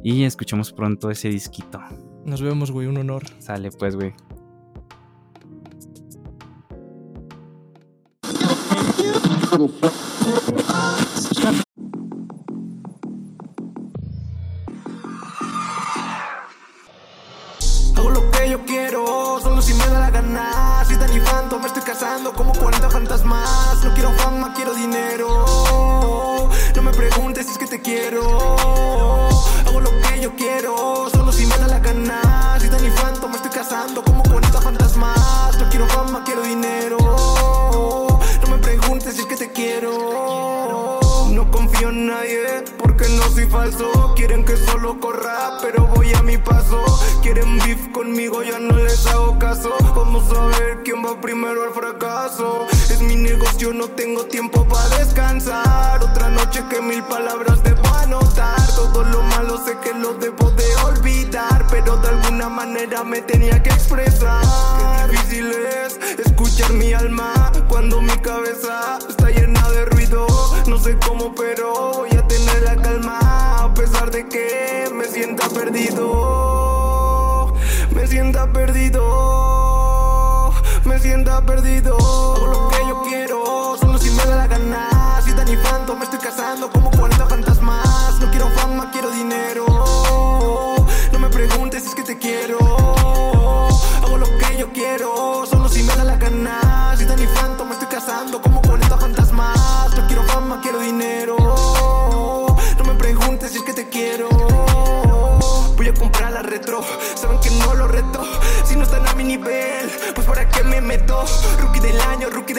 y 0.04 0.24
escuchemos 0.24 0.72
pronto 0.72 1.10
ese 1.10 1.30
disquito. 1.30 1.80
Nos 2.26 2.42
vemos, 2.42 2.72
güey. 2.72 2.88
Un 2.88 2.98
honor. 2.98 3.24
Sale 3.40 3.72
pues, 3.72 3.96
güey. 3.96 4.14
Hago 18.02 18.10
lo 18.10 18.32
que 18.32 18.50
yo 18.50 18.66
quiero, 18.66 19.40
solo 19.44 19.62
si 19.62 19.76
me 19.76 19.86
da 19.86 20.00
la 20.00 20.10
gana. 20.10 20.84
Si 20.88 20.98
tan 20.98 21.14
infanto, 21.14 21.60
me 21.60 21.68
estoy 21.68 21.84
casando 21.84 22.34
como 22.34 22.52
40 22.52 22.90
fantasmas. 22.90 23.84
No 23.84 23.94
quiero 23.94 24.12
fama, 24.14 24.54
quiero 24.56 24.74
dinero. 24.74 26.50
No 26.76 26.82
me 26.82 26.92
preguntes 26.94 27.46
si 27.46 27.52
es 27.52 27.58
que 27.60 27.68
te 27.68 27.80
quiero. 27.80 29.30
Paso. 46.44 46.84
Quieren 47.22 47.58
beef 47.60 47.92
conmigo, 47.92 48.44
ya 48.44 48.60
no 48.60 48.76
les 48.78 49.06
hago 49.08 49.38
caso. 49.40 49.72
Vamos 49.96 50.32
a 50.32 50.46
ver 50.48 50.82
quién 50.84 51.04
va 51.04 51.20
primero 51.20 51.64
al 51.64 51.72
fracaso. 51.74 52.68
Es 52.90 53.02
mi 53.02 53.16
negocio, 53.16 53.74
no 53.74 53.88
tengo 53.90 54.26
tiempo 54.26 54.68
para 54.68 54.98
descansar. 54.98 56.04
Otra 56.04 56.30
noche 56.30 56.64
que 56.70 56.82
mil 56.82 57.04
palabras 57.04 57.64
debo 57.64 57.88
anotar. 57.96 58.60
Todo 58.76 59.04
lo 59.04 59.22
malo 59.24 59.64
sé 59.66 59.78
que 59.84 59.94
lo 59.94 60.14
debo 60.16 60.52
de 60.52 60.76
olvidar, 60.86 61.66
pero 61.70 61.98
de 61.98 62.10
alguna 62.10 62.50
manera 62.50 63.04
me 63.04 63.22
tenía 63.22 63.62
que 63.62 63.70
expresar. 63.70 64.44
Qué 64.78 65.12
difícil 65.12 65.52
es 65.52 66.00
escuchar 66.26 66.74
mi 66.74 66.94
alma 66.94 67.52
cuando 67.70 68.02
mi 68.02 68.16
cabeza 68.18 69.00
está 69.08 69.30
llena 69.30 69.70
de 69.70 69.86
ruido. 69.86 70.28
No 70.68 70.78
sé 70.78 70.98
cómo, 71.06 71.34
pero 71.36 71.92
voy 71.94 72.10
a 72.12 72.28
tener 72.28 72.62
la 72.64 72.76
calma 72.76 73.20
a 73.64 73.74
pesar 73.74 74.12
de 74.12 74.28
que 74.28 74.81
sienta 75.12 75.50
perdido. 75.50 76.61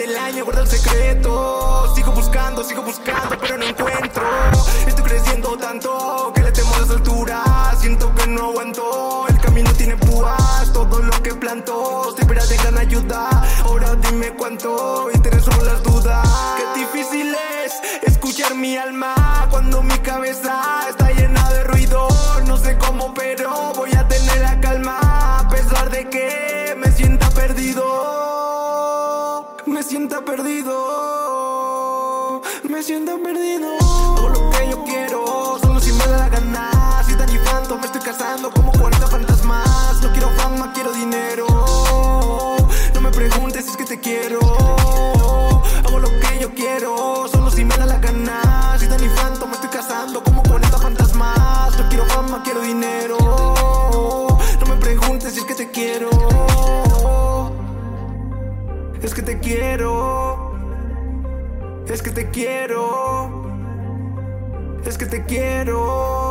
Del 0.05 0.17
año, 0.17 0.43
guarda 0.43 0.61
el 0.61 0.67
secreto. 0.67 1.93
Sigo 1.95 2.11
buscando, 2.11 2.63
sigo 2.63 2.81
buscando, 2.81 3.37
pero 3.39 3.57
no 3.57 3.65
encuentro. 3.65 4.23
Estoy 4.85 5.03
creciendo 5.03 5.57
tanto 5.57 6.31
que 6.35 6.41
le 6.41 6.51
temo 6.51 6.75
a 6.75 6.79
las 6.79 6.89
alturas. 6.89 7.79
Siento 7.79 8.13
que 8.15 8.27
no 8.27 8.49
aguanto, 8.49 9.25
el 9.29 9.39
camino 9.39 9.71
tiene 9.73 9.95
púas. 9.97 10.71
Todo 10.73 10.99
lo 10.99 11.23
que 11.23 11.33
planto. 11.35 12.13
Siempre 12.15 12.39
te 12.47 12.55
gran 12.57 12.77
ayuda. 12.77 13.29
Ahora 13.63 13.95
dime 13.95 14.33
cuánto 14.33 15.09
te 65.13 65.21
quiero. 65.25 66.22